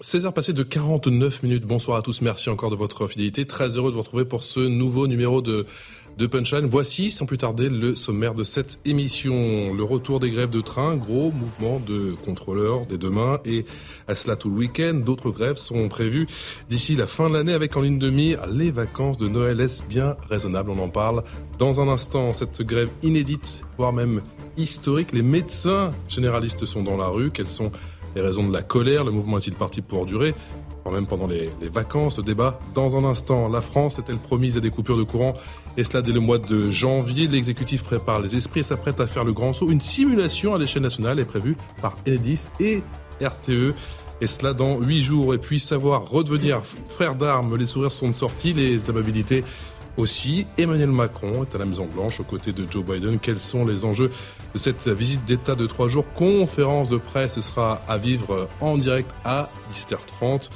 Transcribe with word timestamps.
16 0.00 0.26
heures 0.26 0.34
passées 0.34 0.52
de 0.52 0.62
49 0.62 1.42
minutes. 1.42 1.64
Bonsoir 1.64 1.96
à 1.96 2.02
tous. 2.02 2.20
Merci 2.20 2.50
encore 2.50 2.68
de 2.68 2.76
votre 2.76 3.08
fidélité. 3.08 3.46
Très 3.46 3.76
heureux 3.76 3.90
de 3.90 3.96
vous 3.96 4.02
retrouver 4.02 4.26
pour 4.26 4.44
ce 4.44 4.60
nouveau 4.60 5.06
numéro 5.06 5.40
de 5.40 5.64
de 6.18 6.26
Punchline. 6.26 6.66
Voici, 6.66 7.10
sans 7.10 7.26
plus 7.26 7.38
tarder, 7.38 7.68
le 7.68 7.94
sommaire 7.94 8.34
de 8.34 8.42
cette 8.42 8.78
émission. 8.84 9.74
Le 9.74 9.82
retour 9.84 10.18
des 10.18 10.30
grèves 10.30 10.50
de 10.50 10.60
train, 10.60 10.96
gros 10.96 11.30
mouvement 11.30 11.80
de 11.80 12.14
contrôleurs 12.24 12.86
dès 12.86 12.98
demain 12.98 13.38
et 13.44 13.66
à 14.08 14.14
cela 14.14 14.36
tout 14.36 14.48
le 14.48 14.56
week-end. 14.56 14.94
D'autres 14.94 15.30
grèves 15.30 15.56
sont 15.56 15.88
prévues 15.88 16.26
d'ici 16.70 16.96
la 16.96 17.06
fin 17.06 17.28
de 17.28 17.34
l'année 17.34 17.52
avec 17.52 17.76
en 17.76 17.82
ligne 17.82 17.98
de 17.98 18.10
mire 18.10 18.46
les 18.46 18.70
vacances 18.70 19.18
de 19.18 19.28
Noël. 19.28 19.60
Est-ce 19.60 19.82
bien 19.82 20.16
raisonnable? 20.30 20.70
On 20.70 20.78
en 20.78 20.88
parle 20.88 21.22
dans 21.58 21.80
un 21.80 21.88
instant. 21.88 22.32
Cette 22.32 22.62
grève 22.62 22.88
inédite, 23.02 23.62
voire 23.76 23.92
même 23.92 24.22
historique. 24.56 25.12
Les 25.12 25.22
médecins 25.22 25.90
généralistes 26.08 26.64
sont 26.64 26.82
dans 26.82 26.96
la 26.96 27.08
rue. 27.08 27.30
Quelles 27.30 27.46
sont 27.46 27.72
les 28.16 28.22
raisons 28.22 28.48
de 28.48 28.52
la 28.52 28.62
colère 28.62 29.04
Le 29.04 29.12
mouvement 29.12 29.38
est-il 29.38 29.54
parti 29.54 29.82
pour 29.82 30.06
durer? 30.06 30.34
Même 30.90 31.06
pendant 31.06 31.26
les, 31.26 31.50
vacances. 31.72 32.16
Le 32.16 32.22
débat 32.22 32.60
dans 32.74 32.96
un 32.96 33.04
instant. 33.04 33.48
La 33.48 33.60
France 33.60 33.98
est-elle 33.98 34.18
promise 34.18 34.56
à 34.56 34.60
des 34.60 34.70
coupures 34.70 34.96
de 34.96 35.02
courant? 35.02 35.34
Et 35.76 35.84
cela 35.84 36.00
dès 36.00 36.12
le 36.12 36.20
mois 36.20 36.38
de 36.38 36.70
janvier. 36.70 37.26
L'exécutif 37.26 37.82
prépare 37.82 38.20
les 38.20 38.36
esprits 38.36 38.60
et 38.60 38.62
s'apprête 38.62 39.00
à 39.00 39.06
faire 39.06 39.24
le 39.24 39.32
grand 39.32 39.52
saut. 39.52 39.68
Une 39.68 39.80
simulation 39.80 40.54
à 40.54 40.58
l'échelle 40.58 40.82
nationale 40.82 41.18
est 41.18 41.24
prévue 41.24 41.56
par 41.82 41.96
Enedis 42.06 42.50
et 42.60 42.82
RTE. 43.20 43.74
Et 44.20 44.26
cela 44.26 44.54
dans 44.54 44.80
huit 44.80 45.02
jours. 45.02 45.34
Et 45.34 45.38
puis 45.38 45.58
savoir 45.58 46.08
redevenir 46.08 46.62
frère 46.88 47.16
d'armes. 47.16 47.56
Les 47.56 47.66
sourires 47.66 47.92
sont 47.92 48.12
sortis, 48.12 48.54
les 48.54 48.88
amabilités 48.88 49.44
aussi. 49.96 50.46
Emmanuel 50.58 50.90
Macron 50.90 51.44
est 51.44 51.54
à 51.54 51.58
la 51.58 51.64
Maison 51.64 51.86
Blanche 51.86 52.20
aux 52.20 52.24
côtés 52.24 52.52
de 52.52 52.66
Joe 52.70 52.84
Biden. 52.84 53.18
Quels 53.18 53.40
sont 53.40 53.66
les 53.66 53.84
enjeux 53.84 54.10
de 54.54 54.58
cette 54.58 54.88
visite 54.88 55.24
d'État 55.24 55.54
de 55.54 55.66
trois 55.66 55.88
jours? 55.88 56.04
Conférence 56.14 56.90
de 56.90 56.96
presse 56.96 57.40
sera 57.40 57.80
à 57.88 57.98
vivre 57.98 58.48
en 58.60 58.76
direct 58.76 59.10
à 59.24 59.50
17h30 59.70 60.50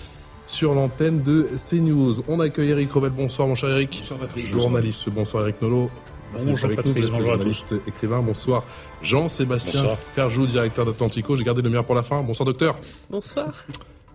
sur 0.46 0.74
l'antenne 0.74 1.22
de 1.22 1.48
CNews. 1.56 2.24
On 2.28 2.40
accueille 2.40 2.70
Eric 2.70 2.92
Revel. 2.92 3.10
Bonsoir, 3.10 3.48
mon 3.48 3.54
cher 3.54 3.70
Eric. 3.70 3.98
Bonsoir, 4.00 4.20
Patrick. 4.20 4.46
Journaliste. 4.46 5.08
Bonsoir, 5.10 5.44
Eric 5.44 5.62
Nolo. 5.62 5.90
Bonjour, 6.32 6.68
Patrick. 6.74 7.10
bonjour 7.10 7.22
journaliste, 7.22 7.74
écrivain. 7.86 8.20
Bonsoir, 8.20 8.64
Jean-Sébastien 9.02 9.84
Ferjou, 10.14 10.46
directeur 10.46 10.86
d'Atlantico. 10.86 11.36
J'ai 11.36 11.44
gardé 11.44 11.62
le 11.62 11.70
meilleur 11.70 11.84
pour 11.84 11.94
la 11.94 12.02
fin. 12.02 12.22
Bonsoir, 12.22 12.46
docteur. 12.46 12.78
Bonsoir. 13.08 13.64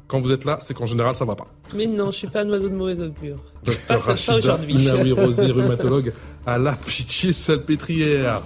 Quand 0.07 0.19
vous 0.19 0.31
êtes 0.31 0.45
là, 0.45 0.59
c'est 0.61 0.73
qu'en 0.73 0.85
général, 0.85 1.15
ça 1.15 1.25
va 1.25 1.35
pas. 1.35 1.47
Mais 1.75 1.87
non, 1.87 2.11
je 2.11 2.17
suis 2.17 2.27
pas 2.27 2.43
un 2.43 2.49
oiseau 2.49 2.69
de 2.69 2.75
mauvaise 2.75 3.01
augure. 3.01 3.37
Docteur 3.63 4.01
Rachida 4.01 4.59
Inaoui 4.67 5.11
Rosé, 5.13 5.47
rhumatologue 5.47 6.13
à 6.45 6.57
la 6.57 6.73
pitié 6.73 7.33
salpêtrière. 7.33 8.43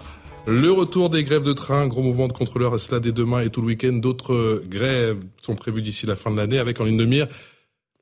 Le 0.47 0.71
retour 0.71 1.09
des 1.09 1.23
grèves 1.23 1.43
de 1.43 1.53
train, 1.53 1.87
gros 1.87 2.01
mouvement 2.01 2.27
de 2.27 2.33
contrôleurs, 2.33 2.75
et 2.75 2.79
cela 2.79 2.99
dès 2.99 3.11
demain 3.11 3.41
et 3.41 3.49
tout 3.49 3.61
le 3.61 3.67
week-end. 3.67 3.93
D'autres 3.93 4.63
grèves 4.65 5.19
sont 5.41 5.55
prévues 5.55 5.81
d'ici 5.81 6.05
la 6.05 6.15
fin 6.15 6.31
de 6.31 6.37
l'année 6.37 6.59
avec 6.59 6.79
en 6.79 6.85
ligne 6.85 6.97
de 6.97 7.05
mire 7.05 7.27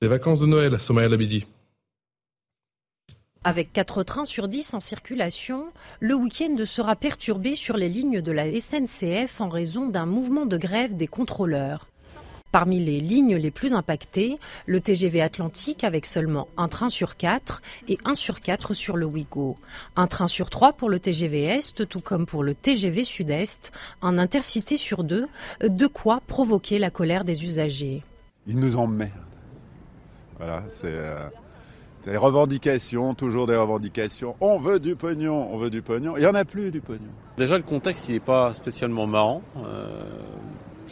les 0.02 0.08
vacances 0.08 0.39
de 0.39 0.45
Noël, 0.45 0.80
Somaya 0.80 1.09
Labidi. 1.09 1.47
Avec 3.44 3.72
4 3.74 4.03
trains 4.03 4.25
sur 4.25 4.47
10 4.47 4.75
en 4.75 4.79
circulation, 4.79 5.68
le 6.00 6.13
week-end 6.16 6.56
sera 6.66 6.95
perturbé 6.95 7.56
sur 7.56 7.78
les 7.78 7.89
lignes 7.89 8.22
de 8.22 8.31
la 8.31 8.45
SNCF 8.59 9.41
en 9.41 9.50
raison 9.50 9.88
d'un 9.88 10.06
mouvement 10.06 10.45
de 10.45 10.57
grève 10.57 10.95
des 10.95 11.07
contrôleurs. 11.07 11.88
Parmi 12.52 12.80
les 12.80 13.00
lignes 13.00 13.35
les 13.35 13.52
plus 13.52 13.74
impactées, 13.74 14.40
le 14.66 14.80
TGV 14.80 15.22
Atlantique 15.22 15.84
avec 15.84 16.06
seulement 16.06 16.47
un 16.58 16.68
train 16.68 16.90
sur 16.90 17.18
4 17.18 17.62
et 17.90 17.97
un 18.06 18.16
sur 18.16 18.41
4 18.41 18.74
sur 18.74 18.97
le 18.97 19.06
Ouigo. 19.06 19.58
Un 19.96 20.08
train 20.08 20.28
sur 20.28 20.50
3 20.50 20.74
pour 20.74 20.90
le 20.90 21.00
TGV 21.00 21.44
Est, 21.44 21.88
tout 21.88 22.02
comme 22.02 22.25
pour 22.25 22.44
le 22.44 22.53
TGV 22.53 23.03
Sud-Est, 23.03 23.72
un 24.02 24.18
intercité 24.18 24.78
sur 24.78 25.03
deux, 25.03 25.28
de 25.62 25.88
quoi 25.88 26.22
provoquer 26.25 26.80
la 26.80 26.90
colère 26.90 27.24
des 27.24 27.44
usagers. 27.44 28.03
Ils 28.47 28.57
nous 28.57 28.78
emmerdent. 28.78 29.12
Voilà, 30.38 30.63
c'est 30.69 30.94
euh, 30.94 31.30
des 32.06 32.16
revendications, 32.16 33.13
toujours 33.13 33.47
des 33.47 33.56
revendications. 33.56 34.36
On 34.40 34.57
veut 34.57 34.80
du 34.80 34.96
pognon, 34.96 35.50
on 35.52 35.57
veut 35.57 35.69
du 35.69 35.81
pognon. 35.81 36.16
Il 36.16 36.22
n'y 36.22 36.28
en 36.28 36.36
a 36.36 36.46
plus 36.46 36.72
du 36.72 36.80
pognon. 36.80 37.09
Déjà, 37.38 37.57
le 37.57 37.63
contexte, 37.63 38.07
il 38.07 38.13
n'est 38.13 38.19
pas 38.19 38.53
spécialement 38.53 39.07
marrant. 39.07 39.41
Euh, 39.57 40.03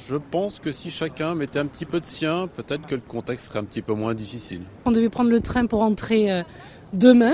je 0.08 0.18
pense 0.18 0.60
que 0.60 0.72
si 0.72 0.92
chacun 0.92 1.34
mettait 1.34 1.60
un 1.60 1.66
petit 1.66 1.86
peu 1.86 2.00
de 2.00 2.06
sien, 2.06 2.48
peut-être 2.48 2.86
que 2.86 2.96
le 2.96 3.02
contexte 3.02 3.48
serait 3.48 3.60
un 3.60 3.64
petit 3.64 3.82
peu 3.82 3.94
moins 3.94 4.14
difficile. 4.14 4.62
On 4.86 4.92
devait 4.92 5.10
prendre 5.10 5.32
le 5.32 5.40
train 5.40 5.66
pour 5.66 5.82
entrer 5.82 6.32
euh, 6.32 6.44
demain, 6.94 7.34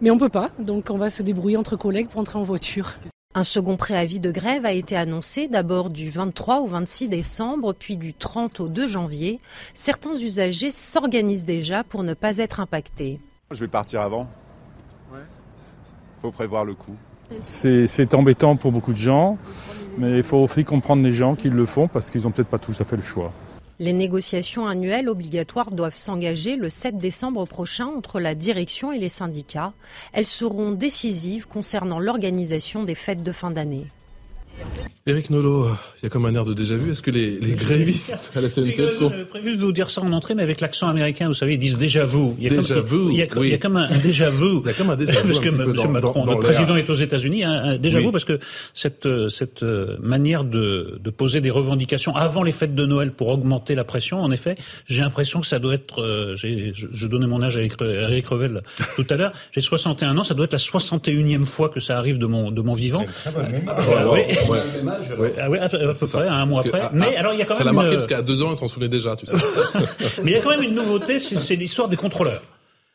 mais 0.00 0.10
on 0.10 0.18
peut 0.18 0.28
pas. 0.28 0.50
Donc 0.58 0.90
on 0.90 0.96
va 0.96 1.10
se 1.10 1.22
débrouiller 1.22 1.56
entre 1.56 1.76
collègues 1.76 2.08
pour 2.08 2.20
entrer 2.20 2.38
en 2.38 2.44
voiture. 2.44 2.94
Un 3.34 3.42
second 3.42 3.76
préavis 3.76 4.20
de 4.20 4.30
grève 4.30 4.64
a 4.64 4.70
été 4.70 4.96
annoncé 4.96 5.48
d'abord 5.48 5.90
du 5.90 6.08
23 6.08 6.60
au 6.60 6.68
26 6.68 7.08
décembre, 7.08 7.72
puis 7.72 7.96
du 7.96 8.14
30 8.14 8.60
au 8.60 8.68
2 8.68 8.86
janvier. 8.86 9.40
Certains 9.74 10.14
usagers 10.14 10.70
s'organisent 10.70 11.44
déjà 11.44 11.82
pour 11.82 12.04
ne 12.04 12.14
pas 12.14 12.38
être 12.38 12.60
impactés. 12.60 13.20
Je 13.50 13.64
vais 13.64 13.68
partir 13.68 14.02
avant. 14.02 14.28
Il 15.12 16.20
faut 16.22 16.30
prévoir 16.30 16.64
le 16.64 16.74
coup. 16.74 16.96
C'est 17.42 18.14
embêtant 18.14 18.56
pour 18.56 18.72
beaucoup 18.72 18.92
de 18.92 18.98
gens, 18.98 19.38
mais 19.98 20.18
il 20.18 20.22
faut 20.22 20.38
aussi 20.38 20.64
comprendre 20.64 21.02
les 21.02 21.12
gens 21.12 21.34
qui 21.34 21.48
le 21.50 21.66
font 21.66 21.88
parce 21.88 22.10
qu'ils 22.10 22.22
n'ont 22.22 22.30
peut-être 22.30 22.48
pas 22.48 22.58
tous 22.58 22.80
à 22.80 22.84
fait 22.84 22.96
le 22.96 23.02
choix. 23.02 23.32
Les 23.80 23.92
négociations 23.92 24.68
annuelles 24.68 25.08
obligatoires 25.08 25.72
doivent 25.72 25.96
s'engager 25.96 26.54
le 26.54 26.70
7 26.70 26.96
décembre 26.96 27.44
prochain 27.44 27.86
entre 27.86 28.20
la 28.20 28.36
direction 28.36 28.92
et 28.92 28.98
les 28.98 29.08
syndicats. 29.08 29.72
Elles 30.12 30.26
seront 30.26 30.70
décisives 30.70 31.48
concernant 31.48 31.98
l'organisation 31.98 32.84
des 32.84 32.94
fêtes 32.94 33.24
de 33.24 33.32
fin 33.32 33.50
d'année. 33.50 33.86
Eric 35.06 35.28
Nolo, 35.28 35.68
il 36.00 36.04
y 36.04 36.06
a 36.06 36.08
comme 36.08 36.24
un 36.24 36.34
air 36.34 36.46
de 36.46 36.54
déjà 36.54 36.78
vu. 36.78 36.92
Est-ce 36.92 37.02
que 37.02 37.10
les, 37.10 37.38
les 37.38 37.52
grévistes 37.52 38.32
à 38.34 38.40
la 38.40 38.48
SNCF 38.48 38.88
sont... 38.88 39.10
J'avais 39.10 39.26
prévu 39.26 39.54
de 39.54 39.60
vous 39.60 39.70
dire 39.70 39.90
ça 39.90 40.00
en 40.00 40.10
entrée, 40.12 40.34
mais 40.34 40.42
avec 40.42 40.62
l'accent 40.62 40.88
américain, 40.88 41.28
vous 41.28 41.34
savez, 41.34 41.54
ils 41.54 41.58
disent 41.58 41.76
déjà 41.76 42.06
vous. 42.06 42.34
Il 42.38 42.44
y 42.44 42.46
a 42.46 42.56
déjà 42.58 42.76
comme, 42.76 43.10
Il 43.10 43.18
y 43.18 43.22
a, 43.22 43.26
il 43.36 43.48
y 43.50 43.52
a 43.52 43.58
comme 43.58 43.76
un, 43.76 43.90
déjà 43.98 44.30
vu. 44.30 44.60
Il 44.60 44.66
y 44.66 44.70
a 44.70 44.72
comme 44.72 44.88
un 44.88 44.96
déjà 44.96 45.12
vu. 45.20 45.28
Parce 45.28 45.40
que 45.40 45.48
M. 45.48 45.72
dans, 45.74 45.88
Macron, 45.90 46.24
dans, 46.24 46.32
le 46.32 46.38
président 46.38 46.76
est 46.76 46.88
aux 46.88 46.94
États-Unis, 46.94 47.44
hein, 47.44 47.52
un 47.52 47.76
déjà 47.76 47.98
oui. 47.98 48.06
vu, 48.06 48.12
parce 48.12 48.24
que 48.24 48.38
cette, 48.72 49.06
cette 49.28 49.62
manière 49.62 50.42
de, 50.42 50.98
de 50.98 51.10
poser 51.10 51.42
des 51.42 51.50
revendications 51.50 52.16
avant 52.16 52.42
les 52.42 52.52
fêtes 52.52 52.74
de 52.74 52.86
Noël 52.86 53.12
pour 53.12 53.28
augmenter 53.28 53.74
la 53.74 53.84
pression, 53.84 54.22
en 54.22 54.30
effet, 54.30 54.56
j'ai 54.86 55.02
l'impression 55.02 55.42
que 55.42 55.46
ça 55.46 55.58
doit 55.58 55.74
être, 55.74 56.00
euh, 56.00 56.34
je, 56.34 56.72
je 56.72 57.06
donnais 57.06 57.26
mon 57.26 57.42
âge 57.42 57.58
à 57.58 57.60
Eric 57.60 58.26
Revel 58.26 58.62
tout 58.96 59.06
à 59.10 59.16
l'heure, 59.16 59.32
j'ai 59.52 59.60
61 59.60 60.16
ans, 60.16 60.24
ça 60.24 60.32
doit 60.32 60.46
être 60.46 60.52
la 60.52 60.58
61e 60.58 61.44
fois 61.44 61.68
que 61.68 61.78
ça 61.78 61.98
arrive 61.98 62.16
de 62.16 62.24
mon, 62.24 62.50
de 62.50 62.62
mon 62.62 62.72
vivant. 62.72 63.04
Très 63.04 63.32
bonne 63.32 63.44
euh, 63.68 64.08
ouais, 64.08 64.48
ouais. 64.48 64.93
Oui, 65.18 65.28
ah 65.40 65.50
oui, 65.50 65.58
à, 65.58 65.68
peu 65.68 65.78
près, 65.94 66.28
un 66.28 66.46
mois 66.46 66.60
après. 66.60 66.80
Que, 66.80 66.94
mais 66.94 67.16
alors, 67.16 67.32
il 67.32 67.38
y 67.38 67.42
a 67.42 67.44
quand 67.44 67.54
ça 67.54 67.64
même. 67.64 67.68
Ça 67.68 67.72
l'a 67.72 67.72
marqué 67.72 67.90
une... 67.90 67.96
parce 67.96 68.06
qu'à 68.06 68.22
deux 68.22 68.42
ans, 68.42 68.50
elle 68.50 68.56
s'en 68.56 68.68
souvenait 68.68 68.88
déjà, 68.88 69.16
tu 69.16 69.26
sais. 69.26 69.36
mais 70.22 70.30
il 70.30 70.34
y 70.34 70.36
a 70.36 70.40
quand 70.40 70.50
même 70.50 70.62
une 70.62 70.74
nouveauté, 70.74 71.18
c'est 71.18 71.56
l'histoire 71.56 71.88
des 71.88 71.96
contrôleurs. 71.96 72.42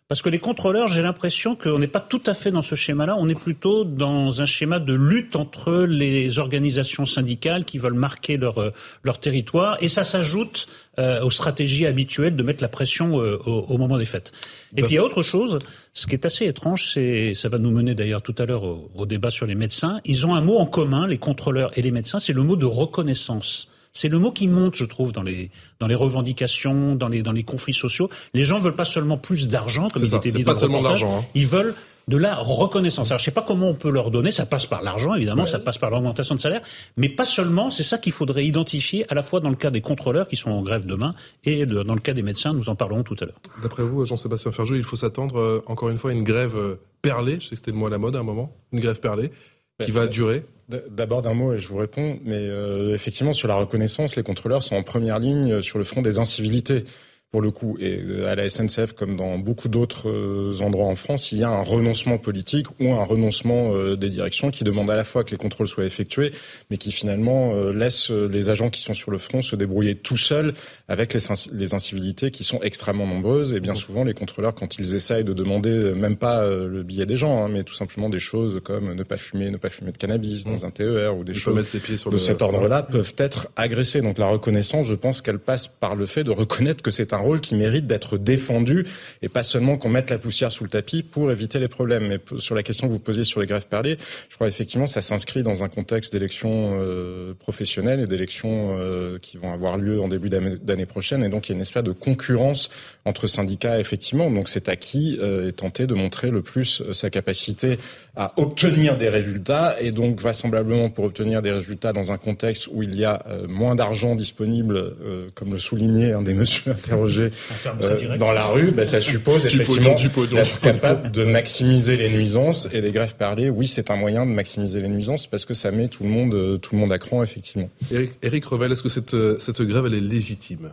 Parce 0.10 0.24
que 0.24 0.30
les 0.30 0.40
contrôleurs, 0.40 0.88
j'ai 0.88 1.04
l'impression 1.04 1.56
qu'on 1.56 1.78
n'est 1.78 1.86
pas 1.86 2.00
tout 2.00 2.24
à 2.26 2.34
fait 2.34 2.50
dans 2.50 2.64
ce 2.64 2.74
schéma-là. 2.74 3.16
On 3.20 3.30
est 3.30 3.40
plutôt 3.40 3.84
dans 3.84 4.42
un 4.42 4.48
schéma 4.48 4.80
de 4.80 4.96
lutte 4.96 5.36
entre 5.36 5.84
les 5.84 6.40
organisations 6.40 7.06
syndicales 7.06 7.64
qui 7.64 7.78
veulent 7.78 7.94
marquer 7.94 8.38
leur 8.38 8.74
leur 9.04 9.20
territoire, 9.20 9.78
et 9.82 9.88
ça 9.88 10.04
s'ajoute 10.04 10.66
euh, 10.98 11.22
aux 11.22 11.30
stratégies 11.30 11.86
habituelles 11.86 12.36
de 12.36 12.42
mettre 12.42 12.64
la 12.64 12.70
pression 12.70 13.22
euh, 13.22 13.38
au, 13.46 13.66
au, 13.70 13.78
moment 13.78 14.00
des 14.00 14.06
fêtes. 14.06 14.32
Et 14.76 14.82
puis 14.82 14.94
il 14.94 14.96
y 14.96 14.98
a 14.98 15.04
autre 15.04 15.22
chose. 15.22 15.60
Ce 15.94 16.08
qui 16.08 16.16
est 16.16 16.26
assez 16.26 16.48
étrange, 16.48 16.92
c'est 16.92 17.36
ça 17.36 17.48
va 17.48 17.60
nous 17.60 17.70
mener 17.70 17.94
d'ailleurs 17.94 18.24
tout 18.24 18.36
à 18.40 18.48
l'heure 18.48 18.64
au, 18.64 18.88
au 18.96 19.06
débat 19.06 19.30
sur 19.30 19.46
les 19.46 19.54
médecins. 19.54 20.02
Ils 20.06 20.26
ont 20.26 20.34
un 20.34 20.42
mot 20.42 20.58
en 20.58 20.66
commun, 20.66 21.06
les 21.06 21.20
contrôleurs 21.20 21.70
et 21.78 21.84
les 21.84 21.92
médecins, 21.92 22.20
c'est 22.20 22.34
le 22.34 22.42
mot 22.42 22.56
de 22.56 22.66
reconnaissance. 22.66 23.68
C'est 23.94 24.08
le 24.10 24.20
mot 24.20 24.32
qui 24.32 24.48
monte, 24.48 24.76
je 24.76 24.86
trouve, 24.86 25.12
dans 25.12 25.24
les 25.24 25.50
dans 25.80 25.88
les 25.88 25.96
revendications, 25.96 26.96
dans 26.96 27.08
les 27.08 27.22
dans 27.24 27.32
les 27.32 27.44
conflits 27.44 27.74
sociaux. 27.74 28.10
Les 28.34 28.46
gens 28.46 28.60
veulent 28.60 28.76
pas 28.76 28.86
seulement 28.86 29.18
plus 29.18 29.48
d'argent, 29.48 29.88
comme 29.90 30.04
il 30.04 30.10
ça, 30.10 30.18
était 30.18 30.32
dit 30.32 30.44
pas 30.44 30.54
dans 30.54 30.60
seulement 30.60 30.82
le 30.82 30.88
reportage. 30.88 31.02
l'argent. 31.04 31.20
Hein. 31.22 31.26
Ils 31.36 31.48
veulent 31.48 31.74
de 32.08 32.18
la 32.18 32.36
reconnaissance. 32.36 33.12
Alors, 33.12 33.20
je 33.20 33.26
sais 33.26 33.32
pas 33.32 33.44
comment 33.48 33.70
on 33.70 33.76
peut 33.76 33.92
leur 33.92 34.10
donner. 34.10 34.32
Ça 34.32 34.48
passe 34.48 34.66
par 34.66 34.82
l'argent, 34.82 35.14
évidemment. 35.14 35.44
Ouais. 35.44 35.50
Ça 35.50 35.60
passe 35.60 35.78
par 35.78 35.92
l'augmentation 35.92 36.34
de 36.34 36.40
salaire, 36.40 36.62
mais 36.98 37.08
pas 37.08 37.26
seulement. 37.26 37.70
C'est 37.70 37.84
ça 37.84 38.00
qu'il 38.00 38.12
faudrait 38.12 38.46
identifier 38.46 39.06
à 39.12 39.16
la 39.16 39.22
fois 39.22 39.40
dans 39.42 39.50
le 39.50 39.56
cas 39.56 39.70
des 39.70 39.82
contrôleurs 39.82 40.28
qui 40.28 40.36
sont 40.36 40.50
en 40.50 40.64
grève 40.64 40.86
demain 40.88 41.14
et 41.46 41.68
de, 41.68 41.84
dans 41.84 41.94
le 41.94 42.00
cas 42.00 42.14
des 42.14 42.24
médecins. 42.24 42.54
Nous 42.54 42.68
en 42.70 42.76
parlerons 42.76 43.04
tout 43.04 43.16
à 43.22 43.26
l'heure. 43.26 43.38
D'après 43.62 43.84
vous, 43.84 44.06
Jean-Sébastien 44.06 44.52
Ferjou, 44.52 44.76
il 44.76 44.84
faut 44.84 44.96
s'attendre 44.96 45.38
euh, 45.40 45.62
encore 45.68 45.90
une 45.90 45.98
fois 45.98 46.10
à 46.10 46.14
une 46.14 46.24
grève 46.24 46.56
euh, 46.56 46.80
perlée. 47.04 47.36
Je 47.40 47.44
sais 47.44 47.50
que 47.52 47.56
c'était 47.58 47.72
le 47.72 47.78
mot 47.78 47.86
à 47.86 47.92
la 47.92 48.00
mode 48.00 48.16
à 48.16 48.20
un 48.20 48.24
moment. 48.24 48.56
Une 48.74 48.80
grève 48.80 49.00
perlée 49.00 49.32
qui 49.80 49.92
va 49.92 50.08
durer 50.08 50.46
D'abord 50.92 51.24
d'un 51.24 51.34
mot 51.34 51.54
et 51.54 51.58
je 51.58 51.68
vous 51.68 51.78
réponds, 51.78 52.20
mais 52.24 52.36
euh, 52.36 52.94
effectivement 52.94 53.34
sur 53.34 53.48
la 53.48 53.56
reconnaissance, 53.56 54.16
les 54.16 54.22
contrôleurs 54.22 54.62
sont 54.62 54.76
en 54.76 54.84
première 54.84 55.18
ligne 55.18 55.64
sur 55.64 55.80
le 55.80 55.84
front 55.84 56.04
des 56.04 56.20
incivilités 56.20 56.84
pour 57.32 57.42
le 57.42 57.52
coup. 57.52 57.78
Et 57.80 58.00
euh, 58.00 58.28
à 58.28 58.36
la 58.36 58.50
SNCF, 58.50 58.94
comme 58.94 59.16
dans 59.16 59.38
beaucoup 59.38 59.68
d'autres 59.68 60.10
euh, 60.10 60.62
endroits 60.62 60.88
en 60.88 60.96
France, 60.96 61.32
il 61.32 61.40
y 61.40 61.44
a 61.44 61.50
un 61.50 61.62
renoncement 61.62 62.18
politique 62.18 62.68
ou 62.80 62.92
un 62.92 63.04
renoncement 63.04 63.72
euh, 63.74 63.96
des 63.96 64.10
directions 64.10 64.50
qui 64.50 64.64
demande 64.64 64.90
à 64.90 64.96
la 64.96 65.04
fois 65.04 65.24
que 65.24 65.32
les 65.32 65.38
contrôles 65.38 65.68
soient 65.68 65.86
effectués, 65.86 66.32
mais 66.72 66.78
qui 66.78 66.92
finalement 66.92 67.54
laisse 67.70 68.10
les 68.10 68.50
agents 68.50 68.70
qui 68.70 68.82
sont 68.82 68.94
sur 68.94 69.12
le 69.12 69.18
front 69.18 69.42
se 69.42 69.56
débrouiller 69.56 69.96
tout 69.96 70.18
seuls 70.18 70.54
avec 70.88 71.14
les, 71.14 71.74
incivilités 71.74 72.32
qui 72.32 72.44
sont 72.44 72.62
extrêmement 72.62 73.06
nombreuses. 73.06 73.54
Et 73.54 73.60
bien 73.60 73.76
souvent, 73.76 74.04
les 74.04 74.14
contrôleurs, 74.14 74.56
quand 74.56 74.78
ils 74.78 74.96
essayent 74.96 75.24
de 75.24 75.34
demander 75.34 75.94
même 75.96 76.16
pas 76.16 76.48
le 76.48 76.84
billet 76.84 77.06
des 77.06 77.16
gens, 77.16 77.44
hein, 77.44 77.50
mais 77.52 77.64
tout 77.64 77.74
simplement 77.74 78.10
des 78.10 78.20
choses 78.20 78.60
comme 78.64 78.94
ne 78.94 79.04
pas 79.04 79.18
fumer, 79.18 79.52
ne 79.52 79.58
pas 79.58 79.70
fumer 79.70 79.92
de 79.92 79.98
cannabis 79.98 80.44
dans 80.44 80.52
mmh. 80.52 80.66
un 80.66 80.72
TER 80.72 81.18
ou 81.18 81.24
des 81.24 81.34
choses 81.34 81.56
mettre 81.56 81.68
ses 81.68 81.80
pieds 81.80 81.98
sur 81.98 82.12
de 82.12 82.18
cet 82.18 82.42
ordre-là, 82.42 82.84
peuvent 82.84 83.14
être 83.18 83.50
agressés. 83.56 84.02
Donc 84.02 84.18
la 84.18 84.28
reconnaissance, 84.28 84.86
je 84.86 84.96
pense 84.96 85.22
qu'elle 85.22 85.40
passe 85.40 85.68
par 85.68 85.96
le 85.96 86.06
fait 86.06 86.24
de 86.24 86.32
reconnaître 86.32 86.82
que 86.82 86.92
c'est 86.92 87.14
un 87.14 87.19
rôle 87.20 87.42
qui 87.42 87.56
mérite 87.56 87.88
d'être 87.88 88.18
défendu 88.18 88.86
et 89.22 89.30
pas 89.30 89.44
seulement 89.44 89.78
qu'on 89.78 89.90
mette 89.90 90.10
la 90.10 90.18
poussière 90.18 90.52
sous 90.52 90.64
le 90.64 90.70
tapis 90.70 91.04
pour 91.04 91.32
éviter 91.32 91.60
les 91.60 91.68
problèmes. 91.68 92.08
Mais 92.08 92.20
sur 92.38 92.56
la 92.56 92.64
question 92.64 92.88
que 92.88 92.94
vous 92.94 93.00
posiez 93.00 93.24
sur 93.24 93.40
les 93.40 93.48
grèves 93.48 93.68
perlées, 93.68 93.98
je 94.30 94.36
crois 94.36 94.48
effectivement 94.48 94.88
ça 94.88 95.02
s'inscrit 95.02 95.44
dans 95.44 95.64
un 95.64 95.70
contexte 95.70 96.14
d'élections 96.14 96.80
euh, 96.80 97.34
professionnelles 97.34 98.02
et 98.02 98.08
d'élections 98.08 98.78
euh, 98.78 99.18
qui 99.20 99.38
vont 99.38 99.54
avoir 99.54 99.78
lieu 99.78 100.02
en 100.02 100.08
début 100.08 100.30
d'année 100.30 100.86
prochaine. 100.86 101.24
Et 101.24 101.30
donc 101.30 101.48
il 101.48 101.52
y 101.52 101.54
a 101.54 101.56
une 101.56 101.62
espèce 101.62 101.84
de 101.84 101.92
concurrence 101.92 102.70
entre 103.06 103.28
syndicats 103.28 103.80
effectivement. 103.80 104.30
Donc 104.30 104.50
c'est 104.50 104.70
à 104.70 104.76
qui 104.76 105.18
euh, 105.22 105.50
est 105.50 105.54
tenté 105.54 105.88
de 105.88 105.94
montrer 105.94 106.32
le 106.32 106.42
plus 106.42 106.84
sa 106.94 107.10
capacité 107.10 107.78
à 108.16 108.34
obtenir 108.38 108.98
des 108.98 109.10
résultats 109.10 109.76
et 109.80 109.92
donc 109.92 110.20
vraisemblablement 110.20 110.90
pour 110.90 111.06
obtenir 111.06 111.42
des 111.42 111.52
résultats 111.52 111.94
dans 111.94 112.12
un 112.12 112.18
contexte 112.18 112.68
où 112.72 112.84
il 112.84 112.98
y 112.98 113.06
a 113.06 113.24
moins 113.48 113.76
d'argent 113.76 114.16
disponible, 114.16 114.96
comme 115.36 115.52
le 115.52 115.58
soulignait 115.58 116.14
un 116.14 116.22
des 116.22 116.34
messieurs 116.40 116.72
interrogés, 116.72 117.09
euh, 117.18 118.18
dans 118.18 118.32
la 118.32 118.46
rue, 118.48 118.72
ben, 118.72 118.86
ça 118.86 119.02
suppose 119.12 119.46
effectivement 119.46 119.96
d'être 119.96 120.60
capable 120.62 121.12
de 121.12 121.24
maximiser 121.24 121.98
les 121.98 122.10
nuisances 122.10 122.68
et 122.72 122.82
les 122.82 122.92
grèves 122.92 123.16
parlées. 123.16 123.50
Oui, 123.50 123.68
c'est 123.68 123.92
un 123.92 123.96
moyen 123.96 124.26
de 124.26 124.32
maximiser 124.32 124.82
les 124.82 124.88
nuisances 124.88 125.28
parce 125.28 125.46
que 125.46 125.54
ça 125.54 125.72
met 125.72 125.88
tout 125.88 126.04
le 126.04 126.10
monde, 126.10 126.34
euh, 126.34 126.58
tout 126.58 126.76
le 126.76 126.82
monde 126.82 126.92
à 126.92 127.00
cran 127.00 127.24
effectivement. 127.24 127.70
Eric, 127.92 128.12
Eric 128.22 128.46
Revel, 128.46 128.72
est-ce 128.72 128.84
que 128.84 128.90
cette, 128.90 129.14
euh, 129.14 129.38
cette 129.40 129.62
grève 129.62 129.86
elle 129.86 129.96
est 129.96 130.00
légitime? 130.00 130.72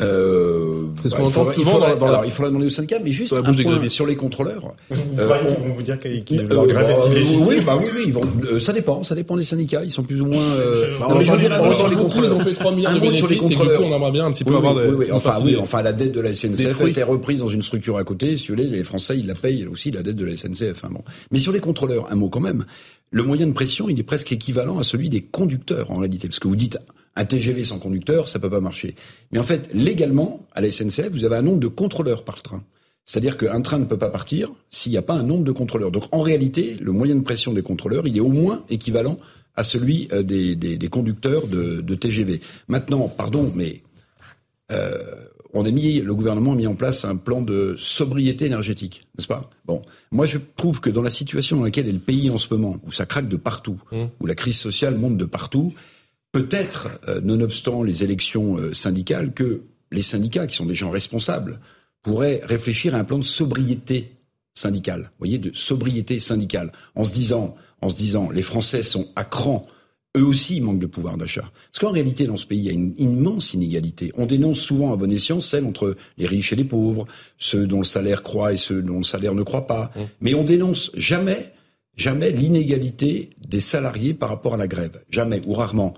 Euh, 0.00 0.86
bah, 0.86 1.02
il, 1.04 1.30
faudra, 1.30 1.54
il, 1.56 1.64
faudra, 1.64 1.96
dans, 1.96 2.06
alors, 2.06 2.24
il 2.24 2.30
faudra 2.30 2.50
demander 2.50 2.66
au 2.66 2.70
syndicat, 2.70 2.98
mais 3.02 3.10
juste 3.10 3.32
un 3.32 3.42
point 3.42 3.88
sur 3.88 4.06
les 4.06 4.14
contrôleurs. 4.14 4.74
Vous, 4.90 5.20
euh, 5.20 5.26
vont 5.26 5.74
vous 5.74 5.82
dire 5.82 5.98
qu'ils 5.98 6.40
euh, 6.40 6.48
leur 6.48 6.66
grève 6.66 6.90
est 6.90 7.10
illégitime. 7.10 7.46
Oui, 7.48 7.60
bah 7.66 7.76
oui, 7.78 7.86
oui, 7.96 8.02
ils 8.06 8.12
vont, 8.12 8.22
euh, 8.44 8.60
ça 8.60 8.72
dépend, 8.72 9.02
ça 9.02 9.16
dépend 9.16 9.36
des 9.36 9.42
syndicats. 9.42 9.82
Ils 9.84 9.90
sont 9.90 10.04
plus 10.04 10.20
ou 10.22 10.26
moins. 10.26 10.42
Euh, 10.42 10.98
non, 11.00 11.16
mais 11.18 11.24
je 11.24 11.32
veux 11.32 11.38
dire, 11.38 11.74
sur 11.74 11.88
les 11.88 11.96
contrôleurs, 11.96 12.32
ils 12.32 12.36
ont 12.36 12.44
fait 12.44 12.54
3 12.54 12.72
milliards 12.72 12.94
de 12.94 13.00
bénéfices. 13.00 13.18
Sur 13.18 13.28
les 13.28 13.36
contrôleurs, 13.38 13.82
on 13.82 13.94
aimerait 13.94 14.12
bien 14.12 14.26
un 14.26 14.32
petit 14.32 14.44
peu 14.44 14.54
avoir. 14.54 14.76
Oui, 14.76 14.94
oui, 14.96 15.06
enfin, 15.12 15.34
oui, 15.42 15.56
enfin, 15.56 15.82
la 15.82 15.92
dette 15.92 16.12
de 16.12 16.20
la 16.20 16.32
SNCF 16.32 16.80
a 16.80 16.88
été 16.88 17.02
reprise 17.02 17.40
dans 17.40 17.48
une 17.48 17.62
structure 17.62 17.98
à 17.98 18.04
côté. 18.04 18.36
Si 18.36 18.48
vous 18.48 18.54
voulez, 18.54 18.68
les 18.68 18.84
Français, 18.84 19.18
ils 19.18 19.26
la 19.26 19.34
payent 19.34 19.66
aussi 19.66 19.90
la 19.90 20.02
dette 20.02 20.16
de 20.16 20.24
la 20.24 20.36
SNCF. 20.36 20.84
Hein, 20.84 20.90
bon. 20.92 21.02
Mais 21.32 21.40
sur 21.40 21.52
les 21.52 21.60
contrôleurs, 21.60 22.06
un 22.10 22.14
mot 22.14 22.28
quand 22.28 22.40
même. 22.40 22.64
Le 23.10 23.22
moyen 23.22 23.46
de 23.46 23.52
pression, 23.52 23.88
il 23.88 23.98
est 23.98 24.04
presque 24.04 24.32
équivalent 24.32 24.78
à 24.78 24.84
celui 24.84 25.08
des 25.08 25.22
conducteurs 25.22 25.90
en 25.90 25.96
réalité, 25.96 26.28
parce 26.28 26.38
que 26.38 26.48
vous 26.48 26.56
dites 26.56 26.78
un 27.18 27.24
TGV 27.24 27.64
sans 27.64 27.78
conducteur, 27.78 28.28
ça 28.28 28.38
peut 28.38 28.48
pas 28.48 28.60
marcher. 28.60 28.94
Mais 29.32 29.38
en 29.38 29.42
fait, 29.42 29.68
légalement, 29.74 30.46
à 30.54 30.60
la 30.60 30.70
SNCF, 30.70 31.08
vous 31.10 31.24
avez 31.24 31.36
un 31.36 31.42
nombre 31.42 31.58
de 31.58 31.66
contrôleurs 31.66 32.24
par 32.24 32.42
train. 32.42 32.62
C'est-à-dire 33.04 33.36
qu'un 33.36 33.60
train 33.60 33.78
ne 33.78 33.86
peut 33.86 33.98
pas 33.98 34.10
partir 34.10 34.50
s'il 34.70 34.92
n'y 34.92 34.98
a 34.98 35.02
pas 35.02 35.14
un 35.14 35.24
nombre 35.24 35.42
de 35.42 35.50
contrôleurs. 35.50 35.90
Donc 35.90 36.04
en 36.12 36.22
réalité, 36.22 36.76
le 36.80 36.92
moyen 36.92 37.16
de 37.16 37.22
pression 37.22 37.52
des 37.52 37.62
contrôleurs, 37.62 38.06
il 38.06 38.16
est 38.16 38.20
au 38.20 38.28
moins 38.28 38.64
équivalent 38.70 39.18
à 39.56 39.64
celui 39.64 40.08
euh, 40.12 40.22
des, 40.22 40.54
des, 40.54 40.88
conducteurs 40.88 41.48
de, 41.48 41.80
de, 41.80 41.94
TGV. 41.96 42.40
Maintenant, 42.68 43.08
pardon, 43.08 43.50
mais 43.56 43.82
euh, 44.70 44.98
on 45.52 45.64
a 45.64 45.70
mis, 45.70 46.00
le 46.00 46.14
gouvernement 46.14 46.52
a 46.52 46.54
mis 46.54 46.68
en 46.68 46.76
place 46.76 47.04
un 47.04 47.16
plan 47.16 47.42
de 47.42 47.74
sobriété 47.76 48.44
énergétique, 48.44 49.08
n'est-ce 49.16 49.26
pas? 49.26 49.50
Bon, 49.64 49.82
moi 50.12 50.26
je 50.26 50.38
trouve 50.56 50.80
que 50.80 50.90
dans 50.90 51.02
la 51.02 51.10
situation 51.10 51.56
dans 51.56 51.64
laquelle 51.64 51.88
est 51.88 51.92
le 51.92 51.98
pays 51.98 52.30
en 52.30 52.38
ce 52.38 52.52
moment, 52.54 52.76
où 52.86 52.92
ça 52.92 53.06
craque 53.06 53.28
de 53.28 53.36
partout, 53.36 53.80
mmh. 53.90 54.04
où 54.20 54.26
la 54.26 54.36
crise 54.36 54.58
sociale 54.58 54.96
monte 54.96 55.16
de 55.16 55.24
partout, 55.24 55.72
peut-être, 56.38 56.88
euh, 57.08 57.20
nonobstant 57.20 57.82
les 57.82 58.04
élections 58.04 58.58
euh, 58.58 58.72
syndicales, 58.72 59.32
que 59.32 59.62
les 59.90 60.02
syndicats, 60.02 60.46
qui 60.46 60.56
sont 60.56 60.66
des 60.66 60.74
gens 60.74 60.90
responsables, 60.90 61.58
pourraient 62.02 62.40
réfléchir 62.44 62.94
à 62.94 62.98
un 62.98 63.04
plan 63.04 63.18
de 63.18 63.24
sobriété 63.24 64.12
syndicale. 64.54 65.02
Vous 65.02 65.18
voyez, 65.18 65.38
de 65.38 65.50
sobriété 65.52 66.20
syndicale, 66.20 66.72
en 66.94 67.04
se 67.04 67.12
disant, 67.12 67.56
en 67.80 67.88
se 67.88 67.96
disant, 67.96 68.30
les 68.30 68.42
Français 68.42 68.84
sont 68.84 69.08
à 69.16 69.24
cran. 69.24 69.66
Eux 70.16 70.24
aussi, 70.24 70.60
manquent 70.60 70.78
de 70.78 70.86
pouvoir 70.86 71.16
d'achat. 71.16 71.50
Parce 71.72 71.80
qu'en 71.80 71.90
réalité, 71.90 72.26
dans 72.26 72.36
ce 72.36 72.46
pays, 72.46 72.60
il 72.60 72.64
y 72.66 72.70
a 72.70 72.72
une 72.72 72.94
immense 72.98 73.52
inégalité. 73.54 74.12
On 74.16 74.26
dénonce 74.26 74.60
souvent 74.60 74.92
à 74.92 74.96
bon 74.96 75.10
escient 75.10 75.40
celle 75.40 75.64
entre 75.64 75.96
les 76.18 76.26
riches 76.26 76.52
et 76.52 76.56
les 76.56 76.64
pauvres, 76.64 77.06
ceux 77.36 77.66
dont 77.66 77.78
le 77.78 77.84
salaire 77.84 78.22
croît 78.22 78.52
et 78.52 78.56
ceux 78.56 78.80
dont 78.80 78.98
le 78.98 79.02
salaire 79.02 79.34
ne 79.34 79.42
croît 79.42 79.66
pas. 79.66 79.90
Mmh. 79.94 80.00
Mais 80.20 80.34
on 80.34 80.44
dénonce 80.44 80.92
jamais, 80.94 81.52
jamais 81.96 82.30
l'inégalité 82.30 83.30
des 83.46 83.60
salariés 83.60 84.14
par 84.14 84.28
rapport 84.28 84.54
à 84.54 84.56
la 84.56 84.68
grève. 84.68 85.02
Jamais, 85.10 85.40
ou 85.46 85.52
rarement. 85.54 85.94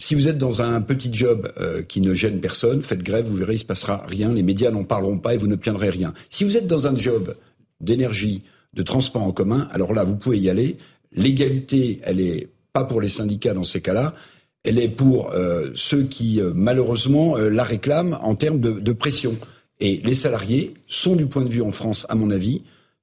Si 0.00 0.14
vous 0.14 0.28
êtes 0.28 0.38
dans 0.38 0.62
un 0.62 0.80
petit 0.80 1.12
job 1.12 1.52
euh, 1.60 1.82
qui 1.82 2.00
ne 2.00 2.14
gêne 2.14 2.40
personne, 2.40 2.82
faites 2.82 3.02
grève, 3.02 3.26
vous 3.26 3.36
verrez, 3.36 3.56
il 3.56 3.58
se 3.58 3.66
passera 3.66 4.02
rien, 4.06 4.32
les 4.32 4.42
médias 4.42 4.70
n'en 4.70 4.82
parleront 4.82 5.18
pas 5.18 5.34
et 5.34 5.36
vous 5.36 5.46
n'obtiendrez 5.46 5.90
rien. 5.90 6.14
Si 6.30 6.42
vous 6.42 6.56
êtes 6.56 6.66
dans 6.66 6.86
un 6.86 6.96
job 6.96 7.36
d'énergie, 7.82 8.42
de 8.72 8.82
transport 8.82 9.22
en 9.22 9.32
commun, 9.32 9.68
alors 9.72 9.92
là, 9.92 10.04
vous 10.04 10.16
pouvez 10.16 10.38
y 10.38 10.48
aller. 10.48 10.78
L'égalité, 11.12 12.00
elle 12.02 12.18
est 12.18 12.48
pas 12.72 12.84
pour 12.84 13.02
les 13.02 13.10
syndicats 13.10 13.52
dans 13.52 13.62
ces 13.62 13.82
cas-là, 13.82 14.14
elle 14.64 14.78
est 14.78 14.88
pour 14.88 15.32
euh, 15.32 15.68
ceux 15.74 16.04
qui, 16.04 16.40
euh, 16.40 16.52
malheureusement, 16.54 17.36
la 17.36 17.62
réclament 17.62 18.18
en 18.22 18.34
termes 18.34 18.58
de, 18.60 18.72
de 18.72 18.92
pression. 18.92 19.36
Et 19.80 20.00
les 20.02 20.14
salariés 20.14 20.72
sont, 20.86 21.14
du 21.14 21.26
point 21.26 21.42
de 21.42 21.50
vue 21.50 21.62
en 21.62 21.72
France, 21.72 22.06
à 22.08 22.14
mon 22.14 22.30
avis, 22.30 22.62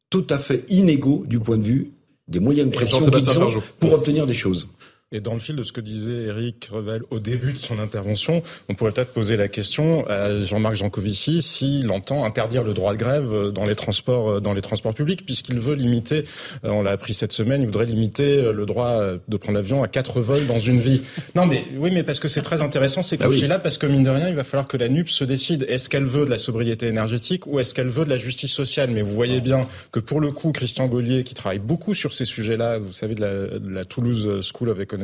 tout 0.09 0.25
à 0.31 0.39
fait 0.39 0.65
inégaux 0.69 1.25
du 1.27 1.39
point 1.39 1.57
de 1.57 1.63
vue 1.63 1.91
des 2.27 2.39
moyens 2.39 2.69
de 2.69 2.73
pression 2.73 3.05
qu'ils 3.05 3.39
ont 3.39 3.61
pour 3.79 3.93
obtenir 3.93 4.25
des 4.25 4.33
choses. 4.33 4.67
Et 5.13 5.21
dans 5.21 5.31
le 5.31 5.39
fil 5.39 5.55
de 5.55 5.63
ce 5.63 5.71
que 5.71 5.79
disait 5.79 6.23
Eric 6.23 6.67
Revel 6.69 7.01
au 7.11 7.19
début 7.21 7.53
de 7.53 7.57
son 7.57 7.79
intervention, 7.79 8.43
on 8.67 8.73
pourrait 8.73 8.91
peut-être 8.91 9.13
poser 9.13 9.37
la 9.37 9.47
question 9.47 10.05
à 10.09 10.37
Jean-Marc 10.39 10.75
Jancovici 10.75 11.41
s'il 11.41 11.89
entend 11.91 12.25
interdire 12.25 12.61
le 12.61 12.73
droit 12.73 12.91
de 12.91 12.97
grève 12.97 13.53
dans 13.53 13.63
les 13.63 13.75
transports, 13.75 14.41
dans 14.41 14.51
les 14.51 14.61
transports 14.61 14.93
publics, 14.93 15.25
puisqu'il 15.25 15.61
veut 15.61 15.75
limiter, 15.75 16.25
euh, 16.65 16.71
on 16.71 16.83
l'a 16.83 16.91
appris 16.91 17.13
cette 17.13 17.31
semaine, 17.31 17.61
il 17.61 17.67
voudrait 17.67 17.85
limiter 17.85 18.39
euh, 18.39 18.51
le 18.51 18.65
droit 18.65 19.01
de 19.25 19.37
prendre 19.37 19.55
l'avion 19.55 19.81
à 19.81 19.87
quatre 19.87 20.19
vols 20.19 20.45
dans 20.45 20.59
une 20.59 20.81
vie. 20.81 21.01
Non, 21.35 21.45
mais 21.45 21.63
oui, 21.77 21.89
mais 21.93 22.03
parce 22.03 22.19
que 22.19 22.27
c'est 22.27 22.41
très 22.41 22.61
intéressant 22.61 23.01
ces 23.01 23.15
ah 23.21 23.27
conflits-là, 23.27 23.59
parce 23.59 23.77
que 23.77 23.87
mine 23.87 24.03
de 24.03 24.09
rien, 24.09 24.27
il 24.27 24.35
va 24.35 24.43
falloir 24.43 24.67
que 24.67 24.75
la 24.75 24.89
NUP 24.89 25.07
se 25.07 25.23
décide. 25.23 25.65
Est-ce 25.69 25.87
qu'elle 25.87 26.03
veut 26.03 26.25
de 26.25 26.29
la 26.29 26.37
sobriété 26.37 26.85
énergétique 26.87 27.47
ou 27.47 27.61
est-ce 27.61 27.73
qu'elle 27.73 27.87
veut 27.87 28.03
de 28.03 28.09
la 28.09 28.17
justice 28.17 28.51
sociale? 28.51 28.89
Mais 28.91 29.03
vous 29.03 29.15
voyez 29.15 29.39
bien 29.39 29.61
que 29.93 30.01
pour 30.01 30.19
le 30.19 30.33
coup, 30.33 30.51
Christian 30.51 30.87
Gaulier, 30.87 31.23
qui 31.23 31.33
travaille 31.33 31.59
beaucoup 31.59 31.93
sur 31.93 32.11
ces 32.11 32.25
sujets-là, 32.25 32.79
vous 32.79 32.91
savez, 32.91 33.15
de 33.15 33.21
la, 33.21 33.57
de 33.57 33.69
la 33.69 33.85
Toulouse 33.85 34.41
School 34.41 34.67
of 34.67 34.81
Economics, 34.81 34.96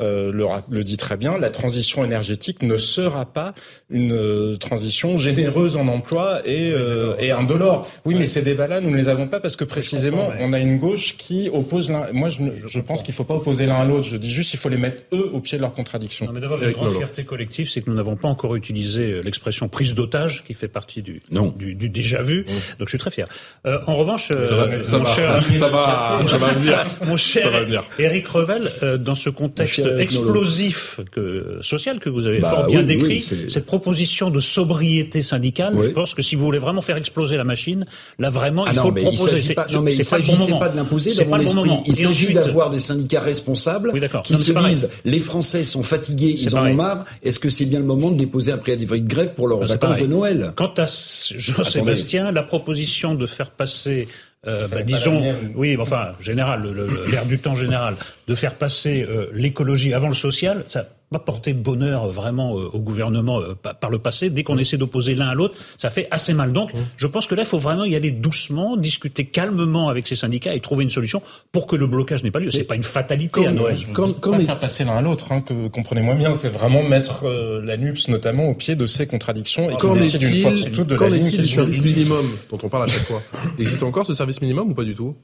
euh, 0.00 0.32
le, 0.32 0.46
le, 0.70 0.84
dit 0.84 0.96
très 0.96 1.16
bien, 1.16 1.38
la 1.38 1.50
transition 1.50 2.04
énergétique 2.04 2.62
ne 2.62 2.76
sera 2.76 3.26
pas 3.26 3.54
une 3.90 4.12
euh, 4.12 4.56
transition 4.56 5.16
généreuse 5.16 5.76
en 5.76 5.88
emploi 5.88 6.40
et, 6.44 6.72
euh, 6.72 7.14
et 7.18 7.30
indolore. 7.30 7.88
Oui, 8.04 8.14
mais 8.14 8.26
ces 8.26 8.42
débats-là, 8.42 8.80
nous 8.80 8.90
ne 8.90 8.96
les 8.96 9.08
avons 9.08 9.28
pas 9.28 9.40
parce 9.40 9.56
que 9.56 9.64
précisément, 9.64 10.30
on 10.38 10.52
a 10.52 10.58
une 10.58 10.78
gauche 10.78 11.16
qui 11.16 11.48
oppose 11.52 11.90
l'un. 11.90 12.06
Moi, 12.12 12.28
je, 12.28 12.40
je 12.66 12.80
pense 12.80 13.02
qu'il 13.02 13.12
ne 13.12 13.16
faut 13.16 13.24
pas 13.24 13.34
opposer 13.34 13.66
l'un 13.66 13.76
à 13.76 13.84
l'autre. 13.84 14.06
Je 14.08 14.16
dis 14.16 14.30
juste 14.30 14.50
qu'il 14.50 14.58
faut 14.58 14.68
les 14.68 14.76
mettre, 14.76 15.02
eux, 15.12 15.30
au 15.32 15.40
pied 15.40 15.58
de 15.58 15.62
leur 15.62 15.72
contradiction. 15.72 16.26
Non, 16.26 16.32
mais 16.32 16.40
d'abord, 16.40 16.58
j'ai 16.58 16.66
une 16.66 16.72
grande 16.72 16.96
fierté 16.96 17.24
collective, 17.24 17.68
c'est 17.68 17.82
que 17.82 17.90
nous 17.90 17.96
n'avons 17.96 18.16
pas 18.16 18.28
encore 18.28 18.54
utilisé 18.56 19.12
euh, 19.12 19.22
l'expression 19.22 19.68
prise 19.68 19.94
d'otage, 19.94 20.44
qui 20.44 20.54
fait 20.54 20.68
partie 20.68 21.02
du, 21.02 21.20
non. 21.30 21.54
du, 21.56 21.74
du 21.74 21.88
déjà 21.88 22.22
vu. 22.22 22.44
Donc, 22.78 22.88
je 22.88 22.90
suis 22.90 22.98
très 22.98 23.10
fier. 23.10 23.28
Euh, 23.66 23.78
en 23.86 23.96
revanche, 23.96 24.28
ça 24.28 24.34
va, 24.56 24.82
ça, 24.84 24.98
va, 24.98 25.14
cher, 25.14 25.44
ça, 25.52 25.68
va, 25.68 26.20
ça 26.24 26.38
va 26.38 26.48
venir. 26.48 26.84
Mon 27.06 27.16
cher 27.16 27.42
ça 27.42 27.50
va 27.50 27.64
venir. 27.64 27.84
Eric 27.98 28.26
Revel, 28.28 28.70
dans 29.08 29.14
ce 29.14 29.30
contexte 29.30 29.82
explosif 29.98 31.00
que, 31.10 31.58
social 31.62 31.98
que 31.98 32.10
vous 32.10 32.26
avez 32.26 32.40
bah 32.40 32.50
fort 32.50 32.66
bien 32.66 32.82
décrit, 32.82 33.22
cette 33.22 33.64
proposition 33.64 34.28
de 34.28 34.38
sobriété 34.38 35.22
syndicale, 35.22 35.74
je 35.82 35.88
pense 35.88 36.12
que 36.12 36.20
si 36.20 36.36
vous 36.36 36.44
voulez 36.44 36.58
vraiment 36.58 36.82
faire 36.82 36.98
exploser 36.98 37.38
la 37.38 37.44
machine, 37.44 37.86
là 38.18 38.28
vraiment, 38.28 38.64
ah 38.66 38.72
il 38.74 38.80
faut 38.80 38.90
le 38.90 39.00
proposer. 39.00 39.54
Pas, 39.54 39.66
non, 39.72 39.80
mais 39.80 39.94
il 39.94 40.04
s'agissait 40.04 40.52
pas, 40.52 40.58
pas 40.58 40.68
de 40.68 40.76
l'imposer 40.76 41.24
dans 41.24 41.30
mon 41.30 41.40
esprit. 41.40 41.70
Il 41.86 41.94
s'agit 41.94 42.34
d'avoir 42.34 42.68
des 42.68 42.80
syndicats 42.80 43.20
responsables 43.20 43.92
qui 44.24 44.36
se 44.36 44.52
disent 44.52 44.90
les 45.06 45.20
Français 45.20 45.64
sont 45.64 45.82
fatigués, 45.82 46.36
ils 46.38 46.54
en 46.54 46.66
ont 46.66 46.74
marre. 46.74 47.06
Est-ce 47.22 47.38
que 47.38 47.48
c'est 47.48 47.64
bien 47.64 47.78
le 47.78 47.86
moment 47.86 48.10
de 48.10 48.18
déposer 48.18 48.52
un 48.52 48.58
préavis 48.58 48.84
de 48.84 49.08
grève 49.08 49.32
pour 49.32 49.48
leurs 49.48 49.64
vacances 49.64 49.98
de 49.98 50.06
Noël? 50.06 50.52
Quant 50.54 50.74
à 50.76 50.84
Jean-Sébastien, 50.84 52.30
la 52.30 52.42
proposition 52.42 53.14
de 53.14 53.26
faire 53.26 53.50
passer 53.50 54.06
euh, 54.46 54.68
bah, 54.68 54.82
disons, 54.82 55.34
oui, 55.56 55.76
enfin, 55.78 56.12
général, 56.20 56.62
l'air 57.10 57.26
du 57.26 57.38
temps 57.38 57.56
général, 57.56 57.96
de 58.28 58.34
faire 58.34 58.54
passer 58.54 59.04
euh, 59.08 59.28
l'écologie 59.32 59.94
avant 59.94 60.08
le 60.08 60.14
social, 60.14 60.64
ça 60.66 60.86
pas 61.10 61.18
porté 61.18 61.52
bonheur 61.54 62.08
vraiment 62.08 62.52
au 62.52 62.78
gouvernement 62.78 63.40
par 63.80 63.90
le 63.90 63.98
passé. 63.98 64.30
Dès 64.30 64.42
qu'on 64.42 64.58
essaie 64.58 64.76
d'opposer 64.76 65.14
l'un 65.14 65.28
à 65.28 65.34
l'autre, 65.34 65.54
ça 65.76 65.90
fait 65.90 66.08
assez 66.10 66.34
mal. 66.34 66.52
Donc, 66.52 66.72
mmh. 66.74 66.78
je 66.96 67.06
pense 67.06 67.26
que 67.26 67.34
là, 67.34 67.42
il 67.42 67.48
faut 67.48 67.58
vraiment 67.58 67.84
y 67.84 67.94
aller 67.94 68.10
doucement, 68.10 68.76
discuter 68.76 69.24
calmement 69.24 69.88
avec 69.88 70.06
ces 70.06 70.16
syndicats 70.16 70.54
et 70.54 70.60
trouver 70.60 70.84
une 70.84 70.90
solution 70.90 71.22
pour 71.52 71.66
que 71.66 71.76
le 71.76 71.86
blocage 71.86 72.22
n'ait 72.22 72.30
pas 72.30 72.40
lieu. 72.40 72.50
C'est 72.50 72.64
pas 72.64 72.76
une 72.76 72.82
fatalité 72.82 73.46
à 73.46 73.52
Noël. 73.52 73.78
Comme, 73.92 74.14
comme 74.14 74.36
pas 74.36 74.44
faire 74.44 74.56
passer 74.58 74.84
l'un 74.84 74.96
à 74.96 75.02
l'autre, 75.02 75.32
hein, 75.32 75.40
que 75.40 75.68
comprenez-moi 75.68 76.14
bien, 76.14 76.34
c'est 76.34 76.48
vraiment 76.50 76.82
mettre 76.82 77.26
la 77.28 77.76
NUPS 77.76 78.08
notamment 78.08 78.48
au 78.48 78.54
pied 78.54 78.74
de 78.74 78.86
ces 78.86 79.06
contradictions 79.06 79.70
et 79.70 79.76
qu'on 79.76 79.94
décide 79.94 80.22
une 80.22 80.42
fois 80.42 80.50
pour 80.50 80.70
toutes 80.72 80.88
de 80.88 80.94
la 80.94 81.08
ligne 81.08 81.24
du 81.24 81.46
service 81.46 81.82
minimum 81.82 82.26
dont 82.50 82.58
on 82.62 82.68
parle 82.68 82.84
à 82.84 82.88
chaque 82.88 83.04
fois? 83.04 83.22
Existe 83.58 83.82
encore 83.82 84.06
ce 84.06 84.14
service 84.14 84.40
minimum 84.40 84.70
ou 84.70 84.74
pas 84.74 84.84
du 84.84 84.94
tout? 84.94 85.16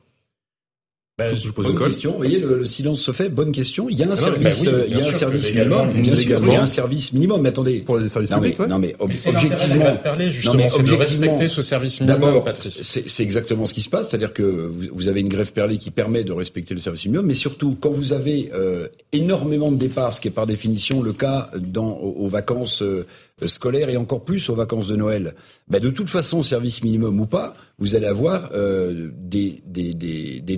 Ben, 1.16 1.32
je 1.32 1.48
pose 1.52 1.66
bonne 1.66 1.78
question. 1.78 2.10
Vous 2.10 2.16
voyez, 2.16 2.40
le, 2.40 2.64
silence 2.64 3.00
se 3.00 3.12
fait. 3.12 3.28
Bonne 3.28 3.52
question. 3.52 3.88
Il 3.88 3.96
y 3.96 4.02
a 4.02 4.08
un 4.08 4.10
ah 4.10 4.16
service, 4.16 4.64
ben 4.64 4.84
il 4.88 4.98
y 4.98 5.00
a 5.00 5.06
un 5.06 5.12
service 5.12 5.54
minimum. 5.54 5.92
Bien 5.92 6.16
sûr, 6.16 6.40
il 6.42 6.52
y 6.52 6.56
a 6.56 6.62
un 6.62 6.66
service 6.66 7.12
minimum. 7.12 7.40
Mais 7.40 7.50
attendez. 7.50 7.80
Pour 7.80 7.98
les 7.98 8.08
services 8.08 8.30
publics, 8.30 8.58
Non, 8.58 8.80
mais 8.80 8.96
objectivement. 8.98 9.40
non, 9.40 10.54
mais 10.54 10.72
objectivement. 10.72 10.98
respecter 10.98 11.46
ce 11.46 11.62
service 11.62 12.00
minimum, 12.00 12.42
Patrice. 12.42 12.82
C'est 12.82 13.22
exactement 13.22 13.64
ce 13.66 13.74
qui 13.74 13.82
se 13.82 13.88
passe. 13.88 14.08
C'est-à-dire 14.08 14.32
que 14.32 14.72
vous, 14.92 15.06
avez 15.06 15.20
une 15.20 15.28
grève 15.28 15.52
perlée 15.52 15.78
qui 15.78 15.92
permet 15.92 16.24
de 16.24 16.32
respecter 16.32 16.74
le 16.74 16.80
service 16.80 17.04
minimum. 17.04 17.26
Mais 17.26 17.34
surtout, 17.34 17.76
quand 17.80 17.92
vous 17.92 18.12
avez 18.12 18.50
euh, 18.52 18.88
énormément 19.12 19.70
de 19.70 19.76
départs, 19.76 20.14
ce 20.14 20.20
qui 20.20 20.26
est 20.26 20.32
par 20.32 20.48
définition 20.48 21.00
le 21.00 21.12
cas 21.12 21.48
dans, 21.56 21.92
aux, 21.92 22.26
vacances 22.26 22.82
euh, 22.82 23.06
scolaires 23.46 23.88
et 23.88 23.96
encore 23.96 24.24
plus 24.24 24.48
aux 24.48 24.54
vacances 24.54 24.88
de 24.88 24.96
Noël, 24.96 25.34
ben 25.68 25.80
de 25.80 25.90
toute 25.90 26.10
façon, 26.10 26.42
service 26.42 26.82
minimum 26.82 27.20
ou 27.20 27.26
pas, 27.26 27.56
vous 27.78 27.96
allez 27.96 28.06
avoir 28.06 28.50
euh, 28.54 29.10
des, 29.12 29.62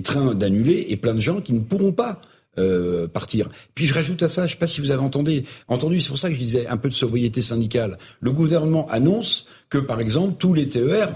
trains 0.03 0.35
d'annulés 0.35 0.85
et 0.89 0.97
plein 0.97 1.13
de 1.13 1.19
gens 1.19 1.41
qui 1.41 1.53
ne 1.53 1.59
pourront 1.59 1.91
pas 1.91 2.21
euh, 2.59 3.07
partir. 3.07 3.49
Puis 3.75 3.85
je 3.85 3.93
rajoute 3.93 4.21
à 4.23 4.27
ça, 4.27 4.43
je 4.43 4.47
ne 4.47 4.51
sais 4.51 4.59
pas 4.59 4.67
si 4.67 4.81
vous 4.81 4.91
avez 4.91 5.01
entendu, 5.01 5.43
entendu 5.67 5.99
c'est 6.01 6.09
pour 6.09 6.19
ça 6.19 6.27
que 6.27 6.35
je 6.35 6.39
disais 6.39 6.67
un 6.67 6.77
peu 6.77 6.89
de 6.89 6.93
sobriété 6.93 7.41
syndicale. 7.41 7.97
Le 8.19 8.31
gouvernement 8.31 8.87
annonce 8.89 9.47
que, 9.69 9.77
par 9.77 9.99
exemple, 9.99 10.35
tous 10.37 10.53
les 10.53 10.69
TER, 10.69 11.13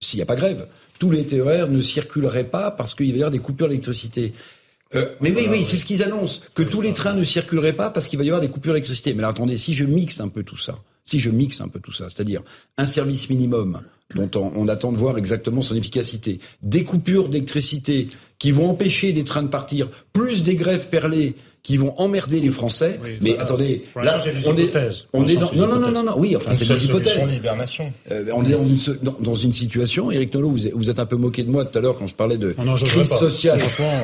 s'il 0.00 0.18
n'y 0.18 0.22
a 0.22 0.26
pas 0.26 0.36
grève, 0.36 0.66
tous 0.98 1.10
les 1.10 1.24
TER 1.24 1.68
ne 1.68 1.80
circuleraient 1.80 2.48
pas 2.48 2.70
parce 2.70 2.94
qu'il 2.94 3.10
va 3.10 3.12
y 3.12 3.20
avoir 3.20 3.30
des 3.30 3.38
coupures 3.38 3.68
d'électricité. 3.68 4.32
Euh, 4.94 5.14
mais 5.20 5.32
oui, 5.32 5.46
oui, 5.50 5.64
c'est 5.64 5.76
ce 5.76 5.84
qu'ils 5.84 6.02
annoncent, 6.02 6.40
que 6.54 6.62
tous 6.62 6.80
les 6.80 6.94
trains 6.94 7.14
ne 7.14 7.24
circuleraient 7.24 7.74
pas 7.74 7.90
parce 7.90 8.06
qu'il 8.06 8.18
va 8.18 8.24
y 8.24 8.28
avoir 8.28 8.40
des 8.40 8.48
coupures 8.48 8.72
d'électricité. 8.72 9.12
Mais 9.12 9.20
alors 9.20 9.30
attendez, 9.30 9.58
si 9.58 9.74
je 9.74 9.84
mixe 9.84 10.20
un 10.20 10.28
peu 10.28 10.42
tout 10.42 10.56
ça, 10.56 10.78
si 11.04 11.18
je 11.18 11.30
mixe 11.30 11.60
un 11.60 11.68
peu 11.68 11.80
tout 11.80 11.92
ça, 11.92 12.06
c'est-à-dire 12.08 12.42
un 12.76 12.86
service 12.86 13.28
minimum 13.28 13.80
dont 14.14 14.30
on, 14.34 14.68
attend 14.68 14.90
de 14.90 14.96
voir 14.96 15.18
exactement 15.18 15.60
son 15.60 15.76
efficacité, 15.76 16.40
des 16.62 16.84
coupures 16.84 17.28
d'électricité 17.28 18.08
qui 18.38 18.52
vont 18.52 18.70
empêcher 18.70 19.12
des 19.12 19.24
trains 19.24 19.42
de 19.42 19.48
partir, 19.48 19.90
plus 20.14 20.42
des 20.44 20.54
grèves 20.54 20.88
perlées 20.88 21.34
qui 21.68 21.76
vont 21.76 21.92
emmerder 21.98 22.40
les 22.40 22.48
Français. 22.48 22.98
mais 23.20 23.36
attendez, 23.36 23.84
là, 24.02 24.18
on 24.46 24.56
est, 24.56 24.74
on 25.12 25.28
est 25.28 25.36
dans, 25.36 25.52
non, 25.52 25.66
non, 25.66 25.78
non, 25.78 25.90
non, 25.90 26.02
non, 26.02 26.14
oui, 26.16 26.34
enfin, 26.34 26.54
c'est 26.54 26.66
des 26.66 26.86
hypothèses. 26.86 27.28
Euh, 28.10 28.24
on 28.32 28.42
est 28.42 28.52
dans 28.52 28.64
une, 28.64 28.78
dans, 29.20 29.34
une 29.34 29.52
situation, 29.52 30.10
Eric 30.10 30.32
Nolot, 30.32 30.48
vous, 30.48 30.58
vous 30.72 30.88
êtes 30.88 30.98
un 30.98 31.04
peu 31.04 31.16
moqué 31.16 31.42
de 31.42 31.50
moi 31.50 31.66
tout 31.66 31.76
à 31.76 31.82
l'heure 31.82 31.98
quand 31.98 32.06
je 32.06 32.14
parlais 32.14 32.38
de 32.38 32.56
crise 32.86 33.10
sociale, 33.10 33.60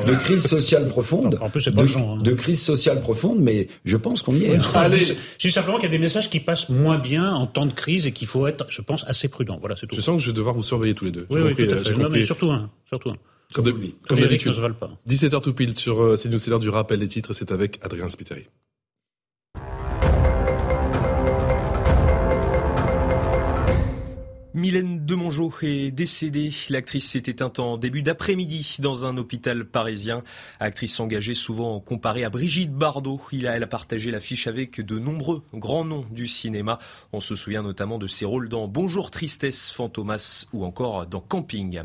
de 0.06 0.14
crise 0.14 0.47
sociale 0.47 0.88
profonde. 0.88 1.38
En 1.40 1.49
plus, 1.49 1.62
c'est 1.62 1.75
pas 1.75 1.80
de, 1.80 1.87
genre, 1.87 2.18
hein. 2.18 2.23
de 2.23 2.33
crise 2.33 2.61
sociale 2.61 3.00
profonde, 3.00 3.38
mais 3.40 3.68
je 3.87 3.97
pense 3.97 4.21
qu'on 4.21 4.35
y 4.35 4.44
est. 4.44 4.59
Je 4.61 5.14
dis 5.38 5.50
simplement 5.50 5.78
qu'il 5.78 5.87
y 5.87 5.94
a 5.94 5.97
des 5.97 5.99
messages 5.99 6.28
qui 6.28 6.40
passent 6.40 6.68
moins 6.68 6.99
bien 6.99 7.33
en 7.33 7.47
temps 7.47 7.64
de 7.64 7.73
crise 7.73 8.06
et 8.06 8.12
qu'il 8.12 8.28
faut 8.28 8.47
être, 8.47 8.66
je 8.68 8.83
pense, 8.83 9.04
assez 9.09 9.28
prudent. 9.28 9.56
Voilà, 9.59 9.75
c'est 9.76 9.87
tout. 9.87 9.97
Je 9.97 10.02
sens 10.02 10.18
que 10.18 10.23
je 10.23 10.26
vais 10.26 10.37
devoir 10.37 10.54
vous 10.54 10.62
surveiller 10.62 10.92
tous 10.92 11.06
les 11.06 11.12
deux. 11.12 11.26
Oui, 11.30 11.40
oui, 11.42 11.54
tout 11.54 11.75
à 11.75 11.78
fait. 11.78 11.94
Non, 11.94 12.11
mais 12.11 12.26
surtout 12.26 12.50
un, 12.50 12.68
surtout 12.90 13.09
un. 13.09 13.16
Comme, 13.52 13.72
comme, 14.08 14.20
d'habitude. 14.20 14.52
17h 15.08 15.40
tout 15.40 15.54
pile 15.54 15.76
sur 15.76 16.02
euh, 16.02 16.16
CNews, 16.16 16.38
c'est 16.38 16.50
l'heure 16.50 16.60
du 16.60 16.70
rappel 16.70 16.98
des 16.98 17.08
titres, 17.08 17.32
c'est 17.32 17.52
avec 17.52 17.78
Adrien 17.84 18.08
Spiteri. 18.08 18.46
Mylène 24.54 25.04
Demongeau 25.04 25.52
est 25.62 25.90
décédée. 25.90 26.50
L'actrice 26.70 27.10
s'est 27.10 27.24
éteinte 27.26 27.58
en 27.58 27.76
début 27.76 28.02
d'après-midi 28.02 28.76
dans 28.78 29.04
un 29.04 29.16
hôpital 29.18 29.64
parisien. 29.64 30.22
Actrice 30.60 31.00
engagée 31.00 31.34
souvent 31.34 31.80
comparée 31.80 32.22
à 32.22 32.30
Brigitte 32.30 32.72
Bardot. 32.72 33.20
Il 33.32 33.48
a, 33.48 33.56
elle 33.56 33.64
a 33.64 33.66
partagé 33.66 34.12
l'affiche 34.12 34.46
avec 34.46 34.80
de 34.80 35.00
nombreux 35.00 35.42
grands 35.52 35.84
noms 35.84 36.06
du 36.12 36.28
cinéma. 36.28 36.78
On 37.12 37.18
se 37.18 37.34
souvient 37.34 37.62
notamment 37.62 37.98
de 37.98 38.06
ses 38.06 38.26
rôles 38.26 38.48
dans 38.48 38.68
Bonjour 38.68 39.10
Tristesse, 39.10 39.70
Fantomas 39.70 40.46
ou 40.52 40.64
encore 40.64 41.04
dans 41.06 41.20
Camping. 41.20 41.82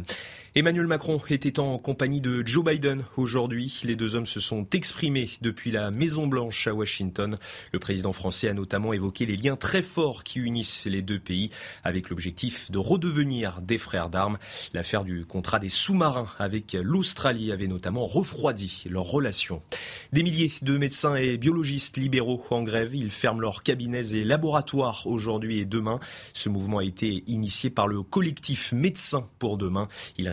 Emmanuel 0.56 0.88
Macron 0.88 1.22
était 1.29 1.60
en 1.60 1.77
compagnie 1.77 2.22
de 2.22 2.41
Joe 2.44 2.65
Biden 2.65 3.03
aujourd'hui. 3.18 3.82
Les 3.84 3.96
deux 3.96 4.15
hommes 4.15 4.25
se 4.25 4.39
sont 4.39 4.65
exprimés 4.74 5.29
depuis 5.41 5.72
la 5.72 5.91
Maison 5.91 6.25
Blanche 6.25 6.65
à 6.65 6.74
Washington. 6.74 7.38
Le 7.72 7.77
président 7.77 8.13
français 8.13 8.50
a 8.50 8.56
notamment 8.56 8.91
évoqué 8.91 9.27
les 9.27 9.38
liens 9.38 9.56
très 9.56 9.84
forts 9.84 10.24
qui 10.24 10.39
unissent 10.39 10.88
les 10.88 11.03
deux 11.03 11.20
pays 11.20 11.51
avec 11.84 12.10
l'objectif 12.10 12.72
de 12.72 12.79
redevenir 12.79 13.62
des 13.62 13.77
frères 13.77 14.10
d'armes. 14.10 14.39
L'affaire 14.74 15.03
du 15.03 15.24
contrat 15.24 15.60
des 15.60 15.70
sous-marins 15.70 16.25
avec 16.39 16.74
l'Australie 16.74 17.51
avait 17.51 17.68
notamment 17.68 18.08
refroidi 18.08 18.86
leurs 18.89 19.06
relations. 19.06 19.62
Des 20.13 20.24
milliers 20.24 20.51
de 20.63 20.79
médecins 20.79 21.13
et 21.13 21.38
biologistes 21.38 21.98
libéraux 21.98 22.44
en 22.50 22.63
grève. 22.63 22.96
Ils 22.96 23.12
ferment 23.12 23.41
leurs 23.41 23.62
cabinets 23.62 24.15
et 24.15 24.24
laboratoires 24.24 25.06
aujourd'hui 25.06 25.60
et 25.60 25.65
demain. 25.65 26.00
Ce 26.34 26.50
mouvement 26.50 26.79
a 26.79 26.84
été 26.84 27.24
initié 27.27 27.70
par 27.70 27.88
le 27.88 28.01
collectif 28.01 28.74
Médecins 28.74 29.27
pour 29.38 29.60
demain. 29.60 29.88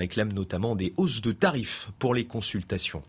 Réclame 0.07 0.33
notamment 0.33 0.77
des 0.77 0.93
hausses 0.97 1.21
de 1.21 1.33
tarifs 1.33 1.89
pour 1.99 2.15
les 2.15 2.27
consultations. 2.27 3.03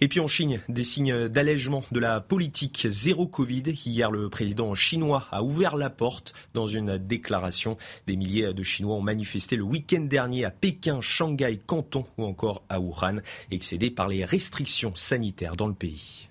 Et 0.00 0.08
puis 0.08 0.18
en 0.18 0.26
Chine, 0.26 0.60
des 0.68 0.82
signes 0.82 1.28
d'allègement 1.28 1.84
de 1.92 2.00
la 2.00 2.20
politique 2.20 2.88
zéro 2.88 3.28
Covid. 3.28 3.62
Hier, 3.86 4.10
le 4.10 4.28
président 4.28 4.74
chinois 4.74 5.28
a 5.30 5.44
ouvert 5.44 5.76
la 5.76 5.90
porte 5.90 6.34
dans 6.52 6.66
une 6.66 6.98
déclaration. 6.98 7.76
Des 8.08 8.16
milliers 8.16 8.52
de 8.52 8.62
Chinois 8.64 8.96
ont 8.96 9.00
manifesté 9.00 9.54
le 9.54 9.62
week-end 9.62 10.00
dernier 10.00 10.44
à 10.44 10.50
Pékin, 10.50 11.00
Shanghai, 11.00 11.60
Canton 11.64 12.04
ou 12.18 12.24
encore 12.24 12.64
à 12.68 12.80
Wuhan, 12.80 13.20
excédés 13.52 13.90
par 13.90 14.08
les 14.08 14.24
restrictions 14.24 14.92
sanitaires 14.96 15.54
dans 15.54 15.68
le 15.68 15.74
pays. 15.74 16.28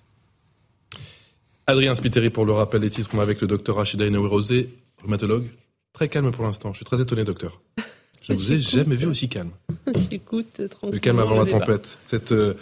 Adrien 1.65 1.95
Spiteri 1.95 2.29
pour 2.29 2.45
le 2.45 2.51
rappel 2.51 2.81
des 2.81 2.89
titres, 2.89 3.17
avec 3.19 3.39
le 3.39 3.47
docteur 3.47 3.77
Rachida 3.77 4.05
Rosé, 4.19 4.69
rhumatologue. 5.01 5.47
Très 5.93 6.09
calme 6.09 6.31
pour 6.31 6.43
l'instant. 6.43 6.73
Je 6.73 6.79
suis 6.79 6.85
très 6.85 6.99
étonné, 6.99 7.23
docteur. 7.23 7.61
Je 8.21 8.33
ne 8.33 8.37
vous 8.37 8.51
ai 8.51 8.59
jamais 8.59 8.95
vu 8.95 9.07
aussi 9.07 9.29
calme. 9.29 9.51
J'écoute 10.09 10.61
tranquillement. 10.69 10.93
Le 10.93 10.99
calme 10.99 11.19
avant 11.19 11.43
la 11.43 11.49
tempête. 11.49 11.97
Cette 12.01 12.31
euh, 12.31 12.53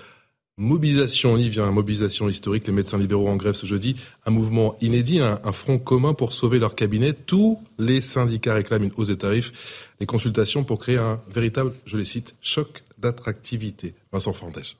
mobilisation, 0.57 1.33
on 1.33 1.37
y 1.37 1.49
vient, 1.49 1.69
mobilisation 1.71 2.27
historique, 2.29 2.67
les 2.67 2.73
médecins 2.73 2.97
libéraux 2.97 3.27
en 3.27 3.35
grève 3.35 3.53
ce 3.53 3.65
jeudi, 3.65 3.95
un 4.25 4.31
mouvement 4.31 4.75
inédit, 4.81 5.19
un, 5.19 5.51
front 5.51 5.77
commun 5.77 6.13
pour 6.13 6.33
sauver 6.33 6.59
leur 6.59 6.75
cabinet. 6.75 7.13
Tous 7.13 7.59
les 7.77 8.01
syndicats 8.01 8.55
réclament 8.55 8.85
une 8.85 8.91
hausse 8.97 9.07
des 9.07 9.17
tarifs, 9.17 9.51
les 9.99 10.05
consultations 10.05 10.63
pour 10.63 10.79
créer 10.79 10.97
un 10.97 11.21
véritable, 11.33 11.73
je 11.85 11.97
les 11.97 12.05
cite, 12.05 12.35
choc 12.41 12.83
d'attractivité. 12.97 13.93
Vincent 14.11 14.33
Fandège. 14.33 14.77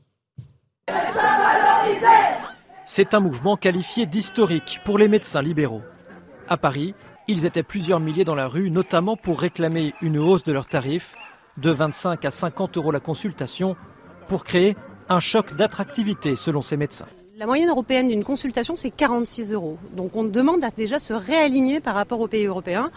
C'est 2.85 3.13
un 3.13 3.19
mouvement 3.19 3.57
qualifié 3.57 4.05
d'historique 4.05 4.79
pour 4.85 4.97
les 4.97 5.07
médecins 5.07 5.41
libéraux. 5.41 5.83
À 6.47 6.57
Paris, 6.57 6.95
ils 7.27 7.45
étaient 7.45 7.63
plusieurs 7.63 7.99
milliers 7.99 8.23
dans 8.23 8.35
la 8.35 8.47
rue, 8.47 8.71
notamment 8.71 9.17
pour 9.17 9.39
réclamer 9.39 9.93
une 10.01 10.17
hausse 10.17 10.43
de 10.43 10.53
leurs 10.53 10.67
tarifs 10.67 11.15
de 11.57 11.71
25 11.71 12.23
à 12.23 12.31
50 12.31 12.77
euros 12.77 12.91
la 12.91 12.99
consultation 12.99 13.75
pour 14.27 14.43
créer 14.43 14.75
un 15.09 15.19
choc 15.19 15.55
d'attractivité 15.55 16.35
selon 16.35 16.61
ces 16.61 16.77
médecins. 16.77 17.07
La 17.39 17.45
moyenne 17.45 17.69
européenne 17.69 18.07
d'une 18.07 18.23
consultation, 18.23 18.75
c'est 18.75 18.89
46 18.89 19.51
euros. 19.51 19.77
Donc 19.95 20.15
on 20.15 20.23
demande 20.23 20.63
à 20.63 20.71
déjà 20.71 20.97
se 20.97 21.13
réaligner 21.13 21.79
par 21.79 21.93
rapport 21.93 22.19
aux 22.19 22.27
pays 22.27 22.45
européens. 22.45 22.89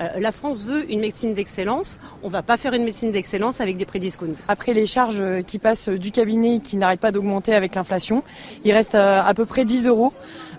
Euh, 0.00 0.08
la 0.18 0.32
France 0.32 0.64
veut 0.64 0.90
une 0.90 0.98
médecine 0.98 1.32
d'excellence. 1.32 2.00
On 2.24 2.26
ne 2.26 2.32
va 2.32 2.42
pas 2.42 2.56
faire 2.56 2.72
une 2.72 2.82
médecine 2.82 3.12
d'excellence 3.12 3.60
avec 3.60 3.76
des 3.76 3.84
prix 3.84 4.00
discounts. 4.00 4.34
Après 4.48 4.74
les 4.74 4.86
charges 4.86 5.22
qui 5.46 5.60
passent 5.60 5.88
du 5.88 6.10
cabinet 6.10 6.58
qui 6.58 6.76
n'arrêtent 6.76 6.98
pas 6.98 7.12
d'augmenter 7.12 7.54
avec 7.54 7.76
l'inflation, 7.76 8.24
il 8.64 8.72
reste 8.72 8.96
euh, 8.96 9.22
à 9.24 9.32
peu 9.32 9.46
près 9.46 9.64
10 9.64 9.86
euros 9.86 10.12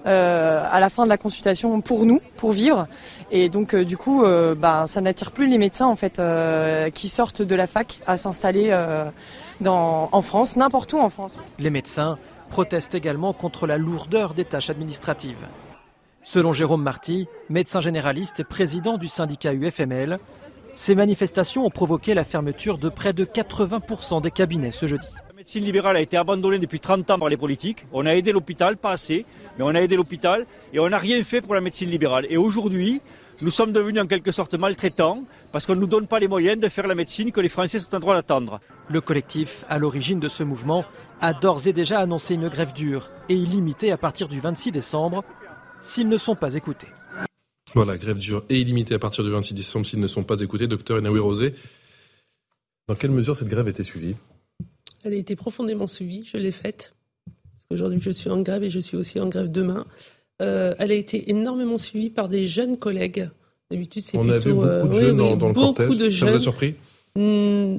euh, 0.05 0.65
à 0.71 0.79
la 0.79 0.89
fin 0.89 1.03
de 1.03 1.09
la 1.09 1.17
consultation 1.17 1.81
pour 1.81 2.05
nous, 2.05 2.21
pour 2.37 2.53
vivre. 2.53 2.87
Et 3.31 3.49
donc 3.49 3.75
du 3.75 3.97
coup, 3.97 4.23
bah, 4.57 4.85
ça 4.87 5.01
n'attire 5.01 5.33
plus 5.33 5.47
les 5.47 5.57
médecins 5.57 5.87
en 5.87 5.97
fait 5.97 6.21
qui 6.93 7.09
sortent 7.09 7.41
de 7.41 7.55
la 7.55 7.67
fac 7.67 7.99
à 8.07 8.15
s'installer 8.15 8.73
en 9.65 10.21
France, 10.21 10.55
n'importe 10.55 10.93
où 10.93 10.99
en 10.99 11.09
France. 11.09 11.37
Les 11.59 11.69
médecins 11.69 12.17
proteste 12.55 12.95
également 12.95 13.33
contre 13.33 13.67
la 13.67 13.77
lourdeur 13.77 14.33
des 14.33 14.45
tâches 14.45 14.69
administratives. 14.69 15.45
Selon 16.23 16.53
Jérôme 16.53 16.83
Marty, 16.83 17.27
médecin 17.49 17.81
généraliste 17.81 18.39
et 18.39 18.45
président 18.45 18.97
du 18.97 19.09
syndicat 19.09 19.51
UFML, 19.53 20.19
ces 20.73 20.95
manifestations 20.95 21.65
ont 21.65 21.69
provoqué 21.69 22.13
la 22.13 22.23
fermeture 22.23 22.77
de 22.77 22.87
près 22.87 23.11
de 23.11 23.25
80% 23.25 24.21
des 24.21 24.31
cabinets 24.31 24.71
ce 24.71 24.87
jeudi. 24.87 25.05
La 25.27 25.35
médecine 25.35 25.65
libérale 25.65 25.97
a 25.97 25.99
été 25.99 26.15
abandonnée 26.15 26.59
depuis 26.59 26.79
30 26.79 27.11
ans 27.11 27.19
par 27.19 27.27
les 27.27 27.35
politiques. 27.35 27.87
On 27.91 28.05
a 28.05 28.15
aidé 28.15 28.31
l'hôpital, 28.31 28.77
pas 28.77 28.91
assez, 28.91 29.25
mais 29.57 29.65
on 29.65 29.75
a 29.75 29.81
aidé 29.81 29.97
l'hôpital 29.97 30.45
et 30.71 30.79
on 30.79 30.87
n'a 30.87 30.97
rien 30.97 31.21
fait 31.25 31.41
pour 31.41 31.55
la 31.55 31.61
médecine 31.61 31.89
libérale. 31.89 32.25
Et 32.29 32.37
aujourd'hui, 32.37 33.01
nous 33.41 33.51
sommes 33.51 33.73
devenus 33.73 34.01
en 34.01 34.07
quelque 34.07 34.31
sorte 34.31 34.53
maltraitants 34.53 35.25
parce 35.51 35.65
qu'on 35.65 35.75
ne 35.75 35.81
nous 35.81 35.87
donne 35.87 36.07
pas 36.07 36.19
les 36.19 36.29
moyens 36.29 36.57
de 36.57 36.69
faire 36.69 36.87
la 36.87 36.95
médecine 36.95 37.33
que 37.33 37.41
les 37.41 37.49
Français 37.49 37.79
sont 37.79 37.93
en 37.93 37.99
droit 37.99 38.13
d'attendre. 38.13 38.61
Le 38.87 39.01
collectif, 39.01 39.65
à 39.67 39.77
l'origine 39.77 40.21
de 40.21 40.29
ce 40.29 40.43
mouvement, 40.43 40.85
a 41.25 41.33
d'ores 41.33 41.65
et 41.67 41.73
déjà 41.73 41.99
annoncé 41.99 42.35
une 42.35 42.49
grève 42.49 42.71
dure 42.71 43.09
et 43.29 43.33
illimitée 43.33 43.91
à 43.91 43.97
partir 43.97 44.27
du 44.27 44.39
26 44.39 44.71
décembre. 44.71 45.23
s'ils 45.81 46.07
ne 46.07 46.17
sont 46.17 46.35
pas 46.35 46.53
écoutés. 46.53 46.87
Voilà, 47.73 47.97
grève 47.97 48.17
dure 48.17 48.43
et 48.49 48.59
illimitée 48.59 48.93
à 48.93 48.99
partir 48.99 49.23
du 49.23 49.31
26 49.31 49.53
décembre 49.55 49.85
s'ils 49.85 49.99
ne 49.99 50.07
sont 50.07 50.23
pas 50.23 50.39
écoutés. 50.41 50.67
Docteur 50.67 50.97
Enaoui 50.97 51.19
Rosé, 51.19 51.55
dans 52.87 52.95
quelle 52.95 53.11
mesure 53.11 53.35
cette 53.35 53.47
grève 53.47 53.65
a 53.65 53.69
été 53.71 53.83
suivie? 53.83 54.15
Elle 55.03 55.13
a 55.13 55.17
été 55.17 55.35
profondément 55.35 55.87
suivie, 55.87 56.23
je 56.25 56.37
l'ai 56.37 56.51
faite. 56.51 56.93
Parce 57.25 57.65
qu'aujourd'hui, 57.69 57.99
je 58.01 58.11
suis 58.11 58.29
en 58.29 58.41
grève 58.41 58.63
et 58.63 58.69
je 58.69 58.79
suis 58.79 58.95
aussi 58.95 59.19
en 59.19 59.27
grève 59.27 59.51
demain. 59.51 59.85
Euh, 60.41 60.75
elle 60.77 60.91
a 60.91 60.95
été 60.95 61.29
énormément 61.31 61.79
suivie 61.79 62.11
par 62.11 62.29
des 62.29 62.45
jeunes 62.45 62.77
collègues. 62.77 63.29
D'habitude, 63.71 64.03
c'est 64.03 64.17
On 64.17 64.29
a 64.29 64.37
vu 64.37 64.53
beaucoup 64.53 64.67
de 64.67 64.69
euh, 64.69 64.91
jeunes 64.91 65.17
dans, 65.17 65.47
le 65.47 65.53
cortège. 65.53 65.97
De 65.97 66.09
Ça 66.11 66.27
vous 66.27 66.35
a 66.35 66.39
surpris? 66.39 66.75
Hmm, 67.15 67.77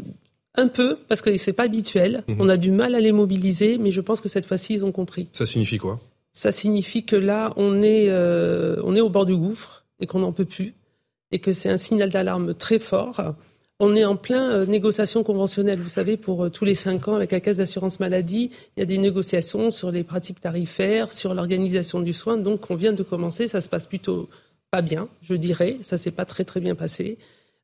un 0.56 0.68
peu, 0.68 0.98
parce 1.08 1.20
que 1.20 1.36
c'est 1.36 1.52
pas 1.52 1.64
habituel. 1.64 2.24
Mhm. 2.28 2.36
On 2.40 2.48
a 2.48 2.56
du 2.56 2.70
mal 2.70 2.94
à 2.94 3.00
les 3.00 3.12
mobiliser, 3.12 3.78
mais 3.78 3.90
je 3.90 4.00
pense 4.00 4.20
que 4.20 4.28
cette 4.28 4.46
fois-ci, 4.46 4.74
ils 4.74 4.84
ont 4.84 4.92
compris. 4.92 5.28
Ça 5.32 5.46
signifie 5.46 5.78
quoi? 5.78 6.00
Ça 6.32 6.52
signifie 6.52 7.04
que 7.04 7.16
là, 7.16 7.52
on 7.56 7.82
est, 7.82 8.06
euh, 8.08 8.76
on 8.84 8.94
est 8.94 9.00
au 9.00 9.08
bord 9.08 9.26
du 9.26 9.36
gouffre 9.36 9.84
et 10.00 10.06
qu'on 10.06 10.18
n'en 10.18 10.32
peut 10.32 10.44
plus, 10.44 10.74
et 11.32 11.38
que 11.38 11.52
c'est 11.52 11.70
un 11.70 11.78
signal 11.78 12.10
d'alarme 12.10 12.54
très 12.54 12.78
fort. 12.78 13.34
On 13.78 13.94
est 13.94 14.06
en 14.06 14.16
plein 14.16 14.50
euh, 14.50 14.66
négociation 14.66 15.22
conventionnelle. 15.22 15.78
Vous 15.78 15.90
savez, 15.90 16.16
pour 16.16 16.44
euh, 16.44 16.50
tous 16.50 16.64
les 16.64 16.74
cinq 16.74 17.08
ans, 17.08 17.14
avec 17.14 17.32
la 17.32 17.40
Caisse 17.40 17.58
d'assurance 17.58 18.00
maladie, 18.00 18.50
il 18.76 18.80
y 18.80 18.82
a 18.82 18.86
des 18.86 18.96
négociations 18.96 19.70
sur 19.70 19.90
les 19.90 20.02
pratiques 20.02 20.40
tarifaires, 20.40 21.12
sur 21.12 21.34
l'organisation 21.34 22.00
du 22.00 22.14
soin. 22.14 22.38
Donc, 22.38 22.70
on 22.70 22.74
vient 22.74 22.94
de 22.94 23.02
commencer. 23.02 23.48
Ça 23.48 23.60
se 23.60 23.68
passe 23.68 23.86
plutôt 23.86 24.30
pas 24.70 24.80
bien, 24.80 25.08
je 25.22 25.34
dirais. 25.34 25.76
Ça 25.82 25.98
s'est 25.98 26.10
pas 26.10 26.24
très 26.24 26.44
très 26.44 26.60
bien 26.60 26.74
passé. 26.74 27.18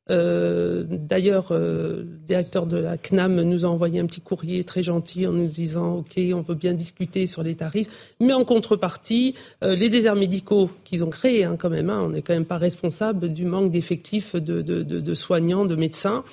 Euh, 0.09 0.83
d'ailleurs, 0.87 1.51
euh, 1.51 1.99
le 1.99 2.17
directeur 2.27 2.65
de 2.65 2.77
la 2.77 2.97
CNAM 2.97 3.41
nous 3.41 3.63
a 3.63 3.69
envoyé 3.69 3.99
un 4.01 4.05
petit 4.05 4.19
courrier 4.19 4.63
très 4.65 4.83
gentil 4.83 5.25
en 5.27 5.31
nous 5.31 5.47
disant 5.47 5.97
OK, 5.97 6.19
on 6.33 6.41
veut 6.41 6.55
bien 6.55 6.73
discuter 6.73 7.25
sur 7.25 7.41
les 7.41 7.55
tarifs, 7.55 7.87
mais 8.19 8.33
en 8.33 8.43
contrepartie, 8.43 9.35
euh, 9.63 9.75
les 9.75 9.89
déserts 9.89 10.15
médicaux 10.15 10.69
qu'ils 10.83 11.03
ont 11.05 11.09
créés, 11.09 11.45
hein, 11.45 11.55
quand 11.57 11.69
même, 11.69 11.89
hein, 11.89 12.01
on 12.03 12.09
n'est 12.09 12.21
quand 12.21 12.33
même 12.33 12.45
pas 12.45 12.57
responsable 12.57 13.33
du 13.33 13.45
manque 13.45 13.71
d'effectifs 13.71 14.35
de, 14.35 14.61
de, 14.61 15.13
soignants, 15.13 15.65
de 15.65 15.75
médecins. 15.75 16.23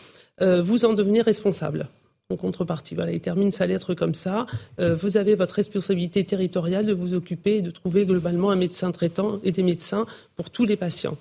vous 0.41 0.85
en 0.85 0.95
devenez 0.95 1.21
responsable. 1.21 1.89
En 2.31 2.37
contrepartie, 2.37 2.95
voilà, 2.95 3.13
il 3.13 3.21
termine 3.21 3.51
sa 3.53 3.67
lettre 3.67 3.95
comme 3.95 4.15
ça. 4.15 4.47
vous 4.79 5.17
avez 5.17 5.35
votre 5.35 5.55
responsabilité 5.55 6.25
territoriale 6.25 6.87
de 6.87 6.93
vous 6.93 7.15
occuper 7.15 7.57
et 7.57 7.63
de 7.63 7.71
trouver 7.71 8.07
globalement 8.07 8.51
un 8.51 8.57
médecin 8.57 8.93
traitant 8.93 9.41
et 9.45 9.53
des 9.53 9.63
médecins 9.63 10.07
pour 10.37 10.51
tous 10.51 10.65
les 10.65 10.77
patients. 10.77 11.19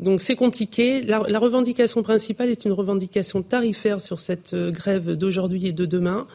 Donc 0.00 0.20
c'est 0.20 0.36
compliqué. 0.36 1.02
La, 1.02 1.38
revendication 1.38 2.02
principale 2.02 2.50
est 2.50 2.64
une 2.64 2.72
revendication 2.72 3.42
tarifaire 3.42 4.00
sur 4.00 4.18
cette 4.18 4.54
euh, 4.54 4.70
grève 4.70 5.12
d'aujourd'hui 5.12 5.66
et 5.66 5.72
de 5.72 5.86
demain. 5.86 6.26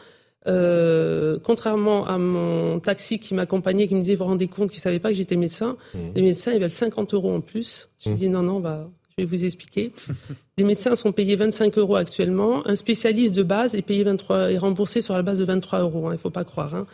Euh, 0.46 1.38
contrairement 1.42 2.06
à 2.06 2.18
mon 2.18 2.78
taxi 2.78 3.18
qui 3.18 3.34
m'accompagnait, 3.34 3.88
qui 3.88 3.96
me 3.96 4.00
disait, 4.00 4.14
vous 4.14 4.24
vous 4.24 4.30
rendez 4.30 4.46
compte 4.46 4.70
qu'il 4.70 4.78
ne 4.78 4.82
savait 4.82 5.00
pas 5.00 5.08
que 5.08 5.16
j'étais 5.16 5.34
médecin, 5.34 5.76
mmh. 5.92 5.98
les 6.14 6.22
médecins, 6.22 6.52
ils 6.52 6.60
veulent 6.60 6.70
50 6.70 7.14
euros 7.14 7.34
en 7.34 7.40
plus. 7.40 7.88
Je 7.98 8.10
mmh. 8.10 8.14
dis, 8.14 8.28
non, 8.28 8.42
non, 8.42 8.60
bah, 8.60 8.88
je 9.18 9.24
vais 9.24 9.28
vous 9.28 9.44
expliquer. 9.44 9.92
les 10.58 10.64
médecins 10.64 10.94
sont 10.94 11.10
payés 11.10 11.34
25 11.34 11.76
euros 11.78 11.96
actuellement. 11.96 12.66
Un 12.68 12.76
spécialiste 12.76 13.34
de 13.34 13.42
base 13.42 13.74
est 13.74 13.82
payé 13.82 14.04
23, 14.04 14.52
est 14.52 14.58
remboursé 14.58 15.00
sur 15.00 15.14
la 15.14 15.22
base 15.22 15.40
de 15.40 15.44
23 15.44 15.80
euros. 15.80 16.06
Hein, 16.06 16.10
il 16.12 16.16
ne 16.16 16.20
faut 16.20 16.30
pas 16.30 16.44
croire. 16.44 16.76
Hein. 16.76 16.86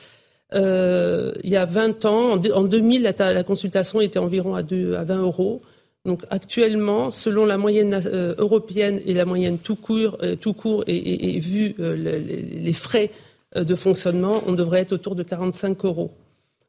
Euh, 0.55 1.33
il 1.45 1.51
y 1.51 1.57
a 1.57 1.67
20 1.67 2.05
ans, 2.07 2.41
en, 2.55 2.63
2000, 2.65 3.03
la, 3.03 3.33
la, 3.33 3.43
consultation 3.43 4.01
était 4.01 4.19
environ 4.19 4.55
à, 4.55 4.63
2, 4.63 4.95
à 4.95 5.05
20 5.05 5.19
euros. 5.19 5.63
Donc 6.05 6.25
actuellement, 6.31 7.13
selon 7.13 7.45
la 7.45 7.57
moyenne 7.57 7.95
euh, 7.95 8.35
européenne 8.37 9.01
et 9.07 9.15
la 9.15 9.25
moyenne 9.25 9.59
tout 9.59 9.77
court, 9.77 10.19
euh, 10.23 10.35
tout 10.35 10.53
court 10.53 10.83
et, 10.89 11.39
vu 11.39 11.77
euh, 11.79 11.95
les, 11.95 12.73
frais 12.73 13.11
de 13.55 13.75
fonctionnement, 13.75 14.43
on 14.47 14.53
devrait 14.53 14.81
être 14.81 14.93
autour 14.93 15.15
de 15.15 15.23
45 15.23 15.85
euros. 15.85 16.11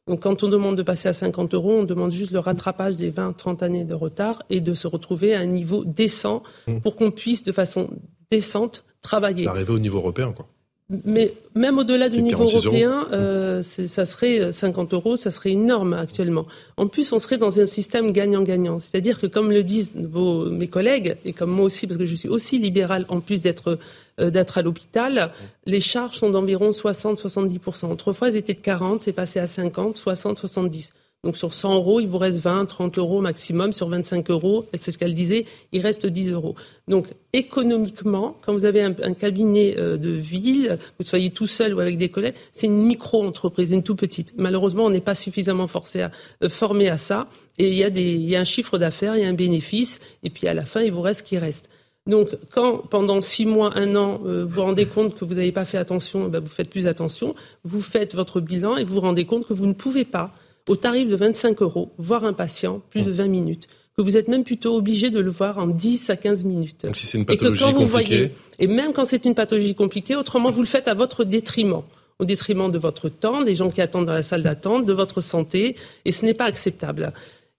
Donc 0.06 0.22
quand 0.22 0.44
on 0.44 0.48
demande 0.48 0.76
de 0.76 0.82
passer 0.82 1.08
à 1.08 1.12
50 1.12 1.54
euros, 1.54 1.78
on 1.80 1.84
demande 1.84 2.12
juste 2.12 2.30
le 2.30 2.38
rattrapage 2.38 2.96
des 2.96 3.10
20-30 3.10 3.64
années 3.64 3.84
de 3.84 3.94
retard 3.94 4.42
et 4.50 4.60
de 4.60 4.74
se 4.74 4.86
retrouver 4.86 5.34
à 5.34 5.40
un 5.40 5.46
niveau 5.46 5.84
décent 5.84 6.42
mmh. 6.68 6.80
pour 6.80 6.94
qu'on 6.94 7.10
puisse 7.10 7.42
de 7.42 7.52
façon 7.52 7.88
décente 8.30 8.84
travailler. 9.00 9.48
Arriver 9.48 9.72
au 9.72 9.78
niveau 9.78 9.98
européen, 9.98 10.32
quoi. 10.32 10.46
Mais 10.90 11.32
même 11.54 11.78
au-delà 11.78 12.10
du 12.10 12.20
niveau 12.20 12.44
européen, 12.44 13.08
euh, 13.12 13.62
ça 13.62 14.04
serait 14.04 14.52
50 14.52 14.92
euh, 14.92 14.96
euros, 14.96 15.16
ça 15.16 15.30
serait 15.30 15.50
une 15.50 15.66
norme 15.66 15.94
actuellement. 15.94 16.46
En 16.76 16.88
plus, 16.88 17.10
on 17.12 17.18
serait 17.18 17.38
dans 17.38 17.58
un 17.58 17.64
système 17.64 18.12
gagnant-gagnant. 18.12 18.78
C'est-à-dire 18.78 19.18
que, 19.18 19.26
comme 19.26 19.50
le 19.50 19.62
disent 19.62 19.92
vos, 19.94 20.50
mes 20.50 20.68
collègues, 20.68 21.16
et 21.24 21.32
comme 21.32 21.50
moi 21.50 21.64
aussi, 21.64 21.86
parce 21.86 21.96
que 21.96 22.04
je 22.04 22.14
suis 22.14 22.28
aussi 22.28 22.58
libéral, 22.58 23.06
en 23.08 23.20
plus 23.20 23.40
d'être 23.40 23.78
euh, 24.20 24.30
d'être 24.30 24.58
à 24.58 24.62
l'hôpital, 24.62 25.32
les 25.64 25.80
charges 25.80 26.18
sont 26.18 26.30
d'environ 26.30 26.70
60-70%. 26.70 27.90
Autrefois, 27.90 28.28
elles 28.28 28.36
étaient 28.36 28.54
de 28.54 28.60
40, 28.60 29.02
c'est 29.02 29.12
passé 29.12 29.40
à 29.40 29.46
50, 29.46 29.96
60, 29.96 30.38
70. 30.38 30.92
Donc 31.24 31.38
sur 31.38 31.54
100 31.54 31.74
euros, 31.74 32.00
il 32.00 32.06
vous 32.06 32.18
reste 32.18 32.40
20, 32.40 32.66
30 32.66 32.98
euros 32.98 33.20
maximum. 33.22 33.72
Sur 33.72 33.88
25 33.88 34.30
euros, 34.30 34.66
c'est 34.78 34.92
ce 34.92 34.98
qu'elle 34.98 35.14
disait, 35.14 35.46
il 35.72 35.80
reste 35.80 36.06
10 36.06 36.30
euros. 36.30 36.54
Donc 36.86 37.08
économiquement, 37.32 38.36
quand 38.44 38.52
vous 38.52 38.66
avez 38.66 38.82
un, 38.82 38.92
cabinet 39.14 39.74
euh, 39.78 39.96
de 39.96 40.10
ville, 40.10 40.78
vous 40.98 41.06
soyez 41.06 41.30
tout 41.30 41.46
seul 41.46 41.74
ou 41.74 41.80
avec 41.80 41.96
des 41.96 42.10
collègues, 42.10 42.34
c'est 42.52 42.66
une 42.66 42.84
micro-entreprise, 42.84 43.70
une 43.70 43.82
tout 43.82 43.96
petite. 43.96 44.34
Malheureusement, 44.36 44.84
on 44.84 44.90
n'est 44.90 45.00
pas 45.00 45.14
suffisamment 45.14 45.66
forcé 45.66 46.02
à, 46.02 46.10
euh, 46.42 46.48
formé 46.48 46.88
à 46.88 46.98
ça. 46.98 47.26
Et 47.56 47.70
il 47.70 48.28
y, 48.28 48.36
a 48.36 48.40
un 48.40 48.44
chiffre 48.44 48.78
d'affaires, 48.78 49.16
il 49.16 49.22
y 49.22 49.24
a 49.24 49.28
un 49.28 49.32
bénéfice, 49.32 50.00
et 50.24 50.30
puis 50.30 50.48
à 50.48 50.54
la 50.54 50.66
fin, 50.66 50.82
il 50.82 50.90
vous 50.90 51.02
reste 51.02 51.20
ce 51.20 51.24
qui 51.24 51.38
reste. 51.38 51.70
Donc, 52.06 52.36
quand 52.52 52.78
pendant 52.78 53.20
six 53.20 53.46
mois, 53.46 53.70
un 53.78 53.94
an, 53.94 54.20
euh, 54.26 54.44
vous 54.44 54.56
vous 54.56 54.62
rendez 54.62 54.86
compte 54.86 55.16
que 55.16 55.24
vous 55.24 55.34
n'avez 55.34 55.52
pas 55.52 55.64
fait 55.64 55.78
attention, 55.78 56.28
ben, 56.28 56.40
vous 56.40 56.48
faites 56.48 56.68
plus 56.68 56.86
attention, 56.86 57.34
vous 57.62 57.80
faites 57.80 58.14
votre 58.14 58.40
bilan 58.40 58.76
et 58.76 58.84
vous 58.84 58.94
vous 58.94 59.00
rendez 59.00 59.24
compte 59.24 59.46
que 59.46 59.54
vous 59.54 59.66
ne 59.66 59.72
pouvez 59.72 60.04
pas 60.04 60.34
au 60.68 60.76
tarif 60.76 61.08
de 61.08 61.16
25 61.16 61.62
euros, 61.62 61.92
voir 61.98 62.24
un 62.24 62.32
patient 62.32 62.80
plus 62.90 63.02
de 63.02 63.10
20 63.10 63.28
minutes 63.28 63.68
que 63.96 64.02
vous 64.02 64.16
êtes 64.16 64.28
même 64.28 64.44
plutôt 64.44 64.76
obligé 64.76 65.10
de 65.10 65.20
le 65.20 65.30
voir 65.30 65.58
en 65.58 65.66
10 65.66 66.10
à 66.10 66.16
15 66.16 66.44
minutes. 66.44 66.84
Donc 66.84 66.96
si 66.96 67.06
c'est 67.06 67.18
une 67.18 67.24
pathologie 67.24 67.62
et 67.62 67.66
que 67.66 67.72
quand 67.72 67.78
vous 67.78 67.86
Voyez, 67.86 68.32
et 68.58 68.66
même 68.66 68.92
quand 68.92 69.04
c'est 69.04 69.24
une 69.24 69.34
pathologie 69.34 69.74
compliquée, 69.74 70.16
autrement 70.16 70.50
vous 70.50 70.62
le 70.62 70.66
faites 70.66 70.88
à 70.88 70.94
votre 70.94 71.24
détriment, 71.24 71.82
au 72.18 72.24
détriment 72.24 72.70
de 72.70 72.78
votre 72.78 73.08
temps, 73.08 73.42
des 73.42 73.54
gens 73.54 73.70
qui 73.70 73.80
attendent 73.80 74.06
dans 74.06 74.12
la 74.12 74.22
salle 74.22 74.42
d'attente, 74.42 74.84
de 74.84 74.92
votre 74.92 75.20
santé, 75.20 75.76
et 76.04 76.12
ce 76.12 76.24
n'est 76.24 76.34
pas 76.34 76.46
acceptable. 76.46 77.12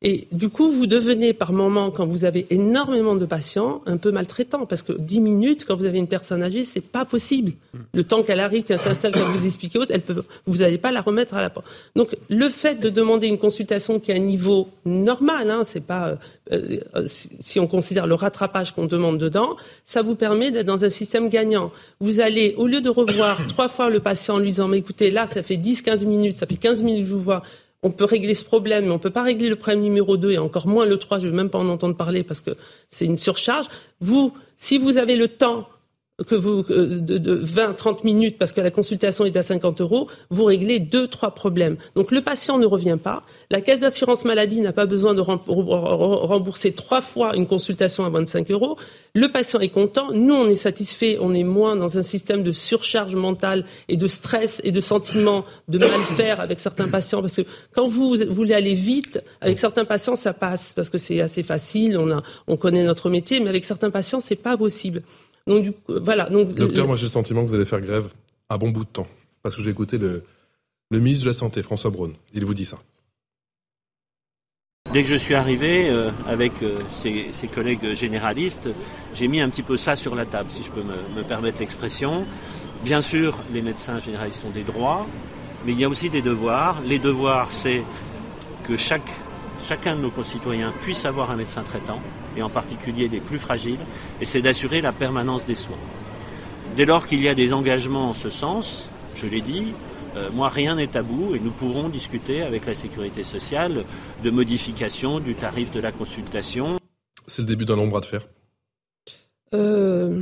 Et 0.07 0.27
du 0.31 0.49
coup, 0.49 0.69
vous 0.69 0.85
devenez 0.85 1.33
par 1.33 1.51
moment, 1.51 1.89
quand 1.89 2.05
vous 2.05 2.25
avez 2.25 2.45
énormément 2.51 3.15
de 3.15 3.25
patients, 3.25 3.81
un 3.87 3.97
peu 3.97 4.11
maltraitant, 4.11 4.67
parce 4.67 4.83
que 4.83 4.93
10 4.93 5.19
minutes, 5.19 5.65
quand 5.65 5.75
vous 5.75 5.85
avez 5.85 5.97
une 5.97 6.07
personne 6.07 6.43
âgée, 6.43 6.63
c'est 6.63 6.79
pas 6.79 7.05
possible. 7.05 7.53
Le 7.91 8.03
temps 8.03 8.21
qu'elle 8.21 8.39
arrive, 8.39 8.65
qu'elle 8.65 8.77
s'installe, 8.77 9.13
qu'elle 9.13 9.23
vous 9.23 9.47
explique 9.47 9.75
autre, 9.75 9.91
elle 9.91 10.01
peut, 10.01 10.23
vous 10.45 10.57
n'allez 10.57 10.77
pas 10.77 10.91
la 10.91 11.01
remettre 11.01 11.33
à 11.33 11.41
la 11.41 11.49
porte. 11.49 11.65
Donc, 11.95 12.15
le 12.29 12.49
fait 12.49 12.75
de 12.75 12.91
demander 12.91 13.25
une 13.25 13.39
consultation 13.39 13.99
qui 13.99 14.11
a 14.11 14.15
un 14.15 14.19
niveau 14.19 14.69
normal, 14.85 15.49
hein, 15.49 15.63
c'est 15.65 15.83
pas, 15.83 16.15
euh, 16.51 16.77
euh, 16.95 17.05
si 17.07 17.59
on 17.59 17.65
considère 17.65 18.05
le 18.05 18.13
rattrapage 18.13 18.73
qu'on 18.73 18.85
demande 18.85 19.17
dedans, 19.17 19.57
ça 19.85 20.03
vous 20.03 20.13
permet 20.13 20.51
d'être 20.51 20.67
dans 20.67 20.85
un 20.85 20.89
système 20.89 21.29
gagnant. 21.29 21.71
Vous 21.99 22.19
allez, 22.19 22.53
au 22.59 22.67
lieu 22.67 22.79
de 22.79 22.89
revoir 22.89 23.47
trois 23.47 23.69
fois 23.69 23.89
le 23.89 23.99
patient 23.99 24.35
en 24.35 24.37
lui 24.37 24.49
disant, 24.49 24.67
mais 24.67 24.77
écoutez, 24.77 25.09
là, 25.09 25.25
ça 25.25 25.41
fait 25.41 25.57
10, 25.57 25.81
15 25.81 26.05
minutes, 26.05 26.37
ça 26.37 26.45
fait 26.45 26.57
15 26.57 26.83
minutes 26.83 27.05
que 27.05 27.09
je 27.09 27.15
vous 27.15 27.21
vois, 27.21 27.41
on 27.85 27.91
peut 27.91 28.05
régler 28.05 28.33
ce 28.33 28.43
problème, 28.43 28.85
mais 28.85 28.89
on 28.89 28.95
ne 28.95 28.99
peut 28.99 29.11
pas 29.11 29.21
régler 29.21 29.47
le 29.47 29.55
problème 29.55 29.81
numéro 29.81 30.17
2 30.17 30.31
et 30.31 30.37
encore 30.39 30.67
moins 30.67 30.87
le 30.87 30.97
3, 30.97 31.19
je 31.19 31.27
ne 31.27 31.31
veux 31.31 31.37
même 31.37 31.51
pas 31.51 31.59
en 31.59 31.69
entendre 31.69 31.95
parler 31.95 32.23
parce 32.23 32.41
que 32.41 32.57
c'est 32.89 33.05
une 33.05 33.19
surcharge. 33.19 33.67
Vous, 34.01 34.33
si 34.57 34.79
vous 34.79 34.97
avez 34.97 35.15
le 35.15 35.27
temps 35.27 35.69
que 36.23 36.35
vous 36.35 36.63
euh, 36.69 37.01
de, 37.01 37.17
de 37.17 37.33
20 37.33 37.73
30 37.73 38.03
minutes 38.05 38.37
parce 38.37 38.53
que 38.53 38.61
la 38.61 38.71
consultation 38.71 39.25
est 39.25 39.35
à 39.35 39.43
50 39.43 39.81
euros, 39.81 40.07
vous 40.29 40.45
réglez 40.45 40.79
deux 40.79 41.07
trois 41.07 41.31
problèmes. 41.31 41.75
Donc 41.95 42.11
le 42.11 42.21
patient 42.21 42.57
ne 42.57 42.65
revient 42.65 42.97
pas, 43.01 43.23
la 43.51 43.59
caisse 43.59 43.81
d'assurance 43.81 44.23
maladie 44.23 44.61
n'a 44.61 44.71
pas 44.71 44.85
besoin 44.85 45.13
de 45.13 45.19
rembourser 45.19 46.71
trois 46.71 47.01
fois 47.01 47.35
une 47.35 47.47
consultation 47.47 48.05
à 48.05 48.09
25 48.09 48.49
euros. 48.51 48.77
Le 49.13 49.27
patient 49.27 49.59
est 49.59 49.69
content, 49.69 50.11
nous 50.13 50.33
on 50.33 50.47
est 50.47 50.55
satisfait, 50.55 51.17
on 51.19 51.33
est 51.33 51.43
moins 51.43 51.75
dans 51.75 51.97
un 51.97 52.03
système 52.03 52.43
de 52.43 52.53
surcharge 52.53 53.15
mentale 53.15 53.65
et 53.89 53.97
de 53.97 54.07
stress 54.07 54.61
et 54.63 54.71
de 54.71 54.79
sentiment 54.79 55.43
de 55.67 55.79
mal 55.79 56.01
faire 56.15 56.39
avec 56.39 56.59
certains 56.59 56.87
patients 56.87 57.19
parce 57.19 57.35
que 57.35 57.41
quand 57.73 57.87
vous 57.87 58.15
voulez 58.29 58.53
aller 58.53 58.73
vite 58.73 59.21
avec 59.41 59.59
certains 59.59 59.85
patients 59.85 60.15
ça 60.15 60.31
passe 60.31 60.71
parce 60.73 60.89
que 60.89 60.97
c'est 60.97 61.19
assez 61.19 61.43
facile, 61.43 61.97
on 61.97 62.09
a 62.09 62.23
on 62.47 62.55
connaît 62.55 62.83
notre 62.83 63.09
métier, 63.09 63.41
mais 63.41 63.49
avec 63.49 63.65
certains 63.65 63.89
patients 63.89 64.21
c'est 64.21 64.37
pas 64.37 64.55
possible. 64.55 65.01
Donc, 65.47 65.63
du 65.63 65.71
coup, 65.71 65.93
voilà. 66.01 66.29
Donc, 66.29 66.53
Docteur, 66.53 66.87
moi 66.87 66.95
j'ai 66.95 67.05
le 67.05 67.11
sentiment 67.11 67.43
que 67.43 67.49
vous 67.49 67.55
allez 67.55 67.65
faire 67.65 67.81
grève 67.81 68.07
à 68.49 68.57
bon 68.57 68.69
bout 68.69 68.83
de 68.83 68.89
temps. 68.89 69.07
Parce 69.43 69.55
que 69.55 69.61
j'ai 69.61 69.69
écouté 69.69 69.97
le, 69.97 70.23
le 70.89 70.99
ministre 70.99 71.25
de 71.25 71.29
la 71.29 71.33
Santé, 71.33 71.61
François 71.61 71.91
Braun. 71.91 72.13
Il 72.33 72.45
vous 72.45 72.53
dit 72.53 72.65
ça. 72.65 72.79
Dès 74.91 75.03
que 75.03 75.09
je 75.09 75.15
suis 75.15 75.35
arrivé 75.35 75.89
euh, 75.89 76.09
avec 76.27 76.63
euh, 76.63 76.79
ses, 76.95 77.47
collègues 77.53 77.93
généralistes, 77.93 78.69
j'ai 79.13 79.27
mis 79.27 79.41
un 79.41 79.49
petit 79.49 79.63
peu 79.63 79.77
ça 79.77 79.95
sur 79.95 80.15
la 80.15 80.25
table, 80.25 80.49
si 80.51 80.63
je 80.63 80.71
peux 80.71 80.83
me, 80.83 80.95
me 81.15 81.23
permettre 81.23 81.59
l'expression. 81.59 82.25
Bien 82.83 83.01
sûr, 83.01 83.37
les 83.51 83.61
médecins 83.61 83.97
généralistes 83.97 84.43
ont 84.45 84.51
des 84.51 84.63
droits, 84.63 85.05
mais 85.65 85.73
il 85.73 85.79
y 85.79 85.83
a 85.83 85.89
aussi 85.89 86.09
des 86.09 86.21
devoirs. 86.21 86.81
Les 86.81 86.99
devoirs, 86.99 87.51
c'est 87.51 87.83
que 88.67 88.77
chaque 88.77 89.09
chacun 89.65 89.95
de 89.95 90.01
nos 90.01 90.11
concitoyens 90.11 90.73
puisse 90.81 91.05
avoir 91.05 91.31
un 91.31 91.35
médecin 91.35 91.63
traitant, 91.63 91.99
et 92.37 92.41
en 92.41 92.49
particulier 92.49 93.07
les 93.07 93.19
plus 93.19 93.39
fragiles, 93.39 93.79
et 94.21 94.25
c'est 94.25 94.41
d'assurer 94.41 94.81
la 94.81 94.91
permanence 94.91 95.45
des 95.45 95.55
soins. 95.55 95.77
Dès 96.75 96.85
lors 96.85 97.07
qu'il 97.07 97.21
y 97.21 97.27
a 97.27 97.35
des 97.35 97.53
engagements 97.53 98.09
en 98.09 98.13
ce 98.13 98.29
sens, 98.29 98.89
je 99.13 99.27
l'ai 99.27 99.41
dit, 99.41 99.73
Euh, 100.15 100.29
moi, 100.31 100.47
rien 100.47 100.75
n'est 100.75 100.87
tabou 100.87 101.35
et 101.35 101.39
nous 101.39 101.51
pourrons 101.51 101.89
discuter 101.89 102.41
avec 102.41 102.65
la 102.65 102.73
sécurité 102.73 103.21
sociale 103.21 103.83
de 104.23 104.29
modification 104.29 105.19
du 105.19 105.35
tarif 105.35 105.71
de 105.71 105.81
la 105.81 105.91
consultation. 105.91 106.77
C'est 107.27 107.41
le 107.41 107.47
début 107.47 107.65
d'un 107.65 107.75
long 107.75 107.87
bras 107.87 107.99
de 107.99 108.05
fer. 108.05 108.25
Euh, 109.53 110.21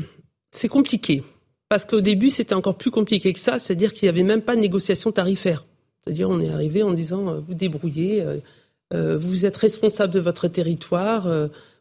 c'est 0.51 0.67
compliqué. 0.67 1.23
Parce 1.69 1.85
qu'au 1.85 2.01
début, 2.01 2.29
c'était 2.29 2.55
encore 2.55 2.75
plus 2.75 2.91
compliqué 2.91 3.33
que 3.33 3.39
ça, 3.39 3.59
c'est-à-dire 3.59 3.93
qu'il 3.93 4.07
n'y 4.07 4.09
avait 4.09 4.23
même 4.23 4.41
pas 4.41 4.55
de 4.55 4.61
négociation 4.61 5.11
tarifaire. 5.11 5.65
C'est-à-dire, 6.03 6.29
on 6.29 6.39
est 6.39 6.49
arrivé 6.49 6.81
en 6.81 6.91
disant, 6.91 7.27
euh, 7.29 7.39
vous 7.47 7.53
débrouillez, 7.53 8.25
vous 8.91 9.45
êtes 9.47 9.57
responsable 9.57 10.13
de 10.13 10.19
votre 10.19 10.47
territoire, 10.47 11.27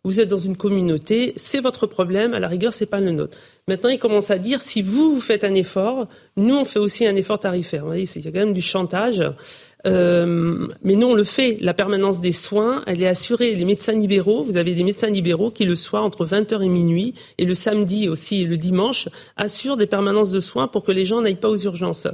vous 0.04 0.18
êtes 0.18 0.28
dans 0.28 0.38
une 0.38 0.56
communauté, 0.56 1.32
c'est 1.36 1.60
votre 1.60 1.86
problème, 1.86 2.34
à 2.34 2.40
la 2.40 2.48
rigueur, 2.48 2.72
c'est 2.72 2.86
pas 2.86 3.00
le 3.00 3.12
nôtre. 3.12 3.38
Maintenant, 3.68 3.88
il 3.88 3.98
commence 3.98 4.32
à 4.32 4.38
dire, 4.38 4.60
si 4.60 4.82
vous, 4.82 5.14
vous 5.14 5.20
faites 5.20 5.44
un 5.44 5.54
effort, 5.54 6.06
nous, 6.36 6.56
on 6.56 6.64
fait 6.64 6.80
aussi 6.80 7.06
un 7.06 7.14
effort 7.14 7.38
tarifaire. 7.38 7.82
Vous 7.82 7.86
voyez, 7.86 8.08
il 8.16 8.24
y 8.24 8.28
a 8.28 8.32
quand 8.32 8.40
même 8.40 8.52
du 8.52 8.60
chantage. 8.60 9.22
Euh, 9.86 10.66
mais 10.82 10.96
nous, 10.96 11.06
on 11.06 11.14
le 11.14 11.22
fait. 11.22 11.56
La 11.60 11.72
permanence 11.72 12.20
des 12.20 12.32
soins, 12.32 12.82
elle 12.88 13.00
est 13.00 13.06
assurée. 13.06 13.54
Les 13.54 13.64
médecins 13.64 13.92
libéraux, 13.92 14.42
vous 14.42 14.56
avez 14.56 14.74
des 14.74 14.82
médecins 14.82 15.08
libéraux 15.08 15.52
qui, 15.52 15.64
le 15.64 15.76
soir, 15.76 16.02
entre 16.02 16.26
20h 16.26 16.62
et 16.62 16.68
minuit, 16.68 17.14
et 17.38 17.44
le 17.44 17.54
samedi 17.54 18.08
aussi 18.08 18.42
et 18.42 18.44
le 18.44 18.56
dimanche, 18.56 19.08
assurent 19.36 19.76
des 19.76 19.86
permanences 19.86 20.32
de 20.32 20.40
soins 20.40 20.66
pour 20.66 20.82
que 20.82 20.90
les 20.90 21.04
gens 21.04 21.20
n'aillent 21.20 21.36
pas 21.36 21.48
aux 21.48 21.58
urgences. 21.58 22.08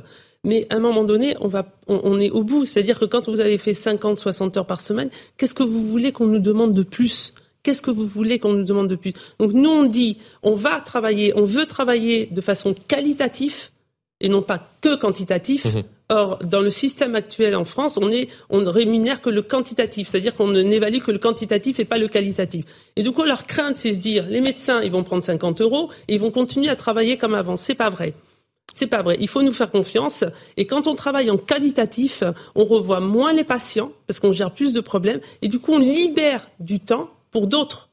Mais 0.44 0.66
à 0.68 0.76
un 0.76 0.80
moment 0.80 1.04
donné, 1.04 1.36
on, 1.40 1.48
va, 1.48 1.64
on 1.88 2.20
est 2.20 2.30
au 2.30 2.44
bout. 2.44 2.66
C'est-à-dire 2.66 2.98
que 2.98 3.06
quand 3.06 3.30
vous 3.30 3.40
avez 3.40 3.56
fait 3.56 3.72
50, 3.72 4.18
60 4.18 4.58
heures 4.58 4.66
par 4.66 4.82
semaine, 4.82 5.08
qu'est-ce 5.38 5.54
que 5.54 5.62
vous 5.62 5.86
voulez 5.86 6.12
qu'on 6.12 6.26
nous 6.26 6.38
demande 6.38 6.74
de 6.74 6.82
plus? 6.82 7.32
Qu'est-ce 7.68 7.82
que 7.82 7.90
vous 7.90 8.06
voulez 8.06 8.38
qu'on 8.38 8.54
nous 8.54 8.64
demande 8.64 8.88
de 8.88 8.96
plus? 8.96 9.12
Donc 9.38 9.52
nous, 9.52 9.68
on 9.68 9.84
dit, 9.84 10.16
on 10.42 10.54
va 10.54 10.80
travailler, 10.80 11.34
on 11.36 11.44
veut 11.44 11.66
travailler 11.66 12.24
de 12.24 12.40
façon 12.40 12.74
qualitative 12.74 13.68
et 14.22 14.30
non 14.30 14.40
pas 14.40 14.70
que 14.80 14.96
quantitatif. 14.96 15.66
Mhm. 15.66 15.82
Or, 16.08 16.38
dans 16.38 16.62
le 16.62 16.70
système 16.70 17.14
actuel 17.14 17.54
en 17.54 17.66
France, 17.66 17.98
on, 18.00 18.10
est, 18.10 18.30
on 18.48 18.62
ne 18.62 18.70
rémunère 18.70 19.20
que 19.20 19.28
le 19.28 19.42
quantitatif, 19.42 20.08
c'est-à-dire 20.08 20.34
qu'on 20.34 20.50
n'évalue 20.50 21.00
que 21.00 21.10
le 21.10 21.18
quantitatif 21.18 21.78
et 21.78 21.84
pas 21.84 21.98
le 21.98 22.08
qualitatif. 22.08 22.64
Et 22.96 23.02
du 23.02 23.12
coup, 23.12 23.24
leur 23.24 23.46
crainte, 23.46 23.76
c'est 23.76 23.92
se 23.92 23.98
dire, 23.98 24.24
les 24.26 24.40
médecins, 24.40 24.80
ils 24.80 24.90
vont 24.90 25.04
prendre 25.04 25.22
50 25.22 25.60
euros 25.60 25.90
et 26.08 26.14
ils 26.14 26.20
vont 26.20 26.30
continuer 26.30 26.70
à 26.70 26.76
travailler 26.76 27.18
comme 27.18 27.34
avant. 27.34 27.58
C'est 27.58 27.74
pas 27.74 27.90
vrai. 27.90 28.14
C'est 28.72 28.86
pas 28.86 29.02
vrai. 29.02 29.18
Il 29.20 29.28
faut 29.28 29.42
nous 29.42 29.52
faire 29.52 29.70
confiance. 29.70 30.24
Et 30.56 30.66
quand 30.66 30.86
on 30.86 30.94
travaille 30.94 31.30
en 31.30 31.36
qualitatif, 31.36 32.24
on 32.54 32.64
revoit 32.64 33.00
moins 33.00 33.34
les 33.34 33.44
patients 33.44 33.92
parce 34.06 34.20
qu'on 34.20 34.32
gère 34.32 34.52
plus 34.52 34.72
de 34.72 34.80
problèmes. 34.80 35.20
Et 35.42 35.48
du 35.48 35.58
coup, 35.58 35.74
on 35.74 35.78
libère 35.78 36.48
du 36.60 36.80
temps 36.80 37.10
pour 37.30 37.46
d'autres. 37.46 37.90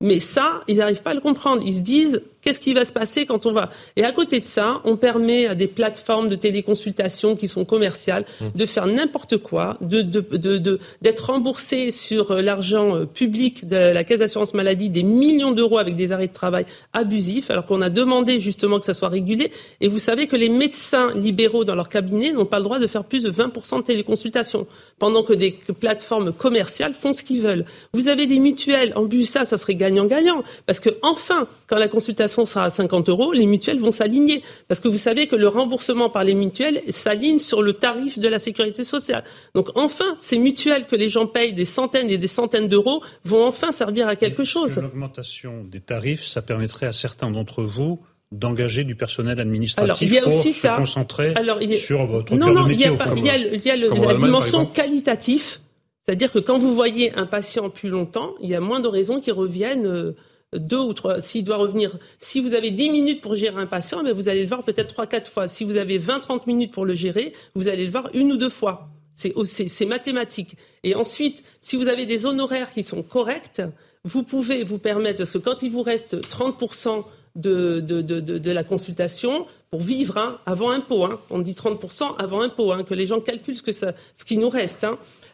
Mais 0.00 0.20
ça, 0.20 0.62
ils 0.68 0.78
n'arrivent 0.78 1.02
pas 1.02 1.10
à 1.10 1.14
le 1.14 1.20
comprendre. 1.20 1.62
Ils 1.64 1.76
se 1.76 1.80
disent, 1.80 2.22
Qu'est-ce 2.46 2.60
qui 2.60 2.74
va 2.74 2.84
se 2.84 2.92
passer 2.92 3.26
quand 3.26 3.44
on 3.46 3.50
va 3.50 3.70
Et 3.96 4.04
à 4.04 4.12
côté 4.12 4.38
de 4.38 4.44
ça, 4.44 4.80
on 4.84 4.96
permet 4.96 5.48
à 5.48 5.56
des 5.56 5.66
plateformes 5.66 6.28
de 6.28 6.36
téléconsultation 6.36 7.34
qui 7.34 7.48
sont 7.48 7.64
commerciales 7.64 8.24
mmh. 8.40 8.44
de 8.54 8.66
faire 8.66 8.86
n'importe 8.86 9.38
quoi, 9.38 9.78
de, 9.80 10.00
de, 10.00 10.78
d'être 11.02 11.32
remboursé 11.32 11.90
sur 11.90 12.30
euh, 12.30 12.42
l'argent 12.42 12.94
euh, 12.94 13.04
public 13.04 13.66
de 13.66 13.74
la 13.74 14.04
Caisse 14.04 14.20
d'assurance 14.20 14.54
maladie 14.54 14.90
des 14.90 15.02
millions 15.02 15.50
d'euros 15.50 15.78
avec 15.78 15.96
des 15.96 16.12
arrêts 16.12 16.28
de 16.28 16.32
travail 16.32 16.66
abusifs, 16.92 17.50
alors 17.50 17.64
qu'on 17.64 17.82
a 17.82 17.90
demandé 17.90 18.38
justement 18.38 18.78
que 18.78 18.84
ça 18.84 18.94
soit 18.94 19.08
régulé. 19.08 19.50
Et 19.80 19.88
vous 19.88 19.98
savez 19.98 20.28
que 20.28 20.36
les 20.36 20.48
médecins 20.48 21.12
libéraux 21.16 21.64
dans 21.64 21.74
leur 21.74 21.88
cabinet 21.88 22.30
n'ont 22.30 22.46
pas 22.46 22.58
le 22.58 22.64
droit 22.64 22.78
de 22.78 22.86
faire 22.86 23.02
plus 23.02 23.24
de 23.24 23.30
20% 23.32 23.78
de 23.78 23.82
téléconsultation, 23.82 24.68
pendant 25.00 25.24
que 25.24 25.32
des 25.32 25.58
plateformes 25.80 26.32
commerciales 26.32 26.94
font 26.94 27.12
ce 27.12 27.24
qu'ils 27.24 27.42
veulent. 27.42 27.64
Vous 27.92 28.06
avez 28.06 28.26
des 28.26 28.38
mutuelles. 28.38 28.92
En 28.94 29.08
plus, 29.08 29.24
ça, 29.24 29.44
ça 29.44 29.58
serait 29.58 29.74
gagnant-gagnant, 29.74 30.44
parce 30.64 30.78
que 30.78 30.90
enfin, 31.02 31.48
quand 31.66 31.76
la 31.76 31.88
consultation 31.88 32.44
sera 32.46 32.64
à 32.64 32.70
50 32.70 33.08
euros, 33.08 33.32
les 33.32 33.46
mutuelles 33.46 33.78
vont 33.78 33.92
s'aligner. 33.92 34.42
Parce 34.68 34.80
que 34.80 34.88
vous 34.88 34.98
savez 34.98 35.26
que 35.26 35.36
le 35.36 35.48
remboursement 35.48 36.10
par 36.10 36.24
les 36.24 36.34
mutuelles 36.34 36.82
s'aligne 36.88 37.38
sur 37.38 37.62
le 37.62 37.72
tarif 37.72 38.18
de 38.18 38.28
la 38.28 38.38
sécurité 38.38 38.84
sociale. 38.84 39.24
Donc 39.54 39.68
enfin, 39.74 40.14
ces 40.18 40.38
mutuelles 40.38 40.86
que 40.86 40.96
les 40.96 41.08
gens 41.08 41.26
payent 41.26 41.54
des 41.54 41.64
centaines 41.64 42.10
et 42.10 42.18
des 42.18 42.26
centaines 42.26 42.68
d'euros 42.68 43.02
vont 43.24 43.46
enfin 43.46 43.72
servir 43.72 44.08
à 44.08 44.16
quelque 44.16 44.44
chose. 44.44 44.76
L'augmentation 44.76 45.64
des 45.64 45.80
tarifs, 45.80 46.24
ça 46.26 46.42
permettrait 46.42 46.86
à 46.86 46.92
certains 46.92 47.30
d'entre 47.30 47.62
vous 47.62 48.00
d'engager 48.32 48.82
du 48.82 48.96
personnel 48.96 49.38
administratif 49.40 49.84
Alors, 49.84 50.02
il 50.02 50.12
y 50.12 50.18
a 50.18 50.22
pour 50.22 50.36
aussi 50.36 50.52
se 50.52 50.62
ça. 50.62 50.76
concentrer 50.76 51.32
Alors, 51.36 51.62
il 51.62 51.70
y 51.70 51.74
a... 51.74 51.78
sur 51.78 52.06
votre 52.06 52.34
non, 52.34 52.52
non, 52.52 52.64
de 52.64 52.70
métier. 52.70 52.86
il 52.86 52.90
y 52.90 52.94
a, 52.94 53.04
pas, 53.04 53.14
il 53.16 53.24
y 53.24 53.30
a, 53.30 53.36
il 53.36 53.64
y 53.64 53.70
a 53.70 53.76
le, 53.76 53.88
la 53.88 54.14
dimension 54.14 54.66
qualitative, 54.66 55.58
c'est-à-dire 56.04 56.32
que 56.32 56.40
quand 56.40 56.58
vous 56.58 56.74
voyez 56.74 57.14
un 57.14 57.26
patient 57.26 57.70
plus 57.70 57.88
longtemps, 57.88 58.34
il 58.40 58.50
y 58.50 58.54
a 58.54 58.60
moins 58.60 58.80
de 58.80 58.88
raisons 58.88 59.20
qu'il 59.20 59.32
revienne 59.32 59.86
euh, 59.86 60.12
deux 60.58 60.78
ou 60.78 60.92
trois, 60.92 61.20
s'il 61.20 61.44
doit 61.44 61.56
revenir, 61.56 61.96
si 62.18 62.40
vous 62.40 62.54
avez 62.54 62.70
dix 62.70 62.90
minutes 62.90 63.20
pour 63.20 63.34
gérer 63.34 63.60
un 63.60 63.66
patient, 63.66 64.02
mais 64.02 64.12
vous 64.12 64.28
allez 64.28 64.42
le 64.42 64.48
voir 64.48 64.62
peut-être 64.62 64.88
trois, 64.88 65.06
quatre 65.06 65.30
fois. 65.30 65.48
Si 65.48 65.64
vous 65.64 65.76
avez 65.76 65.98
20, 65.98 66.20
30 66.20 66.46
minutes 66.46 66.72
pour 66.72 66.84
le 66.84 66.94
gérer, 66.94 67.32
vous 67.54 67.68
allez 67.68 67.84
le 67.84 67.90
voir 67.90 68.08
une 68.14 68.32
ou 68.32 68.36
deux 68.36 68.48
fois. 68.48 68.88
C'est 69.14 69.86
mathématique. 69.86 70.56
Et 70.84 70.94
ensuite, 70.94 71.42
si 71.60 71.76
vous 71.76 71.88
avez 71.88 72.04
des 72.04 72.26
honoraires 72.26 72.72
qui 72.72 72.82
sont 72.82 73.02
corrects, 73.02 73.62
vous 74.04 74.22
pouvez 74.22 74.62
vous 74.62 74.78
permettre, 74.78 75.18
parce 75.18 75.32
que 75.32 75.38
quand 75.38 75.62
il 75.62 75.70
vous 75.70 75.82
reste 75.82 76.16
30% 76.16 77.04
de, 77.34 77.80
de, 77.80 78.00
de, 78.02 78.20
de, 78.20 78.50
la 78.50 78.64
consultation, 78.64 79.46
pour 79.70 79.80
vivre 79.80 80.16
hein, 80.16 80.38
avant 80.46 80.70
impôt, 80.70 81.04
hein, 81.04 81.20
on 81.30 81.40
dit 81.40 81.52
30% 81.52 82.16
avant 82.18 82.40
impôt, 82.40 82.72
hein, 82.72 82.82
que 82.82 82.94
les 82.94 83.06
gens 83.06 83.20
calculent 83.20 83.56
ce, 83.56 83.62
que 83.62 83.72
ça, 83.72 83.92
ce 84.14 84.24
qui 84.24 84.38
nous 84.38 84.48
reste. 84.48 84.86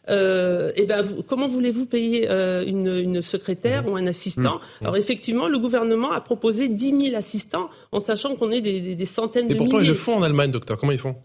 Euh, 0.08 0.72
eh 0.74 0.84
ben, 0.84 1.04
comment 1.28 1.46
voulez-vous 1.46 1.86
payer 1.86 2.28
euh, 2.28 2.64
une, 2.66 2.88
une, 2.88 3.22
secrétaire 3.22 3.88
ou 3.88 3.96
un 3.96 4.06
assistant 4.08 4.56
mmh. 4.56 4.84
Alors 4.84 4.96
effectivement, 4.96 5.46
le 5.46 5.58
gouvernement 5.58 6.10
a 6.10 6.20
proposé 6.20 6.68
10 6.68 7.04
000 7.10 7.16
assistants, 7.16 7.70
en 7.92 8.00
sachant 8.00 8.34
qu'on 8.34 8.50
est 8.50 8.60
des, 8.60 8.80
des, 8.80 8.94
des 8.96 9.06
centaines 9.06 9.46
de 9.46 9.54
milliers. 9.54 9.64
Et 9.64 9.68
pourtant, 9.68 9.84
ils 9.84 9.88
le 9.88 9.94
font 9.94 10.16
en 10.16 10.22
Allemagne, 10.22 10.50
docteur. 10.50 10.76
Comment 10.76 10.92
ils 10.92 10.98
font? 10.98 11.16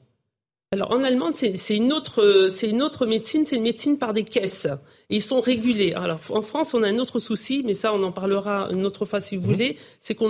Alors 0.73 0.91
en 0.91 1.01
Allemagne, 1.01 1.32
c'est 1.34 1.77
une 1.77 1.93
autre, 1.93 2.49
c'est 2.51 2.69
une 2.69 2.82
autre 2.82 3.06
médecine, 3.06 3.45
c'est 3.45 3.56
une 3.56 3.63
médecine 3.63 3.97
par 3.97 4.13
des 4.13 4.25
caisses. 4.25 4.67
Et 5.10 5.15
ils 5.15 5.21
sont 5.21 5.39
régulés. 5.39 5.93
Alors 5.93 6.19
en 6.30 6.41
France, 6.41 6.73
on 6.73 6.84
a 6.84 6.89
un 6.89 6.97
autre 6.99 7.19
souci, 7.19 7.63
mais 7.65 7.73
ça, 7.73 7.93
on 7.93 8.03
en 8.03 8.12
parlera 8.12 8.67
une 8.73 8.86
autre 8.86 9.06
fois 9.06 9.21
si 9.21 9.38
vous 9.38 9.47
mmh. 9.47 9.53
voulez. 9.53 9.77
C'est 10.01 10.13
qu'on 10.13 10.30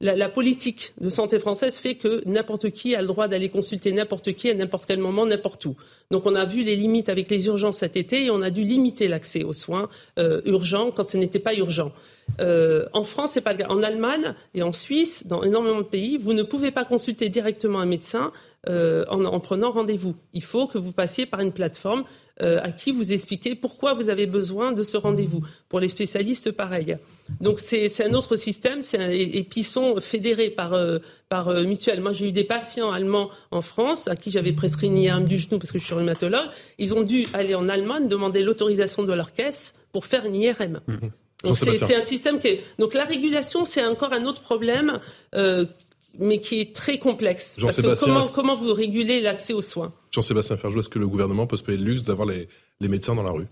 la, 0.00 0.16
la, 0.16 0.28
politique 0.28 0.92
de 1.00 1.08
santé 1.08 1.38
française 1.38 1.78
fait 1.78 1.94
que 1.94 2.20
n'importe 2.26 2.70
qui 2.70 2.96
a 2.96 3.00
le 3.00 3.06
droit 3.06 3.28
d'aller 3.28 3.48
consulter 3.48 3.92
n'importe 3.92 4.32
qui 4.32 4.50
à 4.50 4.54
n'importe 4.54 4.86
quel 4.86 4.98
moment, 4.98 5.24
n'importe 5.24 5.64
où. 5.66 5.76
Donc 6.10 6.26
on 6.26 6.34
a 6.34 6.44
vu 6.44 6.62
les 6.62 6.74
limites 6.74 7.08
avec 7.08 7.30
les 7.30 7.46
urgences 7.46 7.78
cet 7.78 7.96
été 7.96 8.24
et 8.24 8.30
on 8.30 8.42
a 8.42 8.50
dû 8.50 8.64
limiter 8.64 9.06
l'accès 9.06 9.44
aux 9.44 9.52
soins 9.52 9.88
euh, 10.18 10.40
urgents 10.46 10.90
quand 10.90 11.08
ce 11.08 11.16
n'était 11.16 11.38
pas 11.38 11.54
urgent. 11.54 11.92
Euh, 12.40 12.86
en 12.92 13.04
France, 13.04 13.32
c'est 13.34 13.40
pas 13.40 13.52
le 13.52 13.58
cas. 13.58 13.68
En 13.68 13.84
Allemagne 13.84 14.34
et 14.54 14.64
en 14.64 14.72
Suisse, 14.72 15.28
dans 15.28 15.44
énormément 15.44 15.78
de 15.78 15.86
pays, 15.86 16.18
vous 16.18 16.32
ne 16.32 16.42
pouvez 16.42 16.72
pas 16.72 16.84
consulter 16.84 17.28
directement 17.28 17.78
un 17.78 17.86
médecin 17.86 18.32
euh, 18.68 19.04
en, 19.08 19.24
en, 19.24 19.40
prenant 19.40 19.70
rendez-vous. 19.70 20.16
Il 20.32 20.42
faut 20.42 20.66
que 20.66 20.78
vous 20.78 20.92
passiez 20.92 21.26
par 21.26 21.40
une 21.40 21.52
plateforme 21.52 22.04
euh, 22.42 22.60
à 22.62 22.70
qui 22.70 22.92
vous 22.92 23.12
expliquez 23.12 23.54
pourquoi 23.54 23.94
vous 23.94 24.10
avez 24.10 24.26
besoin 24.26 24.72
de 24.72 24.82
ce 24.82 24.98
rendez-vous. 24.98 25.42
Pour 25.70 25.80
les 25.80 25.88
spécialistes, 25.88 26.52
pareil. 26.52 26.98
Donc 27.40 27.60
c'est 27.60 28.04
un 28.04 28.12
autre 28.12 28.36
système, 28.36 28.80
un, 28.98 29.08
et, 29.08 29.38
et, 29.38 29.42
puis 29.42 29.62
ils 29.62 29.64
sont 29.64 30.02
fédérés 30.02 30.50
par, 30.50 30.74
euh, 30.74 30.98
par 31.30 31.48
euh, 31.48 31.64
mutuelle. 31.64 32.02
Moi 32.02 32.12
j'ai 32.12 32.28
eu 32.28 32.32
des 32.32 32.44
patients 32.44 32.92
allemands 32.92 33.30
en 33.50 33.62
France 33.62 34.06
à 34.06 34.16
qui 34.16 34.30
j'avais 34.30 34.52
prescrit 34.52 34.88
une 34.88 34.98
IRM 34.98 35.24
du 35.24 35.38
genou 35.38 35.58
parce 35.58 35.72
que 35.72 35.78
je 35.78 35.86
suis 35.86 35.94
rhumatologue. 35.94 36.50
Ils 36.78 36.92
ont 36.92 37.04
dû 37.04 37.26
aller 37.32 37.54
en 37.54 37.70
Allemagne 37.70 38.06
demander 38.06 38.42
l'autorisation 38.42 39.02
de 39.02 39.14
leur 39.14 39.32
caisse 39.32 39.72
pour 39.92 40.04
faire 40.04 40.26
une 40.26 40.34
IRM. 40.34 40.80
Mmh. 40.86 40.96
C'est 41.54 41.96
un 41.96 42.02
système 42.02 42.38
qui 42.38 42.48
est... 42.48 42.64
Donc 42.78 42.94
la 42.94 43.04
régulation, 43.04 43.64
c'est 43.64 43.84
encore 43.84 44.12
un 44.12 44.24
autre 44.24 44.42
problème 44.42 45.00
euh, 45.34 45.64
mais 46.18 46.40
qui 46.40 46.60
est 46.60 46.74
très 46.74 46.98
complexe. 46.98 47.56
Parce 47.60 47.80
que 47.80 47.98
comment, 47.98 48.26
comment 48.28 48.56
vous 48.56 48.72
régulez 48.72 49.20
l'accès 49.20 49.52
aux 49.52 49.62
soins? 49.62 49.92
Jean-Sébastien 50.10 50.56
Ferjou, 50.56 50.80
est-ce 50.80 50.88
que 50.88 50.98
le 50.98 51.08
gouvernement 51.08 51.46
peut 51.46 51.56
se 51.56 51.62
payer 51.62 51.78
le 51.78 51.84
luxe 51.84 52.02
d'avoir 52.02 52.26
les, 52.28 52.48
les 52.80 52.88
médecins 52.88 53.14
dans 53.14 53.22
la 53.22 53.32
rue? 53.32 53.46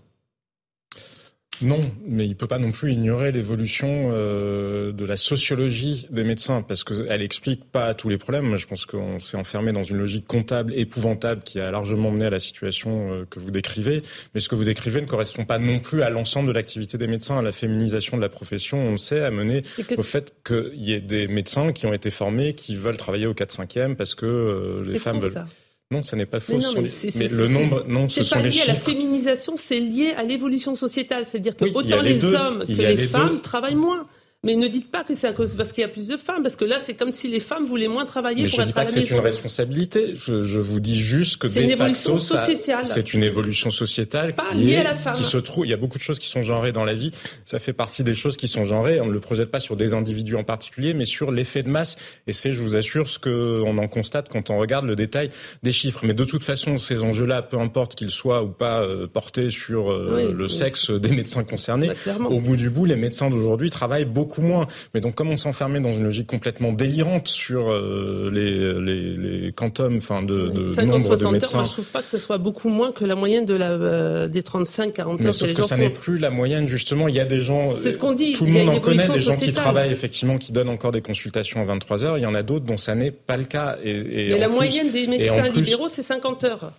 Non, 1.61 1.79
mais 2.05 2.25
il 2.25 2.35
peut 2.35 2.47
pas 2.47 2.57
non 2.57 2.71
plus 2.71 2.91
ignorer 2.91 3.31
l'évolution 3.31 4.09
euh, 4.11 4.91
de 4.91 5.05
la 5.05 5.15
sociologie 5.15 6.07
des 6.09 6.23
médecins 6.23 6.61
parce 6.61 6.83
qu'elle 6.83 7.21
explique 7.21 7.63
pas 7.65 7.93
tous 7.93 8.09
les 8.09 8.17
problèmes. 8.17 8.45
Moi, 8.45 8.57
je 8.57 8.65
pense 8.65 8.85
qu'on 8.85 9.19
s'est 9.19 9.37
enfermé 9.37 9.71
dans 9.71 9.83
une 9.83 9.97
logique 9.97 10.27
comptable 10.27 10.73
épouvantable 10.73 11.41
qui 11.43 11.59
a 11.59 11.71
largement 11.71 12.11
mené 12.11 12.25
à 12.25 12.29
la 12.29 12.39
situation 12.39 13.13
euh, 13.13 13.25
que 13.29 13.39
vous 13.39 13.51
décrivez. 13.51 14.01
Mais 14.33 14.41
ce 14.41 14.49
que 14.49 14.55
vous 14.55 14.65
décrivez 14.65 15.01
ne 15.01 15.07
correspond 15.07 15.45
pas 15.45 15.59
non 15.59 15.79
plus 15.79 16.01
à 16.01 16.09
l'ensemble 16.09 16.47
de 16.47 16.53
l'activité 16.53 16.97
des 16.97 17.07
médecins. 17.07 17.41
La 17.41 17.51
féminisation 17.51 18.17
de 18.17 18.21
la 18.21 18.29
profession, 18.29 18.77
on 18.77 18.91
le 18.91 18.97
sait, 18.97 19.23
a 19.23 19.31
mené 19.31 19.63
au 19.97 20.03
fait 20.03 20.33
qu'il 20.45 20.83
y 20.83 20.93
ait 20.93 20.99
des 20.99 21.27
médecins 21.27 21.71
qui 21.71 21.85
ont 21.85 21.93
été 21.93 22.09
formés, 22.09 22.53
qui 22.53 22.75
veulent 22.75 22.97
travailler 22.97 23.27
au 23.27 23.33
4-5e 23.33 23.95
parce 23.95 24.15
que 24.15 24.25
euh, 24.25 24.83
les 24.85 24.99
femmes 24.99 25.19
veulent. 25.19 25.31
Ça. 25.31 25.47
Non, 25.91 26.01
ça 26.01 26.15
n'est 26.15 26.25
pas 26.25 26.39
faux. 26.39 26.57
Mais, 26.57 26.63
non, 26.63 26.73
mais, 26.81 26.89
mais 27.15 27.27
le 27.27 27.47
nombre, 27.47 27.83
non, 27.87 28.07
ce 28.07 28.23
sont 28.23 28.35
pas 28.37 28.41
lié 28.41 28.61
à 28.61 28.67
la 28.67 28.73
féminisation, 28.73 29.53
c'est 29.55 29.79
lié 29.79 30.13
à 30.17 30.23
l'évolution 30.23 30.73
sociétale. 30.73 31.25
C'est-à-dire 31.27 31.55
que 31.55 31.65
oui, 31.65 31.71
autant 31.75 32.01
les, 32.01 32.13
les 32.13 32.23
hommes 32.23 32.65
que 32.65 32.71
les, 32.71 32.95
les, 32.95 33.07
femmes 33.07 33.35
deux. 33.35 33.41
travaillent 33.41 33.75
moins. 33.75 34.07
Mais 34.45 34.55
ne 34.55 34.67
dites 34.67 34.89
pas 34.89 35.03
que 35.03 35.13
c'est 35.13 35.27
à 35.27 35.33
cause 35.33 35.55
parce 35.55 35.71
qu'il 35.73 35.81
y 35.81 35.85
a 35.85 35.89
plus 35.89 36.07
de 36.07 36.15
femmes, 36.17 36.43
parce 36.43 36.55
que 36.55 36.63
là, 36.63 36.77
c'est 36.79 36.93
comme 36.93 37.11
si 37.11 37.27
les 37.27 37.39
femmes 37.41 37.65
voulaient 37.65 37.87
moins 37.89 38.05
travailler 38.05 38.43
Mais 38.43 38.49
pour 38.49 38.57
je 38.57 38.61
être 38.61 38.67
dis 38.67 38.71
à 38.71 38.75
pas 38.75 38.79
la 38.81 38.85
que 38.85 38.91
c'est 38.93 39.09
une 39.11 39.19
responsabilité. 39.19 40.13
Je, 40.15 40.41
je 40.41 40.59
vous 40.59 40.79
dis 40.79 40.99
juste 41.01 41.37
que 41.37 41.47
C'est 41.47 41.63
une 41.63 41.71
évolution 41.71 42.17
facto, 42.17 42.37
sociétale. 42.37 42.85
C'est 42.85 43.13
une 43.13 43.23
évolution 43.23 43.71
sociétale 43.71 44.35
Pas 44.35 44.43
qui 44.51 44.57
liée 44.57 44.73
est, 44.73 44.77
à 44.77 44.83
la 44.83 44.93
femme. 44.93 45.15
qui 45.15 45.23
se 45.23 45.37
trouve. 45.37 45.65
Il 45.65 45.69
y 45.69 45.73
a 45.73 45.77
beaucoup 45.77 45.97
de 45.97 46.03
choses 46.03 46.19
qui 46.19 46.27
sont 46.29 46.43
genrées 46.43 46.71
dans 46.71 46.85
la 46.85 46.93
vie. 46.93 47.11
Ça 47.43 47.59
fait 47.59 47.73
partie 47.73 48.03
des 48.03 48.13
choses 48.13 48.37
qui 48.37 48.47
sont 48.47 48.63
genrées. 48.65 49.01
On 49.01 49.07
ne 49.07 49.11
le 49.13 49.19
projette 49.19 49.49
pas 49.51 49.59
sur 49.59 49.75
des 49.75 49.93
individus 49.93 50.35
en 50.35 50.43
particulier, 50.43 50.93
mais 50.93 51.05
sur 51.05 51.31
l'effet 51.31 51.63
de 51.63 51.69
masse. 51.69 51.95
Et 52.27 52.33
c'est, 52.33 52.51
je 52.51 52.61
vous 52.61 52.77
assure, 52.77 53.07
ce 53.09 53.17
que 53.19 53.61
on 53.65 53.77
en 53.79 53.87
constate 53.87 54.29
quand 54.29 54.51
on 54.51 54.59
regarde 54.59 54.85
le 54.85 54.95
détail 54.95 55.29
des 55.63 55.71
chiffres. 55.71 56.01
Mais 56.03 56.13
de 56.13 56.23
toute 56.23 56.43
façon, 56.43 56.77
ces 56.77 57.03
enjeux-là, 57.03 57.41
peu 57.41 57.57
importe 57.57 57.95
qu'ils 57.95 58.11
soient 58.11 58.43
ou 58.43 58.49
pas 58.49 58.81
euh, 58.81 59.07
portés 59.07 59.49
sur 59.49 59.91
euh, 59.91 60.27
Oui, 60.27 60.33
le 60.37 60.43
oui. 60.45 60.49
sexe 60.49 60.91
des 60.91 61.09
médecins 61.09 61.43
concernés, 61.43 61.89
Bah, 62.05 62.13
au 62.29 62.39
bout 62.39 62.55
du 62.57 62.69
bout, 62.69 62.85
les 62.85 62.95
médecins 62.95 63.31
d'aujourd'hui 63.31 63.71
travaillent 63.71 64.05
beaucoup 64.05 64.34
moins. 64.41 64.67
Mais 64.93 65.01
donc, 65.01 65.15
comme 65.15 65.29
on 65.29 65.35
s'enfermait 65.37 65.79
dans 65.79 65.93
une 65.93 66.03
logique 66.03 66.27
complètement 66.27 66.71
délirante 66.73 67.27
sur 67.27 67.71
euh, 67.71 68.29
les, 68.31 68.73
les, 68.81 69.41
les 69.45 69.51
quantums, 69.51 69.97
enfin 69.97 70.23
de, 70.23 70.49
de 70.49 70.67
50, 70.67 70.87
nombre 70.91 71.03
de 71.09 71.15
60 71.17 71.43
heures, 71.43 71.49
moi 71.55 71.63
je 71.63 71.71
trouve 71.71 71.89
pas 71.91 72.01
que 72.01 72.07
ce 72.07 72.17
soit 72.17 72.37
beaucoup 72.37 72.69
moins 72.69 72.91
que 72.91 73.05
la 73.05 73.15
moyenne 73.15 73.45
de 73.45 73.53
la, 73.55 73.71
euh, 73.71 74.27
des 74.27 74.43
35, 74.43 74.93
40 74.93 75.19
Mais 75.19 75.25
heures 75.27 75.31
que 75.31 75.37
sauf 75.37 75.47
les 75.49 75.53
que 75.55 75.61
gens 75.61 75.67
ça 75.67 75.75
font. 75.75 75.81
n'est 75.81 75.89
plus 75.89 76.17
la 76.17 76.29
moyenne, 76.29 76.67
justement. 76.67 77.07
Il 77.07 77.15
y 77.15 77.19
a 77.19 77.25
des 77.25 77.39
gens. 77.39 77.71
C'est 77.71 77.91
ce 77.91 77.97
qu'on 77.97 78.13
dit, 78.13 78.33
Tout 78.33 78.45
le 78.45 78.51
monde 78.51 78.69
en 78.69 78.79
connaît, 78.79 79.07
des 79.07 79.19
gens 79.19 79.35
qui 79.37 79.53
travaillent 79.53 79.91
effectivement, 79.91 80.37
qui 80.37 80.51
donnent 80.51 80.69
encore 80.69 80.91
des 80.91 81.01
consultations 81.01 81.61
à 81.61 81.65
23 81.65 82.03
heures. 82.03 82.17
Il 82.17 82.21
y 82.21 82.25
en 82.25 82.35
a 82.35 82.43
d'autres 82.43 82.65
dont 82.65 82.77
ça 82.77 82.95
n'est 82.95 83.11
pas 83.11 83.37
le 83.37 83.45
cas. 83.45 83.77
Et, 83.83 83.91
et 83.91 84.29
Mais 84.31 84.39
la 84.39 84.47
plus- 84.47 84.55
moyenne 84.55 84.91
des 84.91 85.07
médecins 85.07 85.47
libéraux, 85.47 85.87
c'est 85.89 86.01
50 86.03 86.43
heures. 86.43 86.71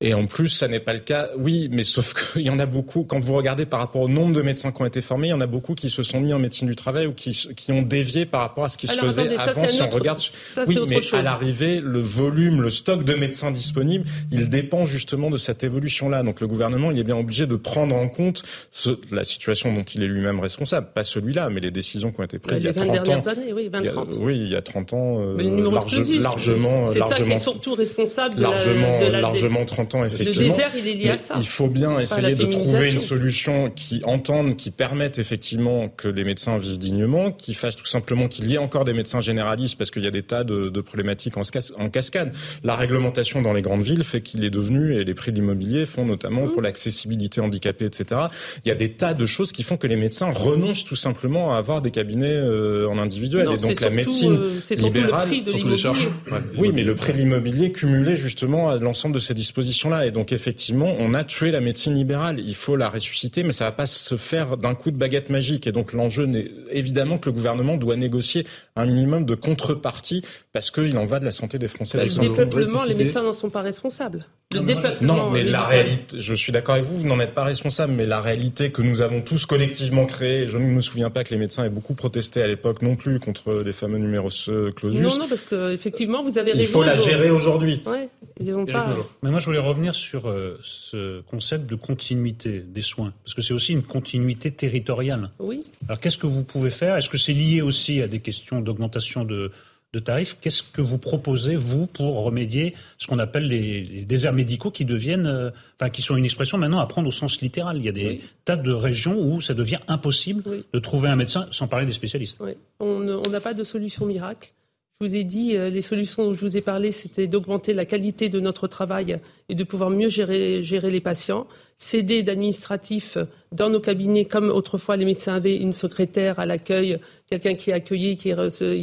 Et 0.00 0.14
en 0.14 0.26
plus, 0.26 0.46
ça 0.48 0.68
n'est 0.68 0.78
pas 0.78 0.92
le 0.92 1.00
cas. 1.00 1.30
Oui, 1.36 1.68
mais 1.72 1.82
sauf 1.82 2.14
qu'il 2.32 2.42
y 2.46 2.50
en 2.50 2.60
a 2.60 2.66
beaucoup. 2.66 3.02
Quand 3.02 3.18
vous 3.18 3.34
regardez 3.34 3.66
par 3.66 3.80
rapport 3.80 4.02
au 4.02 4.08
nombre 4.08 4.32
de 4.32 4.42
médecins 4.42 4.70
qui 4.70 4.80
ont 4.80 4.86
été 4.86 5.00
formés, 5.02 5.26
il 5.26 5.30
y 5.30 5.34
en 5.34 5.40
a 5.40 5.48
beaucoup 5.48 5.74
qui 5.74 5.90
se 5.90 6.04
sont 6.04 6.20
mis 6.20 6.32
en 6.32 6.38
médecine 6.38 6.68
du 6.68 6.76
travail 6.76 7.06
ou 7.08 7.12
qui, 7.12 7.32
qui 7.56 7.72
ont 7.72 7.82
dévié 7.82 8.24
par 8.24 8.42
rapport 8.42 8.64
à 8.64 8.68
ce 8.68 8.78
qui 8.78 8.86
se 8.86 8.94
faisait 8.94 9.22
attendez, 9.22 9.36
avant. 9.50 9.66
si 9.66 9.82
on 9.82 9.88
regarde, 9.90 10.20
ça, 10.20 10.62
oui, 10.68 10.78
mais 10.88 11.02
chose. 11.02 11.18
à 11.18 11.22
l'arrivée, 11.22 11.80
le 11.82 11.98
volume, 12.00 12.62
le 12.62 12.70
stock 12.70 13.02
de 13.02 13.14
médecins 13.14 13.50
disponibles, 13.50 14.04
il 14.30 14.48
dépend 14.48 14.84
justement 14.84 15.30
de 15.30 15.36
cette 15.36 15.64
évolution-là. 15.64 16.22
Donc 16.22 16.40
le 16.40 16.46
gouvernement, 16.46 16.92
il 16.92 16.98
est 17.00 17.04
bien 17.04 17.16
obligé 17.18 17.48
de 17.48 17.56
prendre 17.56 17.96
en 17.96 18.08
compte 18.08 18.44
ce- 18.70 19.00
la 19.10 19.24
situation 19.24 19.74
dont 19.74 19.82
il 19.82 20.04
est 20.04 20.08
lui-même 20.08 20.38
responsable. 20.38 20.90
Pas 20.94 21.02
celui-là, 21.02 21.50
mais 21.50 21.58
les 21.60 21.72
décisions 21.72 22.12
qui 22.12 22.20
ont 22.20 22.24
été 22.24 22.38
prises 22.38 22.60
il 22.62 22.66
y 22.66 22.68
a 22.68 22.72
20 22.72 23.02
30 23.02 23.26
ans. 23.26 23.30
années, 23.30 23.52
oui, 23.52 23.68
20, 23.68 23.80
Il 23.80 23.86
y 23.86 23.88
a- 23.88 23.92
30. 23.92 24.14
oui, 24.20 24.36
il 24.36 24.48
y 24.48 24.54
a 24.54 24.62
30 24.62 24.92
ans, 24.92 25.18
euh, 25.20 25.36
large- 25.72 25.82
explosif, 25.86 26.22
largement, 26.22 26.86
c'est 26.86 27.00
ça 27.00 27.04
qui 27.06 27.10
largement, 27.10 27.34
est 27.34 27.40
surtout 27.40 27.74
responsable 27.74 28.36
de 28.36 28.42
la- 28.42 28.50
largement, 28.50 29.00
de 29.00 29.06
la, 29.10 29.20
largement 29.22 29.64
30 29.64 29.87
effectivement. 30.04 30.42
Le 30.42 30.50
désert, 30.50 30.70
il 30.76 30.88
est 30.88 30.94
lié 30.94 31.10
à 31.10 31.18
ça. 31.18 31.34
Il 31.38 31.46
faut 31.46 31.68
bien 31.68 31.98
essayer 31.98 32.34
de 32.34 32.44
trouver 32.46 32.92
une 32.92 33.00
solution 33.00 33.70
qui 33.70 34.00
entende, 34.04 34.56
qui 34.56 34.70
permette 34.70 35.18
effectivement 35.18 35.88
que 35.88 36.08
les 36.08 36.24
médecins 36.24 36.58
vivent 36.58 36.78
dignement, 36.78 37.32
qui 37.32 37.54
fasse 37.54 37.76
tout 37.76 37.86
simplement 37.86 38.28
qu'il 38.28 38.46
y 38.46 38.54
ait 38.54 38.58
encore 38.58 38.84
des 38.84 38.92
médecins 38.92 39.20
généralistes, 39.20 39.76
parce 39.76 39.90
qu'il 39.90 40.04
y 40.04 40.06
a 40.06 40.10
des 40.10 40.22
tas 40.22 40.44
de, 40.44 40.68
de 40.68 40.80
problématiques 40.80 41.36
en, 41.36 41.42
cas- 41.42 41.72
en 41.78 41.88
cascade. 41.90 42.32
La 42.64 42.76
réglementation 42.76 43.42
dans 43.42 43.52
les 43.52 43.62
grandes 43.62 43.82
villes 43.82 44.04
fait 44.04 44.20
qu'il 44.20 44.44
est 44.44 44.50
devenu, 44.50 44.94
et 44.96 45.04
les 45.04 45.14
prix 45.14 45.30
de 45.32 45.36
l'immobilier 45.36 45.86
font 45.86 46.04
notamment 46.04 46.28
Mmh. 46.38 46.52
pour 46.52 46.62
l'accessibilité 46.62 47.40
handicapée, 47.40 47.86
etc. 47.86 48.20
Il 48.64 48.68
y 48.68 48.70
a 48.70 48.74
des 48.74 48.92
tas 48.92 49.14
de 49.14 49.26
choses 49.26 49.50
qui 49.50 49.62
font 49.62 49.76
que 49.76 49.86
les 49.86 49.96
médecins 49.96 50.30
renoncent 50.30 50.84
tout 50.84 50.94
simplement 50.96 51.54
à 51.54 51.58
avoir 51.58 51.82
des 51.82 51.90
cabinets 51.90 52.26
euh, 52.30 52.86
en 52.88 52.98
individuel. 52.98 53.46
Non, 53.46 53.54
et 53.56 53.56
donc 53.56 53.72
c'est 53.74 53.80
la 53.80 53.90
surtout, 53.90 53.96
médecine 53.96 54.32
euh, 54.38 54.60
c'est 54.62 54.78
surtout 54.78 54.94
le 54.94 55.00
libérale, 55.00 55.28
prix 55.28 55.42
de 55.42 55.50
surtout 55.50 55.68
les 55.68 55.76
l'immobilier. 55.76 56.06
Ouais, 56.30 56.38
oui, 56.58 56.70
mais 56.74 56.82
le 56.84 56.94
prix 56.94 57.12
de 57.12 57.18
l'immobilier 57.18 57.72
cumulé 57.72 58.16
justement 58.16 58.68
à 58.70 58.76
l'ensemble 58.78 59.14
de 59.14 59.20
ces 59.20 59.34
dispositions-là. 59.78 60.06
Et 60.06 60.10
donc 60.10 60.32
effectivement, 60.32 60.94
on 60.98 61.14
a 61.14 61.24
tué 61.24 61.50
la 61.50 61.60
médecine 61.60 61.94
libérale. 61.94 62.40
Il 62.40 62.54
faut 62.54 62.76
la 62.76 62.88
ressusciter, 62.88 63.42
mais 63.42 63.52
ça 63.52 63.64
va 63.64 63.72
pas 63.72 63.86
se 63.86 64.16
faire 64.16 64.56
d'un 64.56 64.74
coup 64.74 64.90
de 64.90 64.96
baguette 64.96 65.30
magique. 65.30 65.66
Et 65.66 65.72
donc 65.72 65.92
l'enjeu, 65.92 66.26
n'est 66.26 66.50
évidemment 66.70 67.18
que 67.18 67.26
le 67.28 67.32
gouvernement 67.32 67.76
doit 67.76 67.96
négocier 67.96 68.46
un 68.76 68.86
minimum 68.86 69.24
de 69.24 69.34
contrepartie 69.34 70.22
parce 70.52 70.70
qu'il 70.70 70.96
en 70.98 71.04
va 71.04 71.20
de 71.20 71.24
la 71.24 71.30
santé 71.30 71.58
des 71.58 71.68
Français. 71.68 71.98
Le 71.98 72.04
tout 72.04 72.10
simplement. 72.10 72.34
dépeuplement, 72.36 72.84
les 72.84 72.94
médecins 72.94 73.22
n'en 73.22 73.32
sont 73.32 73.50
pas 73.50 73.62
responsables. 73.62 74.26
Le 74.54 74.60
dépeuplement 74.60 75.16
Non, 75.16 75.30
mais 75.30 75.42
la 75.44 75.62
réalité, 75.64 76.16
je 76.18 76.34
suis 76.34 76.52
d'accord 76.52 76.76
avec 76.76 76.86
vous, 76.86 76.96
vous 76.98 77.06
n'en 77.06 77.20
êtes 77.20 77.34
pas 77.34 77.44
responsable, 77.44 77.92
mais 77.92 78.06
la 78.06 78.20
réalité 78.22 78.70
que 78.70 78.80
nous 78.80 79.02
avons 79.02 79.20
tous 79.20 79.44
collectivement 79.44 80.06
créée, 80.06 80.46
je 80.46 80.56
ne 80.56 80.64
me 80.64 80.80
souviens 80.80 81.10
pas 81.10 81.22
que 81.22 81.30
les 81.30 81.36
médecins 81.38 81.64
aient 81.64 81.70
beaucoup 81.70 81.92
protesté 81.94 82.40
à 82.42 82.46
l'époque 82.46 82.80
non 82.80 82.96
plus 82.96 83.20
contre 83.20 83.62
les 83.64 83.72
fameux 83.72 83.98
numerus 83.98 84.50
clausus. 84.74 85.02
Non, 85.02 85.18
non, 85.18 85.28
parce 85.28 85.42
que 85.42 85.72
effectivement, 85.72 86.22
vous 86.22 86.38
avez 86.38 86.52
Il 86.52 86.58
raison. 86.60 86.72
faut 86.72 86.82
la 86.82 86.96
gérer 86.96 87.30
aujourd'hui. 87.30 87.82
Ouais, 87.84 88.08
ils 88.40 88.56
ont 88.56 88.64
pas. 88.64 88.86
Mais 89.22 89.30
moi, 89.30 89.38
je 89.38 89.44
voulais 89.46 89.58
revenir 89.68 89.94
sur 89.94 90.28
euh, 90.28 90.58
ce 90.62 91.20
concept 91.22 91.68
de 91.70 91.74
continuité 91.76 92.60
des 92.60 92.82
soins, 92.82 93.12
parce 93.24 93.34
que 93.34 93.42
c'est 93.42 93.54
aussi 93.54 93.72
une 93.72 93.82
continuité 93.82 94.50
territoriale. 94.50 95.30
Oui. 95.38 95.60
Alors, 95.86 96.00
qu'est-ce 96.00 96.18
que 96.18 96.26
vous 96.26 96.44
pouvez 96.44 96.70
faire? 96.70 96.96
Est-ce 96.96 97.08
que 97.08 97.18
c'est 97.18 97.32
lié 97.32 97.62
aussi 97.62 98.02
à 98.02 98.08
des 98.08 98.20
questions 98.20 98.60
d'augmentation 98.60 99.24
de, 99.24 99.50
de 99.92 99.98
tarifs? 99.98 100.36
Qu'est-ce 100.40 100.62
que 100.62 100.82
vous 100.82 100.98
proposez, 100.98 101.56
vous, 101.56 101.86
pour 101.86 102.24
remédier 102.24 102.74
à 102.74 102.78
ce 102.98 103.06
qu'on 103.06 103.18
appelle 103.18 103.46
les, 103.48 103.82
les 103.82 104.04
déserts 104.04 104.32
médicaux 104.32 104.70
qui 104.70 104.84
deviennent, 104.84 105.26
euh, 105.26 105.50
enfin, 105.78 105.90
qui 105.90 106.02
sont 106.02 106.16
une 106.16 106.24
expression 106.24 106.58
maintenant 106.58 106.80
à 106.80 106.86
prendre 106.86 107.08
au 107.08 107.12
sens 107.12 107.40
littéral? 107.40 107.76
Il 107.76 107.84
y 107.84 107.88
a 107.88 107.92
des 107.92 108.20
tas 108.44 108.56
de 108.56 108.72
régions 108.72 109.20
où 109.20 109.40
ça 109.40 109.54
devient 109.54 109.80
impossible 109.88 110.42
de 110.72 110.78
trouver 110.78 111.08
un 111.08 111.16
médecin, 111.16 111.46
sans 111.50 111.68
parler 111.68 111.86
des 111.86 111.92
spécialistes. 111.92 112.38
Oui. 112.40 112.52
On 112.80 113.28
n'a 113.28 113.40
pas 113.40 113.54
de 113.54 113.64
solution 113.64 114.06
miracle. 114.06 114.52
Je 115.00 115.06
vous 115.06 115.14
ai 115.14 115.22
dit, 115.22 115.54
euh, 115.56 115.70
les 115.70 115.80
solutions 115.80 116.24
dont 116.24 116.34
je 116.34 116.44
vous 116.44 116.56
ai 116.56 116.60
parlé, 116.60 116.90
c'était 116.90 117.28
d'augmenter 117.28 117.72
la 117.72 117.84
qualité 117.84 118.28
de 118.28 118.40
notre 118.40 118.66
travail 118.66 119.20
et 119.48 119.54
de 119.54 119.62
pouvoir 119.62 119.90
mieux 119.90 120.08
gérer, 120.08 120.60
gérer 120.60 120.90
les 120.90 120.98
patients, 120.98 121.46
céder 121.76 122.24
d'administratifs 122.24 123.16
dans 123.52 123.70
nos 123.70 123.78
cabinets, 123.78 124.24
comme 124.24 124.50
autrefois 124.50 124.96
les 124.96 125.04
médecins 125.04 125.34
avaient 125.36 125.56
une 125.56 125.72
secrétaire 125.72 126.40
à 126.40 126.46
l'accueil, 126.46 126.98
quelqu'un 127.30 127.52
qui 127.52 127.70
accueillait, 127.70 128.16
qui, 128.16 128.34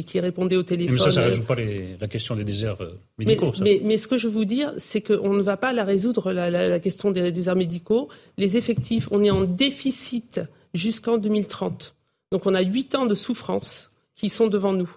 qui 0.06 0.20
répondait 0.20 0.56
au 0.56 0.62
téléphone. 0.62 0.94
Mais 0.96 1.02
ça, 1.04 1.10
ça 1.12 1.20
ne 1.20 1.26
résout 1.26 1.42
pas 1.44 1.54
les- 1.54 1.98
la 2.00 2.08
question 2.08 2.34
des 2.34 2.44
déserts 2.44 2.80
euh, 2.80 2.94
Mais, 3.18 3.26
médicaux. 3.26 3.52
ça. 3.52 3.62
mais- 3.62 3.82
mais 3.84 3.98
ce 3.98 4.08
que 4.08 4.16
je 4.16 4.26
veux 4.28 4.32
vous 4.32 4.46
dire, 4.46 4.72
c'est 4.78 5.02
qu'on 5.02 5.34
ne 5.34 5.42
va 5.42 5.58
pas 5.58 5.74
la 5.74 5.84
résoudre, 5.84 6.32
la, 6.32 6.48
la- 6.48 6.70
la 6.70 6.78
question 6.80 7.10
des 7.10 7.30
déserts 7.30 7.56
médicaux. 7.56 8.08
Les 8.38 8.56
effectifs, 8.56 9.06
on 9.10 9.22
est 9.22 9.28
en 9.28 9.44
déficit 9.44 10.40
jusqu'en 10.72 11.18
2030. 11.18 11.94
Donc 12.32 12.46
on 12.46 12.54
a 12.54 12.62
huit 12.62 12.94
ans 12.94 13.04
de 13.04 13.14
souffrance 13.14 13.90
qui 14.14 14.30
sont 14.30 14.46
devant 14.48 14.72
nous. 14.72 14.96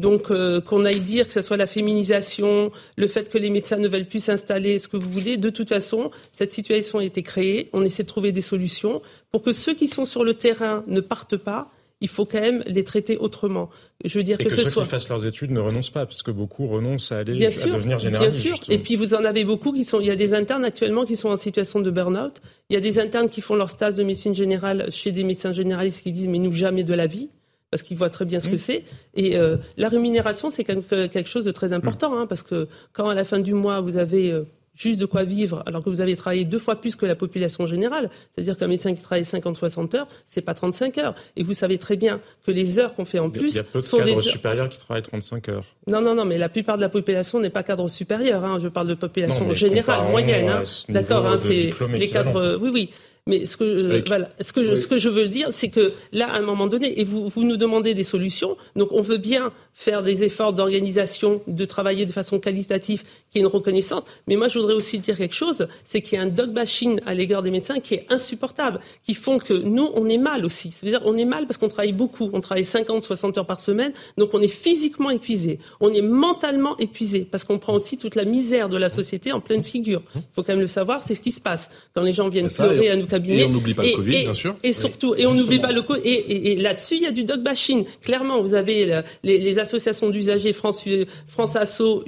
Donc 0.00 0.30
euh, 0.30 0.62
qu'on 0.62 0.84
aille 0.86 1.00
dire 1.00 1.26
que 1.26 1.32
ce 1.32 1.42
soit 1.42 1.58
la 1.58 1.66
féminisation, 1.66 2.72
le 2.96 3.06
fait 3.06 3.28
que 3.28 3.36
les 3.36 3.50
médecins 3.50 3.76
ne 3.76 3.86
veulent 3.86 4.06
plus 4.08 4.24
s'installer, 4.24 4.78
ce 4.78 4.88
que 4.88 4.96
vous 4.96 5.10
voulez, 5.10 5.36
de 5.36 5.50
toute 5.50 5.68
façon, 5.68 6.10
cette 6.32 6.52
situation 6.52 6.98
a 7.00 7.04
été 7.04 7.22
créée. 7.22 7.68
On 7.74 7.84
essaie 7.84 8.02
de 8.02 8.08
trouver 8.08 8.32
des 8.32 8.40
solutions 8.40 9.02
pour 9.30 9.42
que 9.42 9.52
ceux 9.52 9.74
qui 9.74 9.88
sont 9.88 10.06
sur 10.06 10.24
le 10.24 10.32
terrain 10.34 10.82
ne 10.86 11.00
partent 11.00 11.36
pas. 11.36 11.68
Il 12.00 12.08
faut 12.08 12.24
quand 12.24 12.40
même 12.40 12.62
les 12.66 12.82
traiter 12.82 13.18
autrement. 13.18 13.68
Je 14.06 14.16
veux 14.18 14.24
dire 14.24 14.40
Et 14.40 14.44
que, 14.44 14.48
que, 14.48 14.54
ce 14.56 14.62
ceux 14.62 14.70
soit 14.70 14.84
qui 14.84 14.88
fassent 14.88 15.10
leurs 15.10 15.26
études 15.26 15.50
ne 15.50 15.60
renoncent 15.60 15.90
pas, 15.90 16.06
parce 16.06 16.22
que 16.22 16.30
beaucoup 16.30 16.66
renoncent 16.66 17.12
à 17.12 17.18
aller 17.18 17.34
Bien 17.34 17.48
à 17.48 17.52
sûr, 17.52 17.66
devenir 17.74 17.98
bien 17.98 17.98
généralistes. 17.98 18.40
sûr. 18.40 18.56
Et 18.70 18.78
puis 18.78 18.96
vous 18.96 19.12
en 19.12 19.22
avez 19.26 19.44
beaucoup 19.44 19.70
qui 19.74 19.84
sont. 19.84 20.00
Il 20.00 20.06
y 20.06 20.10
a 20.10 20.16
des 20.16 20.32
internes 20.32 20.64
actuellement 20.64 21.04
qui 21.04 21.14
sont 21.16 21.28
en 21.28 21.36
situation 21.36 21.80
de 21.80 21.90
burn-out. 21.90 22.40
Il 22.70 22.74
y 22.74 22.76
a 22.78 22.80
des 22.80 22.98
internes 22.98 23.28
qui 23.28 23.42
font 23.42 23.54
leur 23.54 23.68
stage 23.68 23.94
de 23.96 24.02
médecine 24.02 24.34
générale 24.34 24.86
chez 24.90 25.12
des 25.12 25.24
médecins 25.24 25.52
généralistes 25.52 26.00
qui 26.02 26.12
disent 26.14 26.28
mais 26.28 26.38
nous 26.38 26.52
jamais 26.52 26.84
de 26.84 26.94
la 26.94 27.06
vie 27.06 27.28
parce 27.70 27.82
qu'ils 27.82 27.96
voient 27.96 28.10
très 28.10 28.24
bien 28.24 28.40
ce 28.40 28.48
Mmh. 28.48 28.52
que 28.52 28.56
c'est. 28.56 28.84
Et 29.14 29.36
euh, 29.36 29.56
la 29.76 29.88
rémunération 29.88 30.50
c'est 30.50 30.64
quelque, 30.64 31.06
quelque 31.06 31.28
chose 31.28 31.44
de 31.44 31.52
très 31.52 31.72
important 31.72 32.18
hein, 32.18 32.26
parce 32.26 32.42
que 32.42 32.68
quand 32.92 33.08
à 33.08 33.14
la 33.14 33.24
fin 33.24 33.38
du 33.38 33.54
mois 33.54 33.80
vous 33.80 33.96
avez 33.96 34.30
euh, 34.32 34.44
juste 34.74 34.98
de 34.98 35.04
quoi 35.04 35.24
vivre, 35.24 35.62
alors 35.66 35.82
que 35.82 35.90
vous 35.90 36.00
avez 36.00 36.16
travaillé 36.16 36.44
deux 36.46 36.58
fois 36.58 36.80
plus 36.80 36.96
que 36.96 37.04
la 37.04 37.14
population 37.14 37.66
générale. 37.66 38.08
C'est-à-dire 38.30 38.56
qu'un 38.56 38.66
médecin 38.68 38.94
qui 38.94 39.02
travaille 39.02 39.24
50-60 39.24 39.94
heures, 39.96 40.06
c'est 40.24 40.40
pas 40.40 40.54
35 40.54 40.96
heures. 40.98 41.14
Et 41.36 41.42
vous 41.42 41.52
savez 41.52 41.76
très 41.76 41.96
bien 41.96 42.20
que 42.46 42.50
les 42.50 42.78
heures 42.78 42.94
qu'on 42.94 43.04
fait 43.04 43.18
en 43.18 43.28
plus 43.28 43.50
il 43.50 43.56
y 43.56 43.58
a 43.58 43.64
peu 43.64 43.80
de 43.80 43.84
sont 43.84 43.98
des 43.98 44.04
cadres 44.04 44.18
heures- 44.18 44.24
supérieurs 44.24 44.68
qui 44.70 44.78
travaillent 44.78 45.02
35 45.02 45.48
heures. 45.50 45.64
non, 45.86 46.00
non, 46.00 46.14
non, 46.14 46.24
mais 46.24 46.38
la 46.38 46.48
plupart 46.48 46.76
de 46.76 46.82
la 46.82 46.88
population 46.88 47.40
n'est 47.40 47.50
pas 47.50 47.62
cadre 47.62 47.88
supérieur. 47.88 48.42
Hein. 48.44 48.58
Je 48.58 48.68
parle 48.68 48.88
de 48.88 48.94
population 48.94 49.44
Non, 49.46 49.52
générale, 49.52 50.08
moyenne. 50.10 50.48
Hein. 50.48 50.62
D'accord, 50.88 51.26
hein, 51.26 51.36
c'est 51.36 51.72
les 51.92 52.08
cadres. 52.08 52.36
euh, 52.40 52.58
oui, 52.60 52.70
oui. 52.72 52.90
Mais 53.26 53.46
ce 53.46 53.56
que, 53.56 53.64
euh, 53.64 54.02
voilà, 54.06 54.30
ce 54.40 54.52
que, 54.52 54.64
je, 54.64 54.74
ce 54.74 54.88
que 54.88 54.98
je 54.98 55.08
veux 55.08 55.28
dire, 55.28 55.48
c'est 55.50 55.68
que 55.68 55.92
là, 56.12 56.28
à 56.30 56.38
un 56.38 56.42
moment 56.42 56.66
donné, 56.66 56.98
et 57.00 57.04
vous, 57.04 57.28
vous 57.28 57.44
nous 57.44 57.56
demandez 57.56 57.94
des 57.94 58.04
solutions, 58.04 58.56
donc 58.76 58.92
on 58.92 59.02
veut 59.02 59.18
bien 59.18 59.52
faire 59.74 60.02
des 60.02 60.24
efforts 60.24 60.52
d'organisation, 60.52 61.40
de 61.46 61.64
travailler 61.64 62.06
de 62.06 62.12
façon 62.12 62.38
qualitative, 62.38 63.02
qu'il 63.30 63.38
y 63.40 63.44
ait 63.44 63.46
une 63.46 63.46
reconnaissance. 63.46 64.02
Mais 64.26 64.36
moi, 64.36 64.48
je 64.48 64.58
voudrais 64.58 64.74
aussi 64.74 64.98
dire 64.98 65.16
quelque 65.16 65.34
chose, 65.34 65.68
c'est 65.84 66.02
qu'il 66.02 66.18
y 66.18 66.20
a 66.20 66.24
un 66.24 66.28
dog 66.28 66.50
bashing 66.50 67.00
à 67.06 67.14
l'égard 67.14 67.42
des 67.42 67.50
médecins 67.50 67.80
qui 67.80 67.94
est 67.94 68.06
insupportable, 68.10 68.80
qui 69.02 69.14
font 69.14 69.38
que 69.38 69.54
nous, 69.54 69.90
on 69.94 70.08
est 70.08 70.18
mal 70.18 70.44
aussi. 70.44 70.70
Ça 70.70 70.84
veut 70.84 70.92
dire, 70.92 71.00
on 71.04 71.16
est 71.16 71.24
mal 71.24 71.46
parce 71.46 71.56
qu'on 71.56 71.68
travaille 71.68 71.92
beaucoup. 71.92 72.30
On 72.32 72.40
travaille 72.40 72.64
50, 72.64 73.04
60 73.04 73.38
heures 73.38 73.46
par 73.46 73.60
semaine, 73.60 73.92
donc 74.18 74.34
on 74.34 74.40
est 74.40 74.48
physiquement 74.48 75.10
épuisé. 75.10 75.58
On 75.80 75.92
est 75.92 76.02
mentalement 76.02 76.76
épuisé 76.78 77.26
parce 77.30 77.44
qu'on 77.44 77.58
prend 77.58 77.74
aussi 77.74 77.96
toute 77.96 78.16
la 78.16 78.24
misère 78.24 78.68
de 78.68 78.76
la 78.76 78.88
société 78.88 79.32
en 79.32 79.40
pleine 79.40 79.64
figure. 79.64 80.02
Il 80.14 80.22
faut 80.34 80.42
quand 80.42 80.52
même 80.52 80.60
le 80.60 80.66
savoir, 80.66 81.04
c'est 81.04 81.14
ce 81.14 81.20
qui 81.20 81.32
se 81.32 81.40
passe. 81.40 81.70
Quand 81.94 82.02
les 82.02 82.12
gens 82.12 82.28
viennent 82.28 82.48
pleurer 82.48 82.90
à 82.90 82.96
nous 82.96 83.06
cabinet. 83.10 83.42
Et 83.42 83.44
on 83.44 83.50
n'oublie 83.50 83.74
pas 83.74 83.82
le 83.82 83.96
Covid, 83.96 84.10
bien 84.10 84.34
sûr. 84.34 84.56
Et 84.62 84.72
surtout, 84.72 85.14
et 85.16 85.26
on 85.26 85.34
n'oublie 85.34 85.58
pas 85.58 85.72
le 85.72 85.82
Covid. 85.82 86.00
Et, 86.04 86.56
là-dessus, 86.56 86.96
il 86.96 87.02
y 87.02 87.06
a 87.06 87.10
du 87.10 87.24
dog 87.24 87.42
bashing. 87.42 87.84
Clairement, 88.02 88.40
vous 88.42 88.54
avez 88.54 89.02
les, 89.22 89.58
associations 89.58 90.10
d'usagers 90.10 90.52
France, 90.52 90.86
France 91.28 91.56
Asso 91.56 92.04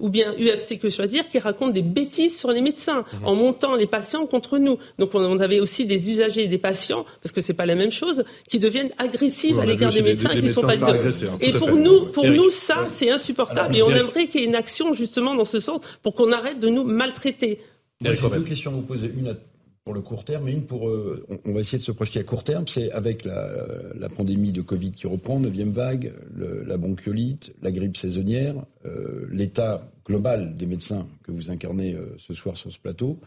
ou 0.00 0.08
bien 0.08 0.34
UFC 0.38 0.78
que 0.78 0.88
choisir 0.88 1.28
qui 1.28 1.38
racontent 1.38 1.72
des 1.72 1.82
bêtises 1.82 2.38
sur 2.38 2.50
les 2.50 2.60
médecins 2.60 3.04
mhm. 3.12 3.26
en 3.26 3.34
montant 3.34 3.74
les 3.74 3.86
patients 3.86 4.26
contre 4.26 4.58
nous. 4.58 4.78
Donc 4.98 5.14
on, 5.14 5.38
avait 5.40 5.60
aussi 5.60 5.86
des 5.86 6.10
usagers 6.10 6.44
et 6.44 6.48
des 6.48 6.58
patients, 6.58 7.06
parce 7.22 7.32
que 7.32 7.40
c'est 7.40 7.54
pas 7.54 7.66
la 7.66 7.74
même 7.74 7.92
chose, 7.92 8.24
qui 8.48 8.58
deviennent 8.58 8.90
agressifs 8.98 9.58
à 9.58 9.64
l'égard 9.64 9.92
des 9.92 10.02
médecins 10.02 10.30
qui 10.30 10.42
ne 10.42 10.48
sont 10.48 10.62
pas 10.62 10.74
hein, 10.74 10.98
Et 11.40 11.52
pour 11.52 11.72
nous, 11.72 12.06
pour 12.06 12.26
nous, 12.26 12.50
ça, 12.50 12.86
c'est 12.88 13.10
insupportable. 13.10 13.76
et 13.76 13.82
on 13.82 13.90
aimerait 13.90 14.28
qu'il 14.28 14.40
y 14.40 14.44
ait 14.44 14.46
une 14.46 14.54
action 14.54 14.92
justement 14.92 15.34
dans 15.34 15.44
ce 15.44 15.60
sens 15.60 15.80
pour 16.02 16.14
qu'on 16.14 16.32
arrête 16.32 16.58
de 16.58 16.68
nous 16.68 16.84
maltraiter. 16.84 17.60
J'ai 18.02 18.16
deux 18.16 18.40
questions 18.40 18.70
à 18.70 18.74
vous 18.74 18.82
poser. 18.82 19.12
Une 19.16 19.36
pour 19.84 19.94
le 19.94 20.02
court 20.02 20.24
terme 20.24 20.48
une 20.48 20.66
pour. 20.66 20.88
Euh, 20.88 21.26
on, 21.44 21.52
va 21.52 21.60
essayer 21.60 21.78
de 21.78 21.82
se 21.82 21.92
projeter 21.92 22.20
à 22.20 22.24
court 22.24 22.44
terme. 22.44 22.66
C'est 22.68 22.90
avec 22.92 23.24
la, 23.24 24.08
pandémie 24.16 24.52
de 24.52 24.62
Covid 24.62 24.92
qui 24.92 25.06
reprend, 25.06 25.40
neuvième 25.40 25.72
vague, 25.72 26.12
la 26.36 26.76
bronchiolite, 26.76 27.54
la 27.62 27.72
grippe 27.72 27.96
saisonnière, 27.96 28.54
euh, 28.84 29.26
l'état 29.30 29.90
global 30.04 30.56
des 30.56 30.66
médecins 30.66 31.06
que 31.22 31.32
vous 31.32 31.50
incarnez 31.50 31.94
euh, 31.94 32.14
ce 32.18 32.34
soir 32.34 32.56
sur 32.56 32.70
ce 32.70 32.78
plateau. 32.78 33.18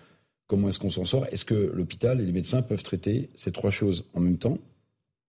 Comment 0.47 0.69
est-ce 0.69 0.79
qu'on 0.79 0.89
s'en 0.89 1.05
sort? 1.05 1.25
Est-ce 1.31 1.45
que 1.45 1.71
l'hôpital 1.73 2.21
et 2.21 2.25
les 2.25 2.31
médecins 2.31 2.61
peuvent 2.61 2.83
traiter 2.83 3.29
ces 3.35 3.51
trois 3.51 3.71
choses 3.71 4.05
en 4.13 4.19
même 4.19 4.37
temps 4.37 4.59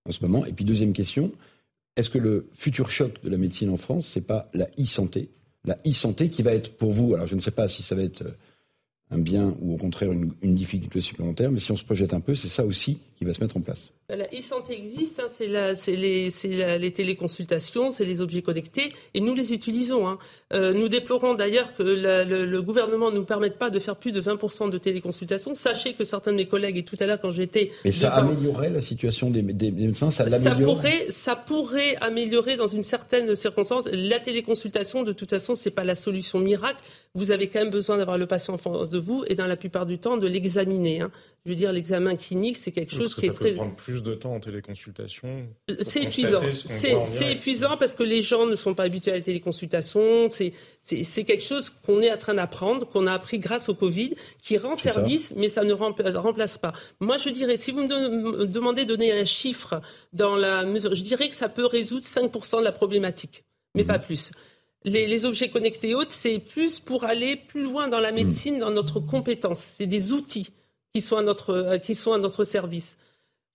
en 0.07 0.13
ce 0.13 0.23
moment? 0.23 0.45
Et 0.45 0.53
puis 0.53 0.65
deuxième 0.65 0.93
question, 0.93 1.33
est-ce 1.97 2.11
que 2.11 2.19
le 2.19 2.49
futur 2.53 2.91
choc 2.91 3.23
de 3.23 3.31
la 3.31 3.39
médecine 3.39 3.71
en 3.71 3.77
France, 3.77 4.09
c'est 4.09 4.27
pas 4.27 4.51
la 4.53 4.69
e-santé? 4.79 5.31
La 5.65 5.79
e-santé 5.87 6.29
qui 6.29 6.43
va 6.43 6.53
être 6.53 6.77
pour 6.77 6.91
vous, 6.91 7.15
alors 7.15 7.27
je 7.27 7.37
ne 7.37 7.41
sais 7.41 7.53
pas 7.53 7.69
si 7.69 7.83
ça 7.83 7.95
va 7.95 8.03
être 8.03 8.25
un 9.11 9.19
bien 9.19 9.55
ou 9.61 9.75
au 9.75 9.77
contraire 9.77 10.13
une, 10.13 10.55
difficulté 10.55 11.01
supplémentaire, 11.01 11.51
mais 11.51 11.61
si 11.61 11.71
on 11.73 11.77
se 11.77 11.85
projette 11.85 12.15
un 12.15 12.21
peu, 12.21 12.35
c'est 12.35 12.49
ça 12.49 12.65
aussi 12.65 13.01
qui 13.17 13.25
va 13.25 13.33
se 13.33 13.41
mettre 13.41 13.57
en 13.57 13.61
place. 13.61 13.93
Bah, 14.07 14.17
la 14.17 14.27
e-santé 14.27 14.77
existe, 14.77 15.19
hein, 15.19 15.29
c'est 15.31 15.97
les, 15.97 16.29
les, 16.79 16.91
téléconsultations, 16.93 17.89
c'est 17.89 18.05
les 18.05 18.21
objets 18.21 18.43
connectés, 18.43 18.91
et 19.15 19.21
nous 19.23 19.35
les 19.35 19.55
utilisons. 19.55 20.07
Hein. 20.07 20.19
Euh, 20.53 20.75
nous 20.75 20.91
déplorons 20.91 21.33
d'ailleurs 21.33 21.73
que 21.73 21.83
le, 21.83 22.61
gouvernement 22.61 23.11
ne 23.11 23.17
nous 23.17 23.25
permette 23.25 23.57
pas 23.57 23.71
de 23.71 23.79
faire 23.79 23.97
plus 23.97 24.13
de 24.13 24.21
20% 24.21 24.69
de 24.69 24.77
téléconsultations. 24.77 25.55
Sachez 25.55 25.95
que 25.95 26.05
certains 26.05 26.33
de 26.33 26.37
mes 26.37 26.47
collègues, 26.47 26.77
et 26.77 26.83
tout 26.83 26.97
à 27.01 27.07
l'heure 27.07 27.19
quand 27.19 27.31
j'étais... 27.31 27.71
Mais 27.87 27.93
ça 27.93 28.13
améliorerait 28.15 28.69
la 28.69 28.83
situation 28.83 29.31
des, 29.31 29.41
médecins 29.41 30.11
ça, 30.11 30.29
ça, 30.29 30.55
pourrait, 30.55 31.07
ça 31.09 31.35
pourrait 31.35 31.97
améliorer 32.03 32.57
dans 32.57 32.69
une 32.69 32.85
certaine 32.85 33.35
circonstance. 33.35 33.87
La 33.91 34.21
téléconsultation, 34.21 35.03
de 35.03 35.15
toute 35.15 35.31
façon, 35.31 35.55
c'est 35.55 35.71
pas 35.71 35.85
la 35.85 35.95
solution 35.95 36.41
miracle. 36.41 36.83
Vous 37.15 37.31
avez 37.31 37.49
quand 37.49 37.61
même 37.61 37.71
besoin 37.71 37.97
d'avoir 37.97 38.19
le 38.19 38.27
patient 38.27 38.53
en 38.53 38.59
face 38.59 38.91
de 38.91 38.99
vous, 38.99 39.25
et 39.29 39.35
dans 39.35 39.47
la 39.47 39.57
plupart 39.57 39.87
du 39.87 39.99
temps, 39.99 40.19
de 40.19 40.27
l'examiner. 40.27 41.01
Hein. 41.01 41.11
Je 41.45 41.51
veux 41.51 41.57
dire, 41.57 41.73
l'examen 41.73 42.17
clinique, 42.17 42.57
c'est 42.57 42.73
quelque 42.73 42.95
chose 42.95 43.15
qui 43.15 43.27
est 43.27 43.33
très. 43.33 43.49
Ça 43.49 43.51
peut 43.51 43.57
prendre 43.57 43.77
plus 43.77 44.03
de 44.03 44.15
temps 44.15 44.35
en 44.35 44.41
téléconsultation. 44.41 45.47
C'est 45.83 46.05
épuisant. 46.05 46.41
C'est 47.05 47.33
épuisant 47.33 47.77
parce 47.77 47.93
que 47.93 48.03
les 48.03 48.23
gens 48.23 48.47
ne 48.47 48.57
sont 48.57 48.75
pas 48.75 48.85
habitués 48.85 49.11
à 49.11 49.17
la 49.17 49.21
téléconsultation. 49.21 50.31
C'est 50.31 51.25
quelque 51.25 51.43
chose 51.43 51.71
qu'on 51.85 52.01
est 52.01 52.11
en 52.11 52.17
train 52.17 52.33
d'apprendre, 52.33 52.89
qu'on 52.89 53.07
a 53.07 53.13
appris 53.13 53.39
grâce 53.39 53.69
au 53.69 53.75
Covid, 53.75 54.15
qui 54.43 54.57
rend 54.57 54.75
service, 54.75 55.35
mais 55.37 55.49
ça 55.49 55.65
ne 55.65 55.75
remplace 55.75 56.57
pas. 56.57 56.73
Moi, 57.01 57.19
je 57.19 57.29
dirais, 57.29 57.59
si 57.59 57.73
vous 57.73 57.83
me 57.83 58.47
demandez 58.47 58.85
de 58.85 58.89
donner 58.89 59.13
un 59.13 59.27
chiffre 59.27 59.83
dans 60.15 60.37
la 60.37 60.65
mesure, 60.65 60.95
je 60.95 61.03
dirais 61.03 61.29
que 61.29 61.37
ça 61.37 61.51
peut 61.51 61.67
résoudre 61.67 62.07
5% 62.07 62.61
de 62.61 62.65
la 62.65 62.73
problématique, 62.73 63.45
mais 63.75 63.83
mhm. 63.83 63.89
pas 63.89 63.99
plus. 63.99 64.31
Les, 64.87 65.25
objets 65.27 65.51
connectés 65.51 65.91
et 65.91 65.95
autres, 65.95 66.11
c'est 66.11 66.39
plus 66.39 66.79
pour 66.79 67.05
aller 67.05 67.37
plus 67.37 67.63
loin 67.63 67.89
dans 67.89 68.01
la 68.01 68.13
médecine, 68.13 68.59
dans 68.59 68.71
notre 68.71 69.01
compétence. 69.01 69.59
C'est 69.59 69.87
des 69.87 70.13
outils 70.13 70.51
qui 70.95 71.01
sont 71.01 71.17
à 71.17 71.23
notre, 71.23 71.51
euh, 71.51 71.79
qui 71.79 71.97
sont 71.97 72.13
à 72.13 72.19
notre 72.19 72.45
service. 72.45 72.97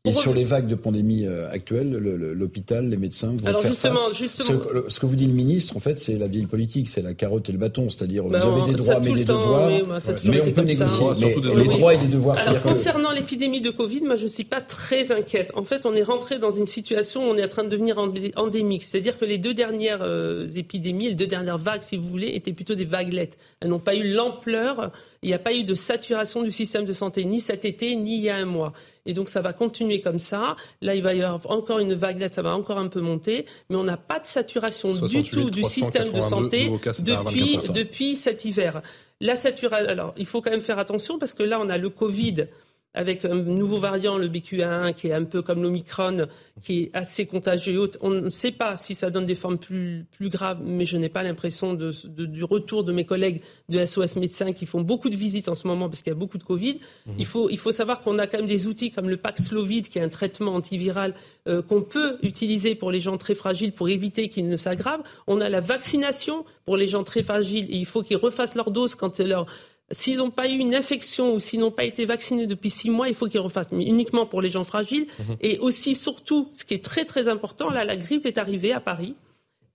Et 0.05 0.13
sur 0.13 0.33
les 0.33 0.45
vagues 0.45 0.67
de 0.67 0.75
pandémie 0.75 1.25
euh, 1.25 1.49
actuelles, 1.51 1.91
l'hôpital, 1.91 2.87
les 2.87 2.95
médecins 2.95 3.35
vont 3.35 3.45
Alors 3.45 3.61
faire 3.61 3.71
justement, 3.71 3.95
face. 3.95 4.17
justement, 4.17 4.61
ce, 4.87 4.99
que 4.99 5.05
vous 5.05 5.17
dit 5.17 5.27
le 5.27 5.33
ministre, 5.33 5.75
en 5.75 5.81
fait, 5.81 5.99
c'est 5.99 6.17
la 6.17 6.27
vieille 6.27 6.45
politique, 6.45 6.87
c'est 6.87 7.01
la 7.01 7.13
carotte 7.13 7.49
et 7.49 7.51
le 7.51 7.57
bâton, 7.57 7.89
c'est-à-dire 7.89 8.23
vous 8.23 8.33
avez 8.33 8.71
des 8.71 8.77
droits 8.77 8.99
mais 9.01 9.13
des 9.13 9.25
devoirs, 9.25 9.67
mais, 9.67 9.81
on 9.81 10.51
peut 10.51 10.61
négocier. 10.61 11.05
Mais 11.19 11.55
les 11.55 11.67
droits 11.67 11.93
et 11.93 11.97
les 11.97 12.07
devoirs. 12.07 12.37
Alors 12.37 12.61
concernant 12.61 13.11
l'épidémie 13.11 13.59
de 13.59 13.71
Covid, 13.71 14.01
moi 14.01 14.15
je 14.15 14.27
suis 14.27 14.45
pas 14.45 14.61
très 14.61 15.11
inquiète. 15.11 15.51
En 15.53 15.65
fait, 15.65 15.85
on 15.85 15.93
est 15.93 16.03
rentré 16.03 16.39
dans 16.39 16.51
une 16.51 16.67
situation 16.67 17.27
où 17.27 17.33
on 17.33 17.35
est 17.35 17.43
en 17.43 17.49
train 17.49 17.65
de 17.65 17.69
devenir 17.69 17.97
endémique, 18.37 18.83
c'est-à-dire 18.83 19.17
que 19.17 19.25
les 19.25 19.37
deux 19.37 19.53
dernières 19.53 20.01
euh, 20.01 20.47
épidémies, 20.55 21.09
les 21.09 21.15
deux 21.15 21.27
dernières 21.27 21.57
vagues, 21.57 21.83
si 21.83 21.97
vous 21.97 22.07
voulez, 22.07 22.31
étaient 22.35 22.53
plutôt 22.53 22.75
des 22.75 22.85
vaguelettes. 22.85 23.37
Elles 23.59 23.69
n'ont 23.69 23.79
pas 23.79 23.95
eu 23.95 24.13
l'ampleur 24.13 24.91
il 25.21 25.29
n'y 25.29 25.33
a 25.33 25.39
pas 25.39 25.53
eu 25.53 25.63
de 25.63 25.73
saturation 25.73 26.43
du 26.43 26.51
système 26.51 26.85
de 26.85 26.93
santé 26.93 27.25
ni 27.25 27.41
cet 27.41 27.65
été 27.65 27.95
ni 27.95 28.17
il 28.17 28.23
y 28.23 28.29
a 28.29 28.35
un 28.35 28.45
mois. 28.45 28.73
Et 29.05 29.13
donc 29.13 29.29
ça 29.29 29.41
va 29.41 29.53
continuer 29.53 30.01
comme 30.01 30.19
ça. 30.19 30.55
Là, 30.81 30.95
il 30.95 31.01
va 31.01 31.13
y 31.13 31.23
avoir 31.23 31.49
encore 31.51 31.79
une 31.79 31.93
vague, 31.93 32.25
ça 32.31 32.41
va 32.41 32.55
encore 32.55 32.77
un 32.77 32.87
peu 32.87 33.01
monter, 33.01 33.45
mais 33.69 33.75
on 33.75 33.83
n'a 33.83 33.97
pas 33.97 34.19
de 34.19 34.27
saturation 34.27 34.93
du 34.93 35.23
tout 35.23 35.49
du 35.49 35.63
système 35.63 36.11
de 36.11 36.21
santé 36.21 36.71
depuis, 36.99 37.59
depuis 37.73 38.15
cet 38.15 38.45
hiver. 38.45 38.81
La 39.21 39.35
saturation, 39.35 39.89
alors 39.89 40.13
il 40.17 40.25
faut 40.25 40.41
quand 40.41 40.51
même 40.51 40.61
faire 40.61 40.79
attention 40.79 41.19
parce 41.19 41.33
que 41.33 41.43
là, 41.43 41.59
on 41.59 41.69
a 41.69 41.77
le 41.77 41.89
Covid 41.89 42.47
avec 42.95 43.23
un 43.23 43.35
nouveau 43.35 43.77
variant, 43.77 44.17
le 44.17 44.27
BQ1, 44.27 44.93
qui 44.93 45.07
est 45.07 45.13
un 45.13 45.23
peu 45.23 45.43
comme 45.43 45.61
l'Omicron, 45.61 46.27
qui 46.63 46.83
est 46.83 46.89
assez 46.93 47.27
contagieux. 47.27 47.91
On 48.01 48.09
ne 48.09 48.29
sait 48.29 48.51
pas 48.51 48.77
si 48.77 48.95
ça 48.95 49.11
donne 49.11 49.27
des 49.27 49.35
formes 49.35 49.59
plus, 49.59 50.07
plus 50.11 50.29
graves, 50.29 50.59
mais 50.63 50.85
je 50.85 50.97
n'ai 50.97 51.09
pas 51.09 51.21
l'impression 51.21 51.75
de, 51.75 51.93
du 52.25 52.43
retour 52.43 52.83
de 52.83 52.91
mes 52.91 53.05
collègues 53.05 53.41
de 53.69 53.85
SOS 53.85 54.15
médecins 54.15 54.53
qui 54.53 54.65
font 54.65 54.81
beaucoup 54.81 55.09
de 55.09 55.15
visites 55.15 55.49
en 55.49 55.55
ce 55.55 55.67
moment 55.67 55.87
parce 55.87 56.01
qu'il 56.01 56.11
y 56.11 56.15
a 56.15 56.19
beaucoup 56.19 56.39
de 56.39 56.43
Covid. 56.43 56.79
Mhm. 57.05 57.13
Il, 57.19 57.25
faut, 57.27 57.49
il 57.51 57.59
faut 57.59 57.71
savoir 57.71 57.99
qu'on 57.99 58.17
a 58.17 58.25
quand 58.25 58.39
même 58.39 58.47
des 58.47 58.65
outils 58.65 58.89
comme 58.89 59.07
le 59.07 59.17
Paxlovid, 59.17 59.87
qui 59.87 59.99
est 59.99 60.03
un 60.03 60.09
traitement 60.09 60.55
antiviral 60.55 61.13
euh, 61.47 61.61
qu'on 61.61 61.83
peut 61.83 62.17
utiliser 62.23 62.73
pour 62.73 62.89
les 62.91 63.01
gens 63.01 63.17
très 63.17 63.35
fragiles 63.35 63.71
pour 63.71 63.89
éviter 63.89 64.29
qu'ils 64.29 64.49
ne 64.49 64.57
s'aggravent. 64.57 65.03
On 65.27 65.41
a 65.41 65.49
la 65.49 65.59
vaccination 65.59 66.43
pour 66.65 66.75
les 66.75 66.87
gens 66.87 67.03
très 67.03 67.21
fragiles 67.21 67.65
et 67.69 67.77
il 67.77 67.85
faut 67.85 68.01
qu'ils 68.01 68.17
refassent 68.17 68.55
leur 68.55 68.71
dose 68.71 68.95
quand 68.95 69.19
leur 69.19 69.45
S'ils 69.91 70.17
n'ont 70.17 70.29
pas 70.29 70.47
eu 70.47 70.57
une 70.57 70.75
infection 70.75 71.33
ou 71.33 71.39
s'ils 71.39 71.59
n'ont 71.59 71.71
pas 71.71 71.83
été 71.83 72.05
vaccinés 72.05 72.47
depuis 72.47 72.69
six 72.69 72.89
mois, 72.89 73.09
il 73.09 73.15
faut 73.15 73.27
qu'ils 73.27 73.39
refassent, 73.39 73.71
mais 73.71 73.85
uniquement 73.85 74.25
pour 74.25 74.41
les 74.41 74.49
gens 74.49 74.63
fragiles. 74.63 75.07
Mhm. 75.19 75.37
Et 75.41 75.57
aussi, 75.59 75.95
surtout, 75.95 76.49
ce 76.53 76.63
qui 76.63 76.75
est 76.75 76.83
très 76.83 77.05
très 77.05 77.27
important, 77.27 77.69
là, 77.69 77.83
la 77.85 77.95
grippe 77.95 78.25
est 78.25 78.37
arrivée 78.37 78.71
à 78.71 78.79
Paris 78.79 79.15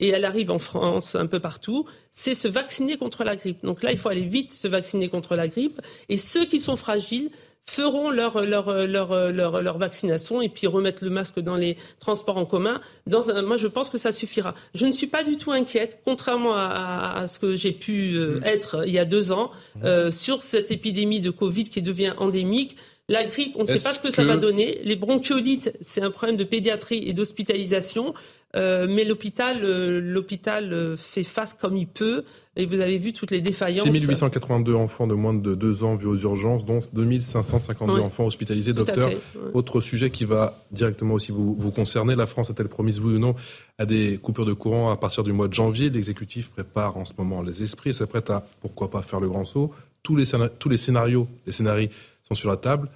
et 0.00 0.08
elle 0.08 0.24
arrive 0.24 0.50
en 0.50 0.58
France, 0.58 1.14
un 1.14 1.26
peu 1.26 1.40
partout, 1.40 1.86
c'est 2.10 2.34
se 2.34 2.48
vacciner 2.48 2.96
contre 2.96 3.24
la 3.24 3.36
grippe. 3.36 3.64
Donc 3.64 3.82
là, 3.82 3.92
il 3.92 3.98
faut 3.98 4.08
aller 4.08 4.22
vite 4.26 4.52
se 4.52 4.68
vacciner 4.68 5.08
contre 5.08 5.36
la 5.36 5.48
grippe. 5.48 5.80
Et 6.08 6.16
ceux 6.16 6.44
qui 6.44 6.60
sont 6.60 6.76
fragiles, 6.76 7.30
feront 7.66 8.10
leur, 8.10 8.42
leur, 8.42 8.86
leur, 8.86 9.32
leur, 9.32 9.78
vaccination 9.78 10.42
et 10.42 10.48
puis 10.48 10.66
remettre 10.66 11.02
le 11.02 11.10
masque 11.10 11.40
dans 11.40 11.56
les 11.56 11.76
transports 11.98 12.36
en 12.36 12.44
commun. 12.44 12.80
Dans 13.06 13.30
un, 13.30 13.42
moi, 13.42 13.56
je 13.56 13.66
pense 13.66 13.88
que 13.88 13.98
ça 13.98 14.12
suffira. 14.12 14.54
Je 14.74 14.86
ne 14.86 14.92
suis 14.92 15.06
pas 15.06 15.24
du 15.24 15.36
tout 15.36 15.50
inquiète, 15.50 16.00
contrairement 16.04 16.54
à, 16.56 17.14
à 17.16 17.26
ce 17.26 17.38
que 17.38 17.54
j'ai 17.54 17.72
pu 17.72 18.14
euh, 18.14 18.40
mm. 18.40 18.44
être 18.44 18.84
il 18.86 18.92
y 18.92 18.98
a 18.98 19.04
deux 19.04 19.32
ans, 19.32 19.50
mm. 19.76 19.84
euh, 19.84 20.10
sur 20.10 20.42
cette 20.42 20.70
épidémie 20.70 21.20
de 21.20 21.30
Covid 21.30 21.68
qui 21.68 21.82
devient 21.82 22.12
endémique. 22.18 22.76
La 23.08 23.24
grippe, 23.24 23.54
on 23.56 23.62
ne 23.62 23.66
sait 23.66 23.82
pas 23.82 23.92
ce 23.92 24.00
que, 24.00 24.10
ça 24.10 24.24
va 24.24 24.38
donner. 24.38 24.80
Les 24.82 24.96
bronchiolites, 24.96 25.76
c'est 25.82 26.00
un 26.00 26.10
problème 26.10 26.36
de 26.36 26.44
pédiatrie 26.44 27.06
et 27.06 27.12
d'hospitalisation. 27.12 28.14
Euh, 28.56 28.86
mais 28.88 29.04
l'hôpital, 29.04 29.64
euh, 29.64 30.00
l'hôpital 30.00 30.72
euh, 30.72 30.96
fait 30.96 31.24
face 31.24 31.54
comme 31.54 31.76
il 31.76 31.88
peut. 31.88 32.24
Et 32.56 32.66
vous 32.66 32.80
avez 32.80 32.98
vu 32.98 33.12
toutes 33.12 33.32
les 33.32 33.40
défaillances. 33.40 33.82
6882 33.82 34.74
enfants 34.74 35.08
de 35.08 35.14
moins 35.14 35.34
de 35.34 35.54
2 35.56 35.82
ans 35.82 35.96
vus 35.96 36.06
aux 36.06 36.16
urgences, 36.16 36.64
dont 36.64 36.78
2552 36.92 38.00
enfants 38.00 38.26
hospitalisés. 38.26 38.72
Docteur, 38.72 39.10
autre 39.54 39.80
sujet 39.80 40.08
qui 40.10 40.24
va 40.24 40.64
directement 40.70 41.14
aussi 41.14 41.32
vous, 41.32 41.56
vous 41.58 41.72
concerner. 41.72 42.14
La 42.14 42.26
France 42.26 42.50
a-t-elle 42.50 42.68
promis, 42.68 42.96
oui 43.00 43.16
ou 43.16 43.18
non, 43.18 43.34
à 43.78 43.86
des 43.86 44.18
coupures 44.18 44.46
de 44.46 44.52
courant 44.52 44.92
à 44.92 44.96
partir 44.96 45.24
du 45.24 45.32
mois 45.32 45.48
de 45.48 45.54
janvier? 45.54 45.90
L'exécutif 45.90 46.48
prépare 46.50 46.96
en 46.96 47.04
ce 47.04 47.12
moment 47.18 47.42
les 47.42 47.64
esprits 47.64 47.90
et 47.90 47.92
s'apprête 47.92 48.30
à, 48.30 48.46
pourquoi 48.60 48.88
pas, 48.88 49.02
faire 49.02 49.18
le 49.18 49.28
grand 49.28 49.44
saut. 49.44 49.72
Tous 50.04 50.14
les, 50.14 50.26
tous 50.60 50.68
les 50.68 50.76
scénarios, 50.76 51.26
les 51.46 51.52
scénarios 51.52 51.88
sont 52.24 52.34
sur 52.34 52.50
la 52.50 52.56
table. 52.56 52.90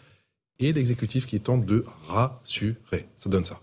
Et 0.58 0.72
l'exécutif 0.72 1.26
qui 1.26 1.38
tente 1.40 1.64
de 1.64 1.84
rassurer. 2.08 3.06
Ça 3.16 3.30
donne 3.30 3.44
ça. 3.44 3.60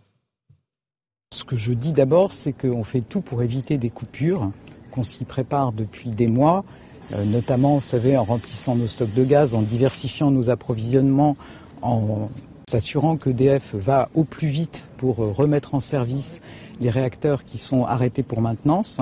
Ce 1.33 1.43
que 1.43 1.57
je 1.57 1.73
dis 1.73 1.91
d'abord, 1.91 2.31
c'est 2.31 2.53
qu'on 2.53 2.85
fait 2.85 3.01
tout 3.01 3.19
pour 3.19 3.43
éviter 3.43 3.77
des 3.77 3.89
coupures, 3.89 4.51
qu'on 4.91 5.03
s'y 5.03 5.25
prépare 5.25 5.73
depuis 5.73 6.09
des 6.09 6.27
mois, 6.27 6.63
euh, 7.13 7.25
notamment, 7.25 7.75
vous 7.75 7.83
savez, 7.83 8.17
en 8.17 8.23
remplissant 8.23 8.75
nos 8.75 8.87
stocks 8.87 9.13
de 9.13 9.23
gaz, 9.25 9.53
en 9.53 9.61
diversifiant 9.61 10.31
nos 10.31 10.49
approvisionnements, 10.49 11.35
en 11.81 12.29
s'assurant 12.69 13.17
que 13.17 13.29
DF 13.29 13.75
va 13.75 14.09
au 14.15 14.23
plus 14.23 14.47
vite 14.47 14.89
pour 14.97 15.21
euh, 15.21 15.31
remettre 15.31 15.75
en 15.75 15.79
service 15.79 16.39
les 16.79 16.89
réacteurs 16.89 17.43
qui 17.43 17.57
sont 17.57 17.83
arrêtés 17.83 18.23
pour 18.23 18.41
maintenance. 18.41 19.01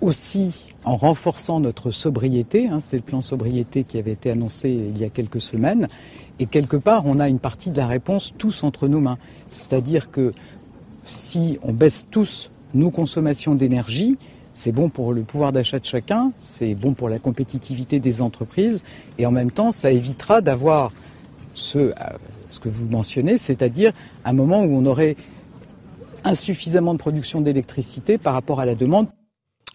Aussi 0.00 0.74
en 0.86 0.96
renforçant 0.96 1.58
notre 1.58 1.90
sobriété, 1.90 2.68
hein, 2.68 2.78
c'est 2.80 2.96
le 2.96 3.02
plan 3.02 3.20
sobriété 3.20 3.82
qui 3.82 3.98
avait 3.98 4.12
été 4.12 4.30
annoncé 4.30 4.70
il 4.70 4.96
y 4.96 5.04
a 5.04 5.08
quelques 5.08 5.40
semaines, 5.40 5.88
et 6.38 6.46
quelque 6.46 6.76
part 6.76 7.06
on 7.06 7.18
a 7.18 7.28
une 7.28 7.40
partie 7.40 7.70
de 7.70 7.76
la 7.76 7.88
réponse 7.88 8.32
tous 8.38 8.62
entre 8.62 8.86
nos 8.86 9.00
mains. 9.00 9.18
C'est-à-dire 9.48 10.12
que 10.12 10.32
si 11.04 11.58
on 11.62 11.72
baisse 11.72 12.06
tous 12.08 12.50
nos 12.72 12.90
consommations 12.90 13.56
d'énergie, 13.56 14.16
c'est 14.52 14.70
bon 14.72 14.88
pour 14.88 15.12
le 15.12 15.22
pouvoir 15.22 15.52
d'achat 15.52 15.80
de 15.80 15.84
chacun, 15.84 16.32
c'est 16.38 16.76
bon 16.76 16.94
pour 16.94 17.08
la 17.08 17.18
compétitivité 17.18 17.98
des 17.98 18.22
entreprises 18.22 18.84
et 19.18 19.26
en 19.26 19.32
même 19.32 19.50
temps, 19.50 19.72
ça 19.72 19.90
évitera 19.90 20.40
d'avoir 20.40 20.92
ce, 21.54 21.92
ce 22.50 22.60
que 22.60 22.68
vous 22.68 22.86
mentionnez, 22.86 23.38
c'est-à-dire 23.38 23.92
un 24.24 24.32
moment 24.32 24.62
où 24.62 24.76
on 24.76 24.86
aurait 24.86 25.16
insuffisamment 26.22 26.92
de 26.92 26.98
production 26.98 27.40
d'électricité 27.40 28.18
par 28.18 28.34
rapport 28.34 28.60
à 28.60 28.66
la 28.66 28.76
demande. 28.76 29.08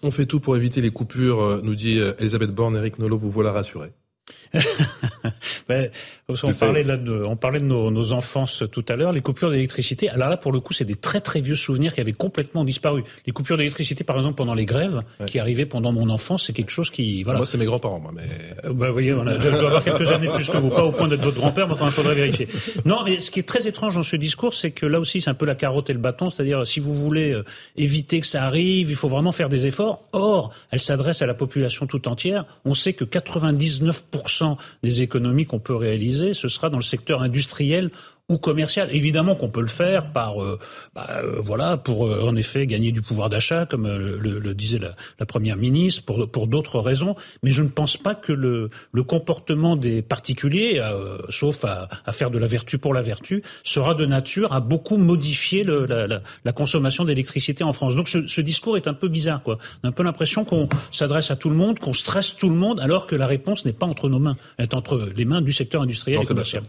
On 0.04 0.12
fait 0.12 0.26
tout 0.26 0.40
pour 0.40 0.56
éviter 0.58 0.82
les 0.82 0.92
coupures, 0.92 1.62
nous 1.64 1.76
dit 1.76 2.00
Elisabeth 2.20 2.52
Borne. 2.52 2.76
Eric 2.76 2.98
Nolot, 3.00 3.18
vous 3.18 3.32
voilà 3.32 3.52
rassuré. 3.52 3.92
ben, 5.70 5.90
on, 6.28 6.54
parlait 6.54 6.84
là 6.84 6.98
de, 6.98 7.24
on 7.24 7.36
parlait 7.36 7.60
de 7.60 7.66
nos, 7.66 7.90
nos 7.92 8.14
enfances 8.14 8.64
tout 8.72 8.86
à 8.90 8.96
l'heure, 8.96 9.12
les 9.12 9.22
coupures 9.22 9.50
d'électricité. 9.50 10.10
Alors 10.10 10.30
là, 10.30 10.38
pour 10.38 10.52
le 10.52 10.60
coup, 10.60 10.74
c'est 10.74 10.86
des 10.86 10.96
très 10.96 11.22
très 11.22 11.42
vieux 11.42 11.56
souvenirs 11.56 11.94
qui 11.94 12.02
avaient 12.02 12.12
complètement 12.12 12.64
disparu. 12.64 13.04
Les 13.26 13.34
coupures 13.34 13.58
d'électricité, 13.58 14.04
par 14.04 14.18
exemple, 14.18 14.36
pendant 14.36 14.54
les 14.54 14.66
grèves, 14.66 15.04
qui 15.26 15.40
arrivaient 15.40 15.66
pendant 15.66 15.92
mon 15.92 16.10
enfance, 16.10 16.46
c'est 16.48 16.54
quelque 16.54 16.72
chose 16.72 16.90
qui... 16.90 17.24
Voilà. 17.24 17.40
Moi, 17.40 17.46
c'est 17.46 17.58
mes 17.58 17.66
grands-parents, 17.66 18.00
moi. 18.00 18.12
Mais... 18.14 18.24
Euh, 18.66 18.74
bah, 18.74 18.88
vous 18.88 18.94
voyez, 18.94 19.14
on 19.14 19.26
a, 19.26 19.40
je 19.40 19.50
dois 19.50 19.68
avoir 19.68 19.84
quelques 19.84 20.10
années 20.10 20.30
plus 20.30 20.50
que 20.50 20.58
vous, 20.58 20.70
pas 20.70 20.84
au 20.84 20.92
point 20.92 21.08
d'être 21.08 21.22
votre 21.22 21.38
grand-père, 21.38 21.68
mais 21.68 21.74
enfin, 21.74 21.88
il 21.88 21.94
faudrait 21.94 22.16
vérifier. 22.16 22.48
Non, 22.86 23.04
mais 23.06 23.20
ce 23.20 23.32
qui 23.32 23.40
est 23.40 23.48
très 23.48 23.68
étrange 23.68 23.96
dans 23.96 24.04
ce 24.04 24.16
discours, 24.16 24.54
c'est 24.54 24.72
que 24.72 24.86
là 24.86 25.00
aussi, 25.00 25.22
c'est 25.22 25.30
un 25.30 25.36
peu 25.36 25.46
la 25.46 25.56
carotte 25.56 25.90
et 25.90 25.94
le 25.94 26.00
bâton, 26.00 26.30
c'est-à-dire, 26.30 26.68
si 26.68 26.80
vous 26.80 26.94
voulez 26.94 27.32
euh, 27.34 27.44
éviter 27.78 28.20
que 28.20 28.28
ça 28.28 28.44
arrive, 28.44 28.90
il 28.90 28.96
faut 28.96 29.10
vraiment 29.10 29.32
faire 29.32 29.50
des 29.50 29.68
efforts. 29.68 30.04
Or, 30.14 30.52
elle 30.72 30.80
s'adresse 30.80 31.22
à 31.22 31.26
la 31.26 31.34
population 31.34 31.88
tout 31.88 32.08
entière. 32.08 32.46
On 32.66 32.74
sait 32.74 32.94
que 32.94 33.06
99% 33.06 34.41
des 34.84 35.02
économies 35.02 35.46
qu'on 35.46 35.60
peut 35.60 35.76
réaliser, 35.76 36.34
ce 36.34 36.48
sera 36.48 36.70
dans 36.70 36.78
le 36.78 36.84
secteur 36.84 37.22
industriel 37.22 37.90
ou 38.30 38.38
commercial. 38.38 38.88
Évidemment 38.92 39.36
qu'on 39.36 39.50
peut 39.50 39.62
le 39.62 39.68
faire 39.68 40.12
par, 40.12 40.42
euh, 40.42 40.58
bah, 40.96 41.08
euh, 41.24 41.42
voilà, 41.42 41.78
pour 41.78 42.06
euh, 42.08 42.22
en 42.24 42.36
effet 42.36 42.66
gagner 42.68 42.92
du 42.92 43.02
pouvoir 43.02 43.30
d'achat, 43.30 43.66
comme 43.66 43.88
le, 43.88 44.18
le, 44.18 44.54
disait 44.54 44.80
la, 44.80 44.96
la, 45.20 45.26
première 45.26 45.58
ministre, 45.58 46.04
pour, 46.04 46.30
pour 46.30 46.48
d'autres 46.48 46.80
raisons. 46.80 47.16
Mais 47.44 47.52
je 47.52 47.64
ne 47.64 47.68
pense 47.68 47.98
pas 47.98 48.16
que 48.16 48.32
le, 48.32 48.70
le 48.92 49.04
comportement 49.04 49.76
des 49.76 50.02
particuliers, 50.02 50.82
sauf 51.30 51.64
à, 51.66 51.88
à, 52.06 52.12
faire 52.12 52.32
de 52.32 52.38
la 52.38 52.48
vertu 52.48 52.78
pour 52.78 52.94
la 52.94 53.02
vertu, 53.02 53.44
sera 53.64 53.96
de 53.96 54.06
nature 54.06 54.54
à 54.54 54.60
beaucoup 54.60 54.98
modifier 54.98 55.64
le, 55.64 55.86
la, 55.86 56.08
la, 56.08 56.22
la, 56.44 56.52
consommation 56.52 57.06
d'électricité 57.06 57.64
en 57.64 57.74
France. 57.74 57.96
Donc 57.96 58.10
ce, 58.10 58.28
ce, 58.28 58.42
discours 58.42 58.78
est 58.78 58.88
un 58.88 58.94
peu 58.94 59.08
bizarre, 59.08 59.44
quoi. 59.44 59.58
On 59.84 59.88
a 59.88 59.90
un 59.90 59.94
peu 59.94 60.04
l'impression 60.04 60.46
qu'on 60.46 60.70
s'adresse 60.92 61.32
à 61.32 61.36
tout 61.36 61.50
le 61.50 61.56
monde, 61.56 61.80
qu'on 61.80 61.94
stresse 61.94 62.36
tout 62.36 62.50
le 62.50 62.56
monde, 62.56 62.80
alors 62.80 63.08
que 63.08 63.16
la 63.16 63.28
réponse 63.28 63.66
n'est 63.66 63.74
pas 63.74 63.86
entre 63.86 64.10
nos 64.10 64.20
mains, 64.20 64.36
elle 64.58 64.66
est 64.66 64.74
entre 64.74 65.10
les 65.16 65.26
mains 65.26 65.42
du 65.42 65.52
secteur 65.52 65.82
industriel 65.82 66.22
et 66.22 66.26
commercial. 66.26 66.64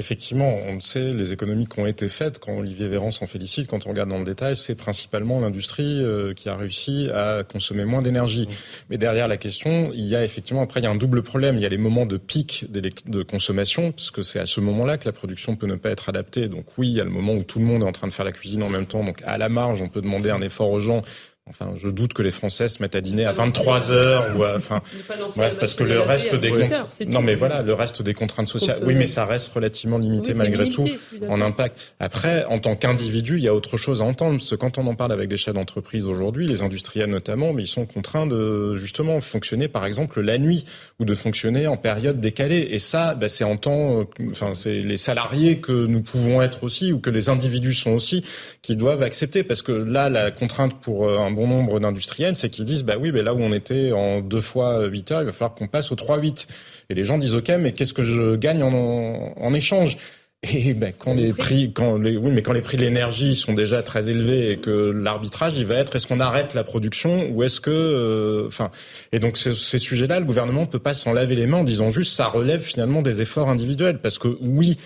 Effectivement, 0.00 0.56
on 0.66 0.76
le 0.76 0.80
sait, 0.80 1.12
les 1.12 1.34
économies 1.34 1.66
qui 1.66 1.78
ont 1.78 1.86
été 1.86 2.08
faites, 2.08 2.38
quand 2.38 2.56
Olivier 2.56 2.88
Véran 2.88 3.10
s'en 3.10 3.26
félicite, 3.26 3.68
quand 3.68 3.86
on 3.86 3.90
regarde 3.90 4.08
dans 4.08 4.18
le 4.18 4.24
détail, 4.24 4.56
c'est 4.56 4.74
principalement 4.74 5.40
l'industrie 5.40 6.02
euh, 6.02 6.32
qui 6.32 6.48
a 6.48 6.56
réussi 6.56 7.10
à 7.12 7.44
consommer 7.44 7.84
moins 7.84 8.00
d'énergie. 8.00 8.48
Mais 8.88 8.96
derrière 8.96 9.28
la 9.28 9.36
question, 9.36 9.92
il 9.92 10.06
y 10.06 10.16
a 10.16 10.24
effectivement, 10.24 10.62
après, 10.62 10.80
il 10.80 10.84
y 10.84 10.86
a 10.86 10.90
un 10.90 10.96
double 10.96 11.22
problème. 11.22 11.56
Il 11.56 11.62
y 11.62 11.66
a 11.66 11.68
les 11.68 11.76
moments 11.76 12.06
de 12.06 12.16
pic 12.16 12.64
de 12.70 13.22
consommation, 13.22 13.92
parce 13.92 14.10
que 14.10 14.22
c'est 14.22 14.40
à 14.40 14.46
ce 14.46 14.62
moment-là 14.62 14.96
que 14.96 15.04
la 15.04 15.12
production 15.12 15.54
peut 15.54 15.66
ne 15.66 15.74
pas 15.74 15.90
être 15.90 16.08
adaptée. 16.08 16.48
Donc 16.48 16.78
oui, 16.78 16.88
il 16.88 16.94
y 16.94 17.00
a 17.02 17.04
le 17.04 17.10
moment 17.10 17.34
où 17.34 17.42
tout 17.42 17.58
le 17.58 17.66
monde 17.66 17.82
est 17.82 17.86
en 17.86 17.92
train 17.92 18.08
de 18.08 18.12
faire 18.14 18.24
la 18.24 18.32
cuisine 18.32 18.62
en 18.62 18.70
même 18.70 18.86
temps. 18.86 19.04
Donc 19.04 19.22
à 19.26 19.36
la 19.36 19.50
marge, 19.50 19.82
on 19.82 19.90
peut 19.90 20.00
demander 20.00 20.30
un 20.30 20.40
effort 20.40 20.70
aux 20.70 20.80
gens 20.80 21.02
Enfin, 21.50 21.72
je 21.76 21.88
doute 21.88 22.14
que 22.14 22.22
les 22.22 22.30
Français 22.30 22.68
se 22.68 22.80
mettent 22.80 22.94
à 22.94 23.00
dîner 23.00 23.26
à 23.26 23.32
23 23.32 23.90
heures 23.90 24.36
ou 24.36 24.44
enfin, 24.44 24.82
bref, 25.36 25.56
parce 25.58 25.74
que 25.74 25.82
le 25.82 26.00
reste 26.00 26.36
des 26.36 26.50
non, 27.08 27.22
mais 27.22 27.34
voilà, 27.34 27.62
le 27.62 27.74
reste 27.74 28.02
des 28.02 28.14
contraintes 28.14 28.48
sociales. 28.48 28.80
Oui, 28.84 28.94
mais 28.94 29.08
ça 29.08 29.24
reste 29.24 29.52
relativement 29.52 29.98
limité 29.98 30.32
malgré 30.32 30.68
tout 30.68 30.88
en 31.28 31.40
impact. 31.40 31.76
Après, 31.98 32.44
en 32.44 32.60
tant 32.60 32.76
qu'individu, 32.76 33.36
il 33.36 33.42
y 33.42 33.48
a 33.48 33.54
autre 33.54 33.76
chose 33.76 34.00
à 34.00 34.04
entendre, 34.04 34.38
parce 34.38 34.50
que 34.50 34.54
quand 34.54 34.78
on 34.78 34.86
en 34.86 34.94
parle 34.94 35.12
avec 35.12 35.28
des 35.28 35.36
chefs 35.36 35.54
d'entreprise 35.54 36.04
aujourd'hui, 36.04 36.46
les 36.46 36.62
industriels 36.62 37.10
notamment, 37.10 37.52
mais 37.52 37.64
ils 37.64 37.68
sont 37.68 37.84
contraints 37.84 38.26
de 38.26 38.74
justement 38.74 39.20
fonctionner, 39.20 39.66
par 39.66 39.86
exemple, 39.86 40.20
la 40.20 40.38
nuit 40.38 40.64
ou 41.00 41.04
de 41.04 41.14
fonctionner 41.14 41.66
en 41.66 41.76
période 41.76 42.20
décalée. 42.20 42.68
Et 42.70 42.78
ça, 42.78 43.14
bah, 43.14 43.28
c'est 43.28 43.42
en 43.42 43.56
temps, 43.56 44.04
enfin, 44.30 44.54
c'est 44.54 44.80
les 44.80 44.98
salariés 44.98 45.58
que 45.58 45.86
nous 45.86 46.02
pouvons 46.02 46.42
être 46.42 46.62
aussi 46.62 46.92
ou 46.92 47.00
que 47.00 47.10
les 47.10 47.30
individus 47.30 47.74
sont 47.74 47.92
aussi 47.92 48.24
qui 48.62 48.76
doivent 48.76 49.02
accepter, 49.02 49.42
parce 49.42 49.62
que 49.62 49.72
là, 49.72 50.10
la 50.10 50.30
contrainte 50.30 50.78
pour 50.80 51.06
euh, 51.06 51.18
un 51.18 51.30
bon 51.30 51.48
nombre 51.48 51.80
d'industriels, 51.80 52.36
c'est 52.36 52.50
qu'ils 52.50 52.66
disent, 52.66 52.84
bah 52.84 52.94
oui, 53.00 53.10
là 53.10 53.34
où 53.34 53.40
on 53.40 53.52
était 53.52 53.92
en 53.92 54.20
deux 54.20 54.42
fois 54.42 54.84
8 54.84 55.10
heures, 55.10 55.22
il 55.22 55.26
va 55.26 55.32
falloir 55.32 55.54
qu'on 55.54 55.66
passe 55.66 55.90
au 55.90 55.96
3-8. 55.96 56.46
Et 56.90 56.94
les 56.94 57.04
gens 57.04 57.18
disent, 57.18 57.34
OK, 57.34 57.48
mais 57.58 57.72
qu'est-ce 57.72 57.94
que 57.94 58.02
je 58.02 58.36
gagne 58.36 58.62
en, 58.62 59.34
en 59.36 59.54
échange? 59.54 59.96
Et 60.42 60.72
ben, 60.72 60.92
quand 60.96 61.12
les 61.12 61.34
prix, 61.34 61.70
quand 61.72 61.98
les, 61.98 62.16
oui, 62.16 62.30
mais 62.32 62.40
quand 62.40 62.54
les 62.54 62.62
prix 62.62 62.78
de 62.78 62.82
l'énergie 62.82 63.36
sont 63.36 63.52
déjà 63.52 63.82
très 63.82 64.08
élevés 64.08 64.52
et 64.52 64.56
que 64.56 64.90
l'arbitrage, 64.90 65.58
il 65.58 65.66
va 65.66 65.74
être 65.74 65.96
est-ce 65.96 66.06
qu'on 66.06 66.18
arrête 66.20 66.54
la 66.54 66.64
production 66.64 67.28
ou 67.30 67.42
est-ce 67.42 67.60
que, 67.60 67.70
euh, 67.70 68.46
enfin, 68.46 68.70
et 69.12 69.18
donc 69.18 69.36
ces, 69.36 69.52
ces 69.52 69.78
sujets-là, 69.78 70.18
le 70.18 70.24
gouvernement 70.24 70.62
ne 70.62 70.66
peut 70.66 70.78
pas 70.78 70.94
s'en 70.94 71.12
laver 71.12 71.34
les 71.34 71.46
mains 71.46 71.58
en 71.58 71.64
disant 71.64 71.90
juste 71.90 72.12
ça 72.12 72.26
relève 72.26 72.62
finalement 72.62 73.02
des 73.02 73.20
efforts 73.20 73.50
individuels 73.50 74.00
parce 74.00 74.18
que 74.18 74.28
oui, 74.40 74.78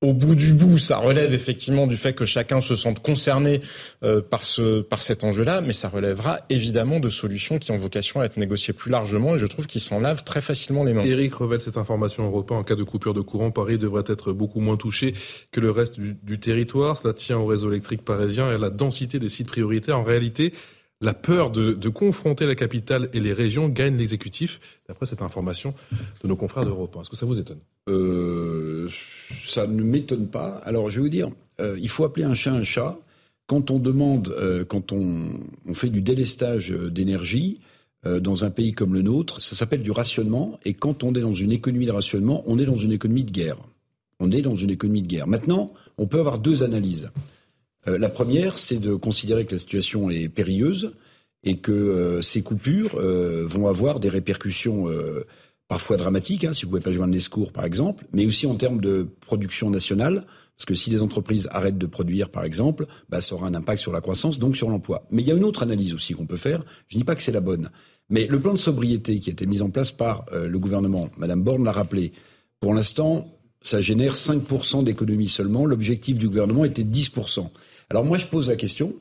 au 0.00 0.12
bout 0.12 0.36
du 0.36 0.52
bout, 0.52 0.78
ça 0.78 0.98
relève 0.98 1.34
effectivement 1.34 1.88
du 1.88 1.96
fait 1.96 2.12
que 2.12 2.24
chacun 2.24 2.60
se 2.60 2.76
sente 2.76 3.00
concerné 3.00 3.60
euh, 4.04 4.20
par 4.22 4.44
ce 4.44 4.80
par 4.80 5.02
cet 5.02 5.24
enjeu-là, 5.24 5.60
mais 5.60 5.72
ça 5.72 5.88
relèvera 5.88 6.40
évidemment 6.50 7.00
de 7.00 7.08
solutions 7.08 7.58
qui 7.58 7.72
ont 7.72 7.76
vocation 7.76 8.20
à 8.20 8.26
être 8.26 8.36
négociées 8.36 8.72
plus 8.72 8.92
largement, 8.92 9.34
et 9.34 9.38
je 9.38 9.46
trouve 9.46 9.66
qu'ils 9.66 9.80
s'en 9.80 9.98
lavent 9.98 10.22
très 10.22 10.40
facilement 10.40 10.84
les 10.84 10.92
mains. 10.92 11.02
Eric 11.04 11.34
revêt 11.34 11.58
cette 11.58 11.76
information 11.76 12.24
européenne 12.24 12.60
en 12.60 12.64
cas 12.64 12.76
de 12.76 12.84
coupure 12.84 13.12
de 13.12 13.20
courant, 13.20 13.50
Paris 13.50 13.76
devrait 13.76 14.04
être 14.06 14.32
beaucoup 14.32 14.60
moins 14.60 14.76
touché 14.76 15.14
que 15.50 15.60
le 15.60 15.72
reste 15.72 15.98
du, 15.98 16.16
du 16.22 16.38
territoire. 16.38 16.96
Cela 16.96 17.12
tient 17.12 17.38
au 17.38 17.46
réseau 17.46 17.70
électrique 17.70 18.04
parisien 18.04 18.50
et 18.50 18.54
à 18.54 18.58
la 18.58 18.70
densité 18.70 19.18
des 19.18 19.28
sites 19.28 19.48
prioritaires. 19.48 19.98
En 19.98 20.04
réalité, 20.04 20.52
la 21.00 21.14
peur 21.14 21.50
de, 21.50 21.88
confronter 21.88 22.46
la 22.46 22.54
capitale 22.54 23.08
et 23.12 23.20
les 23.20 23.32
régions 23.32 23.68
gagne 23.68 23.96
l'exécutif, 23.96 24.60
d'après 24.88 25.06
cette 25.06 25.22
information 25.22 25.74
de 26.22 26.28
nos 26.28 26.36
confrères 26.36 26.64
d'Europe. 26.64 26.96
Est-ce 27.00 27.10
que 27.10 27.16
ça 27.16 27.26
vous 27.26 27.38
étonne? 27.38 27.60
Euh, 27.88 28.88
Ça 29.46 29.66
ne 29.66 29.82
m'étonne 29.82 30.28
pas. 30.28 30.60
Alors, 30.64 30.90
je 30.90 30.96
vais 30.96 31.02
vous 31.02 31.08
dire, 31.08 31.30
euh, 31.60 31.78
il 31.80 31.88
faut 31.88 32.04
appeler 32.04 32.24
un 32.24 32.34
chat 32.34 32.52
un 32.52 32.64
chat. 32.64 32.98
Quand 33.46 33.70
on 33.70 33.78
demande, 33.78 34.28
euh, 34.38 34.64
quand 34.64 34.92
on, 34.92 35.40
on, 35.66 35.74
fait 35.74 35.88
du 35.88 36.02
délestage 36.02 36.70
d'énergie 36.70 37.60
dans 38.04 38.44
un 38.44 38.50
pays 38.50 38.72
comme 38.72 38.94
le 38.94 39.02
nôtre, 39.02 39.42
ça 39.42 39.56
s'appelle 39.56 39.82
du 39.82 39.90
rationnement. 39.90 40.60
Et 40.64 40.72
quand 40.72 41.02
on 41.02 41.12
est 41.14 41.20
dans 41.20 41.34
une 41.34 41.50
économie 41.50 41.84
de 41.84 41.90
rationnement, 41.90 42.44
on 42.46 42.58
est 42.58 42.64
dans 42.64 42.76
une 42.76 42.92
économie 42.92 43.24
de 43.24 43.32
guerre. 43.32 43.56
On 44.20 44.30
est 44.30 44.40
dans 44.40 44.54
une 44.54 44.70
économie 44.70 45.02
de 45.02 45.08
guerre. 45.08 45.26
Maintenant, 45.26 45.72
on 45.98 46.06
peut 46.06 46.20
avoir 46.20 46.38
deux 46.38 46.62
analyses. 46.62 47.10
Euh, 47.88 47.98
la 47.98 48.08
première, 48.08 48.58
c'est 48.58 48.78
de 48.78 48.94
considérer 48.94 49.46
que 49.46 49.52
la 49.52 49.58
situation 49.58 50.10
est 50.10 50.28
périlleuse 50.28 50.94
et 51.44 51.58
que 51.58 51.72
euh, 51.72 52.22
ces 52.22 52.42
coupures 52.42 52.96
euh, 52.96 53.46
vont 53.46 53.66
avoir 53.68 54.00
des 54.00 54.08
répercussions 54.08 54.86
parfois 55.68 55.96
dramatiques, 55.96 56.44
hein, 56.44 56.52
si 56.52 56.62
vous 56.62 56.68
ne 56.68 56.70
pouvez 56.78 56.90
pas 56.90 56.92
joindre 56.92 57.12
les 57.12 57.20
secours 57.20 57.52
par 57.52 57.64
exemple, 57.64 58.06
mais 58.12 58.26
aussi 58.26 58.46
en 58.46 58.54
termes 58.54 58.80
de 58.80 59.06
production 59.20 59.70
nationale, 59.70 60.26
parce 60.56 60.64
que 60.64 60.74
si 60.74 60.90
les 60.90 61.02
entreprises 61.02 61.48
arrêtent 61.52 61.78
de 61.78 61.86
produire 61.86 62.30
par 62.30 62.44
exemple, 62.44 62.86
bah, 63.08 63.20
ça 63.20 63.34
aura 63.34 63.46
un 63.48 63.54
impact 63.54 63.80
sur 63.80 63.92
la 63.92 64.00
croissance, 64.00 64.38
donc 64.38 64.56
sur 64.56 64.70
l'emploi. 64.70 65.06
Mais 65.10 65.22
il 65.22 65.28
y 65.28 65.30
a 65.30 65.34
une 65.34 65.44
autre 65.44 65.62
analyse 65.62 65.94
aussi 65.94 66.14
qu'on 66.14 66.26
peut 66.26 66.38
faire, 66.38 66.62
je 66.88 66.96
ne 66.96 67.00
dis 67.00 67.04
pas 67.04 67.14
que 67.14 67.22
c'est 67.22 67.32
la 67.32 67.40
bonne, 67.40 67.70
mais 68.08 68.26
le 68.26 68.40
plan 68.40 68.54
de 68.54 68.58
sobriété 68.58 69.20
qui 69.20 69.28
a 69.30 69.32
été 69.32 69.46
mis 69.46 69.60
en 69.60 69.70
place 69.70 69.92
par 69.92 70.24
le 70.32 70.58
gouvernement, 70.58 71.10
Madame 71.18 71.42
Borne 71.42 71.64
l'a 71.64 71.72
rappelé, 71.72 72.12
pour 72.60 72.72
l'instant, 72.72 73.26
ça 73.60 73.80
génère 73.80 74.14
5% 74.14 74.84
d'économie 74.84 75.28
seulement, 75.28 75.66
l'objectif 75.66 76.18
du 76.18 76.28
gouvernement 76.28 76.64
était 76.64 76.82
10%. 76.82 77.50
Alors 77.90 78.04
moi, 78.04 78.18
je 78.18 78.26
pose 78.26 78.48
la 78.48 78.56
question, 78.56 78.94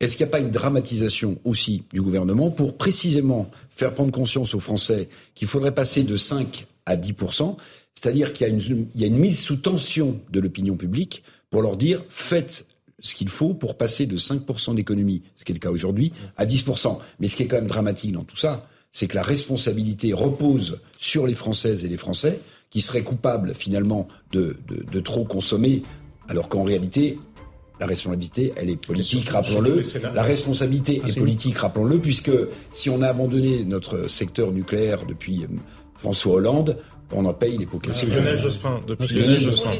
est-ce 0.00 0.16
qu'il 0.16 0.26
n'y 0.26 0.30
a 0.30 0.32
pas 0.32 0.40
une 0.40 0.50
dramatisation 0.50 1.38
aussi 1.44 1.84
du 1.92 2.02
gouvernement 2.02 2.50
pour 2.50 2.76
précisément 2.76 3.50
faire 3.70 3.94
prendre 3.94 4.12
conscience 4.12 4.54
aux 4.54 4.60
Français 4.60 5.08
qu'il 5.34 5.48
faudrait 5.48 5.74
passer 5.74 6.02
de 6.02 6.16
5 6.16 6.66
à 6.86 6.96
10% 6.96 7.56
c'est-à-dire 7.94 8.32
qu'il 8.32 8.46
y, 8.46 9.04
a 9.04 9.06
une 9.06 9.16
mise 9.16 9.40
sous 9.40 9.56
tension 9.56 10.20
de 10.30 10.40
l'opinion 10.40 10.76
publique 10.76 11.22
pour 11.48 11.62
leur 11.62 11.76
dire 11.76 12.04
faites 12.08 12.66
ce 13.00 13.14
qu'il 13.14 13.28
faut 13.28 13.54
pour 13.54 13.78
passer 13.78 14.06
de 14.06 14.18
5% 14.18 14.74
d'économie, 14.74 15.22
ce 15.36 15.44
qui 15.44 15.52
est 15.52 15.54
le 15.54 15.60
cas 15.60 15.70
aujourd'hui, 15.70 16.12
à 16.36 16.44
10%. 16.44 16.98
Mais 17.20 17.28
ce 17.28 17.36
qui 17.36 17.44
est 17.44 17.46
quand 17.46 17.56
même 17.56 17.66
dramatique 17.66 18.12
dans 18.12 18.24
tout 18.24 18.36
ça, 18.36 18.68
c'est 18.92 19.06
que 19.06 19.14
la 19.14 19.22
responsabilité 19.22 20.12
repose 20.12 20.80
sur 20.98 21.26
les 21.26 21.34
Françaises 21.34 21.84
et 21.84 21.88
les 21.88 21.96
Français, 21.96 22.40
qui 22.70 22.80
seraient 22.80 23.02
coupables 23.02 23.54
finalement 23.54 24.08
de, 24.32 24.56
de 24.68 25.00
trop 25.00 25.24
consommer, 25.24 25.82
alors 26.28 26.48
qu'en 26.48 26.64
réalité, 26.64 27.18
la 27.80 27.86
responsabilité, 27.86 28.52
elle 28.56 28.70
est 28.70 28.76
politique, 28.76 29.28
rappelons-le. 29.28 29.80
La 30.14 30.22
responsabilité 30.22 31.02
est 31.06 31.18
politique, 31.18 31.58
rappelons-le, 31.58 31.98
puisque 31.98 32.30
si 32.72 32.88
on 32.88 33.02
a 33.02 33.08
abandonné 33.08 33.64
notre 33.64 34.08
secteur 34.08 34.52
nucléaire 34.52 35.04
depuis 35.06 35.42
euh, 35.42 35.48
François 35.96 36.34
Hollande, 36.34 36.78
on 37.12 37.24
en 37.24 37.34
paye 37.34 37.58
les 37.58 37.66
pots 37.66 37.78
cassés. 37.78 38.06
Lionel 38.06 38.38
Jospin, 38.38 38.80
depuis 38.86 39.14
Lionel 39.14 39.38
Jospin. 39.38 39.70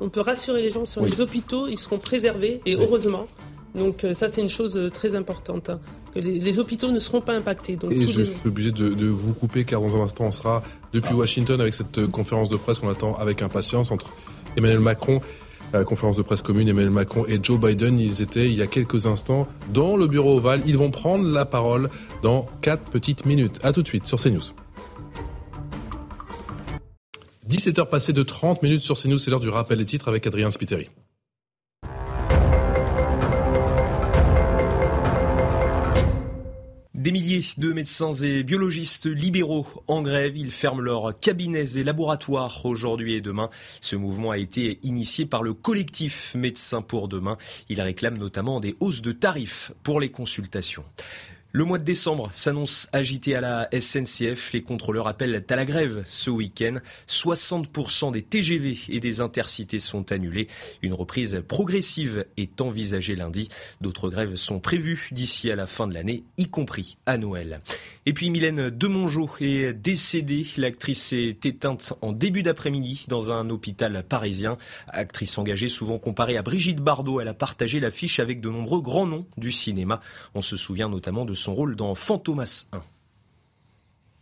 On, 0.00 0.04
on 0.04 0.08
peut 0.08 0.20
rassurer 0.20 0.62
les 0.62 0.70
gens 0.70 0.84
sur 0.84 1.04
les 1.04 1.20
hôpitaux, 1.20 1.66
ils 1.66 1.78
seront 1.78 1.98
préservés, 1.98 2.60
et 2.64 2.76
heureusement. 2.76 3.26
Donc 3.74 4.04
euh, 4.04 4.14
ça, 4.14 4.28
c'est 4.28 4.40
une 4.40 4.48
chose 4.48 4.76
euh, 4.76 4.90
très 4.90 5.14
importante. 5.14 5.70
Hein, 5.70 5.80
que 6.14 6.20
les, 6.20 6.58
hôpitaux 6.58 6.90
ne 6.90 6.98
seront 6.98 7.22
pas 7.22 7.32
impactés. 7.32 7.76
Donc, 7.76 7.90
et 7.90 8.06
je 8.06 8.22
suis 8.22 8.46
obligé 8.46 8.70
de, 8.70 8.90
de, 8.90 9.06
vous 9.06 9.32
couper 9.32 9.64
car 9.64 9.80
dans 9.80 9.96
un 9.96 10.04
instant, 10.04 10.26
on 10.26 10.32
sera 10.32 10.62
depuis 10.92 11.14
Washington 11.14 11.58
avec 11.58 11.72
cette 11.72 12.06
conférence 12.08 12.50
de 12.50 12.56
presse 12.56 12.80
qu'on 12.80 12.90
attend 12.90 13.14
avec 13.14 13.40
impatience 13.40 13.90
entre 13.90 14.10
Emmanuel 14.56 14.80
Macron 14.80 15.22
la 15.78 15.84
conférence 15.84 16.16
de 16.16 16.22
presse 16.22 16.42
commune, 16.42 16.68
Emmanuel 16.68 16.90
Macron 16.90 17.24
et 17.26 17.38
Joe 17.42 17.58
Biden, 17.58 17.98
ils 17.98 18.20
étaient 18.22 18.46
il 18.46 18.54
y 18.54 18.62
a 18.62 18.66
quelques 18.66 19.06
instants 19.06 19.46
dans 19.72 19.96
le 19.96 20.06
bureau 20.06 20.36
ovale. 20.36 20.62
Ils 20.66 20.76
vont 20.76 20.90
prendre 20.90 21.28
la 21.28 21.44
parole 21.44 21.88
dans 22.22 22.46
quatre 22.60 22.90
petites 22.90 23.26
minutes. 23.26 23.58
À 23.64 23.72
tout 23.72 23.82
de 23.82 23.88
suite 23.88 24.06
sur 24.06 24.20
CNews. 24.20 24.42
17h 27.48 27.88
passées 27.88 28.12
de 28.12 28.22
30 28.22 28.62
minutes 28.62 28.82
sur 28.82 28.98
CNews, 28.98 29.18
c'est 29.18 29.30
l'heure 29.30 29.40
du 29.40 29.48
rappel 29.48 29.78
des 29.78 29.84
titres 29.84 30.08
avec 30.08 30.26
Adrien 30.26 30.50
Spiteri. 30.50 30.88
Des 37.02 37.10
milliers 37.10 37.44
de 37.58 37.72
médecins 37.72 38.12
et 38.12 38.44
biologistes 38.44 39.06
libéraux 39.06 39.66
en 39.88 40.02
grève. 40.02 40.36
Ils 40.36 40.52
ferment 40.52 40.80
leurs 40.80 41.18
cabinets 41.18 41.76
et 41.76 41.82
laboratoires 41.82 42.64
aujourd'hui 42.64 43.14
et 43.14 43.20
demain. 43.20 43.50
Ce 43.80 43.96
mouvement 43.96 44.30
a 44.30 44.38
été 44.38 44.78
initié 44.84 45.26
par 45.26 45.42
le 45.42 45.52
collectif 45.52 46.36
Médecins 46.36 46.80
pour 46.80 47.08
demain. 47.08 47.38
Il 47.68 47.80
réclame 47.80 48.18
notamment 48.18 48.60
des 48.60 48.76
hausses 48.78 49.02
de 49.02 49.10
tarifs 49.10 49.72
pour 49.82 49.98
les 49.98 50.12
consultations. 50.12 50.84
Le 51.54 51.66
mois 51.66 51.76
de 51.76 51.84
décembre 51.84 52.30
s'annonce 52.32 52.88
agité 52.94 53.34
à 53.34 53.42
la 53.42 53.68
SNCF. 53.78 54.54
Les 54.54 54.62
contrôleurs 54.62 55.06
appellent 55.06 55.44
à 55.46 55.56
la 55.56 55.66
grève 55.66 56.02
ce 56.08 56.30
week-end. 56.30 56.76
60% 57.06 58.10
des 58.10 58.22
TGV 58.22 58.78
et 58.88 59.00
des 59.00 59.20
intercités 59.20 59.78
sont 59.78 60.12
annulés. 60.12 60.48
Une 60.80 60.94
reprise 60.94 61.42
progressive 61.46 62.24
est 62.38 62.62
envisagée 62.62 63.16
lundi. 63.16 63.50
D'autres 63.82 64.08
grèves 64.08 64.36
sont 64.36 64.60
prévues 64.60 65.10
d'ici 65.12 65.50
à 65.50 65.56
la 65.56 65.66
fin 65.66 65.86
de 65.86 65.92
l'année, 65.92 66.24
y 66.38 66.48
compris 66.48 66.96
à 67.04 67.18
Noël. 67.18 67.60
Et 68.06 68.14
puis 68.14 68.30
Mylène 68.30 68.70
Demongeau 68.70 69.28
est 69.38 69.74
décédée. 69.74 70.46
L'actrice 70.56 71.02
s'est 71.02 71.36
éteinte 71.44 71.92
en 72.00 72.12
début 72.12 72.42
d'après-midi 72.42 73.04
dans 73.08 73.30
un 73.30 73.50
hôpital 73.50 74.04
parisien. 74.08 74.56
Actrice 74.88 75.36
engagée 75.36 75.68
souvent 75.68 75.98
comparée 75.98 76.38
à 76.38 76.42
Brigitte 76.42 76.80
Bardot, 76.80 77.20
elle 77.20 77.28
a 77.28 77.34
partagé 77.34 77.78
l'affiche 77.78 78.20
avec 78.20 78.40
de 78.40 78.48
nombreux 78.48 78.80
grands 78.80 79.06
noms 79.06 79.26
du 79.36 79.52
cinéma. 79.52 80.00
On 80.34 80.40
se 80.40 80.56
souvient 80.56 80.88
notamment 80.88 81.26
de 81.26 81.41
son 81.42 81.54
rôle 81.54 81.76
dans 81.76 81.94
Fantomas 81.94 82.66
1. 82.72 82.80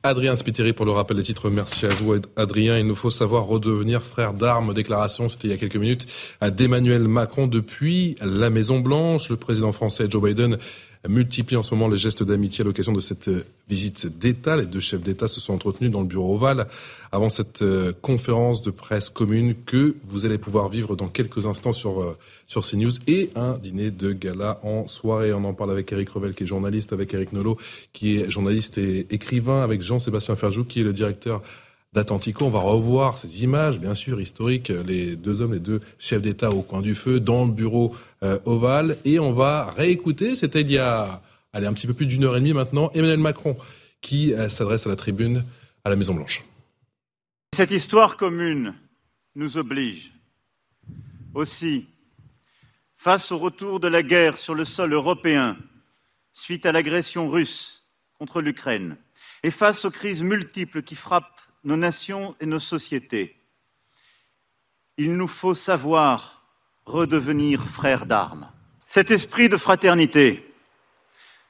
Adrien 0.03 0.35
Spiteri 0.35 0.73
pour 0.73 0.87
le 0.87 0.93
rappel 0.93 1.19
des 1.19 1.23
titres. 1.23 1.51
Merci 1.51 1.85
à 1.85 1.91
vous, 1.91 2.15
Adrien. 2.35 2.79
Il 2.79 2.87
nous 2.87 2.95
faut 2.95 3.11
savoir 3.11 3.45
redevenir 3.45 4.03
frère 4.03 4.33
d'armes. 4.33 4.73
Déclaration, 4.73 5.29
c'était 5.29 5.49
il 5.49 5.51
y 5.51 5.55
a 5.55 5.59
quelques 5.59 5.77
minutes, 5.77 6.07
d'Emmanuel 6.41 7.07
Macron 7.07 7.47
depuis 7.47 8.17
la 8.23 8.49
Maison 8.49 8.81
Blanche. 8.81 9.29
Le 9.29 9.37
président 9.37 9.73
français 9.73 10.07
Joe 10.09 10.23
Biden 10.23 10.57
multiplie 11.09 11.57
en 11.57 11.63
ce 11.63 11.75
moment 11.75 11.89
les 11.89 11.97
gestes 11.97 12.23
d'amitié 12.23 12.63
à 12.63 12.67
l'occasion 12.67 12.93
de 12.93 13.01
cette 13.01 13.29
euh, 13.29 13.45
visite 13.69 14.07
d'État. 14.19 14.57
Les 14.57 14.67
deux 14.67 14.81
chefs 14.81 15.01
d'État 15.01 15.29
se 15.29 15.41
sont 15.41 15.55
entretenus 15.55 15.91
dans 15.91 16.03
le 16.03 16.07
bureau 16.07 16.35
ovale 16.35 16.69
avant 17.11 17.31
cette 17.31 17.63
euh, 17.63 17.93
conférence 18.03 18.61
de 18.61 18.71
presse 18.71 19.09
commune 19.09 19.55
que 19.65 19.97
vous 20.05 20.27
allez 20.27 20.37
pouvoir 20.37 20.69
vivre 20.69 20.97
dans 20.97 21.09
quelques 21.09 21.47
instants 21.47 21.73
sur, 21.73 22.03
euh, 22.03 22.19
sur 22.47 22.67
CNews 22.67 22.93
et 23.07 23.31
un 23.35 23.57
dîner 23.57 23.91
de 23.91 24.13
gala 24.13 24.61
en 24.63 24.87
soirée. 24.87 25.33
On 25.33 25.45
en 25.45 25.55
parle 25.55 25.71
avec 25.71 25.91
Eric 25.91 26.11
Revel 26.11 26.35
qui 26.35 26.43
est 26.43 26.47
journaliste, 26.47 26.93
avec 26.93 27.15
Eric 27.15 27.33
Nolot 27.33 27.57
qui 27.95 28.19
est 28.19 28.31
journaliste 28.31 28.77
et 28.77 29.07
écrivain, 29.11 29.63
avec 29.63 29.81
Jean-Sébastien 29.81 30.37
Ferjou 30.37 30.65
qui 30.65 30.81
est 30.81 30.85
le 30.85 30.93
directeur 30.93 31.43
d'Atlantico. 31.93 32.45
On 32.45 32.51
va 32.51 32.61
revoir 32.61 33.19
ces 33.19 33.43
images, 33.43 33.81
bien 33.81 33.95
sûr, 33.95 34.21
historiques, 34.21 34.69
les 34.69 35.17
deux 35.17 35.43
hommes, 35.43 35.55
les 35.55 35.61
deux 35.61 35.81
chefs 35.99 36.23
d'État 36.23 36.51
au 36.51 36.63
coin 36.63 36.83
du 36.83 36.95
feu, 36.95 37.21
dans 37.21 37.45
le 37.45 37.53
bureau 37.53 37.95
euh, 38.23 38.39
ovale. 38.45 38.97
Et 39.05 39.19
on 39.19 39.33
va 39.33 39.71
réécouter, 39.71 40.37
c'était 40.37 40.61
il 40.61 40.71
y 40.71 40.79
a 40.79 41.23
allez, 41.53 41.67
un 41.67 41.73
petit 41.73 41.87
peu 41.87 41.95
plus 41.95 42.07
d'une 42.07 42.25
heure 42.25 42.37
et 42.37 42.41
demie 42.41 42.53
maintenant, 42.53 42.91
Emmanuel 42.95 43.19
Macron 43.19 43.57
qui 44.01 44.33
euh, 44.33 44.49
s'adresse 44.49 44.87
à 44.87 44.89
la 44.89 44.97
tribune 44.97 45.45
à 45.85 45.91
la 45.91 45.97
Maison-Blanche. 45.97 46.43
Cette 47.55 47.71
histoire 47.71 48.17
commune 48.17 48.75
nous 49.35 49.57
oblige 49.57 50.13
aussi, 51.35 51.87
face 52.97 53.31
au 53.33 53.39
retour 53.39 53.81
de 53.81 53.89
la 53.89 54.03
guerre 54.03 54.39
sur 54.39 54.55
le 54.55 54.65
sol 54.65 54.93
européen 54.93 55.57
suite 56.33 56.67
à 56.67 56.73
l'agression 56.73 57.29
russe 57.29 57.85
contre 58.19 58.41
l'Ukraine, 58.41 58.97
et 59.43 59.51
face 59.51 59.85
aux 59.85 59.91
crises 59.91 60.23
multiples 60.23 60.83
qui 60.83 60.95
frappent 60.95 61.40
nos 61.65 61.77
nations 61.77 62.35
et 62.41 62.47
nos 62.47 62.59
sociétés. 62.59 63.37
Il 64.97 65.17
nous 65.17 65.29
faut 65.29 65.55
savoir 65.55 66.45
redevenir 66.85 67.65
frères 67.65 68.07
d'armes. 68.07 68.51
Cet 68.87 69.11
esprit 69.11 69.49
de 69.49 69.57
fraternité 69.57 70.53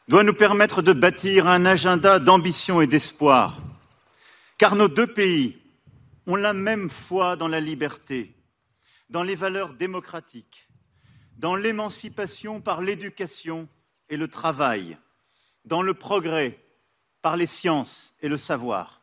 doit 0.08 0.24
nous 0.24 0.34
permettre 0.34 0.82
de 0.82 0.92
bâtir 0.92 1.46
un 1.46 1.64
agenda 1.64 2.18
d'ambition 2.18 2.80
et 2.80 2.86
d'espoir, 2.86 3.62
car 4.58 4.74
nos 4.74 4.88
deux 4.88 5.06
pays 5.06 5.56
ont 6.26 6.36
la 6.36 6.52
même 6.52 6.90
foi 6.90 7.36
dans 7.36 7.48
la 7.48 7.61
liberté, 7.61 8.34
dans 9.08 9.22
les 9.22 9.36
valeurs 9.36 9.74
démocratiques, 9.74 10.68
dans 11.38 11.56
l'émancipation 11.56 12.61
par 12.61 12.82
l'éducation 12.82 13.68
et 14.08 14.16
le 14.16 14.28
travail, 14.28 14.98
dans 15.64 15.82
le 15.82 15.94
progrès 15.94 16.58
par 17.22 17.36
les 17.36 17.46
sciences 17.46 18.14
et 18.20 18.28
le 18.28 18.36
savoir. 18.36 18.99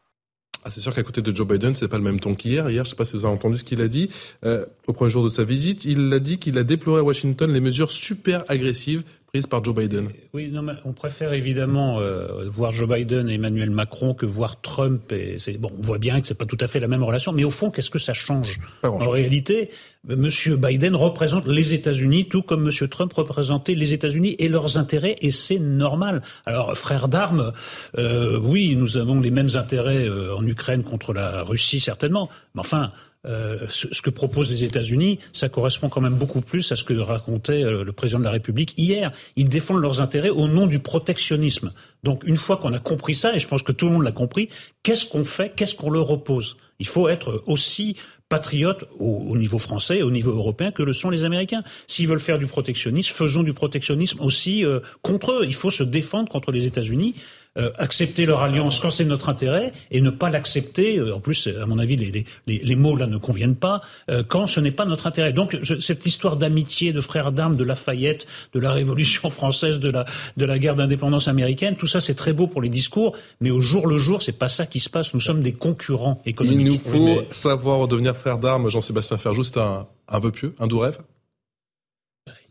Ah, 0.67 0.69
c'est 0.69 0.81
sûr 0.81 0.93
qu'à 0.93 1.01
côté 1.01 1.21
de 1.21 1.33
Joe 1.33 1.47
Biden, 1.47 1.75
c'est 1.75 1.87
pas 1.87 1.97
le 1.97 2.03
même 2.03 2.19
ton 2.19 2.35
qu'hier. 2.35 2.69
Hier, 2.69 2.83
je 2.83 2.89
sais 2.89 2.95
pas 2.97 3.05
si 3.05 3.15
vous 3.15 3.23
avez 3.23 3.33
entendu 3.33 3.55
ce 3.55 3.63
qu'il 3.63 3.81
a 3.81 3.87
dit. 3.87 4.09
Euh, 4.43 4.65
au 4.87 4.91
premier 4.91 5.09
jour 5.09 5.23
de 5.23 5.29
sa 5.29 5.45
visite, 5.45 5.85
il 5.85 6.11
a 6.11 6.19
dit 6.19 6.39
qu'il 6.39 6.57
a 6.57 6.65
déploré 6.65 6.99
à 6.99 7.03
Washington 7.03 7.49
les 7.49 7.61
mesures 7.61 7.89
super 7.89 8.43
agressives 8.49 9.03
prise 9.37 9.45
par 9.45 9.63
Joe 9.63 9.75
Biden. 9.75 10.09
Oui, 10.33 10.49
non, 10.51 10.63
mais 10.63 10.73
on 10.83 10.93
préfère 10.93 11.33
évidemment 11.33 11.99
euh, 11.99 12.49
voir 12.49 12.71
Joe 12.71 12.89
Biden 12.89 13.29
et 13.29 13.35
Emmanuel 13.35 13.69
Macron 13.69 14.15
que 14.15 14.25
voir 14.25 14.61
Trump. 14.61 15.11
Et 15.11 15.37
c'est 15.37 15.59
bon, 15.59 15.71
on 15.77 15.81
voit 15.83 15.99
bien 15.99 16.19
que 16.21 16.27
c'est 16.27 16.33
pas 16.33 16.47
tout 16.47 16.57
à 16.59 16.65
fait 16.65 16.79
la 16.79 16.87
même 16.87 17.03
relation, 17.03 17.33
mais 17.33 17.43
au 17.43 17.51
fond, 17.51 17.69
qu'est-ce 17.69 17.91
que 17.91 17.99
ça 17.99 18.15
change? 18.15 18.59
En 18.81 19.09
réalité, 19.09 19.69
Monsieur 20.07 20.57
Biden 20.57 20.95
représente 20.95 21.47
les 21.47 21.73
États-Unis, 21.73 22.27
tout 22.29 22.41
comme 22.41 22.63
Monsieur 22.63 22.87
Trump 22.87 23.13
représentait 23.13 23.75
les 23.75 23.93
États-Unis 23.93 24.35
et 24.39 24.49
leurs 24.49 24.79
intérêts, 24.79 25.17
et 25.21 25.29
c'est 25.29 25.59
normal. 25.59 26.23
Alors, 26.47 26.75
frères 26.75 27.07
d'armes, 27.07 27.53
euh, 27.99 28.39
oui, 28.41 28.75
nous 28.75 28.97
avons 28.97 29.19
les 29.19 29.31
mêmes 29.31 29.49
intérêts 29.53 30.07
euh, 30.09 30.35
en 30.35 30.43
Ukraine 30.47 30.81
contre 30.81 31.13
la 31.13 31.43
Russie 31.43 31.79
certainement, 31.79 32.27
mais 32.55 32.61
enfin. 32.61 32.91
Euh, 33.27 33.65
ce, 33.67 34.01
que 34.01 34.09
proposent 34.09 34.49
les 34.49 34.63
États-Unis, 34.63 35.19
ça 35.33 35.49
correspond 35.49 35.89
quand 35.89 36.01
même 36.01 36.15
beaucoup 36.15 36.41
plus 36.41 36.71
à 36.71 36.75
ce 36.75 36.83
que 36.83 36.93
racontait 36.93 37.63
euh, 37.63 37.83
le 37.83 37.91
président 37.91 38.19
de 38.19 38.23
la 38.23 38.31
République 38.31 38.73
hier. 38.77 39.11
Ils 39.35 39.49
défendent 39.49 39.81
leurs 39.81 40.01
intérêts 40.01 40.29
au 40.29 40.47
nom 40.47 40.65
du 40.65 40.79
protectionnisme. 40.79 41.73
Donc 42.03 42.23
une 42.25 42.37
fois 42.37 42.57
qu'on 42.57 42.73
a 42.73 42.79
compris 42.79 43.15
ça, 43.15 43.35
et 43.35 43.39
je 43.39 43.47
pense 43.47 43.63
que 43.63 43.71
tout 43.71 43.87
le 43.87 43.93
monde 43.93 44.03
l'a 44.03 44.11
compris, 44.11 44.49
qu'est-ce 44.83 45.05
qu'on 45.05 45.25
fait 45.25 45.51
Qu'est-ce 45.55 45.75
qu'on 45.75 45.89
leur 45.89 46.09
oppose? 46.09 46.57
Il 46.79 46.87
faut 46.87 47.09
être 47.09 47.43
aussi 47.47 47.95
patriote 48.29 48.85
au, 48.99 49.37
niveau 49.37 49.57
français 49.57 49.99
et 49.99 50.03
au 50.03 50.11
niveau 50.11 50.31
européen 50.31 50.71
que 50.71 50.83
le 50.83 50.93
sont 50.93 51.09
les 51.09 51.23
Américains. 51.23 51.63
S'ils 51.87 52.07
veulent 52.07 52.19
faire 52.19 52.39
du 52.39 52.45
protectionnisme, 52.45 53.13
faisons 53.15 53.43
du 53.43 53.53
protectionnisme 53.53 54.19
aussi 54.21 54.65
euh, 54.65 54.79
contre 55.01 55.31
eux. 55.31 55.45
Il 55.45 55.55
faut 55.55 55.69
se 55.69 55.83
défendre 55.83 56.29
contre 56.29 56.51
les 56.51 56.65
États-Unis. 56.65 57.15
Euh, 57.57 57.71
accepter 57.79 58.25
leur 58.25 58.43
alliance 58.43 58.79
quand 58.79 58.91
c'est 58.91 59.05
notre 59.05 59.29
intérêt 59.29 59.73
et 59.89 59.99
ne 59.99 60.11
pas 60.11 60.29
l'accepter. 60.29 60.99
Euh, 60.99 61.15
en 61.15 61.19
plus, 61.19 61.47
à 61.47 61.65
mon 61.65 61.79
avis, 61.79 61.95
les, 61.95 62.23
les, 62.45 62.59
les, 62.59 62.75
mots 62.75 62.95
là 62.95 63.07
ne 63.07 63.17
conviennent 63.17 63.55
pas 63.55 63.81
euh, 64.11 64.21
quand 64.27 64.45
ce 64.45 64.59
n'est 64.59 64.71
pas 64.71 64.85
notre 64.85 65.07
intérêt. 65.07 65.33
Donc 65.33 65.57
je, 65.63 65.79
cette 65.79 66.05
histoire 66.05 66.37
d'amitié, 66.37 66.93
de 66.93 67.01
frères 67.01 67.31
d'armes, 67.31 67.55
de 67.55 67.63
Lafayette, 67.63 68.27
de 68.53 68.59
la 68.59 68.71
Révolution 68.71 69.31
française, 69.31 69.79
de 69.79 69.89
la 69.89 70.05
de 70.37 70.45
la 70.45 70.59
guerre 70.59 70.75
d'indépendance 70.75 71.27
américaine, 71.27 71.75
tout 71.75 71.87
ça 71.87 71.99
c'est 71.99 72.13
très 72.13 72.33
beau 72.33 72.45
pour 72.45 72.61
les 72.61 72.69
discours, 72.69 73.15
mais 73.41 73.49
au 73.49 73.59
jour 73.59 73.87
le 73.87 73.97
jour, 73.97 74.21
c'est 74.21 74.37
pas 74.37 74.49
ça 74.49 74.67
qui 74.67 74.79
se 74.79 74.89
passe. 74.89 75.15
Nous 75.15 75.19
sommes 75.19 75.41
des 75.41 75.53
concurrents 75.53 76.19
économiques. 76.27 76.81
Il 76.85 76.91
nous 76.91 77.17
faut 77.17 77.23
savoir 77.31 77.87
devenir 77.87 78.15
frères 78.15 78.37
d'armes. 78.37 78.69
Jean-Sébastien 78.69 79.17
Ferjou, 79.17 79.43
c'est 79.43 79.57
un, 79.57 79.87
un 80.07 80.19
vœu 80.19 80.31
pieux, 80.31 80.53
un 80.59 80.67
doux 80.67 80.79
rêve? 80.79 80.99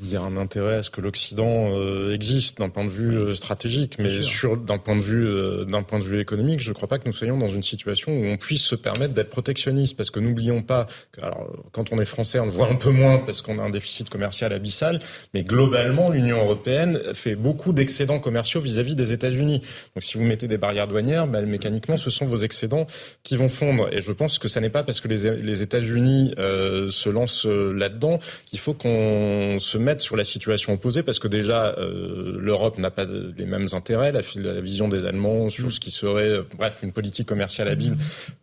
Il 0.01 0.11
y 0.11 0.17
a 0.17 0.21
un 0.21 0.37
intérêt 0.37 0.77
à 0.77 0.83
ce 0.83 0.91
que 0.91 1.01
l'Occident 1.01 1.71
euh, 1.73 2.13
existe 2.13 2.59
d'un 2.59 2.69
point 2.69 2.85
de 2.85 2.91
vue 2.91 3.17
euh, 3.17 3.35
stratégique, 3.35 3.97
mais 3.99 4.11
sur 4.23 4.59
d'un 4.59 4.77
point 4.77 4.95
de 4.95 5.01
vue 5.01 5.27
euh, 5.27 5.65
d'un 5.65 5.83
point 5.83 5.99
de 5.99 6.05
vue 6.05 6.21
économique, 6.21 6.61
je 6.61 6.69
ne 6.69 6.75
crois 6.75 6.87
pas 6.87 6.99
que 6.99 7.07
nous 7.07 7.15
soyons 7.15 7.39
dans 7.39 7.49
une 7.49 7.63
situation 7.63 8.13
où 8.13 8.25
on 8.27 8.37
puisse 8.37 8.63
se 8.63 8.75
permettre 8.75 9.15
d'être 9.15 9.31
protectionniste, 9.31 9.97
parce 9.97 10.11
que 10.11 10.21
n'oublions 10.21 10.63
pas 10.63 10.87
que 11.13 11.23
alors 11.23 11.51
quand 11.73 11.93
on 11.93 11.99
est 11.99 12.05
français, 12.05 12.39
on 12.39 12.45
le 12.45 12.51
voit 12.51 12.69
un 12.69 12.75
peu 12.75 12.91
moins 12.91 13.19
parce 13.19 13.41
qu'on 13.41 13.59
a 13.59 13.63
un 13.63 13.71
déficit 13.71 14.11
commercial 14.11 14.53
abyssal, 14.53 15.01
mais 15.33 15.45
globalement 15.45 16.11
l'Union 16.11 16.39
européenne 16.39 17.01
fait 17.15 17.35
beaucoup 17.35 17.73
d'excédents 17.73 18.19
commerciaux 18.19 18.61
vis-à-vis 18.61 18.97
des 18.97 19.13
États-Unis. 19.13 19.63
Donc 19.95 20.03
si 20.03 20.19
vous 20.19 20.25
mettez 20.25 20.47
des 20.47 20.59
barrières 20.59 20.89
douanières, 20.89 21.27
ben, 21.27 21.47
mécaniquement 21.47 21.97
ce 21.97 22.11
sont 22.11 22.27
vos 22.27 22.37
excédents 22.37 22.87
qui 23.23 23.37
vont 23.37 23.49
fondre. 23.49 23.89
Et 23.93 24.01
je 24.03 24.13
pense 24.13 24.39
que 24.39 24.49
ça 24.49 24.61
n'est 24.61 24.69
pas 24.69 24.83
parce 24.83 25.01
que 25.01 25.09
les, 25.09 25.43
les 25.43 25.63
États-Unis 25.63 26.35
se 26.37 27.09
lancent 27.09 27.47
là-dedans 27.47 28.19
qu'il 28.45 28.59
faut 28.59 28.75
qu'on 28.75 29.57
se 29.59 29.79
mettre 29.87 30.03
sur 30.03 30.17
la 30.17 30.25
situation 30.25 30.73
opposée 30.73 31.05
parce 31.05 31.21
que 31.21 31.29
déjà 31.29 31.77
euh, 31.79 32.37
l'Europe 32.39 32.77
n'a 32.77 32.91
pas 32.91 33.05
les 33.05 33.47
mêmes 33.47 33.69
intérêts, 33.73 34.11
la, 34.11 34.21
la, 34.35 34.61
vision 34.61 34.89
des 34.89 35.05
Allemands 35.05 35.49
sur 35.49 35.71
ce 35.71 35.79
qui 35.79 35.93
serait, 35.93 36.29
euh, 36.29 36.43
bref, 36.59 36.81
une 36.83 36.93
politique 36.93 37.29
commerciale 37.29 37.69
habile 37.69 37.97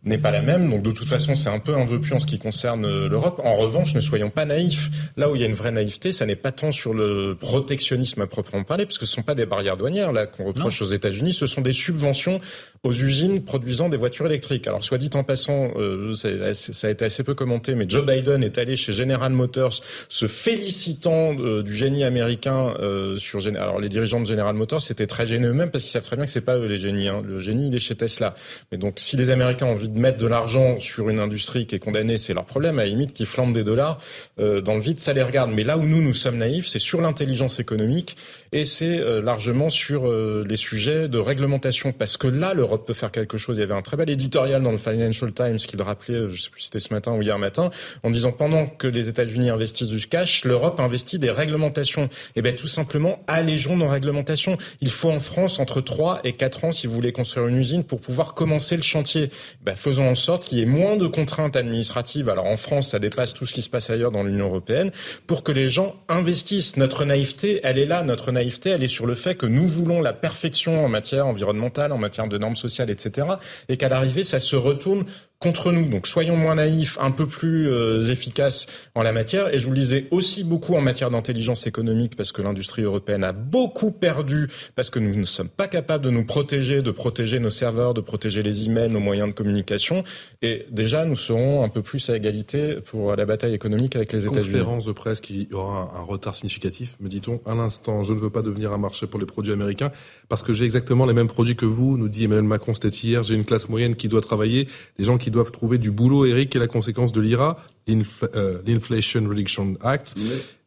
n'est 0.06 0.18
pas 0.18 0.32
la 0.32 0.42
même. 0.42 0.70
Donc 0.70 0.84
de 0.84 0.92
toute 0.92 1.08
façon, 1.08 1.36
c'est 1.36 1.50
un 1.50 1.60
peu 1.60 1.76
un 1.76 1.84
vœu 1.84 2.00
pieux 2.00 2.16
en 2.16 2.22
ce 2.22 2.26
qui 2.26 2.40
concerne 2.40 2.86
euh, 2.86 3.10
l'Europe. 3.10 3.42
En 3.44 3.58
revanche, 3.58 3.94
ne 3.94 4.00
soyons 4.00 4.30
pas 4.30 4.46
naïfs. 4.46 4.90
Là 5.18 5.30
où 5.30 5.36
il 5.36 5.42
y 5.42 5.44
a 5.44 5.48
une 5.48 5.54
vraie 5.54 5.72
naïveté, 5.72 6.14
ça 6.14 6.26
n'est 6.26 6.38
pas 6.38 6.54
tant 6.54 6.72
sur 6.72 6.94
le 6.94 7.36
protectionnisme 7.38 8.22
à 8.22 8.28
proprement 8.28 8.64
parler, 8.64 8.86
parce 8.86 8.98
que 8.98 9.06
ce 9.06 9.14
sont 9.14 9.22
pas 9.22 9.36
des 9.36 9.46
barrières 9.46 9.76
douanières 9.76 10.14
là 10.14 10.26
qu'on 10.26 10.46
reproche 10.46 10.82
aux 10.82 10.86
États-Unis, 10.86 11.34
ce 11.34 11.46
sont 11.46 11.62
des 11.62 11.74
subventions 11.74 12.40
aux 12.84 12.94
usines 12.94 13.44
produisant 13.44 13.90
des 13.90 13.98
voitures 13.98 14.26
électriques. 14.26 14.68
Alors 14.68 14.84
soit 14.84 14.98
dit 14.98 15.10
en 15.14 15.24
passant, 15.24 15.72
euh, 15.78 16.14
ça 16.16 16.88
a 16.88 16.90
été 16.90 17.06
assez 17.06 17.24
peu 17.24 17.34
commenté, 17.34 17.76
mais 17.76 17.86
Joe 17.88 18.06
Biden 18.06 18.44
est 18.44 18.58
allé 18.58 18.76
chez 18.78 18.94
General 18.94 19.32
Motors 19.32 19.82
se 20.10 20.28
félicitant 20.28 21.33
s'agissant 21.38 21.64
du 21.64 21.76
génie 21.76 22.04
américain 22.04 22.74
euh, 22.80 23.16
sur 23.16 23.44
alors 23.48 23.80
les 23.80 23.90
dirigeants 23.90 24.20
de 24.20 24.26
General 24.26 24.56
Motors, 24.56 24.82
c'était 24.82 25.08
très 25.08 25.26
gêné 25.26 25.48
eux-mêmes 25.48 25.70
parce 25.70 25.84
qu'ils 25.84 25.92
savent 25.92 26.06
très 26.06 26.16
bien 26.16 26.26
que 26.26 26.32
c'est 26.32 26.42
pas 26.42 26.58
eux 26.58 26.66
les 26.66 26.78
génies. 26.78 27.08
Hein. 27.08 27.22
Le 27.26 27.40
génie, 27.40 27.68
il 27.68 27.76
est 27.76 27.80
chez 27.80 27.96
Tesla. 27.96 28.36
Mais 28.72 28.78
donc, 28.78 28.96
si 28.98 29.18
les 29.18 29.30
Américains 29.30 29.66
ont 29.66 29.72
envie 29.72 29.90
de 29.90 30.00
mettre 30.00 30.18
de 30.18 30.28
l'argent 30.28 30.80
sur 30.80 31.10
une 31.10 31.20
industrie 31.20 31.66
qui 31.66 31.76
est 31.76 31.80
condamnée, 31.80 32.18
c'est 32.18 32.34
leur 32.34 32.46
problème. 32.46 32.80
À 32.80 32.84
la 32.84 32.90
limite, 32.90 33.14
qu'ils 33.14 33.26
flambent 33.26 33.54
des 33.54 33.64
dollars 33.64 34.00
euh, 34.40 34.62
dans 34.62 34.76
le 34.76 34.82
vide, 34.82 35.00
ça 35.00 35.14
les 35.14 35.24
regarde. 35.24 35.52
Mais 35.52 35.64
là 35.64 35.78
où 35.78 35.84
nous, 35.84 36.02
nous 36.02 36.14
sommes 36.14 36.38
naïfs, 36.38 36.68
c'est 36.68 36.80
sur 36.80 37.02
l'intelligence 37.02 37.60
économique 37.60 38.18
et 38.52 38.66
c'est 38.66 39.00
euh, 39.00 39.22
largement 39.22 39.70
sur 39.70 40.08
euh, 40.08 40.44
les 40.48 40.56
sujets 40.56 41.08
de 41.08 41.18
réglementation. 41.18 41.92
Parce 41.92 42.18
que 42.18 42.28
là, 42.28 42.54
l'Europe 42.54 42.86
peut 42.86 42.94
faire 42.94 43.12
quelque 43.12 43.38
chose. 43.38 43.58
Il 43.58 43.62
y 43.62 43.64
avait 43.64 43.74
un 43.74 43.82
très 43.82 43.98
bel 43.98 44.10
éditorial 44.10 44.62
dans 44.62 44.72
le 44.72 44.78
Financial 44.78 45.32
Times 45.34 45.58
qui 45.58 45.76
le 45.76 45.84
rappelait, 45.84 46.30
je 46.30 46.42
sais 46.42 46.50
plus 46.50 46.62
si 46.62 46.66
c'était 46.68 46.80
ce 46.80 46.94
matin 46.94 47.12
ou 47.14 47.22
hier 47.22 47.38
matin, 47.40 47.72
en 48.04 48.12
disant 48.12 48.32
pendant 48.32 48.68
que 48.68 48.88
les 48.88 49.10
États-Unis 49.10 49.50
investissent 49.50 49.90
du 49.90 50.06
cash, 50.08 50.46
l'Europe 50.46 50.80
investit 50.80 51.20
des 51.24 51.32
réglementations. 51.32 52.10
Eh 52.36 52.42
bien 52.42 52.52
tout 52.54 52.68
simplement, 52.68 53.20
allégeons 53.28 53.78
nos 53.78 53.88
réglementations. 53.88 54.58
Il 54.82 54.92
faut 54.92 55.10
en 55.10 55.20
France 55.20 55.60
entre 55.60 55.80
3 55.80 56.20
et 56.26 56.34
4 56.34 56.66
ans 56.66 56.72
si 56.74 56.86
vous 56.86 56.94
voulez 56.94 57.14
construire 57.14 57.48
une 57.48 57.58
usine 57.58 57.84
pour 57.84 58.02
pouvoir 58.02 58.34
commencer 58.34 58.76
le 58.76 58.82
chantier. 58.82 59.30
Ben, 59.64 59.76
faisons 59.76 60.10
en 60.10 60.16
sorte 60.16 60.46
qu'il 60.46 60.60
y 60.60 60.62
ait 60.62 60.66
moins 60.66 60.98
de 60.98 61.08
contraintes 61.08 61.56
administratives. 61.56 62.28
Alors 62.28 62.46
en 62.46 62.58
France, 62.58 62.90
ça 62.90 63.00
dépasse 63.00 63.34
tout 63.34 63.46
ce 63.46 63.54
qui 63.54 63.62
se 63.62 63.70
passe 63.70 63.90
ailleurs 63.90 64.12
dans 64.12 64.24
l'Union 64.24 64.48
européenne 64.48 64.92
pour 65.26 65.44
que 65.44 65.54
les 65.54 65.70
gens 65.70 65.96
investissent. 66.10 66.76
Notre 66.76 67.06
naïveté, 67.06 67.62
elle 67.64 67.80
est 67.80 67.86
là. 67.86 68.04
Notre 68.04 68.32
naïveté, 68.32 68.72
elle 68.72 68.84
est 68.84 68.88
sur 68.88 69.06
le 69.06 69.16
fait 69.16 69.36
que 69.36 69.46
nous 69.46 69.68
voulons 69.68 70.02
la 70.02 70.14
perfection 70.14 70.84
en 70.84 70.90
matière 70.90 71.26
environnementale, 71.26 71.94
en 71.94 71.98
matière 71.98 72.28
de 72.28 72.38
normes 72.38 72.58
sociales, 72.58 72.90
etc. 72.90 73.28
Et 73.70 73.78
qu'à 73.78 73.88
l'arrivée, 73.88 74.24
ça 74.24 74.40
se 74.40 74.58
retourne 74.58 75.06
contre 75.44 75.74
nous. 75.74 75.90
Donc 75.90 76.08
soyons 76.08 76.38
moins 76.38 76.56
naïfs, 76.56 76.98
un 77.02 77.12
peu 77.12 77.28
plus 77.28 77.68
euh, 77.68 78.02
efficaces 78.10 78.66
en 78.96 79.04
la 79.04 79.12
matière. 79.12 79.54
Et 79.54 79.60
je 79.60 79.66
vous 79.66 79.74
le 79.74 79.78
disais 79.78 80.08
aussi 80.10 80.46
beaucoup 80.46 80.76
en 80.76 80.82
matière 80.82 81.12
d'intelligence 81.12 81.68
économique 81.68 82.16
parce 82.16 82.32
que 82.32 82.42
l'industrie 82.42 82.84
européenne 82.84 83.26
a 83.26 83.34
beaucoup 83.34 83.92
perdu 83.92 84.48
parce 84.76 84.90
que 84.90 85.00
nous 85.00 85.14
ne 85.14 85.26
sommes 85.26 85.50
pas 85.50 85.68
capables 85.68 86.06
de 86.06 86.10
nous 86.10 86.24
protéger, 86.24 86.82
de 86.82 86.92
protéger 86.92 87.40
nos 87.40 87.50
serveurs, 87.50 87.94
de 87.94 88.00
protéger 88.00 88.42
les 88.42 88.66
emails, 88.66 88.90
nos 88.90 89.02
moyens 89.02 89.28
de 89.28 89.34
communication. 89.34 90.06
Et 90.42 90.66
déjà, 90.72 91.04
nous 91.04 91.16
serons 91.16 91.64
un 91.64 91.70
peu 91.70 91.82
plus 91.82 92.10
à 92.10 92.16
égalité 92.16 92.76
pour 92.76 93.14
la 93.14 93.26
bataille 93.26 93.54
économique 93.54 93.98
avec 93.98 94.14
les 94.14 94.26
États-Unis. 94.26 94.60
Conférence 94.60 94.86
de 94.86 94.94
presse 94.94 95.20
qui 95.20 95.50
aura 95.52 95.92
un, 95.98 96.04
retard 96.04 96.36
significatif, 96.36 96.96
me 97.02 97.10
dit-on. 97.10 97.42
Un 97.46 97.60
instant, 97.60 98.04
je 98.04 98.14
ne 98.14 98.20
veux 98.20 98.30
pas 98.30 98.42
devenir 98.42 98.72
un 98.72 98.78
marché 98.78 99.08
pour 99.08 99.20
les 99.20 99.26
produits 99.26 99.52
américains 99.52 99.92
parce 100.30 100.42
que 100.42 100.54
j'ai 100.54 100.64
exactement 100.64 101.06
les 101.06 101.14
mêmes 101.14 101.28
produits 101.28 101.58
que 101.58 101.66
vous, 101.66 101.98
nous 101.98 102.08
dit 102.08 102.24
Emmanuel 102.24 102.46
Macron, 102.46 102.74
c'était 102.74 102.88
hier. 102.88 103.24
J'ai 103.24 103.36
une 103.36 103.44
classe 103.46 103.68
moyenne 103.68 103.96
qui 103.96 104.08
doit 104.08 104.22
travailler, 104.22 104.70
des 104.98 105.04
gens 105.04 105.18
qui 105.18 105.33
doivent 105.34 105.52
trouver 105.52 105.78
du 105.78 105.92
boulot, 105.92 106.26
Eric, 106.26 106.56
et 106.56 106.60
la 106.60 106.68
conséquence 106.68 107.12
de 107.12 107.20
l'IRA, 107.20 107.60
euh, 107.90 108.62
l'Inflation 108.66 109.28
Reduction 109.28 109.76
Act, 109.82 110.16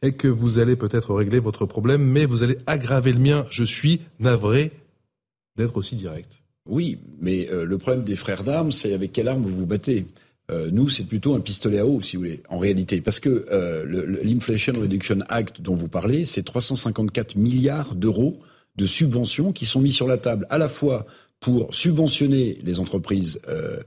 et 0.03 0.13
que 0.13 0.29
vous 0.29 0.59
allez 0.59 0.77
peut-être 0.77 1.15
régler 1.15 1.39
votre 1.39 1.65
problème, 1.65 2.03
mais 2.03 2.27
vous 2.27 2.43
allez 2.43 2.59
aggraver 2.67 3.13
le 3.13 3.19
mien. 3.19 3.47
Je 3.51 3.65
suis 3.65 4.03
navré 4.19 4.73
d'être 5.57 5.79
aussi 5.79 5.97
direct. 5.97 6.43
Oui, 6.69 6.99
mais 7.21 7.49
euh, 7.51 7.65
le 7.65 7.79
problème 7.79 8.05
des 8.05 8.17
frères 8.17 8.45
d'armes, 8.45 8.73
c'est 8.73 8.93
avec 8.93 9.13
quelle 9.13 9.29
arme 9.29 9.43
vous 9.43 9.57
vous 9.57 9.67
battez. 9.67 10.05
Euh, 10.51 10.69
nous, 10.71 10.91
c'est 10.91 11.07
plutôt 11.07 11.35
un 11.35 11.41
pistolet 11.41 11.79
à 11.79 11.87
eau, 11.87 12.03
si 12.03 12.17
vous 12.17 12.23
voulez, 12.23 12.43
en 12.51 12.59
réalité. 12.59 13.01
Parce 13.01 13.21
que 13.21 13.47
l'Inflation 14.23 14.75
Reduction 14.75 15.21
Act 15.29 15.63
dont 15.63 15.75
vous 15.75 15.89
parlez, 15.89 16.27
c'est 16.27 16.43
354 16.43 17.37
milliards 17.37 17.95
d'euros 17.95 18.39
de 18.77 18.85
subventions 18.87 19.53
qui 19.53 19.65
sont 19.65 19.81
mis 19.81 19.91
sur 19.91 20.07
la 20.07 20.19
table, 20.19 20.47
à 20.51 20.59
la 20.59 20.69
fois 20.69 21.07
pour 21.41 21.75
subventionner 21.75 22.59
les 22.63 22.81
entreprises 22.81 23.41
euh, 23.49 23.79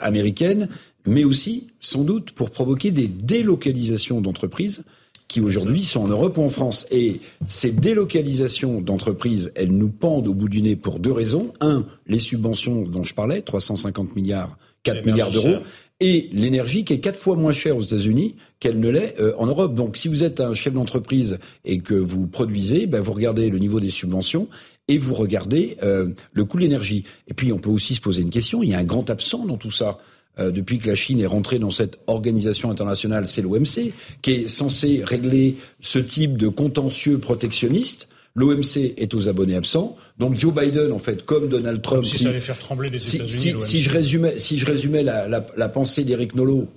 américaine, 0.00 0.68
mais 1.06 1.24
aussi, 1.24 1.68
sans 1.80 2.04
doute, 2.04 2.32
pour 2.32 2.50
provoquer 2.50 2.90
des 2.90 3.08
délocalisations 3.08 4.20
d'entreprises 4.20 4.84
qui 5.28 5.42
aujourd'hui 5.42 5.82
sont 5.82 6.00
en 6.00 6.08
Europe 6.08 6.38
ou 6.38 6.42
en 6.42 6.50
France. 6.50 6.86
Et 6.90 7.20
ces 7.46 7.70
délocalisations 7.70 8.80
d'entreprises, 8.80 9.52
elles 9.54 9.72
nous 9.72 9.90
pendent 9.90 10.26
au 10.26 10.34
bout 10.34 10.48
du 10.48 10.62
nez 10.62 10.74
pour 10.74 10.98
deux 10.98 11.12
raisons. 11.12 11.52
Un, 11.60 11.84
les 12.06 12.18
subventions 12.18 12.82
dont 12.82 13.04
je 13.04 13.14
parlais, 13.14 13.42
350 13.42 14.16
milliards, 14.16 14.58
4 14.84 15.04
milliards 15.04 15.30
d'euros, 15.30 15.58
et 16.00 16.28
l'énergie 16.32 16.84
qui 16.84 16.94
est 16.94 17.00
quatre 17.00 17.18
fois 17.18 17.36
moins 17.36 17.52
chère 17.52 17.76
aux 17.76 17.82
États-Unis 17.82 18.36
qu'elle 18.60 18.80
ne 18.80 18.88
l'est 18.88 19.16
euh, 19.20 19.34
en 19.36 19.46
Europe. 19.46 19.74
Donc 19.74 19.96
si 19.96 20.08
vous 20.08 20.24
êtes 20.24 20.40
un 20.40 20.54
chef 20.54 20.72
d'entreprise 20.72 21.38
et 21.64 21.78
que 21.78 21.94
vous 21.94 22.26
produisez, 22.26 22.86
ben, 22.86 23.00
vous 23.00 23.12
regardez 23.12 23.50
le 23.50 23.58
niveau 23.58 23.80
des 23.80 23.90
subventions 23.90 24.48
et 24.88 24.98
vous 24.98 25.14
regardez 25.14 25.76
euh, 25.82 26.08
le 26.32 26.44
coût 26.44 26.56
de 26.56 26.62
l'énergie. 26.62 27.04
Et 27.28 27.34
puis 27.34 27.52
on 27.52 27.58
peut 27.58 27.70
aussi 27.70 27.94
se 27.94 28.00
poser 28.00 28.22
une 28.22 28.30
question, 28.30 28.62
il 28.62 28.70
y 28.70 28.74
a 28.74 28.78
un 28.78 28.84
grand 28.84 29.08
absent 29.10 29.46
dans 29.46 29.56
tout 29.56 29.70
ça. 29.70 29.98
Euh, 30.38 30.50
depuis 30.50 30.78
que 30.78 30.88
la 30.88 30.94
Chine 30.94 31.20
est 31.20 31.26
rentrée 31.26 31.58
dans 31.58 31.70
cette 31.70 31.98
organisation 32.06 32.70
internationale, 32.70 33.26
c'est 33.26 33.42
l'OMC, 33.42 33.92
qui 34.22 34.30
est 34.32 34.48
censé 34.48 35.02
régler 35.04 35.56
ce 35.80 35.98
type 35.98 36.36
de 36.36 36.48
contentieux 36.48 37.18
protectionniste. 37.18 38.08
L'OMC 38.36 38.94
est 38.96 39.14
aux 39.14 39.28
abonnés 39.28 39.56
absents. 39.56 39.96
Donc 40.18 40.36
Joe 40.36 40.54
Biden, 40.54 40.92
en 40.92 41.00
fait, 41.00 41.24
comme 41.24 41.48
Donald 41.48 41.82
Trump, 41.82 42.04
si, 42.04 42.22
ça 42.22 42.28
allait 42.28 42.40
faire 42.40 42.58
trembler 42.58 42.88
les 42.88 43.00
si, 43.00 43.20
si, 43.28 43.82
je 43.82 43.90
résumais, 43.90 44.38
si 44.38 44.58
je 44.58 44.66
résumais 44.66 45.02
la, 45.02 45.26
la, 45.26 45.44
la 45.56 45.68
pensée 45.68 46.04
d'Éric 46.04 46.36
Nolot, 46.36 46.68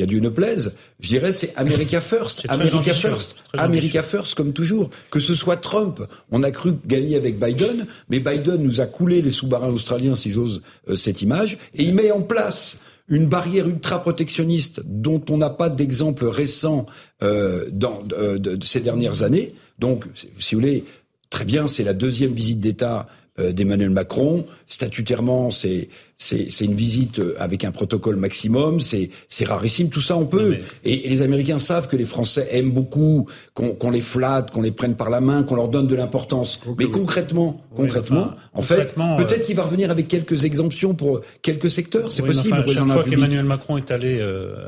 a 0.00 0.06
dû 0.06 0.20
ne 0.20 0.30
plaise, 0.30 0.74
je 1.00 1.08
dirais 1.08 1.32
c'est 1.32 1.52
America 1.56 2.00
First, 2.00 2.46
America 2.48 2.94
First, 2.94 3.36
America 3.52 4.02
First 4.02 4.34
comme 4.34 4.52
toujours. 4.52 4.88
Que 5.10 5.20
ce 5.20 5.34
soit 5.34 5.58
Trump, 5.58 6.02
on 6.30 6.42
a 6.42 6.50
cru 6.50 6.72
gagner 6.86 7.16
avec 7.16 7.38
Biden, 7.38 7.86
mais 8.08 8.20
Biden 8.20 8.62
nous 8.62 8.80
a 8.80 8.86
coulé 8.86 9.20
les 9.20 9.30
sous-marins 9.30 9.68
australiens, 9.68 10.14
si 10.14 10.32
j'ose 10.32 10.62
euh, 10.88 10.96
cette 10.96 11.20
image, 11.20 11.58
et 11.74 11.82
il 11.82 11.94
met 11.94 12.10
en 12.10 12.22
place 12.22 12.78
une 13.08 13.26
barrière 13.26 13.68
ultra-protectionniste 13.68 14.80
dont 14.86 15.22
on 15.28 15.36
n'a 15.36 15.50
pas 15.50 15.68
d'exemple 15.68 16.24
récent 16.26 16.86
euh, 17.22 17.66
dans 17.70 18.00
euh, 18.12 18.38
de, 18.38 18.64
ces 18.64 18.80
dernières 18.80 19.22
années. 19.22 19.54
Donc, 19.78 20.06
si 20.14 20.54
vous 20.54 20.60
voulez, 20.60 20.84
très 21.28 21.44
bien, 21.44 21.66
c'est 21.66 21.84
la 21.84 21.92
deuxième 21.92 22.32
visite 22.32 22.60
d'État 22.60 23.08
d'Emmanuel 23.38 23.90
Macron. 23.90 24.44
Statutairement, 24.66 25.50
c'est 25.50 25.88
c'est 26.22 26.64
une 26.64 26.74
visite 26.74 27.18
euh, 27.18 27.34
avec 27.38 27.64
un 27.64 27.72
protocole 27.72 28.16
maximum. 28.16 28.80
C'est 28.80 29.10
c'est 29.28 29.44
rarissime. 29.44 29.88
Tout 29.88 30.00
ça, 30.00 30.16
on 30.16 30.26
peut. 30.26 30.58
Et, 30.84 31.08
les 31.08 31.22
Américains 31.22 31.58
savent 31.58 31.88
que 31.88 31.96
les 31.96 32.04
Français 32.04 32.48
aiment 32.52 32.70
beaucoup 32.70 33.28
qu'on 33.54 33.90
les 33.90 34.00
flatte, 34.00 34.50
qu'on 34.50 34.62
les 34.62 34.70
prenne 34.70 34.94
par 34.94 35.10
la 35.10 35.20
main, 35.20 35.42
qu'on 35.42 35.56
leur 35.56 35.68
donne 35.68 35.86
de 35.86 35.94
l'importance. 35.94 36.60
Mais 36.78 36.86
concrètement, 36.86 37.60
concrètement, 37.74 38.32
en 38.54 38.62
fait, 38.62 38.94
euh, 38.96 39.16
peut-être 39.16 39.46
qu'il 39.46 39.56
va 39.56 39.64
revenir 39.64 39.90
avec 39.90 40.08
quelques 40.08 40.44
exemptions 40.44 40.94
pour 40.94 41.20
quelques 41.42 41.70
secteurs. 41.70 42.12
C'est 42.12 42.22
possible. 42.22 42.58
Enfin, 42.58 42.72
chaque 42.72 42.86
fois 42.86 43.04
qu'Emmanuel 43.04 43.44
Macron 43.44 43.76
est 43.76 43.90
allé 43.90 44.20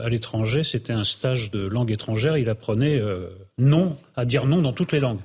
à 0.03 0.09
l'étranger, 0.09 0.65
c'était 0.65 0.93
un 0.93 1.05
stage 1.05 1.51
de 1.51 1.67
langue 1.67 1.91
étrangère. 1.91 2.37
Il 2.37 2.51
apprenait 2.51 3.01
non 3.59 3.97
à 4.17 4.25
dire 4.25 4.47
non 4.47 4.61
dans 4.61 4.73
toutes 4.73 4.93
les 4.93 5.01
langues. 5.01 5.21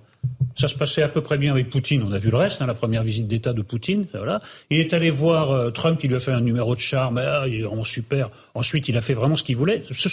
Ça 0.59 0.67
se 0.67 0.75
passait 0.75 1.01
à 1.03 1.07
peu 1.07 1.21
près 1.21 1.37
bien 1.37 1.51
avec 1.51 1.69
Poutine. 1.69 2.03
On 2.05 2.11
a 2.11 2.17
vu 2.17 2.29
le 2.29 2.35
reste, 2.35 2.61
hein, 2.61 2.65
la 2.65 2.73
première 2.73 3.01
visite 3.01 3.27
d'État 3.27 3.53
de 3.53 3.61
Poutine. 3.61 4.07
Voilà. 4.13 4.41
Il 4.69 4.81
est 4.81 4.93
allé 4.93 5.09
voir 5.09 5.51
euh, 5.51 5.71
Trump, 5.71 5.97
qui 5.97 6.09
lui 6.09 6.15
a 6.15 6.19
fait 6.19 6.33
un 6.33 6.41
numéro 6.41 6.75
de 6.75 6.81
charme. 6.81 7.17
Ah, 7.17 7.45
il 7.47 7.61
est 7.61 7.61
vraiment 7.61 7.85
super. 7.85 8.29
Ensuite, 8.55 8.89
il 8.89 8.97
a 8.97 9.01
fait 9.01 9.13
vraiment 9.13 9.37
ce 9.37 9.43
qu'il 9.43 9.55
voulait. 9.55 9.83
Ce 9.89 10.09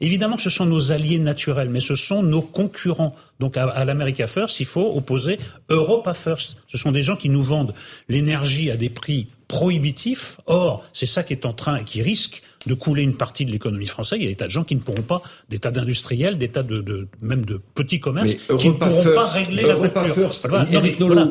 évidemment 0.00 0.36
que 0.36 0.42
ce 0.42 0.48
sont 0.48 0.64
nos 0.64 0.90
alliés 0.90 1.18
naturels, 1.18 1.68
mais 1.68 1.80
ce 1.80 1.96
sont 1.96 2.22
nos 2.22 2.40
concurrents. 2.40 3.14
Donc 3.40 3.58
à, 3.58 3.64
à 3.64 4.26
First, 4.26 4.60
il 4.60 4.64
faut 4.64 4.96
opposer 4.96 5.36
Europa 5.68 6.14
First. 6.14 6.56
Ce 6.66 6.78
sont 6.78 6.92
des 6.92 7.02
gens 7.02 7.16
qui 7.16 7.28
nous 7.28 7.42
vendent 7.42 7.74
l'énergie 8.08 8.70
à 8.70 8.78
des 8.78 8.88
prix 8.88 9.26
prohibitifs. 9.48 10.38
Or, 10.46 10.82
c'est 10.94 11.04
ça 11.04 11.24
qui 11.24 11.34
est 11.34 11.44
en 11.44 11.52
train 11.52 11.76
et 11.76 11.84
qui 11.84 12.00
risque 12.00 12.42
de 12.66 12.74
couler 12.74 13.02
une 13.02 13.14
partie 13.14 13.44
de 13.44 13.50
l'économie 13.50 13.86
française. 13.86 14.18
Il 14.20 14.24
y 14.24 14.26
a 14.26 14.30
des 14.30 14.36
tas 14.36 14.46
de 14.46 14.50
gens 14.50 14.64
qui 14.64 14.74
ne 14.74 14.80
pourront 14.80 15.02
pas, 15.02 15.22
des 15.48 15.58
tas 15.58 15.70
d'industriels, 15.70 16.36
des 16.38 16.48
tas 16.48 16.62
de, 16.62 16.80
de, 16.80 17.08
même 17.22 17.44
de 17.44 17.60
petits 17.74 18.00
commerces, 18.00 18.34
qui 18.58 18.68
ne 18.68 18.74
pourront 18.74 19.14
pas 19.14 19.26
régler 19.26 19.62
la 19.62 19.76
facture. 19.76 20.30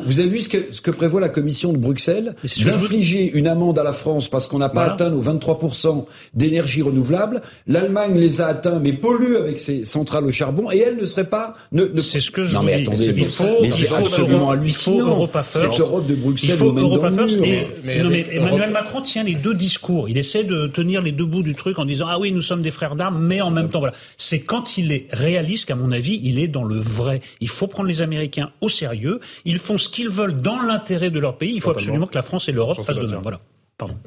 vous 0.04 0.20
avez 0.20 0.28
vu 0.28 0.38
ce 0.38 0.48
que, 0.48 0.72
ce 0.72 0.80
que 0.80 0.90
prévoit 0.90 1.20
la 1.20 1.28
Commission 1.28 1.72
de 1.72 1.78
Bruxelles 1.78 2.34
d'infliger 2.64 3.30
une 3.32 3.46
amende 3.46 3.78
à 3.78 3.84
la 3.84 3.92
France 3.92 4.28
parce 4.28 4.46
qu'on 4.46 4.58
n'a 4.58 4.68
pas 4.68 4.84
atteint 4.84 5.10
nos 5.10 5.22
23% 5.22 6.06
d'énergie 6.34 6.82
renouvelable. 6.82 7.42
L'Allemagne 7.66 8.18
les 8.18 8.40
a 8.40 8.46
atteints, 8.46 8.80
mais 8.80 8.92
pollue 8.92 9.36
avec 9.36 9.60
ses 9.60 9.84
centrales 9.84 10.24
au 10.24 10.32
charbon, 10.32 10.70
et 10.70 10.78
elle 10.78 10.96
ne 10.96 11.04
serait 11.04 11.28
pas. 11.28 11.54
Ne, 11.72 11.84
ne... 11.84 12.00
C'est 12.00 12.20
ce 12.20 12.30
que 12.30 12.44
je 12.44 12.54
non, 12.54 12.62
mais 12.62 12.74
attendez, 12.74 13.06
il 13.16 13.24
faut, 13.24 13.44
mais 13.62 13.70
c'est 13.70 13.92
absolument 13.92 14.50
hallucinant. 14.50 15.28
Cette 15.50 15.78
Europe 15.78 16.06
de 16.06 16.14
Bruxelles 16.14 16.50
il 16.54 16.58
faut 16.58 16.72
Europa 16.72 17.10
First. 17.10 17.38
Mais, 17.40 18.02
non, 18.02 18.10
mais 18.10 18.26
Emmanuel 18.32 18.70
Macron 18.70 19.02
tient 19.02 19.22
les 19.22 19.34
deux 19.34 19.54
discours. 19.54 20.08
Il 20.08 20.18
essaie 20.18 20.44
de 20.44 20.66
tenir 20.66 21.02
les 21.02 21.12
debout 21.20 21.42
du 21.42 21.54
truc 21.54 21.78
en 21.78 21.84
disant 21.84 22.06
ah 22.08 22.18
oui 22.18 22.32
nous 22.32 22.42
sommes 22.42 22.62
des 22.62 22.70
frères 22.70 22.96
d'armes 22.96 23.20
mais 23.22 23.40
en 23.40 23.50
même 23.50 23.68
temps 23.68 23.80
voilà. 23.80 23.94
C'est 24.16 24.40
quand 24.40 24.78
il 24.78 24.92
est 24.92 25.06
réaliste 25.12 25.66
qu'à 25.66 25.76
mon 25.76 25.92
avis 25.92 26.18
il 26.22 26.38
est 26.38 26.48
dans 26.48 26.64
le 26.64 26.76
vrai. 26.76 27.20
Il 27.40 27.48
faut 27.48 27.66
prendre 27.66 27.88
les 27.88 28.02
Américains 28.02 28.50
au 28.60 28.68
sérieux. 28.68 29.20
Ils 29.44 29.58
font 29.58 29.78
ce 29.78 29.88
qu'ils 29.88 30.08
veulent 30.08 30.40
dans 30.40 30.60
l'intérêt 30.62 31.10
de 31.10 31.18
leur 31.18 31.36
pays. 31.36 31.54
Il 31.54 31.60
faut 31.60 31.70
absolument 31.70 32.06
que 32.06 32.14
la 32.14 32.22
France 32.22 32.48
et 32.48 32.52
l'Europe 32.52 32.82
fassent 32.82 32.96
de 32.96 33.06
même 33.06 33.22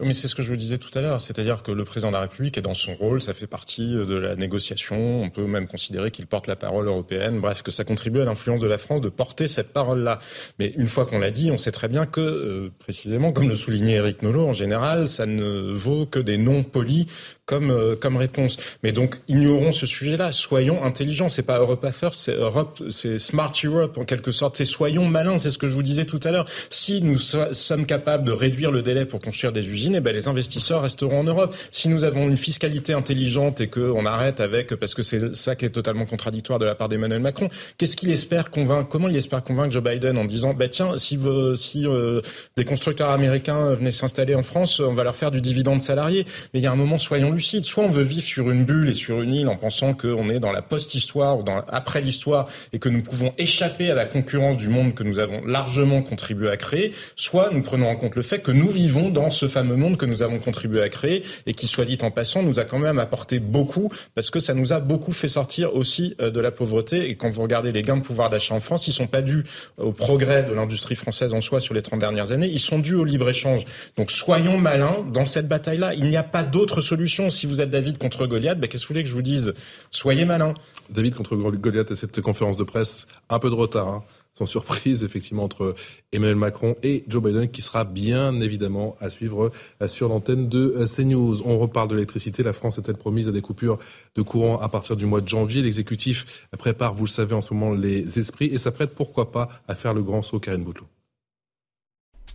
mais 0.02 0.14
c'est 0.14 0.28
ce 0.28 0.36
que 0.36 0.44
je 0.44 0.50
vous 0.50 0.58
disais 0.58 0.78
tout 0.78 0.98
à 0.98 1.02
l'heure, 1.02 1.22
c'est-à-dire 1.22 1.64
que 1.64 1.72
le 1.72 1.84
président 1.86 2.10
de 2.10 2.14
la 2.14 2.22
République 2.22 2.58
est 2.58 2.62
dans 2.62 2.74
son 2.74 2.96
rôle, 2.96 3.22
ça 3.22 3.34
fait 3.34 3.48
partie 3.48 3.96
de 3.96 4.16
la 4.16 4.36
négociation, 4.36 5.22
on 5.22 5.30
peut 5.30 5.46
même 5.46 5.68
considérer 5.68 6.12
qu'il 6.12 6.28
porte 6.28 6.48
la 6.48 6.56
parole 6.56 6.88
européenne, 6.88 7.40
bref, 7.40 7.64
que 7.64 7.72
ça 7.72 7.84
contribue 7.84 8.22
à 8.22 8.26
l'influence 8.26 8.60
de 8.60 8.68
la 8.68 8.78
France 8.78 9.02
de 9.02 9.10
porter 9.10 9.48
cette 9.48 9.74
parole-là. 9.74 10.20
Mais 10.60 10.74
une 10.78 10.88
fois 10.88 11.06
qu'on 11.06 11.20
l'a 11.20 11.32
dit, 11.32 11.52
on 11.52 11.58
sait 11.58 11.72
très 11.72 11.88
bien 11.88 12.06
que, 12.06 12.22
euh, 12.22 12.72
précisément, 12.80 13.32
comme 13.32 13.50
le 13.50 13.56
soulignait 13.56 13.94
Eric 13.94 14.22
Nolot, 14.22 14.48
en 14.48 14.54
général, 14.54 15.10
ça 15.10 15.26
ne 15.26 15.72
vaut 15.72 16.06
que 16.06 16.20
des 16.20 16.38
noms 16.38 16.64
polis 16.64 17.06
comme 17.54 17.72
euh, 17.72 17.96
comme 17.96 18.18
réponse. 18.18 18.58
Mais 18.82 18.92
donc 18.92 19.18
ignorons 19.28 19.72
ce 19.72 19.86
sujet-là. 19.86 20.32
Soyons 20.32 20.84
intelligents. 20.84 21.30
C'est 21.30 21.44
pas 21.44 21.60
Europa 21.60 21.92
First, 21.92 22.20
c'est 22.20 22.36
Europe, 22.36 22.82
c'est 22.90 23.20
Smart 23.20 23.54
Europe 23.64 23.98
en 23.98 24.06
quelque 24.06 24.32
sorte. 24.32 24.58
C'est 24.58 24.66
soyons 24.66 25.06
malins. 25.06 25.38
C'est 25.38 25.52
ce 25.52 25.60
que 25.60 25.68
je 25.68 25.76
vous 25.76 25.84
disais 25.84 26.06
tout 26.06 26.20
à 26.24 26.32
l'heure. 26.32 26.46
Si 26.70 27.02
nous 27.02 27.18
sommes 27.18 27.86
capables 27.86 28.26
de 28.26 28.32
réduire 28.32 28.72
le 28.72 28.82
délai 28.82 29.06
pour 29.06 29.22
construire 29.22 29.54
des 29.54 29.70
usines, 29.70 29.96
eh 29.96 30.00
ben 30.00 30.14
les 30.14 30.28
investisseurs 30.28 30.82
resteront 30.82 31.20
en 31.20 31.24
Europe. 31.24 31.56
Si 31.72 31.90
nous 31.90 32.06
avons 32.06 32.28
une 32.28 32.38
fiscalité 32.38 32.94
intelligente 32.94 33.62
et 33.62 33.68
qu'on 33.68 34.06
arrête 34.06 34.40
avec, 34.40 34.76
parce 34.76 34.96
que 34.96 35.04
c'est 35.04 35.36
ça 35.36 35.56
qui 35.56 35.66
est 35.66 35.70
totalement 35.70 36.06
contradictoire 36.06 36.58
de 36.58 36.66
la 36.66 36.74
part 36.74 36.90
d'Emmanuel 36.90 37.22
Macron, 37.22 37.50
qu'est-ce 37.78 37.96
qu'il 37.96 38.12
espère 38.12 38.50
convaincre 38.50 38.90
Comment 38.90 39.10
il 39.10 39.16
espère 39.16 39.44
convaincre 39.44 39.72
Joe 39.74 39.84
Biden 39.84 40.18
en 40.18 40.26
disant, 40.26 40.54
bah 40.54 40.68
tiens, 40.68 40.98
si, 40.98 41.20
si 41.56 41.86
euh, 41.86 42.22
des 42.58 42.66
constructeurs 42.66 43.10
américains 43.10 43.74
venaient 43.74 43.92
s'installer 43.92 44.34
en 44.36 44.44
France, 44.44 44.80
on 44.80 44.94
va 44.94 45.04
leur 45.04 45.16
faire 45.16 45.32
du 45.32 45.42
dividende 45.42 45.82
salarié. 45.82 46.26
Mais 46.54 46.60
il 46.60 46.64
y 46.64 46.68
a 46.68 46.72
un 46.72 46.76
moment, 46.76 46.98
soyons 46.98 47.32
lucides. 47.32 47.43
Soit 47.44 47.84
on 47.84 47.90
veut 47.90 48.04
vivre 48.04 48.26
sur 48.26 48.50
une 48.50 48.66
bulle 48.66 48.90
et 48.90 48.94
sur 48.94 49.22
une 49.22 49.34
île 49.34 49.48
en 49.48 49.56
pensant 49.56 49.94
qu'on 49.94 50.30
est 50.30 50.40
dans 50.40 50.52
la 50.52 50.62
post-histoire 50.62 51.40
ou 51.40 51.44
dans 51.44 51.64
après 51.68 52.02
l'histoire 52.02 52.48
et 52.72 52.80
que 52.80 52.90
nous 52.90 53.02
pouvons 53.02 53.34
échapper 53.38 53.92
à 53.92 53.96
la 53.96 54.06
concurrence 54.06 54.58
du 54.58 54.70
monde 54.70 54.94
que 54.94 55.04
nous 55.04 55.20
avons 55.20 55.44
largement 55.46 56.02
contribué 56.02 56.50
à 56.50 56.58
créer. 56.58 56.94
Soit 57.16 57.50
nous 57.52 57.62
prenons 57.62 57.90
en 57.90 57.96
compte 57.96 58.16
le 58.16 58.22
fait 58.22 58.40
que 58.40 58.52
nous 58.52 58.70
vivons 58.70 59.10
dans 59.10 59.30
ce 59.30 59.48
fameux 59.48 59.76
monde 59.76 59.98
que 59.98 60.06
nous 60.06 60.24
avons 60.24 60.40
contribué 60.40 60.82
à 60.82 60.90
créer 60.90 61.24
et 61.46 61.54
qui, 61.54 61.68
soit 61.68 61.86
dit 61.86 61.98
en 62.02 62.12
passant, 62.12 62.44
nous 62.44 62.60
a 62.60 62.66
quand 62.66 62.80
même 62.80 63.00
apporté 63.00 63.40
beaucoup 63.40 63.92
parce 64.16 64.30
que 64.30 64.40
ça 64.40 64.54
nous 64.54 64.74
a 64.74 64.80
beaucoup 64.80 65.12
fait 65.12 65.28
sortir 65.28 65.76
aussi 65.76 66.16
euh, 66.22 66.32
de 66.32 66.40
la 66.40 66.52
pauvreté. 66.52 67.10
Et 67.10 67.16
quand 67.16 67.30
vous 67.30 67.42
regardez 67.42 67.72
les 67.72 67.82
gains 67.82 67.98
de 67.98 68.02
pouvoir 68.02 68.30
d'achat 68.30 68.56
en 68.56 68.60
France, 68.60 68.88
ils 68.88 68.94
sont 68.94 69.08
pas 69.08 69.22
dus 69.22 69.44
au 69.78 69.92
progrès 69.92 70.44
de 70.44 70.54
l'industrie 70.54 70.96
française 70.96 71.34
en 71.34 71.42
soi 71.42 71.60
sur 71.60 71.74
les 71.74 71.82
30 71.82 72.00
dernières 72.00 72.32
années, 72.32 72.48
ils 72.48 72.60
sont 72.60 72.80
dus 72.80 72.96
au 72.96 73.04
libre-échange. 73.04 73.66
Donc 73.98 74.12
soyons 74.12 74.58
malins 74.58 75.06
dans 75.12 75.26
cette 75.26 75.48
bataille-là. 75.48 75.94
Il 75.94 76.06
n'y 76.06 76.18
a 76.18 76.24
pas 76.24 76.44
d'autre 76.44 76.82
solution. 76.82 77.23
Si 77.30 77.46
vous 77.46 77.62
êtes 77.62 77.70
David 77.70 77.98
contre 77.98 78.26
Goliath, 78.26 78.60
ben, 78.60 78.68
qu'est-ce 78.68 78.84
que 78.84 78.88
vous 78.88 78.94
voulez 78.94 79.04
que 79.04 79.10
je 79.10 79.14
vous 79.14 79.22
dise? 79.22 79.54
Soyez 79.92 80.26
malins. 80.26 80.54
David 80.90 81.16
contre 81.16 81.36
Goliath 81.36 81.92
et 81.92 81.96
cette 81.96 82.22
conférence 82.22 82.58
de 82.58 82.64
presse, 82.64 83.08
un 83.30 83.40
peu 83.40 83.50
de 83.50 83.56
retard. 83.56 83.88
Hein 83.88 84.04
sans 84.34 84.46
surprise, 84.46 85.04
effectivement, 85.04 85.44
entre 85.44 85.76
Emmanuel 86.12 86.36
Macron 86.36 86.76
et 86.82 87.04
Joe 87.08 87.22
Biden, 87.22 87.50
qui 87.50 87.62
sera 87.62 87.84
bien 87.84 88.42
évidemment 88.42 88.96
à 89.00 89.10
suivre 89.10 89.52
euh, 89.82 89.88
sur 89.88 90.10
l'antenne 90.10 90.50
de 90.50 90.74
euh, 90.76 90.86
CNews. 90.86 91.42
On 91.46 91.60
reparle 91.60 91.88
de 91.88 91.96
l'électricité. 91.96 92.42
La 92.42 92.54
France 92.54 92.80
est-elle 92.80 92.98
promise 92.98 93.30
à 93.30 93.32
des 93.32 93.42
coupures 93.42 93.78
de 94.16 94.22
courant 94.22 94.60
à 94.60 94.70
partir 94.70 94.96
du 94.96 95.06
mois 95.06 95.22
de 95.22 95.28
janvier? 95.28 95.62
L'exécutif 95.62 96.48
prépare, 96.58 96.96
vous 96.96 97.06
le 97.06 97.10
savez, 97.10 97.36
en 97.36 97.42
ce 97.42 97.54
moment 97.54 97.74
les 97.74 98.20
esprits 98.20 98.48
et 98.48 98.58
s'apprête, 98.58 98.96
pourquoi 98.96 99.32
pas, 99.32 99.50
à 99.68 99.76
faire 99.76 99.94
le 99.94 100.02
grand 100.02 100.22
saut, 100.22 100.40
Karine 100.40 100.64
Boutelot. 100.64 100.88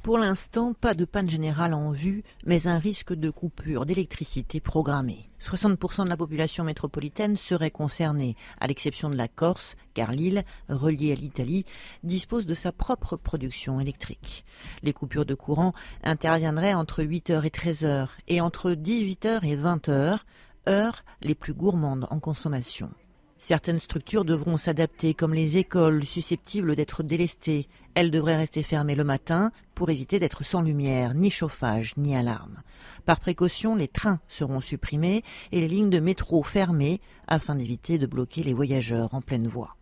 Pour 0.02 0.16
l'instant, 0.16 0.74
pas 0.74 0.94
de 0.94 1.04
panne 1.04 1.28
générale 1.28 1.74
en 1.74 1.90
vue, 1.90 2.22
mais 2.46 2.66
un 2.66 2.78
risque 2.78 3.12
de 3.12 3.30
coupure 3.30 3.84
d'électricité 3.84 4.60
programmée. 4.60 5.28
60% 5.40 6.04
de 6.04 6.08
la 6.08 6.16
population 6.16 6.64
métropolitaine 6.64 7.36
serait 7.36 7.70
concernée, 7.70 8.36
à 8.60 8.66
l'exception 8.68 9.10
de 9.10 9.16
la 9.16 9.28
Corse, 9.28 9.76
car 9.94 10.12
l'île, 10.12 10.44
reliée 10.68 11.12
à 11.12 11.16
l'Italie, 11.16 11.64
dispose 12.04 12.46
de 12.46 12.54
sa 12.54 12.72
propre 12.72 13.16
production 13.16 13.80
électrique. 13.80 14.44
Les 14.82 14.92
coupures 14.92 15.26
de 15.26 15.34
courant 15.34 15.74
interviendraient 16.02 16.74
entre 16.74 17.02
8h 17.02 17.44
et 17.44 17.50
13h 17.50 18.08
et 18.28 18.40
entre 18.40 18.72
18h 18.72 19.44
et 19.44 19.56
20h, 19.56 20.18
heures 20.68 21.04
les 21.22 21.34
plus 21.34 21.54
gourmandes 21.54 22.06
en 22.10 22.20
consommation. 22.20 22.90
Certaines 23.40 23.78
structures 23.78 24.24
devront 24.24 24.56
s'adapter, 24.56 25.14
comme 25.14 25.32
les 25.32 25.58
écoles 25.58 26.02
susceptibles 26.02 26.74
d'être 26.74 27.04
délestées. 27.04 27.68
Elles 27.94 28.10
devraient 28.10 28.36
rester 28.36 28.64
fermées 28.64 28.96
le 28.96 29.04
matin 29.04 29.52
pour 29.76 29.90
éviter 29.90 30.18
d'être 30.18 30.44
sans 30.44 30.60
lumière, 30.60 31.14
ni 31.14 31.30
chauffage, 31.30 31.94
ni 31.96 32.16
alarme. 32.16 32.62
Par 33.06 33.20
précaution, 33.20 33.76
les 33.76 33.86
trains 33.86 34.18
seront 34.26 34.60
supprimés 34.60 35.22
et 35.52 35.60
les 35.60 35.68
lignes 35.68 35.88
de 35.88 36.00
métro 36.00 36.42
fermées 36.42 37.00
afin 37.28 37.54
d'éviter 37.54 37.98
de 37.98 38.06
bloquer 38.06 38.42
les 38.42 38.54
voyageurs 38.54 39.14
en 39.14 39.20
pleine 39.20 39.46
voie. 39.46 39.76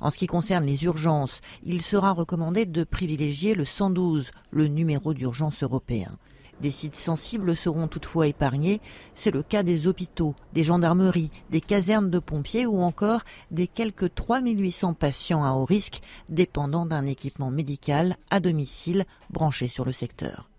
En 0.00 0.10
ce 0.10 0.18
qui 0.18 0.26
concerne 0.26 0.66
les 0.66 0.84
urgences, 0.84 1.40
il 1.62 1.82
sera 1.82 2.12
recommandé 2.12 2.66
de 2.66 2.84
privilégier 2.84 3.54
le 3.54 3.64
112, 3.64 4.32
le 4.50 4.66
numéro 4.66 5.14
d'urgence 5.14 5.62
européen. 5.62 6.18
Des 6.60 6.70
sites 6.72 6.96
sensibles 6.96 7.56
seront 7.56 7.86
toutefois 7.86 8.26
épargnés. 8.26 8.80
C'est 9.14 9.30
le 9.30 9.44
cas 9.44 9.62
des 9.62 9.86
hôpitaux, 9.86 10.34
des 10.54 10.64
gendarmeries, 10.64 11.30
des 11.50 11.60
casernes 11.60 12.10
de 12.10 12.18
pompiers 12.18 12.66
ou 12.66 12.80
encore 12.80 13.20
des 13.52 13.68
quelques 13.68 14.12
3800 14.14 14.94
patients 14.94 15.44
à 15.44 15.52
haut 15.52 15.64
risque 15.64 16.00
dépendant 16.28 16.84
d'un 16.84 17.06
équipement 17.06 17.50
médical 17.50 18.16
à 18.30 18.40
domicile 18.40 19.04
branché 19.30 19.68
sur 19.68 19.84
le 19.84 19.92
secteur. 19.92 20.50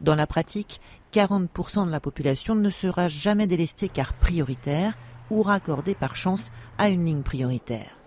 Dans 0.00 0.14
la 0.14 0.26
pratique, 0.26 0.80
40% 1.12 1.86
de 1.86 1.90
la 1.90 2.00
population 2.00 2.54
ne 2.54 2.70
sera 2.70 3.08
jamais 3.08 3.46
délestée 3.46 3.88
car 3.88 4.12
prioritaire 4.12 4.96
ou 5.30 5.42
raccordée 5.42 5.94
par 5.94 6.16
chance 6.16 6.50
à 6.78 6.88
une 6.88 7.04
ligne 7.04 7.22
prioritaire. 7.22 7.98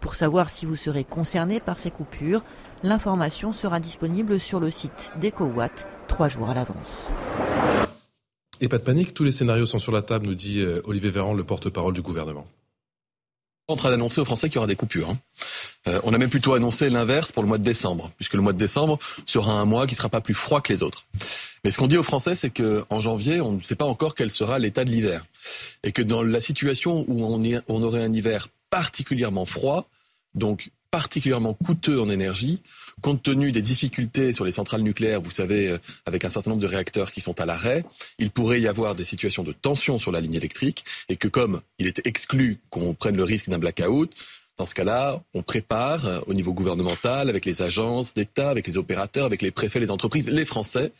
Pour 0.00 0.14
savoir 0.14 0.50
si 0.50 0.66
vous 0.66 0.76
serez 0.76 1.04
concerné 1.04 1.58
par 1.58 1.78
ces 1.78 1.90
coupures, 1.90 2.44
l'information 2.82 3.52
sera 3.52 3.80
disponible 3.80 4.40
sur 4.40 4.60
le 4.60 4.70
site 4.70 5.12
d'EcoWatt 5.20 5.86
trois 6.08 6.28
jours 6.28 6.50
à 6.50 6.54
l'avance. 6.54 7.08
Et 8.60 8.68
pas 8.68 8.78
de 8.78 8.84
panique, 8.84 9.12
tous 9.12 9.24
les 9.24 9.32
scénarios 9.32 9.66
sont 9.66 9.78
sur 9.78 9.92
la 9.92 10.02
table, 10.02 10.26
nous 10.26 10.34
dit 10.34 10.60
euh, 10.60 10.80
Olivier 10.84 11.10
Véran, 11.10 11.34
le 11.34 11.44
porte-parole 11.44 11.92
du 11.92 12.02
gouvernement 12.02 12.46
en 13.68 13.74
train 13.74 13.90
d'annoncer 13.90 14.20
aux 14.20 14.24
Français 14.24 14.48
qu'il 14.48 14.56
y 14.56 14.58
aura 14.58 14.68
des 14.68 14.76
coupures. 14.76 15.10
Hein. 15.10 15.18
Euh, 15.88 16.00
on 16.04 16.14
a 16.14 16.18
même 16.18 16.30
plutôt 16.30 16.54
annoncé 16.54 16.88
l'inverse 16.88 17.32
pour 17.32 17.42
le 17.42 17.48
mois 17.48 17.58
de 17.58 17.64
décembre, 17.64 18.12
puisque 18.16 18.34
le 18.34 18.40
mois 18.40 18.52
de 18.52 18.58
décembre 18.58 18.98
sera 19.24 19.52
un 19.52 19.64
mois 19.64 19.86
qui 19.86 19.94
ne 19.94 19.96
sera 19.96 20.08
pas 20.08 20.20
plus 20.20 20.34
froid 20.34 20.60
que 20.60 20.72
les 20.72 20.82
autres. 20.82 21.06
Mais 21.64 21.72
ce 21.72 21.78
qu'on 21.78 21.88
dit 21.88 21.96
aux 21.96 22.04
Français, 22.04 22.36
c'est 22.36 22.50
qu'en 22.50 23.00
janvier, 23.00 23.40
on 23.40 23.52
ne 23.52 23.62
sait 23.62 23.74
pas 23.74 23.84
encore 23.84 24.14
quel 24.14 24.30
sera 24.30 24.60
l'état 24.60 24.84
de 24.84 24.90
l'hiver. 24.90 25.26
Et 25.82 25.90
que 25.90 26.02
dans 26.02 26.22
la 26.22 26.40
situation 26.40 27.04
où 27.08 27.24
on, 27.24 27.42
on 27.68 27.82
aurait 27.82 28.04
un 28.04 28.12
hiver 28.12 28.48
particulièrement 28.70 29.46
froid, 29.46 29.88
donc 30.34 30.70
particulièrement 30.90 31.54
coûteux 31.54 32.00
en 32.00 32.08
énergie, 32.10 32.62
compte 33.02 33.22
tenu 33.22 33.52
des 33.52 33.62
difficultés 33.62 34.32
sur 34.32 34.44
les 34.44 34.52
centrales 34.52 34.82
nucléaires, 34.82 35.20
vous 35.20 35.30
savez, 35.30 35.70
euh, 35.70 35.78
avec 36.06 36.24
un 36.24 36.30
certain 36.30 36.50
nombre 36.50 36.62
de 36.62 36.66
réacteurs 36.66 37.12
qui 37.12 37.20
sont 37.20 37.40
à 37.40 37.46
l'arrêt, 37.46 37.84
il 38.18 38.30
pourrait 38.30 38.60
y 38.60 38.68
avoir 38.68 38.94
des 38.94 39.04
situations 39.04 39.42
de 39.42 39.52
tension 39.52 39.98
sur 39.98 40.12
la 40.12 40.20
ligne 40.20 40.34
électrique 40.34 40.84
et 41.08 41.16
que 41.16 41.28
comme 41.28 41.60
il 41.78 41.86
est 41.86 42.06
exclu 42.06 42.58
qu'on 42.70 42.94
prenne 42.94 43.16
le 43.16 43.24
risque 43.24 43.48
d'un 43.48 43.58
blackout, 43.58 44.12
dans 44.58 44.64
ce 44.64 44.74
cas-là, 44.74 45.22
on 45.34 45.42
prépare 45.42 46.06
euh, 46.06 46.20
au 46.26 46.34
niveau 46.34 46.52
gouvernemental, 46.54 47.28
avec 47.28 47.44
les 47.44 47.60
agences 47.62 48.14
d'État, 48.14 48.48
avec 48.48 48.66
les 48.66 48.78
opérateurs, 48.78 49.26
avec 49.26 49.42
les 49.42 49.50
préfets, 49.50 49.80
les 49.80 49.90
entreprises, 49.90 50.30
les 50.30 50.46
Français, 50.46 50.92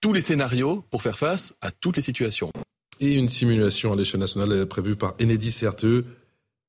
tous 0.00 0.12
les 0.12 0.20
scénarios 0.20 0.84
pour 0.90 1.02
faire 1.02 1.18
face 1.18 1.54
à 1.60 1.70
toutes 1.70 1.96
les 1.96 2.02
situations. 2.02 2.50
Et 3.00 3.14
une 3.14 3.28
simulation 3.28 3.92
à 3.92 3.96
l'échelle 3.96 4.20
nationale 4.20 4.52
est 4.52 4.66
prévue 4.66 4.94
par 4.94 5.14
Enedis 5.20 5.52
CRTE 5.52 6.04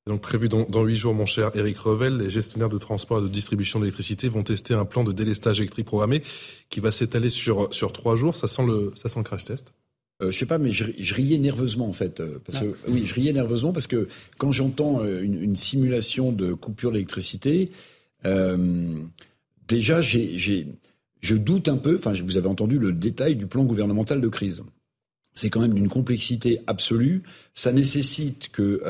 donc 0.06 0.20
prévu 0.20 0.48
dans 0.48 0.84
huit 0.84 0.94
jours, 0.94 1.14
mon 1.14 1.26
cher 1.26 1.50
Eric 1.56 1.78
Revel, 1.78 2.18
les 2.18 2.30
gestionnaires 2.30 2.68
de 2.68 2.78
transport 2.78 3.18
et 3.18 3.22
de 3.22 3.28
distribution 3.28 3.80
d'électricité 3.80 4.28
vont 4.28 4.44
tester 4.44 4.72
un 4.72 4.84
plan 4.84 5.02
de 5.02 5.12
délestage 5.12 5.58
électrique 5.58 5.86
programmé 5.86 6.22
qui 6.70 6.78
va 6.78 6.92
s'étaler 6.92 7.28
sur 7.28 7.74
sur 7.74 7.92
trois 7.92 8.14
jours. 8.14 8.36
Ça 8.36 8.46
sent 8.46 8.64
le 8.66 8.92
ça 8.94 9.08
sent 9.08 9.18
le 9.18 9.24
crash 9.24 9.44
test. 9.44 9.74
Euh, 10.22 10.30
je 10.30 10.38
sais 10.38 10.46
pas, 10.46 10.58
mais 10.58 10.72
je, 10.72 11.14
riais 11.14 11.36
nerveusement 11.36 11.88
en 11.88 11.92
fait, 11.92 12.20
euh, 12.20 12.38
parce 12.46 12.60
que 12.60 12.72
ah. 12.72 12.88
oui, 12.88 13.04
je 13.04 13.12
riais 13.14 13.34
nerveusement 13.34 13.72
parce 13.72 13.86
que 13.86 14.08
quand 14.38 14.50
j'entends 14.50 15.02
euh, 15.02 15.20
une, 15.20 15.56
simulation 15.56 16.32
de 16.32 16.54
coupure 16.54 16.92
d'électricité, 16.92 17.70
euh, 18.24 18.98
déjà 19.68 20.00
j'ai, 20.00 20.68
je 21.20 21.34
doute 21.34 21.68
un 21.68 21.76
peu. 21.76 21.96
Enfin, 21.96 22.14
vous 22.24 22.36
avez 22.36 22.48
entendu 22.48 22.78
le 22.78 22.92
détail 22.92 23.34
du 23.34 23.46
plan 23.46 23.64
gouvernemental 23.64 24.20
de 24.20 24.28
crise. 24.28 24.62
C'est 25.34 25.50
quand 25.50 25.60
même 25.60 25.74
d'une 25.74 25.90
complexité 25.90 26.60
absolue. 26.66 27.22
Ça 27.52 27.72
nécessite 27.72 28.48
que 28.52 28.80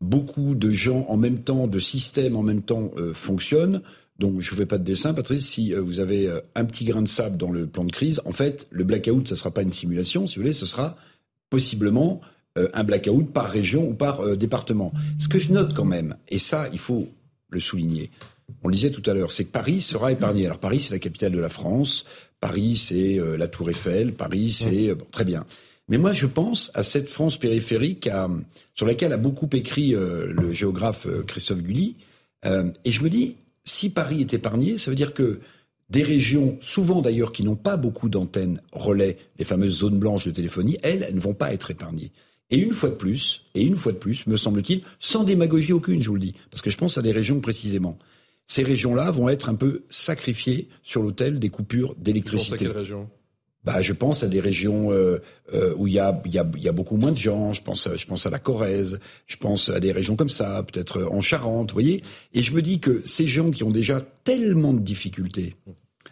beaucoup 0.00 0.54
de 0.54 0.70
gens 0.70 1.06
en 1.08 1.16
même 1.16 1.40
temps, 1.40 1.66
de 1.66 1.78
systèmes 1.78 2.36
en 2.36 2.42
même 2.42 2.62
temps 2.62 2.90
euh, 2.96 3.14
fonctionnent. 3.14 3.82
Donc 4.18 4.40
je 4.40 4.52
ne 4.52 4.56
fais 4.56 4.66
pas 4.66 4.78
de 4.78 4.84
dessin, 4.84 5.14
Patrice. 5.14 5.46
Si 5.46 5.74
euh, 5.74 5.80
vous 5.80 6.00
avez 6.00 6.28
euh, 6.28 6.40
un 6.54 6.64
petit 6.64 6.84
grain 6.84 7.02
de 7.02 7.08
sable 7.08 7.36
dans 7.36 7.50
le 7.50 7.66
plan 7.66 7.84
de 7.84 7.92
crise, 7.92 8.20
en 8.24 8.32
fait, 8.32 8.66
le 8.70 8.84
blackout, 8.84 9.28
ce 9.28 9.34
ne 9.34 9.38
sera 9.38 9.50
pas 9.50 9.62
une 9.62 9.70
simulation, 9.70 10.26
si 10.26 10.36
vous 10.36 10.42
voulez, 10.42 10.52
ce 10.52 10.66
sera 10.66 10.96
possiblement 11.50 12.20
un 12.72 12.84
blackout 12.84 13.30
par 13.34 13.50
région 13.50 13.86
ou 13.86 13.92
par 13.92 14.34
département. 14.34 14.90
Ce 15.18 15.28
que 15.28 15.38
je 15.38 15.52
note 15.52 15.74
quand 15.74 15.84
même, 15.84 16.16
et 16.30 16.38
ça, 16.38 16.70
il 16.72 16.78
faut 16.78 17.06
le 17.50 17.60
souligner, 17.60 18.10
on 18.64 18.68
le 18.68 18.72
disait 18.72 18.90
tout 18.90 19.02
à 19.08 19.12
l'heure, 19.12 19.30
c'est 19.30 19.44
que 19.44 19.52
Paris 19.52 19.82
sera 19.82 20.10
épargné. 20.10 20.46
Alors 20.46 20.58
Paris, 20.58 20.80
c'est 20.80 20.94
la 20.94 20.98
capitale 20.98 21.32
de 21.32 21.38
la 21.38 21.50
France. 21.50 22.06
Paris, 22.40 22.76
c'est 22.76 23.20
la 23.36 23.46
Tour 23.46 23.68
Eiffel. 23.68 24.14
Paris, 24.14 24.52
c'est 24.52 24.94
bon, 24.94 25.04
très 25.10 25.26
bien. 25.26 25.44
Mais 25.88 25.98
moi, 25.98 26.12
je 26.12 26.26
pense 26.26 26.70
à 26.74 26.82
cette 26.82 27.08
France 27.08 27.38
périphérique 27.38 28.08
sur 28.74 28.86
laquelle 28.86 29.12
a 29.12 29.16
beaucoup 29.18 29.48
écrit 29.52 29.94
euh, 29.94 30.32
le 30.32 30.52
géographe 30.52 31.06
euh, 31.06 31.22
Christophe 31.22 31.62
Gully. 31.62 31.96
Euh, 32.44 32.70
et 32.84 32.90
je 32.90 33.02
me 33.02 33.08
dis, 33.08 33.36
si 33.64 33.90
Paris 33.90 34.20
est 34.20 34.34
épargné, 34.34 34.78
ça 34.78 34.90
veut 34.90 34.96
dire 34.96 35.14
que 35.14 35.40
des 35.88 36.02
régions, 36.02 36.58
souvent 36.60 37.00
d'ailleurs, 37.00 37.32
qui 37.32 37.44
n'ont 37.44 37.56
pas 37.56 37.76
beaucoup 37.76 38.08
d'antennes 38.08 38.60
relais, 38.72 39.18
les 39.38 39.44
fameuses 39.44 39.78
zones 39.78 39.98
blanches 39.98 40.26
de 40.26 40.32
téléphonie, 40.32 40.78
elles, 40.82 41.04
elles 41.08 41.14
ne 41.14 41.20
vont 41.20 41.34
pas 41.34 41.52
être 41.52 41.70
épargnées. 41.70 42.10
Et 42.50 42.58
une 42.58 42.72
fois 42.72 42.88
de 42.88 42.94
plus, 42.94 43.44
et 43.54 43.62
une 43.62 43.76
fois 43.76 43.92
de 43.92 43.98
plus, 43.98 44.26
me 44.26 44.36
semble-t-il, 44.36 44.82
sans 44.98 45.24
démagogie 45.24 45.72
aucune, 45.72 46.02
je 46.02 46.08
vous 46.08 46.14
le 46.14 46.20
dis, 46.20 46.34
parce 46.50 46.62
que 46.62 46.70
je 46.70 46.78
pense 46.78 46.98
à 46.98 47.02
des 47.02 47.12
régions 47.12 47.40
précisément. 47.40 47.98
Ces 48.46 48.62
régions-là 48.62 49.10
vont 49.10 49.28
être 49.28 49.48
un 49.48 49.54
peu 49.54 49.82
sacrifiées 49.88 50.68
sur 50.82 51.02
l'autel 51.02 51.38
des 51.38 51.48
coupures 51.48 51.94
d'électricité. 51.96 52.68
région? 52.68 53.08
Bah, 53.66 53.80
je 53.80 53.92
pense 53.92 54.22
à 54.22 54.28
des 54.28 54.38
régions 54.38 54.92
euh, 54.92 55.20
euh, 55.52 55.74
où 55.76 55.88
il 55.88 55.94
y 55.94 55.98
a, 55.98 56.22
y, 56.24 56.38
a, 56.38 56.46
y 56.56 56.68
a 56.68 56.72
beaucoup 56.72 56.96
moins 56.96 57.10
de 57.10 57.16
gens. 57.16 57.52
Je 57.52 57.62
pense, 57.62 57.88
à, 57.88 57.96
je 57.96 58.06
pense 58.06 58.24
à 58.24 58.30
la 58.30 58.38
Corrèze, 58.38 59.00
je 59.26 59.36
pense 59.36 59.68
à 59.70 59.80
des 59.80 59.90
régions 59.90 60.14
comme 60.14 60.28
ça, 60.28 60.62
peut-être 60.62 61.02
en 61.02 61.20
Charente, 61.20 61.72
vous 61.72 61.74
voyez. 61.74 62.04
Et 62.32 62.44
je 62.44 62.54
me 62.54 62.62
dis 62.62 62.78
que 62.78 63.02
ces 63.04 63.26
gens 63.26 63.50
qui 63.50 63.64
ont 63.64 63.72
déjà 63.72 64.00
tellement 64.22 64.72
de 64.72 64.78
difficultés 64.78 65.56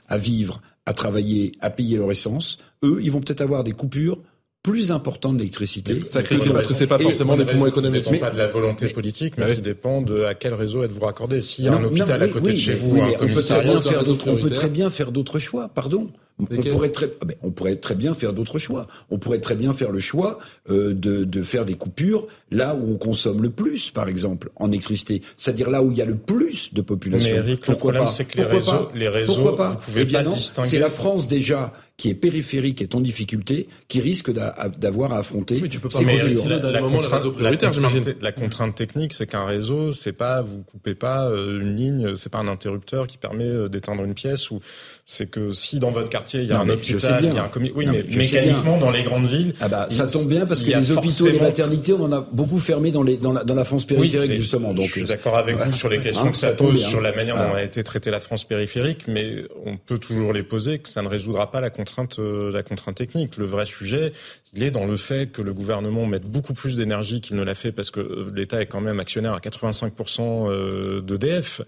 à 0.09 0.19
vivre, 0.19 0.63
à 0.85 0.93
travailler, 0.93 1.53
à 1.61 1.71
payer 1.71 1.97
leur 1.97 2.11
essence, 2.11 2.59
eux, 2.83 2.99
ils 3.01 3.13
vont 3.13 3.21
peut-être 3.21 3.41
avoir 3.41 3.63
des 3.63 3.73
coupures 3.73 4.19
plus 4.65 4.91
importantes 4.91 5.37
d'électricité. 5.37 6.01
Sacrifié 6.11 6.51
parce 6.51 6.67
que 6.67 6.75
c'est 6.75 6.89
pas 6.89 6.99
forcément 6.99 7.37
des 7.37 7.45
poumons 7.45 7.67
économiques. 7.67 8.05
Ça 8.05 8.11
dépend 8.11 8.27
pas 8.27 8.33
de 8.33 8.39
la 8.39 8.49
volonté 8.49 8.89
politique, 8.89 9.35
mais 9.39 9.55
qui 9.55 9.61
dépend 9.61 10.03
de 10.03 10.25
à 10.25 10.35
quel 10.35 10.55
réseau 10.55 10.83
êtes-vous 10.83 11.05
raccordé. 11.05 11.41
S'il 11.41 11.67
y 11.67 11.69
a 11.69 11.75
un 11.75 11.85
hôpital 11.85 12.21
à 12.21 12.29
côté 12.29 12.51
de 12.51 12.57
chez 12.57 12.75
vous, 12.75 13.01
un 13.01 13.07
on, 13.07 13.27
peut 13.29 13.43
très 13.43 13.61
bien 13.63 13.81
faire 13.81 14.03
on 14.27 14.37
peut 14.37 14.51
très 14.51 14.69
bien 14.69 14.91
faire 14.91 15.13
d'autres 15.13 15.39
choix, 15.39 15.69
pardon. 15.69 16.11
On 16.41 16.47
pourrait, 16.47 16.91
très, 16.91 17.11
ah 17.21 17.25
ben, 17.27 17.37
on 17.43 17.53
pourrait 17.53 17.77
très 17.77 17.95
bien 17.95 18.13
faire 18.13 18.33
d'autres 18.33 18.59
choix. 18.59 18.89
On 19.09 19.19
pourrait 19.19 19.39
très 19.39 19.55
bien 19.55 19.73
faire 19.73 19.93
le 19.93 20.01
choix 20.01 20.41
euh, 20.69 20.93
de, 20.93 21.23
de, 21.23 21.43
faire 21.45 21.65
des 21.65 21.75
coupures 21.75 22.27
là 22.51 22.75
où 22.75 22.93
on 22.93 22.97
consomme 22.97 23.41
le 23.41 23.51
plus, 23.51 23.93
par 23.93 24.09
exemple, 24.09 24.51
en 24.57 24.69
électricité. 24.71 25.23
C'est-à-dire 25.37 25.71
là 25.71 25.81
où 25.83 25.93
il 25.93 25.97
y 25.97 26.03
a 26.03 26.07
le 26.07 26.17
plus 26.17 26.75
de 26.75 26.83
population. 26.83 27.31
Mais 27.31 27.37
Eric, 27.37 27.61
Pourquoi 27.65 27.93
le 27.93 27.99
problème, 27.99 28.09
c'est 28.09 28.25
que 28.25 28.37
les 28.37 28.45
réseaux, 28.45 28.89
les 28.97 29.09
réseaux, 29.09 29.35
Pourquoi 29.35 29.57
pas 29.57 29.71
vous 29.71 29.79
pouvez 29.79 30.03
eh 30.03 30.05
bien 30.07 30.25
pas 30.25 30.31
non, 30.31 30.35
distinguer. 30.35 30.69
C'est 30.69 30.79
la 30.81 30.91
France 30.91 31.29
déjà 31.29 31.73
qui 31.97 32.11
est 32.11 32.15
périphérique, 32.15 32.79
qui 32.79 32.83
est 32.83 32.95
en 32.97 33.01
difficulté, 33.01 33.69
qui 33.87 34.01
risque 34.01 34.33
d'avoir 34.33 35.13
à 35.13 35.19
affronter 35.19 35.61
Mais 35.63 35.69
tu 35.69 35.79
peux 35.79 35.89
pas 35.89 35.99
ces 35.99 36.05
mais 36.05 36.19
la, 36.19 36.25
le 36.25 36.35
contrainte, 36.35 37.13
réseau 37.13 37.35
la, 37.39 37.57
contrainte, 37.57 38.23
la 38.23 38.33
contrainte 38.33 38.75
technique, 38.75 39.13
c'est 39.13 39.29
qu'un 39.29 39.45
réseau, 39.45 39.93
c'est 39.93 40.13
pas 40.13 40.43
vous 40.43 40.63
coupez 40.65 40.97
pas 40.97 41.29
euh, 41.29 41.61
une 41.61 41.77
ligne, 41.77 42.17
c'est 42.17 42.31
pas 42.31 42.39
un 42.39 42.49
interrupteur 42.49 43.07
qui 43.07 43.17
permet 43.17 43.45
euh, 43.45 43.69
d'éteindre 43.69 44.03
une 44.03 44.15
pièce 44.15 44.51
ou 44.51 44.61
c'est 45.07 45.31
que 45.31 45.51
si 45.53 45.79
dans 45.79 45.91
votre 45.91 46.09
quartier 46.09 46.41
il 46.41 46.47
y 46.49 46.53
a 46.53 46.57
Non, 46.57 46.61
un 46.63 46.67
je 46.67 46.95
hôpital, 46.95 47.25
il 47.25 47.35
y 47.35 47.39
a 47.39 47.45
un 47.45 47.49
comité, 47.49 47.75
oui, 47.77 47.85
Non, 47.87 47.93
mais, 47.93 48.05
mais 48.09 48.25
je 48.25 48.35
mécaniquement 48.35 48.79
dans 48.79 48.91
les 48.91 49.03
grandes 49.03 49.27
villes, 49.27 49.53
Ah 49.61 49.69
bah, 49.69 49.87
ça 49.91 50.07
tombe 50.07 50.29
bien 50.29 50.47
parce 50.47 50.63
que 50.63 50.71
les 50.71 50.91
hôpitaux 50.93 51.27
et 51.27 51.33
les 51.33 51.41
maternités, 51.41 51.93
on 51.93 52.05
en 52.05 52.13
a 52.13 52.27
beaucoup 52.33 52.59
fermé 52.59 52.91
dans, 52.91 53.03
les, 53.03 53.17
dans, 53.19 53.33
la, 53.33 53.45
dans 53.45 53.55
la 53.55 53.65
France 53.65 53.85
périphérique, 53.85 54.33
justement. 54.33 54.73
Donc, 54.73 54.87
je 54.87 54.93
suis 54.93 55.03
euh, 55.03 55.07
d'accord 55.07 55.37
avec 55.37 55.57
vous 55.57 55.73
sur 55.73 55.89
les 55.89 55.99
questions 56.01 56.25
Hein, 56.27 56.31
que 56.31 56.37
ça, 56.39 56.53
pose, 56.53 56.77
bien. 56.79 56.89
sur 56.89 57.01
la 57.03 57.15
manière 57.15 57.37
dont 57.37 57.43
Ah. 57.53 57.57
a 57.59 57.63
été 57.63 57.85
traitée 57.85 58.11
la 58.11 58.21
France 58.21 58.45
périphérique, 58.45 59.07
mais 59.09 59.45
on 59.67 59.77
peut 59.77 59.99
toujours 59.99 60.33
les 60.33 60.43
poser, 60.43 60.79
que 60.79 60.89
ça 60.89 61.03
ne 61.03 61.09
résoudra 61.09 61.51
pas 61.51 61.61
la 61.61 61.69
contrainte, 61.71 62.19
euh, 62.19 62.51
la 62.51 62.63
contrainte 62.63 62.97
technique. 62.97 63.37
Le 63.37 63.45
vrai 63.45 63.67
sujet, 63.67 64.13
il 64.55 64.63
est 64.63 64.71
dans 64.71 64.87
le 64.87 64.97
fait 64.97 65.31
que 65.31 65.43
le 65.43 65.53
gouvernement 65.53 66.07
mette 66.07 66.25
beaucoup 66.27 66.55
plus 66.55 66.77
d'énergie 66.77 67.21
qu'il 67.21 67.37
ne 67.37 67.43
l'a 67.43 67.55
fait, 67.55 67.73
parce 67.73 67.91
que 67.91 68.01
euh, 68.01 68.27
l'État 68.35 68.63
est 68.63 68.67
quand 68.67 68.81
même 68.81 69.01
actionnaire 69.01 69.35
à 69.35 69.41
85% 69.41 70.49
euh, 70.51 71.01
d'EDF 71.03 71.61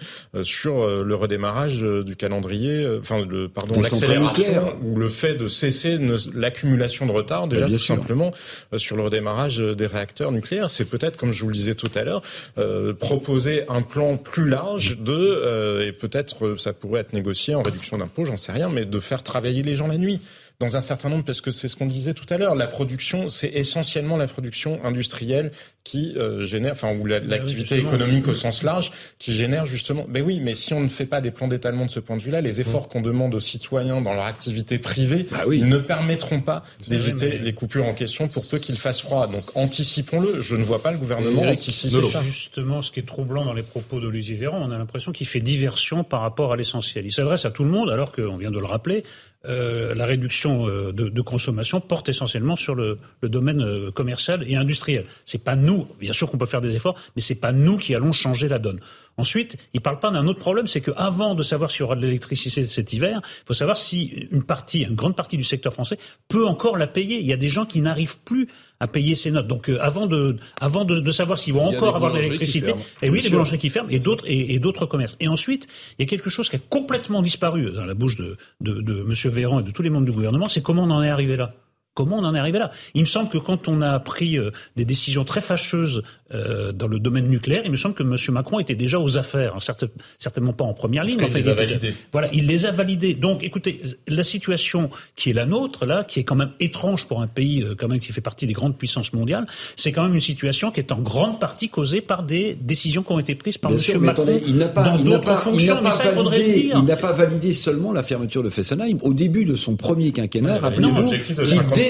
sur 0.42 0.86
le 0.86 1.14
redémarrage 1.14 1.80
du 1.82 2.16
calendrier, 2.16 2.86
enfin, 2.98 3.25
le, 3.26 3.48
pardon, 3.48 3.80
l'accélération 3.80 4.76
ou 4.82 4.96
le 4.96 5.08
fait 5.08 5.34
de 5.34 5.46
cesser 5.46 5.98
l'accumulation 6.34 7.06
de 7.06 7.12
retard, 7.12 7.48
déjà 7.48 7.62
Bah, 7.62 7.68
bien 7.68 7.76
tout 7.78 7.82
sûr. 7.84 7.94
simplement 7.96 8.30
euh, 8.72 8.78
sur 8.78 8.96
le 8.96 9.02
redémarrage 9.02 9.60
euh, 9.60 9.74
des 9.74 9.86
réacteurs 9.86 10.32
nucléaires. 10.32 10.70
C'est 10.70 10.84
peut-être, 10.84 11.16
comme 11.16 11.32
je 11.32 11.42
vous 11.42 11.48
le 11.48 11.54
disais 11.54 11.74
tout 11.74 11.90
à 11.94 12.02
l'heure, 12.04 12.22
euh, 12.58 12.92
proposer 12.94 13.64
un 13.68 13.82
plan 13.82 14.16
plus 14.16 14.48
large 14.48 14.98
de 14.98 15.12
euh, 15.12 15.86
et 15.86 15.92
peut-être 15.92 16.46
euh, 16.46 16.56
ça 16.56 16.72
pourrait 16.72 17.00
être 17.00 17.12
négocié 17.12 17.54
en 17.54 17.62
réduction 17.62 17.98
d'impôts, 17.98 18.24
j'en 18.24 18.36
sais 18.36 18.52
rien, 18.52 18.68
mais 18.68 18.84
de 18.84 18.98
faire 19.00 19.22
travailler 19.22 19.62
les 19.62 19.74
gens 19.74 19.86
la 19.88 19.98
nuit 19.98 20.20
dans 20.58 20.76
un 20.76 20.80
certain 20.80 21.08
nombre, 21.10 21.24
parce 21.24 21.40
que 21.42 21.50
c'est 21.50 21.68
ce 21.68 21.76
qu'on 21.76 21.86
disait 21.86 22.14
tout 22.14 22.24
à 22.32 22.38
l'heure, 22.38 22.54
la 22.54 22.66
production, 22.66 23.28
c'est 23.28 23.48
essentiellement 23.48 24.16
la 24.16 24.26
production 24.26 24.82
industrielle 24.84 25.50
qui 25.84 26.14
euh, 26.16 26.44
génère, 26.44 26.72
enfin, 26.72 26.96
ou 26.96 27.04
la- 27.06 27.20
l'activité 27.20 27.76
économique 27.78 28.26
au 28.26 28.34
sens 28.34 28.62
large, 28.62 28.90
qui 29.18 29.32
génère 29.32 29.66
justement. 29.66 30.04
Ben 30.08 30.22
oui, 30.24 30.40
mais 30.42 30.54
si 30.54 30.72
on 30.74 30.80
ne 30.80 30.88
fait 30.88 31.06
pas 31.06 31.20
des 31.20 31.30
plans 31.30 31.46
d'étalement 31.46 31.84
de 31.86 31.90
ce 31.90 32.00
point 32.00 32.16
de 32.16 32.22
vue-là, 32.22 32.40
les 32.40 32.60
efforts 32.60 32.88
qu'on 32.88 33.00
demande 33.02 33.34
aux 33.34 33.40
citoyens 33.40 34.00
dans 34.00 34.14
leur 34.14 34.24
activité 34.24 34.78
privée 34.78 35.26
ne 35.48 35.78
permettront 35.78 36.40
pas 36.40 36.64
d'éviter 36.88 37.28
mais- 37.28 37.38
les 37.38 37.52
coupures 37.54 37.84
en 37.84 37.94
question 37.94 38.26
pour 38.26 38.48
peu 38.48 38.58
qu'il 38.58 38.76
fasse 38.76 39.00
froid. 39.00 39.26
Donc 39.26 39.44
anticipons-le. 39.54 40.40
Je 40.42 40.56
ne 40.56 40.64
vois 40.64 40.82
pas 40.82 40.90
le 40.90 40.98
gouvernement 40.98 41.42
anticiper 41.42 42.02
ça. 42.06 42.22
Justement, 42.22 42.82
ce 42.82 42.90
qui 42.90 43.00
est 43.00 43.06
troublant 43.06 43.44
dans 43.44 43.52
les 43.52 43.62
propos 43.62 44.00
d'Olivier 44.00 44.36
Véran, 44.36 44.58
on 44.66 44.70
a 44.70 44.78
l'impression 44.78 45.12
qu'il 45.12 45.26
fait 45.26 45.40
diversion 45.40 46.02
par 46.02 46.22
rapport 46.22 46.52
à 46.52 46.56
l'essentiel. 46.56 47.04
Il 47.04 47.12
s'adresse 47.12 47.44
à 47.44 47.50
tout 47.50 47.62
le 47.64 47.70
monde, 47.70 47.90
alors 47.90 48.10
qu'on 48.10 48.36
vient 48.36 48.50
de 48.50 48.58
le 48.58 48.64
rappeler, 48.66 49.04
euh, 49.48 49.94
la 49.94 50.06
réduction 50.06 50.68
euh, 50.68 50.92
de, 50.92 51.20
consommation 51.20 51.80
porte 51.80 52.08
essentiellement 52.08 52.56
sur 52.56 52.74
le, 52.74 52.98
le 53.20 53.28
domaine 53.28 53.62
euh, 53.62 53.90
commercial 53.90 54.44
et 54.48 54.56
industriel. 54.56 55.04
C'est 55.24 55.42
pas 55.42 55.56
nous, 55.56 55.86
bien 56.00 56.12
sûr 56.12 56.30
qu'on 56.30 56.38
peut 56.38 56.46
faire 56.46 56.60
des 56.60 56.74
efforts, 56.74 56.98
mais 57.14 57.22
c'est 57.22 57.36
pas 57.36 57.52
nous 57.52 57.76
qui 57.76 57.94
allons 57.94 58.12
changer 58.12 58.48
la 58.48 58.58
donne. 58.58 58.80
Ensuite, 59.18 59.56
il 59.72 59.80
parle 59.80 59.98
pas 59.98 60.10
d'un 60.10 60.26
autre 60.26 60.38
problème, 60.38 60.66
c'est 60.66 60.82
qu'avant 60.82 61.34
de 61.34 61.42
savoir 61.42 61.70
s'il 61.70 61.80
y 61.80 61.82
aura 61.84 61.96
de 61.96 62.02
l'électricité 62.02 62.62
cet 62.66 62.92
hiver, 62.92 63.20
il 63.24 63.46
faut 63.46 63.54
savoir 63.54 63.76
si 63.76 64.28
une 64.30 64.42
partie, 64.42 64.82
une 64.82 64.94
grande 64.94 65.16
partie 65.16 65.38
du 65.38 65.42
secteur 65.42 65.72
français 65.72 65.98
peut 66.28 66.46
encore 66.46 66.76
la 66.76 66.86
payer. 66.86 67.18
Il 67.18 67.26
y 67.26 67.32
a 67.32 67.38
des 67.38 67.48
gens 67.48 67.64
qui 67.64 67.80
n'arrivent 67.80 68.18
plus 68.18 68.48
à 68.78 68.88
payer 68.88 69.14
ces 69.14 69.30
notes. 69.30 69.46
Donc, 69.46 69.70
euh, 69.70 69.78
avant 69.80 70.06
de, 70.06 70.36
avant 70.60 70.84
de, 70.84 71.00
de 71.00 71.10
savoir 71.10 71.38
s'ils 71.38 71.54
vont 71.54 71.66
encore 71.66 71.96
avoir 71.96 72.12
de 72.12 72.18
l'électricité, 72.18 72.72
et 73.00 73.08
oui, 73.08 73.18
Bien 73.18 73.24
les 73.24 73.30
boulangeries 73.30 73.58
qui 73.58 73.70
ferment 73.70 73.88
et 73.88 73.98
d'autres 73.98 74.24
et, 74.26 74.54
et 74.54 74.58
d'autres 74.58 74.84
commerces. 74.84 75.16
Et 75.18 75.28
ensuite, 75.28 75.66
il 75.98 76.02
y 76.02 76.04
a 76.04 76.08
quelque 76.08 76.28
chose 76.28 76.50
qui 76.50 76.56
a 76.56 76.60
complètement 76.68 77.22
disparu 77.22 77.70
dans 77.72 77.86
la 77.86 77.94
bouche 77.94 78.16
de, 78.16 78.36
de, 78.60 78.82
de 78.82 79.02
Monsieur 79.02 79.30
Véran 79.30 79.60
et 79.60 79.62
de 79.62 79.70
tous 79.70 79.82
les 79.82 79.90
membres 79.90 80.04
du 80.04 80.12
gouvernement, 80.12 80.48
c'est 80.48 80.62
comment 80.62 80.82
on 80.82 80.90
en 80.90 81.02
est 81.02 81.08
arrivé 81.08 81.36
là. 81.36 81.54
Comment 81.96 82.18
on 82.18 82.24
en 82.24 82.34
est 82.34 82.38
arrivé 82.38 82.58
là? 82.58 82.70
Il 82.94 83.00
me 83.00 83.06
semble 83.06 83.28
que 83.30 83.38
quand 83.38 83.66
on 83.68 83.80
a 83.80 83.98
pris 83.98 84.38
euh, 84.38 84.50
des 84.76 84.84
décisions 84.84 85.24
très 85.24 85.40
fâcheuses 85.40 86.02
euh, 86.34 86.70
dans 86.72 86.88
le 86.88 86.98
domaine 86.98 87.26
nucléaire, 87.28 87.62
il 87.64 87.70
me 87.70 87.76
semble 87.76 87.94
que 87.94 88.02
M. 88.02 88.14
Macron 88.34 88.58
était 88.60 88.74
déjà 88.74 89.00
aux 89.00 89.16
affaires, 89.16 89.54
hein, 89.56 89.60
certes- 89.60 89.86
certainement 90.18 90.52
pas 90.52 90.64
en 90.64 90.74
première 90.74 91.04
ligne. 91.04 91.16
Mais 91.18 91.24
enfin, 91.24 91.38
les 91.38 91.48
a 91.48 91.52
il 91.52 91.56
validés. 91.56 91.94
Voilà, 92.12 92.28
il 92.34 92.46
les 92.46 92.66
a 92.66 92.70
validés. 92.70 93.14
Donc, 93.14 93.42
écoutez, 93.42 93.80
la 94.08 94.22
situation 94.24 94.90
qui 95.16 95.30
est 95.30 95.32
la 95.32 95.46
nôtre 95.46 95.86
là, 95.86 96.04
qui 96.04 96.20
est 96.20 96.24
quand 96.24 96.34
même 96.34 96.50
étrange 96.60 97.06
pour 97.06 97.22
un 97.22 97.26
pays 97.28 97.62
euh, 97.62 97.74
quand 97.78 97.88
même 97.88 97.98
qui 98.00 98.12
fait 98.12 98.20
partie 98.20 98.46
des 98.46 98.52
grandes 98.52 98.76
puissances 98.76 99.14
mondiales, 99.14 99.46
c'est 99.76 99.90
quand 99.90 100.02
même 100.02 100.14
une 100.14 100.20
situation 100.20 100.70
qui 100.70 100.80
est 100.80 100.92
en 100.92 100.98
grande 101.00 101.40
partie 101.40 101.70
causée 101.70 102.02
par 102.02 102.22
des 102.24 102.58
décisions 102.60 103.02
qui 103.02 103.12
ont 103.12 103.18
été 103.18 103.34
prises 103.34 103.56
par 103.56 103.70
Bien 103.70 103.78
M. 103.78 103.84
sûr, 103.84 104.00
mais 104.00 104.08
Macron 104.08 104.24
attendez, 104.24 104.42
il 104.46 104.56
n'a 104.56 104.68
pas, 104.68 104.82
dans 104.84 104.98
il 104.98 105.04
n'a 105.04 105.10
d'autres 105.12 105.24
pas, 105.24 105.40
il 105.46 105.50
fonctions. 105.50 105.74
n'a 105.76 105.80
mais 105.80 105.88
pas 105.88 105.94
ça, 105.94 106.04
il 106.14 106.22
validé, 106.28 106.52
dire. 106.62 106.76
il 106.78 106.84
n'a 106.84 106.96
pas 106.96 107.12
validé 107.12 107.52
seulement 107.54 107.92
la 107.92 108.02
fermeture 108.02 108.42
de 108.42 108.50
Fessenheim. 108.50 108.98
Au 109.00 109.14
début 109.14 109.44
de 109.46 109.54
son 109.56 109.76
premier 109.76 110.12
quinquennat, 110.12 110.58
rappelez-vous, 110.58 111.12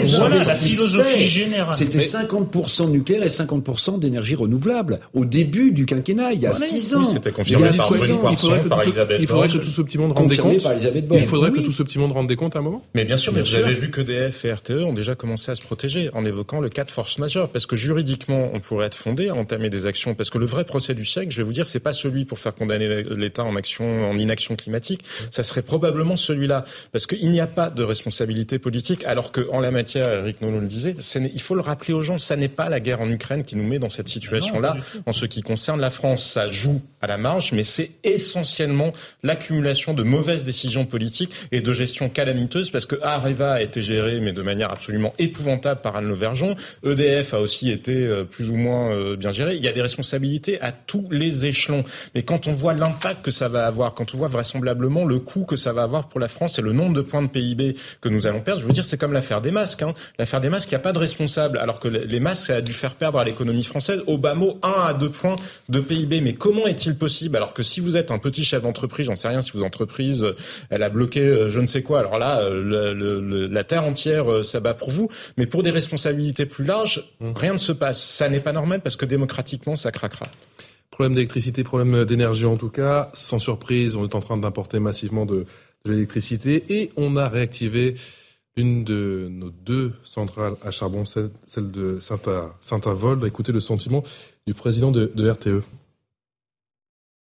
objectif 0.01 0.13
de 0.13 0.17
qu'il 0.17 0.17
50%. 0.17 0.19
Voilà, 0.19 0.37
la 0.37 0.55
philosophie 0.55 1.23
générale. 1.23 1.75
C'était 1.75 1.99
Mais- 1.99 2.05
50% 2.05 2.87
de 2.87 2.91
nucléaire 2.91 3.23
et 3.25 3.29
50% 3.29 3.99
d'énergie 3.99 4.35
renouvelable. 4.35 5.01
Au 5.15 5.25
début 5.25 5.73
du 5.73 5.87
quinquennat, 5.87 6.33
il 6.33 6.41
y 6.41 6.47
a 6.47 6.51
Voilà. 6.51 6.67
6 6.67 6.95
Oui, 6.97 7.03
ans. 7.03 7.07
c'était 7.07 7.31
confirmé 7.33 7.69
par 7.69 7.93
Il 8.31 8.37
faudrait 9.27 9.49
que 9.49 9.59
tout 9.59 9.71
ce- 9.71 9.83
petit 9.83 9.99
monde 9.99 10.13
rende 10.13 10.29
des 10.29 10.37
comptes. 10.37 10.55
Il 11.13 11.27
faudrait 11.27 11.51
que 11.53 11.61
tout 11.61 11.73
ce 11.73 11.83
petit 11.83 11.99
monde 11.99 12.13
rende 12.13 12.27
des 12.29 12.37
comptes 12.37 12.57
à 12.57 12.59
un 12.59 12.63
moment. 12.63 12.83
Mais 12.95 13.05
bien 13.05 13.17
sûr, 13.17 13.33
Bien 13.33 13.43
mais 13.43 13.49
vous 13.49 13.55
avez 13.57 13.75
vu 13.75 13.91
que 13.91 14.01
DF 14.01 14.45
et 14.45 14.53
RTE 14.53 14.85
ont 14.85 14.93
déjà 14.93 15.15
commencé 15.15 15.51
à 15.51 15.55
se 15.55 15.63
protéger 15.63 16.11
en 16.15 16.25
évoquant 16.25 16.61
le 16.61 16.69
cas 16.69 16.85
de 16.85 16.91
force 16.91 17.19
majeure. 17.19 17.49
Parce 17.51 17.67
que 17.67 17.77
juridiquement, 17.77 18.51
on 18.53 18.61
pourrait 18.61 18.87
être 18.87 18.95
fondé 18.97 19.29
à 19.29 19.35
entamer 19.35 19.71
des 19.71 19.87
actions. 19.87 20.15
Parce 20.15 20.31
que 20.31 20.39
le 20.39 20.47
vrai 20.47 20.65
procès 20.65 20.95
du 20.95 21.05
siècle, 21.05 21.29
je 21.31 21.37
vais 21.39 21.43
vous 21.45 21.53
dire, 21.53 21.67
c'est 21.67 21.81
pas 21.81 21.93
celui 21.93 22.25
pour 22.25 22.39
faire 22.39 22.55
condamner 22.55 23.03
l'État 23.05 23.45
en 23.45 23.57
action, 23.57 24.09
en 24.11 24.19
inaction 24.19 24.57
climatique. 24.57 25.03
Ça 25.31 25.43
serait 25.43 25.63
probablement 25.63 26.17
celui-là. 26.17 26.65
Parce 26.93 27.07
qu'il 27.07 27.31
n'y 27.31 27.41
a 27.41 27.47
pas 27.47 27.71
de 27.71 27.83
responsabilité 27.83 28.59
politique. 28.59 29.05
Alors 29.05 29.33
que, 29.33 29.47
en 29.53 29.61
la 29.61 29.71
matière, 29.71 29.86
Eric 29.95 30.41
Nolot 30.41 30.61
le 30.61 30.67
disait, 30.67 30.95
il 31.33 31.41
faut 31.41 31.55
le 31.55 31.61
rappeler 31.61 31.95
aux 31.95 32.03
gens, 32.03 32.19
ça 32.19 32.37
n'est 32.37 32.49
pas 32.49 32.69
la 32.69 32.81
guerre 32.81 33.01
en 33.01 33.11
Ukraine 33.11 33.45
qui 33.45 33.57
nous 33.57 33.67
met 33.67 33.79
dans 33.79 33.89
cette 33.89 34.09
situation-là. 34.09 34.77
En 35.07 35.13
ce 35.13 35.27
qui 35.27 35.43
concerne 35.43 35.81
la 35.81 35.91
France, 35.91 36.29
ça 36.29 36.47
joue 36.47 36.81
à 37.01 37.07
la 37.07 37.19
marge, 37.19 37.53
mais 37.53 37.65
c'est 37.65 37.91
essentiellement 38.05 38.93
l'accumulation 39.23 39.95
de 39.95 40.03
mauvaises 40.03 40.45
décisions 40.45 40.87
politiques 40.87 41.33
et 41.53 41.61
de 41.61 41.73
gestion 41.73 42.09
calamiteuse, 42.09 42.71
parce 42.71 42.87
que 42.87 42.97
Areva 43.03 43.55
a 43.55 43.63
été 43.63 43.83
géré, 43.83 44.21
mais 44.21 44.33
de 44.33 44.43
manière 44.43 44.71
absolument 44.71 45.15
épouvantable 45.19 45.81
par 45.81 45.97
Anne 45.97 46.09
Lauvergeon. 46.09 46.57
EDF 46.85 47.35
a 47.35 47.41
aussi 47.41 47.71
été 47.71 47.93
euh, 47.93 48.25
plus 48.25 48.51
ou 48.51 48.57
moins 48.57 48.93
euh, 48.93 49.17
bien 49.17 49.33
géré. 49.33 49.57
Il 49.57 49.65
y 49.65 49.69
a 49.69 49.73
des 49.73 49.83
responsabilités 49.83 50.61
à 50.61 50.73
tous 50.73 51.07
les 51.11 51.47
échelons. 51.47 51.85
Mais 52.15 52.23
quand 52.23 52.47
on 52.47 52.53
voit 52.53 52.75
l'impact 52.75 53.25
que 53.25 53.31
ça 53.31 53.49
va 53.49 53.67
avoir, 53.67 53.95
quand 53.95 54.15
on 54.15 54.19
voit 54.19 54.29
vraisemblablement 54.29 55.05
le 55.05 55.19
coût 55.19 55.45
que 55.45 55.57
ça 55.57 55.73
va 55.73 55.83
avoir 55.83 56.09
pour 56.09 56.21
la 56.21 56.29
France 56.29 56.59
et 56.59 56.63
le 56.63 56.73
nombre 56.73 56.95
de 56.95 57.03
points 57.03 57.23
de 57.23 57.29
PIB 57.29 57.77
que 58.01 58.09
nous 58.09 58.27
allons 58.27 58.41
perdre, 58.41 58.61
je 58.61 58.67
veux 58.67 58.73
dire, 58.73 58.85
c'est 58.85 58.99
comme 58.99 59.13
l'affaire 59.13 59.41
des 59.41 59.51
masques. 59.51 59.76
Hein. 59.83 59.95
L'affaire 60.19 60.41
des 60.41 60.49
masques, 60.49 60.71
il 60.71 60.75
n'y 60.75 60.77
a 60.77 60.81
pas 60.81 60.93
de 60.93 60.99
responsable, 60.99 61.59
alors 61.59 61.81
que 61.81 61.89
les 61.89 62.21
masques, 62.21 62.47
ça 62.47 62.57
a 62.57 62.61
dû 62.61 62.73
faire 62.73 62.95
perdre 62.95 63.19
à 63.19 63.25
l'économie 63.25 63.65
française 63.65 64.03
au 64.07 64.19
bas 64.19 64.35
mot 64.35 64.59
1 64.63 64.69
à 64.69 64.95
2 64.95 65.09
points 65.11 65.37
de 65.69 65.81
PIB. 65.81 66.21
Mais 66.21 66.35
comment 66.35 66.67
est-il 66.67 66.97
possible? 66.97 67.37
Alors 67.37 67.53
que 67.55 67.63
si 67.63 67.81
vous 67.81 67.97
êtes 67.97 68.11
un 68.11 68.19
petit 68.19 68.45
chef 68.45 68.63
d'entreprise, 68.63 69.07
j'en 69.07 69.17
sais 69.17 69.29
rien, 69.29 69.41
si 69.41 69.53
votre 69.53 69.65
entreprise, 69.65 70.23
euh, 70.25 70.37
elle 70.71 70.83
a 70.83 70.89
bloqué 70.89 71.21
euh, 71.21 71.49
je 71.49 71.61
ne 71.61 71.67
sais 71.67 71.83
quoi, 71.83 71.99
alors 72.01 72.19
là, 72.19 72.41
euh, 72.41 72.63
le- 72.63 72.95
le- 72.95 73.21
le- 73.21 73.47
la 73.47 73.65
terre 73.65 73.85
entière 73.85 74.31
euh, 74.31 74.43
s'abat 74.43 74.75
pour 74.75 74.91
vous. 74.91 75.09
Mais 75.37 75.47
pour 75.47 75.63
des 75.63 75.71
responsabilités 75.71 76.47
plus 76.47 76.65
larges, 76.65 77.05
rien 77.21 77.53
ne 77.53 77.59
se 77.59 77.73
passe. 77.73 78.03
Ça 78.03 78.29
n'est 78.29 78.41
pas 78.41 78.53
normal 78.53 78.81
parce 78.83 78.97
que 78.97 79.05
démocratiquement, 79.07 79.77
ça 79.77 79.91
craquera. 79.93 80.27
Problème 80.91 81.15
d'électricité, 81.15 81.63
problème 81.65 82.05
d'énergie 82.05 82.47
en 82.47 82.57
tout 82.57 82.71
cas. 82.71 83.11
Sans 83.13 83.39
surprise, 83.39 83.97
on 83.97 84.05
est 84.05 84.15
en 84.15 84.21
train 84.21 84.37
d'importer 84.37 84.79
massivement 84.79 85.27
de, 85.27 85.45
de 85.85 85.93
l'électricité 85.93 86.65
et 86.71 86.91
on 86.97 87.17
a 87.17 87.29
réactivé 87.29 87.97
une 88.57 88.85
de 88.85 89.29
nos 89.31 89.51
deux 89.51 89.93
centrales 90.05 90.55
à 90.65 90.71
charbon, 90.71 91.05
celle, 91.05 91.31
de 91.71 92.01
Saint-Avold. 92.61 93.23
Écoutez 93.25 93.53
le 93.53 93.61
sentiment 93.61 94.03
du 94.47 94.55
président 94.55 94.91
de, 94.91 95.31
RTE. 95.31 95.63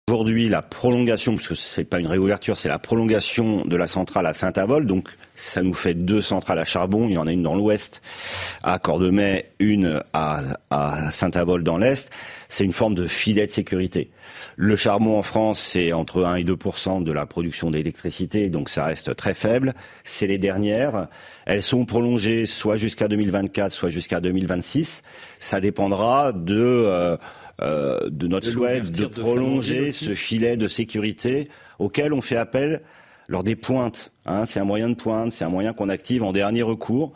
Aujourd'hui, 0.09 0.49
la 0.49 0.61
prolongation, 0.61 1.35
puisque 1.35 1.55
c'est 1.55 1.85
pas 1.85 1.99
une 1.99 2.07
réouverture, 2.07 2.57
c'est 2.57 2.67
la 2.67 2.77
prolongation 2.77 3.65
de 3.65 3.75
la 3.75 3.87
centrale 3.87 4.27
à 4.27 4.33
Saint-Avold. 4.33 4.85
Donc, 4.85 5.09
ça 5.35 5.63
nous 5.63 5.73
fait 5.73 5.95
deux 5.95 6.21
centrales 6.21 6.59
à 6.59 6.65
charbon. 6.65 7.07
Il 7.07 7.13
y 7.13 7.17
en 7.17 7.25
a 7.25 7.31
une 7.31 7.41
dans 7.41 7.55
l'ouest, 7.55 8.01
à 8.61 8.77
Cordemais, 8.77 9.49
une 9.59 10.03
à, 10.11 10.41
à 10.69 11.09
Saint-Avold 11.09 11.65
dans 11.65 11.77
l'est. 11.77 12.11
C'est 12.49 12.65
une 12.65 12.73
forme 12.73 12.93
de 12.93 13.07
filet 13.07 13.47
de 13.47 13.51
sécurité. 13.51 14.11
Le 14.55 14.75
charbon 14.75 15.17
en 15.17 15.23
France, 15.23 15.59
c'est 15.59 15.93
entre 15.93 16.23
1 16.23 16.35
et 16.35 16.43
2% 16.43 17.03
de 17.03 17.11
la 17.11 17.25
production 17.25 17.71
d'électricité, 17.71 18.49
donc 18.49 18.69
ça 18.69 18.85
reste 18.85 19.15
très 19.15 19.33
faible. 19.33 19.73
C'est 20.03 20.27
les 20.27 20.37
dernières. 20.37 21.07
Elles 21.45 21.63
sont 21.63 21.85
prolongées 21.85 22.45
soit 22.45 22.77
jusqu'à 22.77 23.07
2024, 23.07 23.71
soit 23.71 23.89
jusqu'à 23.89 24.19
2026. 24.19 25.01
Ça 25.39 25.59
dépendra 25.59 26.31
de 26.33 26.55
euh, 26.57 27.17
euh, 27.61 28.09
de 28.09 28.27
notre 28.27 28.47
souhait 28.47 28.81
de 28.81 29.05
prolonger 29.05 29.91
ce 29.91 30.15
filet 30.15 30.57
de 30.57 30.67
sécurité 30.67 31.47
auquel 31.79 32.13
on 32.13 32.21
fait 32.21 32.35
appel 32.35 32.81
lors 33.27 33.43
des 33.43 33.55
pointes. 33.55 34.11
Hein. 34.25 34.45
c'est 34.45 34.59
un 34.59 34.65
moyen 34.65 34.89
de 34.89 34.95
pointe, 34.95 35.31
c'est 35.31 35.45
un 35.45 35.49
moyen 35.49 35.73
qu'on 35.73 35.89
active 35.89 36.23
en 36.23 36.31
dernier 36.31 36.63
recours. 36.63 37.13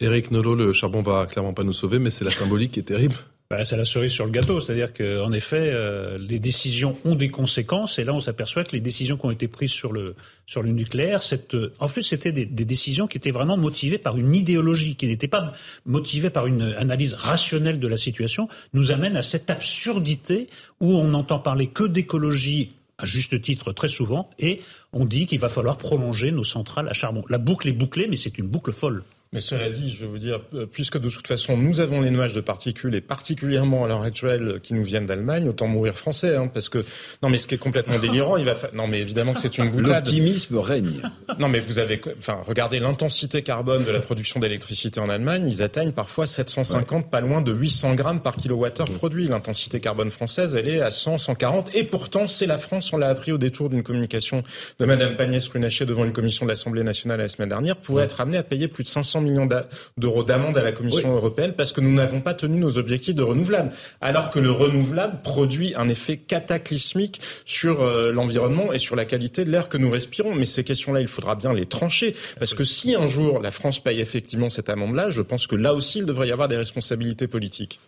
Eric 0.00 0.30
Nolot, 0.30 0.54
le 0.54 0.72
charbon 0.72 1.02
va 1.02 1.26
clairement 1.26 1.54
pas 1.54 1.64
nous 1.64 1.72
sauver, 1.72 1.98
mais 1.98 2.10
c'est 2.10 2.24
la 2.24 2.30
symbolique 2.30 2.72
qui 2.72 2.80
est 2.80 2.84
terrible. 2.84 3.16
Bah, 3.50 3.64
c'est 3.64 3.78
la 3.78 3.86
cerise 3.86 4.12
sur 4.12 4.26
le 4.26 4.30
gâteau, 4.30 4.60
c'est-à-dire 4.60 4.92
qu'en 4.92 5.32
effet, 5.32 5.70
euh, 5.72 6.18
les 6.18 6.38
décisions 6.38 6.98
ont 7.06 7.14
des 7.14 7.30
conséquences, 7.30 7.98
et 7.98 8.04
là 8.04 8.12
on 8.12 8.20
s'aperçoit 8.20 8.62
que 8.62 8.72
les 8.72 8.82
décisions 8.82 9.16
qui 9.16 9.24
ont 9.24 9.30
été 9.30 9.48
prises 9.48 9.70
sur 9.70 9.90
le 9.90 10.16
sur 10.44 10.62
le 10.62 10.70
nucléaire, 10.70 11.22
cette, 11.22 11.54
euh, 11.54 11.72
en 11.78 11.88
plus 11.88 12.02
c'était 12.02 12.30
des, 12.30 12.44
des, 12.44 12.66
décisions 12.66 13.06
qui 13.06 13.16
étaient 13.16 13.30
vraiment 13.30 13.56
motivées 13.56 13.96
par 13.96 14.18
une 14.18 14.34
idéologie, 14.34 14.96
qui 14.96 15.06
n'étaient 15.06 15.28
pas 15.28 15.52
motivées 15.86 16.28
par 16.28 16.46
une 16.46 16.60
analyse 16.60 17.14
rationnelle 17.14 17.80
de 17.80 17.88
la 17.88 17.96
situation, 17.96 18.50
nous 18.74 18.92
amène 18.92 19.16
à 19.16 19.22
cette 19.22 19.48
absurdité 19.48 20.48
où 20.80 20.92
on 20.92 21.04
n'entend 21.04 21.38
parler 21.38 21.68
que 21.68 21.84
d'écologie 21.84 22.72
à 22.98 23.06
juste 23.06 23.40
titre 23.40 23.72
très 23.72 23.88
souvent, 23.88 24.28
et 24.38 24.60
on 24.92 25.06
dit 25.06 25.24
qu'il 25.24 25.38
va 25.38 25.48
falloir 25.48 25.78
prolonger 25.78 26.32
nos 26.32 26.44
centrales 26.44 26.88
à 26.88 26.92
charbon. 26.92 27.24
La 27.30 27.38
boucle 27.38 27.68
est 27.68 27.72
bouclée, 27.72 28.08
mais 28.08 28.16
c'est 28.16 28.36
une 28.36 28.46
boucle 28.46 28.72
folle. 28.72 29.04
Mais 29.32 29.40
cela 29.40 29.68
dit, 29.68 29.90
je 29.90 30.06
veux 30.06 30.18
dire, 30.18 30.40
euh, 30.54 30.64
puisque 30.64 30.98
de 30.98 31.10
toute 31.10 31.26
façon 31.26 31.58
nous 31.58 31.80
avons 31.80 32.00
les 32.00 32.10
nuages 32.10 32.32
de 32.32 32.40
particules 32.40 32.94
et 32.94 33.02
particulièrement 33.02 33.84
à 33.84 33.88
l'heure 33.88 34.02
actuelle 34.02 34.58
qui 34.62 34.72
nous 34.72 34.82
viennent 34.82 35.04
d'Allemagne, 35.04 35.48
autant 35.48 35.66
mourir 35.66 35.98
français, 35.98 36.34
hein, 36.34 36.48
parce 36.52 36.70
que 36.70 36.82
non 37.22 37.28
mais 37.28 37.36
ce 37.36 37.46
qui 37.46 37.54
est 37.54 37.58
complètement 37.58 37.98
délirant, 37.98 38.38
il 38.38 38.46
va 38.46 38.54
fa... 38.54 38.70
non 38.72 38.86
mais 38.86 39.00
évidemment 39.00 39.34
que 39.34 39.40
c'est 39.40 39.58
une 39.58 39.70
boutade. 39.70 40.06
L'optimisme 40.06 40.56
règne. 40.56 41.02
Non 41.38 41.48
mais 41.48 41.60
vous 41.60 41.78
avez, 41.78 42.00
enfin 42.18 42.38
regardez 42.46 42.80
l'intensité 42.80 43.42
carbone 43.42 43.84
de 43.84 43.90
la 43.90 44.00
production 44.00 44.40
d'électricité 44.40 44.98
en 44.98 45.10
Allemagne, 45.10 45.46
ils 45.46 45.62
atteignent 45.62 45.92
parfois 45.92 46.26
750, 46.26 47.04
ouais. 47.04 47.10
pas 47.10 47.20
loin 47.20 47.42
de 47.42 47.52
800 47.52 47.96
grammes 47.96 48.22
par 48.22 48.36
kilowattheure 48.36 48.90
produit. 48.92 49.28
L'intensité 49.28 49.78
carbone 49.78 50.10
française, 50.10 50.56
elle 50.56 50.68
est 50.68 50.80
à 50.80 50.90
100, 50.90 51.18
140, 51.18 51.70
et 51.74 51.84
pourtant 51.84 52.28
c'est 52.28 52.46
la 52.46 52.56
France, 52.56 52.94
on 52.94 52.96
l'a 52.96 53.08
appris 53.08 53.32
au 53.32 53.38
détour 53.38 53.68
d'une 53.68 53.82
communication 53.82 54.42
de 54.78 54.86
Madame 54.86 55.16
Pagnès 55.16 55.46
Runacher 55.48 55.84
devant 55.84 56.06
une 56.06 56.12
commission 56.12 56.46
de 56.46 56.50
l'Assemblée 56.50 56.82
nationale 56.82 57.18
la 57.18 57.28
semaine 57.28 57.50
dernière, 57.50 57.76
pourrait 57.76 58.04
être 58.04 58.22
amenée 58.22 58.38
à 58.38 58.42
payer 58.42 58.68
plus 58.68 58.84
de 58.84 58.88
500 58.88 59.17
millions 59.20 59.48
d'euros 59.96 60.24
d'amende 60.24 60.56
à 60.58 60.62
la 60.62 60.72
Commission 60.72 61.10
oui. 61.10 61.16
européenne 61.16 61.54
parce 61.56 61.72
que 61.72 61.80
nous 61.80 61.92
n'avons 61.92 62.20
pas 62.20 62.34
tenu 62.34 62.58
nos 62.58 62.78
objectifs 62.78 63.14
de 63.14 63.22
renouvelable. 63.22 63.70
Alors 64.00 64.30
que 64.30 64.38
le 64.38 64.50
renouvelable 64.50 65.20
produit 65.22 65.74
un 65.76 65.88
effet 65.88 66.16
cataclysmique 66.16 67.20
sur 67.44 67.82
euh, 67.82 68.12
l'environnement 68.12 68.72
et 68.72 68.78
sur 68.78 68.96
la 68.96 69.04
qualité 69.04 69.44
de 69.44 69.50
l'air 69.50 69.68
que 69.68 69.78
nous 69.78 69.90
respirons. 69.90 70.34
Mais 70.34 70.46
ces 70.46 70.64
questions-là, 70.64 71.00
il 71.00 71.08
faudra 71.08 71.34
bien 71.34 71.52
les 71.52 71.66
trancher. 71.66 72.14
Parce 72.38 72.54
que 72.54 72.64
si 72.64 72.94
un 72.94 73.06
jour 73.06 73.40
la 73.40 73.50
France 73.50 73.80
paye 73.80 74.00
effectivement 74.00 74.50
cette 74.50 74.68
amende-là, 74.68 75.10
je 75.10 75.22
pense 75.22 75.46
que 75.46 75.56
là 75.56 75.74
aussi, 75.74 75.98
il 75.98 76.06
devrait 76.06 76.28
y 76.28 76.32
avoir 76.32 76.48
des 76.48 76.56
responsabilités 76.56 77.26
politiques. 77.26 77.80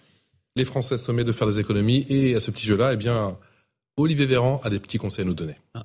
Les 0.57 0.64
Français 0.64 0.99
sommés 0.99 1.24
de 1.24 1.33
faire 1.33 1.47
des 1.47 1.61
économies 1.61 2.07
et 2.09 2.35
à 2.35 2.41
ce 2.41 2.51
petit 2.51 2.66
jeu-là, 2.66 2.93
eh 2.93 2.97
bien, 2.97 3.37
Olivier 3.97 4.26
Véran 4.26 4.61
a 4.64 4.70
des 4.70 4.81
petits 4.81 4.99
conseils 4.99 5.24
à 5.24 5.26
nous 5.26 5.35
donner. 5.35 5.57
Ah. 5.74 5.85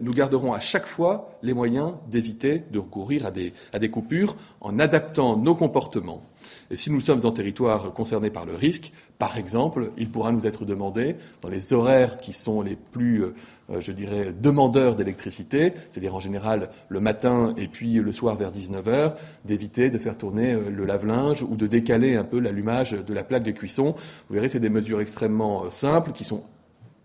Nous 0.00 0.12
garderons 0.12 0.52
à 0.52 0.60
chaque 0.60 0.86
fois 0.86 1.38
les 1.42 1.54
moyens 1.54 1.94
d'éviter 2.10 2.64
de 2.70 2.78
recourir 2.78 3.26
à 3.26 3.30
des, 3.30 3.52
à 3.72 3.78
des, 3.78 3.90
coupures 3.90 4.36
en 4.60 4.78
adaptant 4.78 5.36
nos 5.36 5.54
comportements. 5.54 6.22
Et 6.70 6.76
si 6.76 6.90
nous 6.90 7.00
sommes 7.00 7.24
en 7.24 7.32
territoire 7.32 7.92
concerné 7.94 8.30
par 8.30 8.44
le 8.44 8.54
risque, 8.54 8.92
par 9.18 9.38
exemple, 9.38 9.90
il 9.96 10.10
pourra 10.10 10.32
nous 10.32 10.46
être 10.46 10.64
demandé, 10.64 11.16
dans 11.40 11.48
les 11.48 11.72
horaires 11.72 12.18
qui 12.18 12.32
sont 12.32 12.60
les 12.62 12.76
plus, 12.76 13.24
euh, 13.24 13.80
je 13.80 13.90
dirais, 13.92 14.34
demandeurs 14.38 14.94
d'électricité, 14.94 15.72
c'est-à-dire 15.88 16.14
en 16.14 16.20
général 16.20 16.70
le 16.88 17.00
matin 17.00 17.54
et 17.56 17.68
puis 17.68 17.94
le 17.94 18.12
soir 18.12 18.36
vers 18.36 18.52
19h, 18.52 19.14
d'éviter 19.44 19.90
de 19.90 19.98
faire 19.98 20.16
tourner 20.16 20.52
euh, 20.52 20.70
le 20.70 20.84
lave-linge 20.84 21.42
ou 21.42 21.56
de 21.56 21.66
décaler 21.66 22.16
un 22.16 22.24
peu 22.24 22.38
l'allumage 22.38 22.92
de 22.92 23.14
la 23.14 23.24
plaque 23.24 23.44
de 23.44 23.50
cuisson. 23.50 23.94
Vous 24.28 24.34
verrez, 24.34 24.48
c'est 24.48 24.60
des 24.60 24.70
mesures 24.70 25.00
extrêmement 25.00 25.64
euh, 25.64 25.70
simples 25.70 26.12
qui 26.12 26.24
sont 26.24 26.44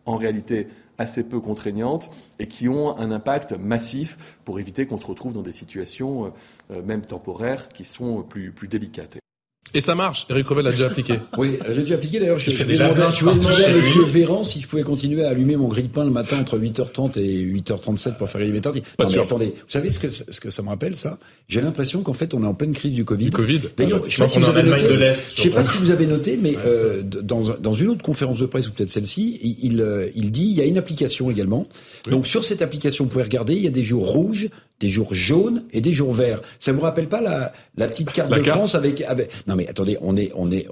en 0.05 0.17
réalité 0.17 0.67
assez 0.97 1.23
peu 1.23 1.39
contraignantes 1.39 2.09
et 2.39 2.47
qui 2.47 2.69
ont 2.69 2.97
un 2.97 3.11
impact 3.11 3.53
massif 3.53 4.39
pour 4.45 4.59
éviter 4.59 4.85
qu'on 4.85 4.97
se 4.97 5.05
retrouve 5.05 5.33
dans 5.33 5.41
des 5.41 5.51
situations, 5.51 6.33
euh, 6.71 6.83
même 6.83 7.01
temporaires, 7.01 7.69
qui 7.69 7.85
sont 7.85 8.23
plus, 8.23 8.51
plus 8.51 8.67
délicates. 8.67 9.17
Et 9.73 9.81
ça 9.81 9.95
marche. 9.95 10.25
Eric 10.29 10.47
Revel 10.47 10.65
l'a 10.65 10.71
déjà 10.71 10.87
appliqué. 10.87 11.15
Oui, 11.37 11.57
j'ai 11.67 11.81
déjà 11.81 11.95
appliqué. 11.95 12.19
D'ailleurs, 12.19 12.37
je, 12.37 12.51
je, 12.51 12.63
vais 12.63 12.77
demander, 12.77 13.01
je 13.11 13.25
vais 13.25 13.33
demander 13.33 13.63
à 13.63 13.73
Monsieur 13.73 14.03
Véran 14.03 14.43
si 14.43 14.61
je 14.61 14.67
pouvais 14.67 14.83
continuer 14.83 15.25
à 15.25 15.29
allumer 15.29 15.55
mon 15.55 15.67
grille-pain 15.67 16.05
le 16.05 16.11
matin 16.11 16.37
entre 16.39 16.59
8h30 16.59 17.19
et 17.19 17.43
8h37 17.43 18.17
pour 18.17 18.29
faire 18.29 18.41
les 18.41 18.61
tardives. 18.61 18.83
Non, 18.99 19.09
mais 19.09 19.19
attendez, 19.19 19.47
vous 19.47 19.69
savez 19.69 19.89
ce 19.89 19.99
que, 19.99 20.09
ce 20.09 20.39
que 20.39 20.49
ça 20.49 20.61
me 20.61 20.69
rappelle, 20.69 20.95
ça? 20.95 21.17
J'ai 21.47 21.61
l'impression 21.61 22.03
qu'en 22.03 22.13
fait, 22.13 22.33
on 22.33 22.43
est 22.43 22.47
en 22.47 22.53
pleine 22.53 22.73
crise 22.73 22.93
du 22.93 23.03
Covid. 23.03 23.25
Du 23.25 23.31
Covid. 23.31 23.61
D'ailleurs, 23.75 24.01
je 24.03 24.05
ne 24.05 24.11
sais, 24.11 24.21
pas 24.21 24.27
si 24.27 24.39
vous, 24.39 24.49
avez 24.49 24.63
noté, 24.63 25.13
je 25.35 25.41
sais 25.41 25.49
pas 25.49 25.63
si 25.63 25.77
vous 25.79 25.91
avez 25.91 26.05
noté, 26.05 26.37
mais 26.39 26.55
euh, 26.65 27.01
dans, 27.03 27.41
dans 27.41 27.73
une 27.73 27.89
autre 27.89 28.03
conférence 28.03 28.39
de 28.39 28.45
presse, 28.45 28.67
ou 28.67 28.71
peut-être 28.71 28.89
celle-ci, 28.89 29.39
il, 29.41 29.57
il, 29.63 30.11
il 30.15 30.31
dit 30.31 30.45
il 30.45 30.55
y 30.55 30.61
a 30.61 30.65
une 30.65 30.77
application 30.77 31.31
également. 31.31 31.67
Oui. 32.05 32.11
Donc, 32.11 32.27
sur 32.27 32.45
cette 32.45 32.61
application, 32.61 33.05
vous 33.05 33.09
pouvez 33.09 33.23
regarder, 33.23 33.53
il 33.53 33.63
y 33.63 33.67
a 33.67 33.71
des 33.71 33.83
jours 33.83 34.07
rouges, 34.07 34.49
des 34.83 34.89
jours 34.89 35.13
jaunes 35.13 35.63
et 35.71 35.79
des 35.79 35.93
jours 35.93 36.13
verts. 36.13 36.41
Ça 36.59 36.73
vous 36.73 36.81
rappelle 36.81 37.07
pas 37.07 37.21
la, 37.21 37.53
la 37.77 37.87
petite 37.87 38.11
carte 38.11 38.29
la 38.29 38.39
de 38.39 38.43
carte. 38.43 38.57
France 38.57 38.75
avec, 38.75 39.01
avec, 39.01 39.29
Non 39.47 39.55
mais 39.55 39.65
attendez, 39.69 39.97
on 40.01 40.17
est, 40.17 40.29
on 40.35 40.51
est. 40.51 40.67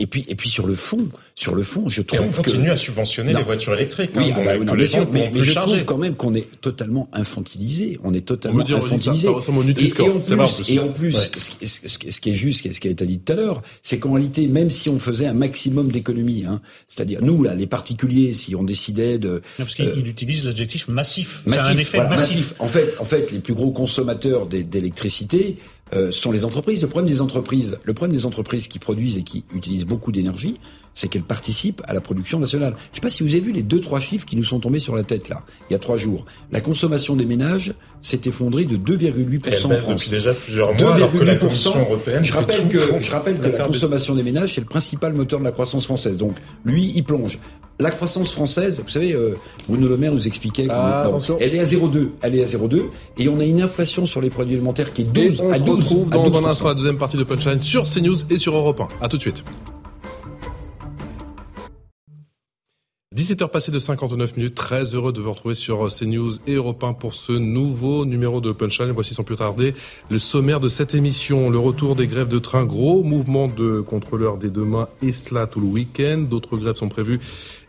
Et 0.00 0.06
puis, 0.06 0.24
et 0.28 0.36
puis 0.36 0.48
sur 0.48 0.68
le 0.68 0.76
fond, 0.76 1.08
sur 1.34 1.56
le 1.56 1.64
fond, 1.64 1.88
je 1.88 2.02
trouve 2.02 2.20
et 2.20 2.22
on 2.22 2.30
continue 2.30 2.66
que... 2.68 2.72
à 2.72 2.76
subventionner 2.76 3.32
non. 3.32 3.40
les 3.40 3.44
voitures 3.44 3.74
électriques. 3.74 4.12
Oui, 4.14 4.30
hein, 4.30 4.36
ah 4.38 4.44
bah, 4.44 4.58
non, 4.58 4.74
les 4.74 4.86
mais, 5.10 5.30
mais 5.34 5.40
je 5.40 5.52
charger. 5.52 5.72
trouve 5.72 5.84
quand 5.86 5.98
même 5.98 6.14
qu'on 6.14 6.34
est 6.34 6.60
totalement 6.60 7.08
infantilisé. 7.12 7.98
On 8.04 8.14
est 8.14 8.24
totalement 8.24 8.60
on 8.60 8.62
dire, 8.62 8.76
infantilisé. 8.76 9.26
Ça, 9.26 9.34
ça 9.44 9.50
au 9.50 9.62
et, 9.64 9.70
et, 9.70 10.08
en 10.08 10.20
plus, 10.20 10.70
et 10.70 10.78
en 10.78 10.88
plus, 10.88 11.16
ouais. 11.16 11.30
ce, 11.36 11.66
ce, 11.66 11.98
ce, 12.10 12.20
qui 12.20 12.30
est 12.30 12.34
juste, 12.34 12.72
ce 12.72 12.78
qui 12.78 12.86
a 12.86 12.90
été 12.92 13.06
dit 13.06 13.18
tout 13.18 13.32
à 13.32 13.36
l'heure, 13.36 13.62
c'est 13.82 13.98
qu'en 13.98 14.12
réalité, 14.12 14.46
même 14.46 14.70
si 14.70 14.88
on 14.88 15.00
faisait 15.00 15.26
un 15.26 15.32
maximum 15.32 15.90
d'économies, 15.90 16.44
hein, 16.46 16.60
c'est-à-dire 16.86 17.20
nous 17.20 17.42
là, 17.42 17.56
les 17.56 17.66
particuliers, 17.66 18.34
si 18.34 18.54
on 18.54 18.62
décidait 18.62 19.18
de, 19.18 19.30
non, 19.30 19.64
parce 19.64 19.74
qu'il 19.74 19.84
euh, 19.84 19.96
utilise 20.04 20.44
l'adjectif 20.44 20.86
massif. 20.86 21.42
massif, 21.44 21.64
ça 21.64 21.70
a 21.70 21.74
un 21.74 21.78
effet 21.78 21.98
voilà, 21.98 22.10
massif. 22.10 22.36
massif. 22.36 22.54
En 22.60 22.68
fait, 22.68 22.94
en 23.00 23.04
fait, 23.04 23.32
les 23.32 23.40
plus 23.40 23.54
gros 23.54 23.72
consommateurs 23.72 24.46
d'électricité 24.46 25.56
euh, 25.94 26.10
sont 26.10 26.32
les 26.32 26.44
entreprises. 26.44 26.82
Le 26.82 26.88
problème 26.88 27.10
des 27.10 27.20
entreprises, 27.20 27.78
le 27.84 27.94
problème 27.94 28.16
des 28.16 28.26
entreprises 28.26 28.68
qui 28.68 28.78
produisent 28.78 29.18
et 29.18 29.22
qui 29.22 29.44
utilisent 29.54 29.86
beaucoup 29.86 30.12
d'énergie, 30.12 30.58
c'est 30.94 31.08
qu'elles 31.08 31.22
participent 31.22 31.80
à 31.86 31.94
la 31.94 32.00
production 32.00 32.40
nationale. 32.40 32.74
Je 32.76 32.90
ne 32.90 32.94
sais 32.96 33.00
pas 33.00 33.10
si 33.10 33.22
vous 33.22 33.30
avez 33.30 33.40
vu 33.40 33.52
les 33.52 33.62
deux 33.62 33.80
trois 33.80 34.00
chiffres 34.00 34.26
qui 34.26 34.36
nous 34.36 34.42
sont 34.42 34.58
tombés 34.58 34.80
sur 34.80 34.96
la 34.96 35.04
tête 35.04 35.28
là, 35.28 35.44
il 35.70 35.72
y 35.72 35.76
a 35.76 35.78
trois 35.78 35.96
jours. 35.96 36.26
La 36.50 36.60
consommation 36.60 37.14
des 37.14 37.24
ménages 37.24 37.72
s'est 38.02 38.20
effondrée 38.24 38.64
de 38.64 38.76
2,8% 38.76 39.66
en 39.66 39.76
France. 39.76 40.00
Depuis 40.00 40.10
déjà 40.10 40.34
plusieurs 40.34 40.74
mois, 40.74 40.94
alors 40.94 41.12
que 41.12 41.18
la 41.18 41.36
Commission 41.36 41.78
européenne 41.78 42.24
je 42.24 42.32
rappelle 42.32 42.68
que, 42.68 42.78
je 43.00 43.10
rappelle 43.10 43.38
que 43.38 43.48
la 43.48 43.64
consommation 43.64 44.14
des 44.14 44.22
ménages 44.22 44.54
c'est 44.54 44.60
le 44.60 44.66
principal 44.66 45.14
moteur 45.14 45.38
de 45.38 45.44
la 45.44 45.52
croissance 45.52 45.84
française. 45.84 46.16
Donc 46.16 46.34
lui, 46.64 46.92
il 46.94 47.04
plonge. 47.04 47.38
La 47.80 47.92
croissance 47.92 48.32
française, 48.32 48.82
vous 48.84 48.90
savez, 48.90 49.12
euh, 49.12 49.36
Bruno 49.68 49.86
Le 49.86 49.96
Maire 49.96 50.12
nous 50.12 50.26
expliquait 50.26 50.66
ah, 50.68 51.08
elle 51.38 51.54
est 51.54 51.60
à 51.60 51.64
0,2, 51.64 52.10
elle 52.22 52.34
est 52.34 52.42
à 52.42 52.46
0,2, 52.46 52.86
et 53.18 53.28
on 53.28 53.38
a 53.38 53.44
une 53.44 53.62
inflation 53.62 54.04
sur 54.04 54.20
les 54.20 54.30
produits 54.30 54.56
alimentaires 54.56 54.92
qui 54.92 55.02
est 55.02 55.04
12 55.04 55.40
et 55.40 55.42
on 55.44 55.52
à 55.52 55.58
12. 55.60 55.68
On 55.68 55.80
se 55.80 55.94
retrouve 55.94 56.10
dans 56.10 56.26
12%. 56.26 56.44
un 56.44 56.50
instant 56.50 56.68
la 56.68 56.74
deuxième 56.74 56.98
partie 56.98 57.16
de 57.16 57.22
Punchline 57.22 57.60
sur 57.60 57.84
CNews 57.84 58.16
et 58.30 58.38
sur 58.38 58.56
Europe 58.56 58.80
1. 58.80 59.04
À 59.04 59.08
tout 59.08 59.16
de 59.16 59.22
suite. 59.22 59.44
17h 63.18 63.50
passées 63.50 63.72
de 63.72 63.80
59 63.80 64.36
minutes, 64.36 64.54
très 64.54 64.94
heureux 64.94 65.12
de 65.12 65.20
vous 65.20 65.32
retrouver 65.32 65.56
sur 65.56 65.88
CNews 65.88 66.34
et 66.46 66.54
Europe 66.54 66.84
1 66.84 66.92
pour 66.92 67.16
ce 67.16 67.32
nouveau 67.32 68.04
numéro 68.04 68.40
de 68.40 68.52
Punchline. 68.52 68.92
Voici 68.92 69.12
sans 69.12 69.24
plus 69.24 69.34
tarder 69.34 69.74
le 70.08 70.20
sommaire 70.20 70.60
de 70.60 70.68
cette 70.68 70.94
émission. 70.94 71.50
Le 71.50 71.58
retour 71.58 71.96
des 71.96 72.06
grèves 72.06 72.28
de 72.28 72.38
train, 72.38 72.64
gros 72.64 73.02
mouvement 73.02 73.48
de 73.48 73.80
contrôleurs 73.80 74.36
dès 74.36 74.50
demain 74.50 74.86
et 75.02 75.10
cela 75.10 75.48
tout 75.48 75.60
le 75.60 75.66
week-end. 75.66 76.26
D'autres 76.30 76.56
grèves 76.58 76.76
sont 76.76 76.88
prévues 76.88 77.18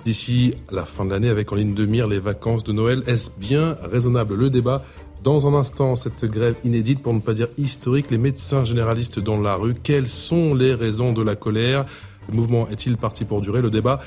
d'ici 0.06 0.54
la 0.70 0.86
fin 0.86 1.04
de 1.04 1.10
l'année 1.10 1.30
avec 1.30 1.52
en 1.52 1.56
ligne 1.56 1.74
de 1.74 1.86
mire 1.88 2.08
les 2.08 2.20
vacances 2.20 2.64
de 2.64 2.72
Noël. 2.72 3.02
Est-ce 3.08 3.32
bien 3.36 3.76
raisonnable? 3.82 4.36
Le 4.36 4.52
débat 4.52 4.86
dans 5.24 5.48
un 5.48 5.56
instant, 5.56 5.96
cette 5.96 6.26
grève 6.26 6.58
inédite, 6.64 7.02
pour 7.02 7.16
ne 7.16 7.22
pas 7.22 7.34
dire 7.34 7.48
historique, 7.58 8.12
les 8.12 8.20
médecins 8.20 8.66
généralistes 8.66 9.18
dans 9.20 9.42
la 9.42 9.56
rue. 9.56 9.74
Quelles 9.74 10.10
sont 10.10 10.54
les 10.54 10.76
raisons 10.76 11.12
de 11.12 11.24
la 11.24 11.36
colère? 11.36 11.88
Le 12.30 12.36
mouvement 12.36 12.70
est-il 12.70 12.98
parti 12.98 13.26
pour 13.26 13.42
durer? 13.42 13.64
Le 13.64 13.72
débat 13.72 14.00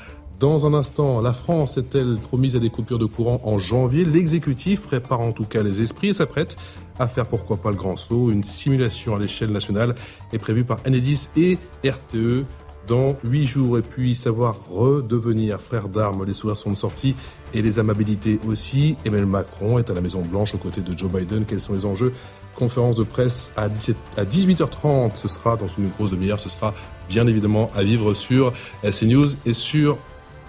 dans 0.43 0.67
un 0.67 0.73
instant, 0.73 1.21
la 1.21 1.31
France 1.31 1.77
est-elle 1.77 2.17
promise 2.17 2.57
à 2.57 2.59
des 2.59 2.69
coupures 2.69 2.99
de 2.99 3.05
courant 3.05 3.39
en 3.45 3.59
janvier? 3.59 4.03
L'exécutif 4.03 4.81
prépare 4.81 5.21
en 5.21 5.31
tout 5.31 5.45
cas 5.45 5.61
les 5.61 5.79
esprits 5.81 6.09
et 6.09 6.13
s'apprête 6.13 6.57
à 6.99 7.07
faire 7.07 7.27
pourquoi 7.27 7.55
pas 7.55 7.69
le 7.69 7.77
grand 7.77 7.95
saut. 7.95 8.29
Une 8.29 8.43
simulation 8.43 9.15
à 9.15 9.19
l'échelle 9.19 9.51
nationale 9.51 9.95
est 10.33 10.39
prévue 10.39 10.65
par 10.65 10.79
Enedis 10.85 11.29
et 11.37 11.57
RTE. 11.85 12.43
dans 12.87 13.15
huit 13.23 13.47
jours 13.47 13.77
et 13.77 13.81
puis 13.81 14.15
savoir 14.15 14.57
redevenir 14.69 15.61
frère 15.61 15.87
d'armes. 15.87 16.25
Les 16.25 16.33
sourires 16.33 16.57
sont 16.57 16.75
sortis 16.75 17.15
et 17.53 17.61
les 17.61 17.79
amabilités 17.79 18.37
aussi. 18.45 18.97
Emmanuel 19.05 19.27
Macron 19.27 19.79
est 19.79 19.89
à 19.89 19.93
la 19.93 20.01
Maison 20.01 20.23
Blanche 20.23 20.53
aux 20.55 20.57
côtés 20.57 20.81
de 20.81 20.97
Joe 20.97 21.09
Biden. 21.09 21.45
Quels 21.45 21.61
sont 21.61 21.73
les 21.73 21.85
enjeux? 21.85 22.11
Conférence 22.55 22.97
de 22.97 23.03
presse 23.03 23.53
à, 23.55 23.69
17, 23.69 23.95
à 24.17 24.25
18h30. 24.25 25.11
Ce 25.15 25.29
sera 25.29 25.55
dans 25.55 25.67
une 25.67 25.87
grosse 25.87 26.11
demi-heure. 26.11 26.41
Ce 26.41 26.49
sera 26.49 26.73
bien 27.07 27.27
évidemment 27.27 27.71
à 27.73 27.83
vivre 27.83 28.13
sur 28.13 28.51
CNews 28.83 29.29
et 29.45 29.53
sur 29.53 29.97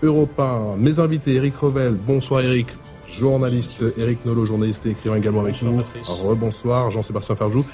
Europe 0.05 0.39
1. 0.39 0.77
Mes 0.77 1.01
invités, 1.01 1.35
Eric 1.35 1.57
Revel. 1.57 1.95
Bonsoir 1.95 2.43
Eric. 2.43 2.69
Journaliste, 3.09 3.85
Eric 3.97 4.25
Nolot, 4.25 4.47
journaliste 4.47 4.87
et 4.87 4.91
écrivain 4.91 5.17
également 5.17 5.41
avec 5.41 5.63
nous. 5.63 5.83
Rebonsoir, 6.05 6.91
Jean-Sébastien 6.91 7.37
Ferjou, 7.37 7.65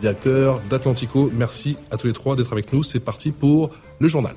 directeur 0.00 0.60
d'Atlantico. 0.68 1.30
Merci 1.34 1.76
à 1.90 1.96
tous 1.96 2.06
les 2.06 2.12
trois 2.12 2.36
d'être 2.36 2.52
avec 2.52 2.72
nous. 2.72 2.82
C'est 2.82 3.00
parti 3.00 3.30
pour 3.30 3.70
le 4.00 4.08
journal. 4.08 4.34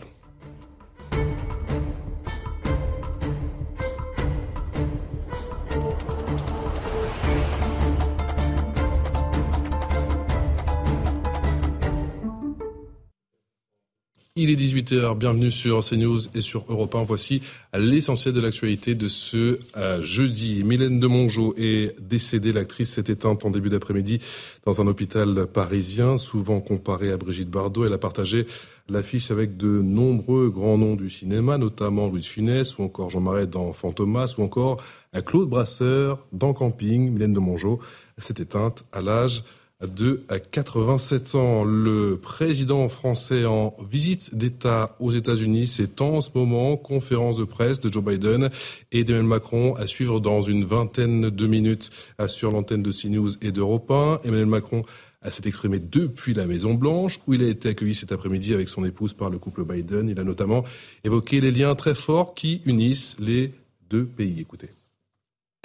Il 14.43 14.49
est 14.49 14.55
18h, 14.55 15.19
bienvenue 15.19 15.51
sur 15.51 15.87
CNews 15.87 16.21
et 16.33 16.41
sur 16.41 16.65
Europe 16.67 16.95
1. 16.95 17.03
Voici 17.03 17.43
l'essentiel 17.75 18.33
de 18.33 18.41
l'actualité 18.41 18.95
de 18.95 19.07
ce 19.07 19.59
euh, 19.77 20.01
jeudi. 20.01 20.63
Mylène 20.63 20.99
de 20.99 21.05
Mongeau 21.05 21.53
est 21.59 21.95
décédée. 22.01 22.51
L'actrice 22.51 22.93
s'est 22.93 23.03
éteinte 23.05 23.45
en 23.45 23.51
début 23.51 23.69
d'après-midi 23.69 24.17
dans 24.65 24.81
un 24.81 24.87
hôpital 24.87 25.45
parisien, 25.45 26.17
souvent 26.17 26.59
comparée 26.59 27.11
à 27.11 27.17
Brigitte 27.17 27.51
Bardot. 27.51 27.85
Elle 27.85 27.93
a 27.93 27.99
partagé 27.99 28.47
l'affiche 28.89 29.29
avec 29.29 29.57
de 29.57 29.79
nombreux 29.79 30.49
grands 30.49 30.79
noms 30.79 30.95
du 30.95 31.11
cinéma, 31.11 31.59
notamment 31.59 32.07
Louis 32.07 32.23
Funès 32.23 32.79
ou 32.79 32.81
encore 32.81 33.11
Jean 33.11 33.21
Marais 33.21 33.45
dans 33.45 33.73
Fantomas 33.73 34.33
ou 34.39 34.41
encore 34.41 34.83
Claude 35.23 35.49
Brasseur 35.49 36.25
dans 36.33 36.53
Camping. 36.53 37.11
Mylène 37.11 37.33
de 37.33 37.39
Mongeau 37.39 37.77
s'est 38.17 38.41
éteinte 38.41 38.85
à 38.91 39.03
l'âge 39.03 39.43
de 39.87 40.21
87 40.51 41.35
ans. 41.35 41.63
Le 41.63 42.17
président 42.17 42.87
français 42.89 43.45
en 43.45 43.75
visite 43.89 44.35
d'État 44.35 44.95
aux 44.99 45.11
États-Unis, 45.11 45.67
c'est 45.67 46.01
en 46.01 46.21
ce 46.21 46.29
moment 46.35 46.77
conférence 46.77 47.37
de 47.37 47.43
presse 47.43 47.79
de 47.79 47.91
Joe 47.91 48.03
Biden 48.03 48.49
et 48.91 49.03
d'Emmanuel 49.03 49.27
Macron 49.27 49.75
à 49.75 49.87
suivre 49.87 50.19
dans 50.19 50.41
une 50.41 50.65
vingtaine 50.65 51.29
de 51.29 51.47
minutes 51.47 51.89
sur 52.27 52.51
l'antenne 52.51 52.83
de 52.83 52.91
CNews 52.91 53.31
et 53.41 53.51
d'Europe 53.51 53.89
1. 53.89 54.21
Emmanuel 54.23 54.45
Macron 54.45 54.83
s'est 55.29 55.43
exprimé 55.45 55.79
depuis 55.79 56.33
la 56.33 56.47
Maison 56.47 56.73
Blanche, 56.73 57.19
où 57.27 57.33
il 57.33 57.43
a 57.43 57.47
été 57.47 57.69
accueilli 57.69 57.93
cet 57.93 58.11
après-midi 58.11 58.53
avec 58.53 58.69
son 58.69 58.83
épouse 58.85 59.13
par 59.13 59.29
le 59.29 59.37
couple 59.37 59.65
Biden. 59.65 60.09
Il 60.09 60.19
a 60.19 60.23
notamment 60.23 60.63
évoqué 61.03 61.41
les 61.41 61.51
liens 61.51 61.75
très 61.75 61.93
forts 61.93 62.33
qui 62.33 62.61
unissent 62.65 63.17
les 63.19 63.53
deux 63.89 64.05
pays. 64.05 64.39
Écoutez. 64.39 64.69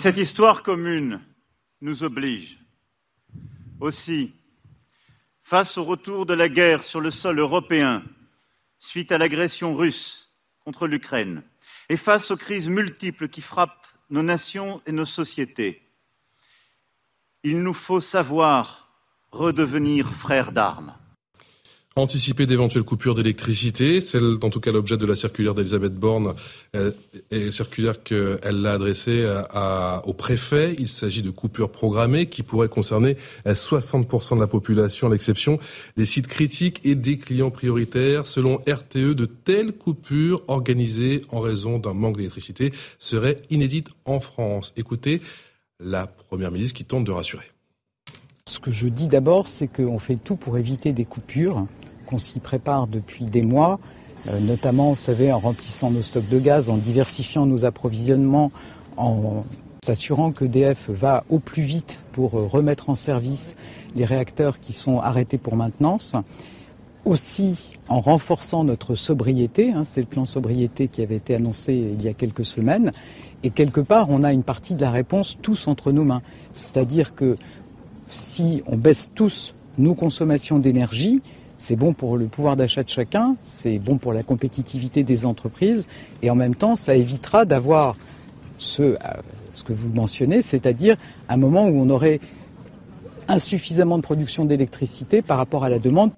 Cette 0.03 0.19
histoire 0.19 0.63
commune 0.63 1.21
nous 1.81 2.03
oblige 2.03 2.59
aussi, 3.81 4.35
face 5.43 5.79
au 5.79 5.85
retour 5.85 6.27
de 6.27 6.35
la 6.35 6.49
guerre 6.49 6.85
sur 6.85 7.01
le 7.01 7.11
sol 7.11 7.39
européen 7.39 8.03
suite 8.79 9.13
à 9.13 9.19
l'agression 9.19 9.75
russe 9.75 10.33
contre 10.65 10.87
l'Ukraine 10.87 11.43
et 11.89 11.97
face 11.97 12.31
aux 12.31 12.37
crises 12.37 12.69
multiples 12.69 13.29
qui 13.29 13.41
frappent 13.41 13.87
nos 14.11 14.23
nations 14.23 14.83
et 14.87 14.93
nos 14.93 15.05
sociétés, 15.05 15.83
il 17.43 17.63
nous 17.63 17.75
faut 17.75 18.01
savoir 18.01 18.91
redevenir 19.31 20.13
frères 20.13 20.53
d'armes. 20.53 20.97
Anticiper 21.99 22.45
d'éventuelles 22.45 22.83
coupures 22.83 23.15
d'électricité, 23.15 24.03
celle 24.03 24.37
en 24.43 24.51
tout 24.51 24.61
cas 24.61 24.71
l'objet 24.71 24.99
de 24.99 25.07
la 25.07 25.17
circulaire 25.17 25.55
d'Elisabeth 25.55 25.95
Borne, 25.95 26.35
euh, 26.75 26.93
et 27.31 27.51
circulaire 27.51 28.03
qu'elle 28.03 28.61
l'a 28.61 28.75
adressée 28.75 29.25
à, 29.25 30.03
au 30.05 30.13
préfet. 30.13 30.77
Il 30.79 30.89
s'agit 30.89 31.23
de 31.23 31.31
coupures 31.31 31.73
programmées 31.73 32.27
qui 32.27 32.43
pourraient 32.43 32.69
concerner 32.69 33.17
60% 33.47 34.35
de 34.35 34.41
la 34.41 34.47
population, 34.47 35.07
à 35.07 35.11
l'exception 35.11 35.59
des 35.97 36.05
sites 36.05 36.27
critiques 36.27 36.83
et 36.85 36.97
des 36.97 37.17
clients 37.17 37.51
prioritaires. 37.51 38.27
Selon 38.27 38.59
RTE, 38.69 39.15
de 39.15 39.25
telles 39.25 39.73
coupures 39.73 40.43
organisées 40.49 41.23
en 41.31 41.41
raison 41.41 41.79
d'un 41.79 41.95
manque 41.95 42.19
d'électricité 42.19 42.73
seraient 42.99 43.39
inédites 43.49 43.89
en 44.05 44.21
France. 44.21 44.75
Écoutez 44.77 45.23
la 45.81 46.07
Première 46.07 46.51
ministre 46.51 46.77
qui 46.77 46.85
tente 46.85 47.05
de 47.05 47.13
rassurer. 47.13 47.47
Ce 48.49 48.61
que 48.61 48.71
je 48.71 48.87
dis 48.87 49.09
d'abord, 49.09 49.49
c'est 49.49 49.67
qu'on 49.67 49.99
fait 49.99 50.17
tout 50.17 50.37
pour 50.37 50.59
éviter 50.59 50.93
des 50.93 51.07
coupures 51.07 51.67
qu'on 52.07 52.19
s'y 52.19 52.41
prépare 52.41 52.87
depuis 52.87 53.25
des 53.25 53.43
mois, 53.43 53.79
euh, 54.29 54.41
notamment, 54.41 54.91
vous 54.91 54.99
savez, 54.99 55.33
en 55.33 55.39
remplissant 55.39 55.91
nos 55.91 56.03
stocks 56.03 56.29
de 56.29 56.39
gaz, 56.39 56.71
en 56.71 56.77
diversifiant 56.77 57.47
nos 57.47 57.65
approvisionnements, 57.65 58.51
en 58.97 59.45
s'assurant 59.85 60.33
que 60.33 60.45
DF 60.45 60.91
va 60.91 61.25
au 61.29 61.39
plus 61.39 61.63
vite 61.63 62.05
pour 62.13 62.35
euh, 62.35 62.47
remettre 62.47 62.91
en 62.91 62.95
service 62.95 63.55
les 63.95 64.05
réacteurs 64.05 64.59
qui 64.59 64.73
sont 64.73 64.99
arrêtés 64.99 65.39
pour 65.39 65.57
maintenance. 65.57 66.17
Aussi 67.05 67.77
en 67.89 68.01
renforçant 68.01 68.65
notre 68.65 68.97
sobriété, 68.97 69.71
hein, 69.71 69.85
c'est 69.85 70.01
le 70.01 70.09
plan 70.09 70.27
sobriété 70.27 70.89
qui 70.89 71.03
avait 71.03 71.17
été 71.17 71.37
annoncé 71.37 71.73
il 71.75 72.03
y 72.03 72.09
a 72.09 72.13
quelques 72.13 72.45
semaines, 72.45 72.91
et 73.45 73.51
quelque 73.51 73.81
part 73.81 74.11
on 74.11 74.25
a 74.25 74.33
une 74.33 74.43
partie 74.43 74.75
de 74.75 74.81
la 74.81 74.91
réponse 74.91 75.39
tous 75.41 75.69
entre 75.69 75.93
nos 75.93 76.03
mains. 76.03 76.23
C'est-à-dire 76.53 77.15
que 77.15 77.37
si 78.09 78.63
on 78.67 78.77
baisse 78.77 79.11
tous 79.15 79.55
nos 79.79 79.95
consommations 79.95 80.59
d'énergie, 80.59 81.23
c'est 81.57 81.77
bon 81.77 81.93
pour 81.93 82.17
le 82.17 82.27
pouvoir 82.27 82.57
d'achat 82.57 82.83
de 82.83 82.89
chacun, 82.89 83.37
c'est 83.43 83.79
bon 83.79 83.99
pour 83.99 84.13
la 84.13 84.23
compétitivité 84.23 85.03
des 85.03 85.27
entreprises, 85.27 85.87
et 86.23 86.31
en 86.31 86.35
même 86.35 86.55
temps, 86.55 86.77
ça 86.77 86.95
évitera 86.97 87.45
d'avoir 87.45 87.97
ce, 88.59 88.83
euh, 88.83 88.97
ce 89.55 89.65
que 89.65 89.73
vous 89.73 89.89
mentionnez, 89.89 90.43
c'est-à-dire 90.43 90.97
un 91.29 91.37
moment 91.37 91.67
où 91.67 91.81
on 91.81 91.91
aurait 91.91 92.21
insuffisamment 93.29 93.97
de 93.97 94.03
production 94.03 94.45
d'électricité 94.45 95.23
par 95.23 95.39
rapport 95.39 95.65
à 95.65 95.69
la 95.69 95.79
demande. 95.79 96.13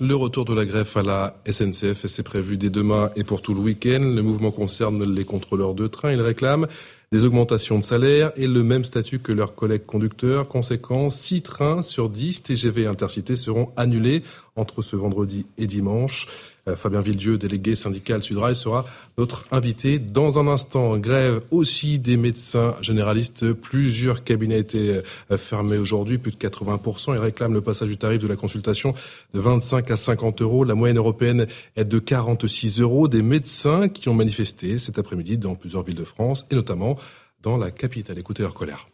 Le 0.00 0.14
retour 0.14 0.44
de 0.44 0.54
la 0.54 0.64
greffe 0.64 0.96
à 0.96 1.02
la 1.02 1.36
SNCF, 1.48 2.06
c'est 2.06 2.22
prévu 2.22 2.56
dès 2.56 2.70
demain 2.70 3.10
et 3.14 3.24
pour 3.24 3.42
tout 3.42 3.54
le 3.54 3.60
week-end. 3.60 4.00
Le 4.00 4.22
mouvement 4.22 4.50
concerne 4.50 5.04
les 5.04 5.24
contrôleurs 5.24 5.74
de 5.74 5.86
train. 5.86 6.12
Ils 6.12 6.20
réclament 6.20 6.66
des 7.12 7.24
augmentations 7.24 7.78
de 7.78 7.84
salaire 7.84 8.32
et 8.36 8.46
le 8.46 8.62
même 8.62 8.84
statut 8.84 9.18
que 9.18 9.32
leurs 9.32 9.54
collègues 9.54 9.84
conducteurs. 9.84 10.48
Conséquence, 10.48 11.16
6 11.16 11.42
trains 11.42 11.82
sur 11.82 12.08
10 12.08 12.42
TGV 12.42 12.86
intercités 12.86 13.36
seront 13.36 13.70
annulés 13.76 14.22
entre 14.56 14.82
ce 14.82 14.96
vendredi 14.96 15.46
et 15.58 15.66
dimanche. 15.66 16.26
Euh, 16.68 16.76
Fabien 16.76 17.00
Villedieu, 17.00 17.38
délégué 17.38 17.74
syndical 17.74 18.22
Sudrail, 18.22 18.54
sera 18.54 18.86
notre 19.18 19.46
invité 19.50 19.98
dans 19.98 20.38
un 20.38 20.46
instant. 20.46 20.96
Grève 20.98 21.42
aussi 21.50 21.98
des 21.98 22.16
médecins 22.16 22.74
généralistes. 22.80 23.52
Plusieurs 23.52 24.24
cabinets 24.24 24.60
étaient 24.60 25.02
euh, 25.30 25.38
fermés 25.38 25.78
aujourd'hui, 25.78 26.18
plus 26.18 26.32
de 26.32 26.36
80%. 26.36 27.14
Ils 27.14 27.18
réclament 27.18 27.54
le 27.54 27.62
passage 27.62 27.88
du 27.88 27.96
tarif 27.96 28.18
de 28.18 28.28
la 28.28 28.36
consultation 28.36 28.94
de 29.34 29.40
25 29.40 29.90
à 29.90 29.96
50 29.96 30.42
euros. 30.42 30.64
La 30.64 30.74
moyenne 30.74 30.98
européenne 30.98 31.46
est 31.76 31.84
de 31.84 31.98
46 31.98 32.80
euros. 32.80 33.08
Des 33.08 33.22
médecins 33.22 33.88
qui 33.88 34.08
ont 34.08 34.14
manifesté 34.14 34.78
cet 34.78 34.98
après-midi 34.98 35.38
dans 35.38 35.54
plusieurs 35.54 35.82
villes 35.82 35.96
de 35.96 36.04
France 36.04 36.46
et 36.50 36.54
notamment 36.54 36.96
dans 37.42 37.56
la 37.56 37.70
capitale. 37.70 38.18
Écoutez 38.18 38.42
leur 38.42 38.54
colère. 38.54 38.86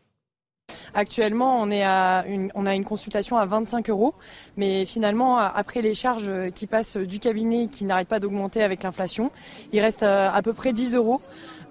Actuellement, 0.95 1.61
on, 1.63 1.71
a 1.71 2.25
une 2.27 2.85
consultation 2.85 3.37
à 3.37 3.47
25 3.47 3.91
euros, 3.91 4.15
mais 4.57 4.85
finalement, 4.85 5.39
après 5.39 5.83
les 5.83 5.95
charges 5.95 6.31
qui 6.55 6.67
passent 6.67 6.97
du 6.97 7.19
cabinet 7.19 7.69
qui 7.69 7.85
n'arrêtent 7.85 8.09
pas 8.09 8.21
d'augmenter 8.21 8.63
avec 8.63 8.83
l'inflation, 8.83 9.31
il 9.73 9.81
reste 9.81 10.03
à, 10.03 10.41
peu 10.43 10.53
près 10.53 10.73
10 10.73 10.95
euros 10.95 11.21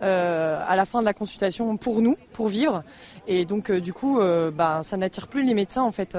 euh, 0.02 0.62
à 0.68 0.76
la 0.76 0.86
fin 0.86 1.02
de 1.02 1.06
la 1.06 1.14
consultation 1.14 1.76
pour 1.78 2.02
nous, 2.02 2.16
pour 2.34 2.48
vivre. 2.48 2.84
Et 3.28 3.46
donc, 3.46 3.72
euh, 3.72 3.82
du 3.82 3.94
coup, 3.94 4.20
euh, 4.20 4.52
bah, 4.52 4.82
ça 4.84 4.98
n'attire 4.98 5.28
plus 5.28 5.44
les 5.44 5.54
médecins 5.54 5.84
en 5.84 5.92
fait 5.92 6.18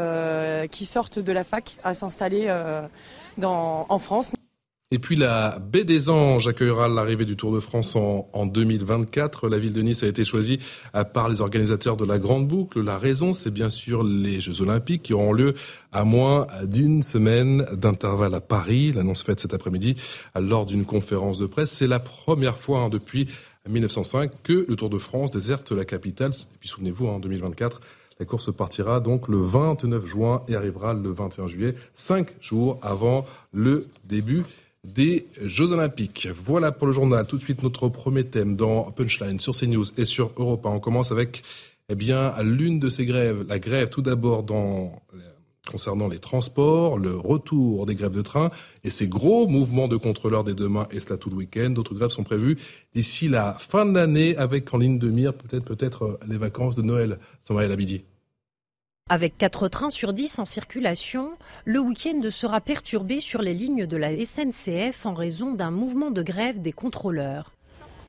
qui 0.70 0.84
sortent 0.84 1.18
de 1.18 1.32
la 1.32 1.44
fac 1.44 1.76
à 1.84 1.94
s'installer 1.94 2.52
en 3.42 3.98
France. 3.98 4.32
Et 4.90 4.98
puis 4.98 5.16
la 5.16 5.58
baie 5.58 5.84
des 5.84 6.08
Anges 6.08 6.48
accueillera 6.48 6.88
l'arrivée 6.88 7.26
du 7.26 7.36
Tour 7.36 7.52
de 7.52 7.60
France 7.60 7.94
en, 7.94 8.26
en, 8.32 8.46
2024. 8.46 9.46
La 9.50 9.58
ville 9.58 9.74
de 9.74 9.82
Nice 9.82 10.02
a 10.02 10.06
été 10.06 10.24
choisie 10.24 10.60
euh, 10.94 11.04
par 11.04 11.28
les 11.28 11.42
organisateurs 11.42 11.98
de 11.98 12.06
la 12.06 12.18
Grande 12.18 12.48
Boucle. 12.48 12.80
La 12.80 12.96
raison, 12.96 13.34
c'est 13.34 13.50
bien 13.50 13.68
sûr 13.68 14.02
les 14.02 14.40
Jeux 14.40 14.62
Olympiques 14.62 15.02
qui 15.02 15.12
auront 15.12 15.34
lieu 15.34 15.52
à 15.92 16.04
moins 16.04 16.46
d'une 16.64 17.02
semaine 17.02 17.66
d'intervalle 17.72 18.34
à 18.34 18.40
Paris. 18.40 18.92
L'annonce 18.92 19.24
faite 19.24 19.40
cet 19.40 19.52
après-midi 19.52 19.96
lors 20.40 20.64
d'une 20.64 20.86
conférence 20.86 21.38
de 21.38 21.44
presse. 21.44 21.70
C'est 21.70 21.86
la 21.86 22.00
première 22.00 22.56
fois 22.56 22.80
hein, 22.80 22.88
depuis 22.88 23.28
1905 23.68 24.30
que 24.42 24.64
le 24.66 24.74
Tour 24.74 24.88
de 24.88 24.96
France 24.96 25.30
déserte 25.30 25.70
la 25.70 25.84
capitale. 25.84 26.32
Et 26.32 26.58
puis 26.60 26.68
souvenez-vous, 26.70 27.08
hein, 27.08 27.16
en 27.16 27.20
2024, 27.20 27.82
la 28.20 28.24
course 28.24 28.50
partira 28.56 29.00
donc 29.00 29.28
le 29.28 29.36
29 29.36 30.06
juin 30.06 30.42
et 30.48 30.56
arrivera 30.56 30.94
le 30.94 31.10
21 31.10 31.46
juillet, 31.46 31.74
cinq 31.94 32.28
jours 32.40 32.80
avant 32.80 33.26
le 33.52 33.86
début 34.06 34.44
des 34.94 35.26
Jeux 35.42 35.72
Olympiques. 35.72 36.28
Voilà 36.44 36.72
pour 36.72 36.86
le 36.86 36.92
journal. 36.92 37.26
Tout 37.26 37.36
de 37.36 37.42
suite, 37.42 37.62
notre 37.62 37.88
premier 37.88 38.24
thème 38.24 38.56
dans 38.56 38.90
Punchline 38.90 39.40
sur 39.40 39.54
CNews 39.54 39.84
et 39.96 40.04
sur 40.04 40.32
Europa. 40.36 40.68
On 40.68 40.80
commence 40.80 41.12
avec 41.12 41.42
eh 41.88 41.94
bien, 41.94 42.34
l'une 42.42 42.78
de 42.78 42.90
ces 42.90 43.06
grèves, 43.06 43.44
la 43.48 43.58
grève 43.58 43.88
tout 43.88 44.02
d'abord 44.02 44.44
concernant 45.70 46.08
les 46.08 46.18
transports, 46.18 46.98
le 46.98 47.16
retour 47.16 47.86
des 47.86 47.94
grèves 47.94 48.12
de 48.12 48.22
train 48.22 48.50
et 48.84 48.90
ces 48.90 49.06
gros 49.06 49.46
mouvements 49.46 49.88
de 49.88 49.96
contrôleurs 49.96 50.44
dès 50.44 50.54
demain 50.54 50.86
et 50.90 51.00
cela 51.00 51.16
tout 51.16 51.30
le 51.30 51.36
week-end. 51.36 51.70
D'autres 51.70 51.94
grèves 51.94 52.10
sont 52.10 52.24
prévues 52.24 52.58
d'ici 52.94 53.28
la 53.28 53.54
fin 53.54 53.86
de 53.86 53.94
l'année 53.94 54.36
avec 54.36 54.72
en 54.74 54.78
ligne 54.78 54.98
de 54.98 55.08
mire 55.08 55.34
peut-être 55.34 55.64
peut-être 55.64 56.18
les 56.26 56.38
vacances 56.38 56.76
de 56.76 56.82
Noël. 56.82 57.18
Samaël 57.42 57.72
Abidi. 57.72 58.04
Avec 59.10 59.38
4 59.38 59.68
trains 59.68 59.88
sur 59.88 60.12
10 60.12 60.38
en 60.38 60.44
circulation, 60.44 61.30
le 61.64 61.80
week-end 61.80 62.20
sera 62.30 62.60
perturbé 62.60 63.20
sur 63.20 63.40
les 63.40 63.54
lignes 63.54 63.86
de 63.86 63.96
la 63.96 64.10
SNCF 64.14 65.06
en 65.06 65.14
raison 65.14 65.52
d'un 65.52 65.70
mouvement 65.70 66.10
de 66.10 66.22
grève 66.22 66.60
des 66.60 66.72
contrôleurs. 66.72 67.52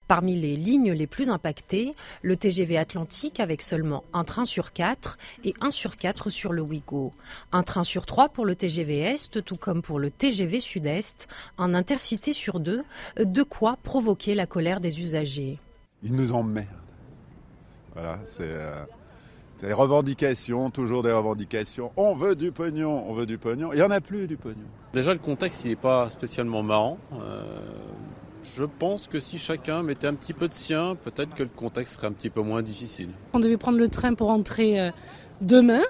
Parmi 0.09 0.35
les 0.35 0.57
lignes 0.57 0.91
les 0.91 1.07
plus 1.07 1.29
impactées, 1.29 1.95
le 2.21 2.35
TGV 2.35 2.77
Atlantique 2.77 3.39
avec 3.39 3.61
seulement 3.61 4.03
un 4.11 4.25
train 4.25 4.43
sur 4.43 4.73
quatre 4.73 5.17
et 5.45 5.53
un 5.61 5.71
sur 5.71 5.95
quatre 5.95 6.29
sur 6.29 6.51
le 6.51 6.63
Ouigo. 6.63 7.13
Un 7.53 7.63
train 7.63 7.85
sur 7.85 8.05
trois 8.05 8.27
pour 8.27 8.45
le 8.45 8.55
TGV 8.55 8.99
Est, 8.99 9.41
tout 9.45 9.55
comme 9.55 9.81
pour 9.81 9.99
le 9.99 10.11
TGV 10.11 10.59
Sud-Est, 10.59 11.29
un 11.57 11.75
intercité 11.75 12.33
sur 12.33 12.59
deux, 12.59 12.83
de 13.17 13.43
quoi 13.43 13.77
provoquer 13.83 14.35
la 14.35 14.47
colère 14.47 14.81
des 14.81 14.99
usagers. 14.99 15.59
Ils 16.03 16.13
nous 16.13 16.33
emmerdent. 16.33 16.67
Voilà, 17.93 18.19
c'est 18.25 18.43
euh, 18.43 18.83
des 19.61 19.73
revendications, 19.73 20.69
toujours 20.69 21.03
des 21.03 21.11
revendications. 21.11 21.91
On 21.97 22.13
veut 22.13 22.35
du 22.35 22.51
pognon, 22.51 23.03
on 23.07 23.13
veut 23.13 23.25
du 23.25 23.37
pognon. 23.37 23.71
Il 23.73 23.77
n'y 23.77 23.81
en 23.81 23.91
a 23.91 24.01
plus 24.01 24.27
du 24.27 24.37
pognon. 24.37 24.67
Déjà, 24.93 25.13
le 25.13 25.19
contexte, 25.19 25.65
il 25.65 25.69
n'est 25.69 25.75
pas 25.75 26.09
spécialement 26.09 26.63
marrant. 26.63 26.97
Euh, 27.13 27.43
je 28.55 28.63
pense 28.63 29.07
que 29.07 29.19
si 29.19 29.37
chacun 29.37 29.83
mettait 29.83 30.07
un 30.07 30.15
petit 30.15 30.33
peu 30.33 30.47
de 30.47 30.53
sien, 30.53 30.95
peut-être 30.95 31.35
que 31.35 31.43
le 31.43 31.49
contexte 31.49 31.95
serait 31.95 32.07
un 32.07 32.11
petit 32.11 32.29
peu 32.29 32.41
moins 32.41 32.61
difficile. 32.61 33.09
On 33.33 33.39
devait 33.39 33.57
prendre 33.57 33.77
le 33.77 33.87
train 33.87 34.13
pour 34.13 34.29
entrer 34.29 34.79
euh, 34.79 34.91
demain, 35.41 35.83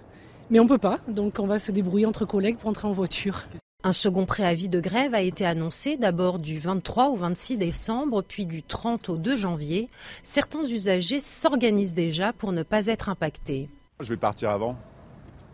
mais 0.49 0.59
on 0.59 0.67
peut 0.67 0.77
pas. 0.77 0.99
Donc 1.07 1.37
on 1.39 1.47
va 1.47 1.57
se 1.57 1.71
débrouiller 1.71 2.05
entre 2.05 2.25
collègues 2.25 2.57
pour 2.57 2.69
entrer 2.69 2.87
en 2.87 2.91
voiture. 2.91 3.45
Un 3.89 3.91
second 3.91 4.27
préavis 4.27 4.69
de 4.69 4.79
grève 4.79 5.15
a 5.15 5.21
été 5.21 5.47
annoncé 5.47 5.97
d'abord 5.97 6.37
du 6.37 6.59
23 6.59 7.07
au 7.07 7.15
26 7.15 7.57
décembre, 7.57 8.21
puis 8.21 8.45
du 8.45 8.61
30 8.61 9.09
au 9.09 9.17
2 9.17 9.35
janvier. 9.35 9.89
Certains 10.21 10.61
usagers 10.61 11.19
s'organisent 11.19 11.95
déjà 11.95 12.31
pour 12.31 12.51
ne 12.51 12.61
pas 12.61 12.85
être 12.85 13.09
impactés. 13.09 13.67
Je 13.99 14.09
vais 14.09 14.17
partir 14.17 14.51
avant. 14.51 14.77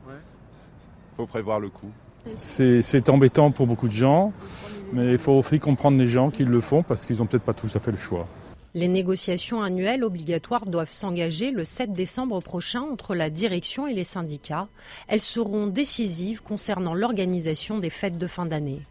Il 0.05 1.15
faut 1.15 1.25
prévoir 1.25 1.61
le 1.61 1.69
coup. 1.69 1.89
C'est 2.37 3.07
embêtant 3.07 3.51
pour 3.51 3.67
beaucoup 3.67 3.87
de 3.87 3.93
gens, 3.93 4.33
mais 4.91 5.13
il 5.13 5.17
faut 5.17 5.31
aussi 5.31 5.57
comprendre 5.57 5.97
les 5.97 6.07
gens 6.07 6.29
qui 6.29 6.43
le 6.43 6.59
font 6.59 6.83
parce 6.83 7.05
qu'ils 7.05 7.19
n'ont 7.19 7.27
peut-être 7.27 7.45
pas 7.45 7.53
tout 7.53 7.69
à 7.73 7.79
fait 7.79 7.91
le 7.91 7.97
choix. 7.97 8.27
Les 8.75 8.89
négociations 8.89 9.61
annuelles 9.61 10.03
obligatoires 10.03 10.65
doivent 10.65 10.91
s'engager 10.91 11.49
le 11.51 11.63
7 11.63 11.93
décembre 11.93 12.41
prochain 12.41 12.81
entre 12.81 13.15
la 13.15 13.29
direction 13.29 13.87
et 13.87 13.93
les 13.93 14.03
syndicats. 14.03 14.67
Elles 15.07 15.21
seront 15.21 15.67
décisives 15.67 16.43
concernant 16.43 16.93
l'organisation 16.93 17.79
des 17.79 17.89
fêtes 17.89 18.17
de 18.17 18.27
fin 18.27 18.45
d'année. 18.45 18.81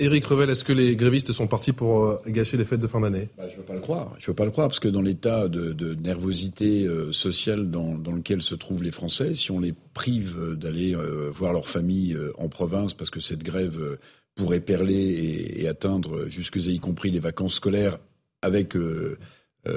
Éric 0.00 0.24
Revel, 0.24 0.48
est-ce 0.48 0.64
que 0.64 0.72
les 0.72 0.96
grévistes 0.96 1.32
sont 1.32 1.46
partis 1.46 1.72
pour 1.72 2.06
euh, 2.06 2.16
gâcher 2.26 2.56
les 2.56 2.64
fêtes 2.64 2.80
de 2.80 2.86
fin 2.86 3.00
d'année? 3.00 3.28
Bah, 3.36 3.50
Je 3.50 3.52
ne 3.52 3.58
veux 3.58 3.66
pas 3.66 3.74
le 3.74 3.80
croire. 3.80 4.16
Je 4.18 4.28
veux 4.28 4.34
pas 4.34 4.46
le 4.46 4.50
croire 4.50 4.68
parce 4.68 4.80
que 4.80 4.88
dans 4.88 5.02
l'état 5.02 5.48
de, 5.48 5.94
nervosité 6.02 6.86
euh, 6.86 7.12
sociale 7.12 7.70
dans, 7.70 7.98
lequel 7.98 8.40
se 8.40 8.54
trouvent 8.54 8.82
les 8.82 8.92
Français, 8.92 9.34
si 9.34 9.50
on 9.50 9.60
les 9.60 9.74
prive 9.92 10.38
euh, 10.40 10.56
d'aller 10.56 10.96
voir 11.30 11.52
leur 11.52 11.68
famille 11.68 12.16
en 12.38 12.48
province 12.48 12.94
parce 12.94 13.10
que 13.10 13.20
cette 13.20 13.42
grève 13.42 13.98
pourrait 14.36 14.60
perler 14.60 15.52
et, 15.58 15.68
atteindre 15.68 16.28
jusque 16.28 16.56
y 16.56 16.80
compris 16.80 17.10
les 17.10 17.20
vacances 17.20 17.56
scolaires 17.56 17.98
avec 18.42 18.76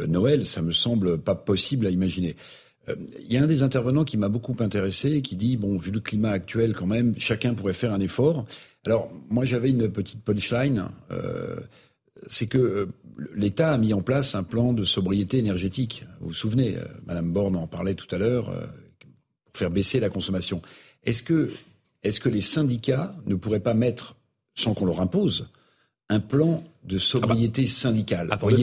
Noël, 0.07 0.45
ça 0.45 0.61
me 0.61 0.71
semble 0.71 1.17
pas 1.19 1.35
possible 1.35 1.87
à 1.87 1.89
imaginer. 1.89 2.35
Il 3.19 3.33
y 3.33 3.37
a 3.37 3.43
un 3.43 3.47
des 3.47 3.63
intervenants 3.63 4.03
qui 4.03 4.17
m'a 4.17 4.29
beaucoup 4.29 4.55
intéressé, 4.59 5.21
qui 5.21 5.35
dit 5.35 5.57
bon, 5.57 5.77
vu 5.77 5.91
le 5.91 5.99
climat 5.99 6.31
actuel, 6.31 6.73
quand 6.73 6.85
même, 6.85 7.15
chacun 7.17 7.53
pourrait 7.53 7.73
faire 7.73 7.93
un 7.93 7.99
effort. 7.99 8.45
Alors, 8.85 9.11
moi, 9.29 9.45
j'avais 9.45 9.71
une 9.71 9.89
petite 9.91 10.23
punchline. 10.23 10.89
Euh, 11.11 11.59
c'est 12.27 12.47
que 12.47 12.57
euh, 12.57 12.85
l'État 13.33 13.73
a 13.73 13.77
mis 13.77 13.93
en 13.93 14.01
place 14.01 14.35
un 14.35 14.43
plan 14.43 14.73
de 14.73 14.83
sobriété 14.83 15.39
énergétique. 15.39 16.05
Vous 16.19 16.27
vous 16.27 16.33
souvenez, 16.33 16.77
euh, 16.77 16.85
Madame 17.05 17.31
Borne 17.31 17.55
en 17.55 17.67
parlait 17.67 17.95
tout 17.95 18.13
à 18.13 18.19
l'heure, 18.19 18.45
pour 18.45 19.57
faire 19.57 19.71
baisser 19.71 19.99
la 19.99 20.09
consommation. 20.09 20.61
Est-ce 21.03 21.23
que, 21.23 21.51
est-ce 22.03 22.19
que 22.19 22.29
les 22.29 22.41
syndicats 22.41 23.15
ne 23.25 23.35
pourraient 23.35 23.59
pas 23.59 23.73
mettre, 23.73 24.15
sans 24.53 24.73
qu'on 24.73 24.85
leur 24.85 25.01
impose, 25.01 25.49
un 26.10 26.19
plan 26.19 26.64
de 26.84 26.98
sobriété 26.98 27.64
ah 27.64 27.65
bah, 27.65 27.72
syndicale. 27.72 28.27
Attendez, 28.32 28.56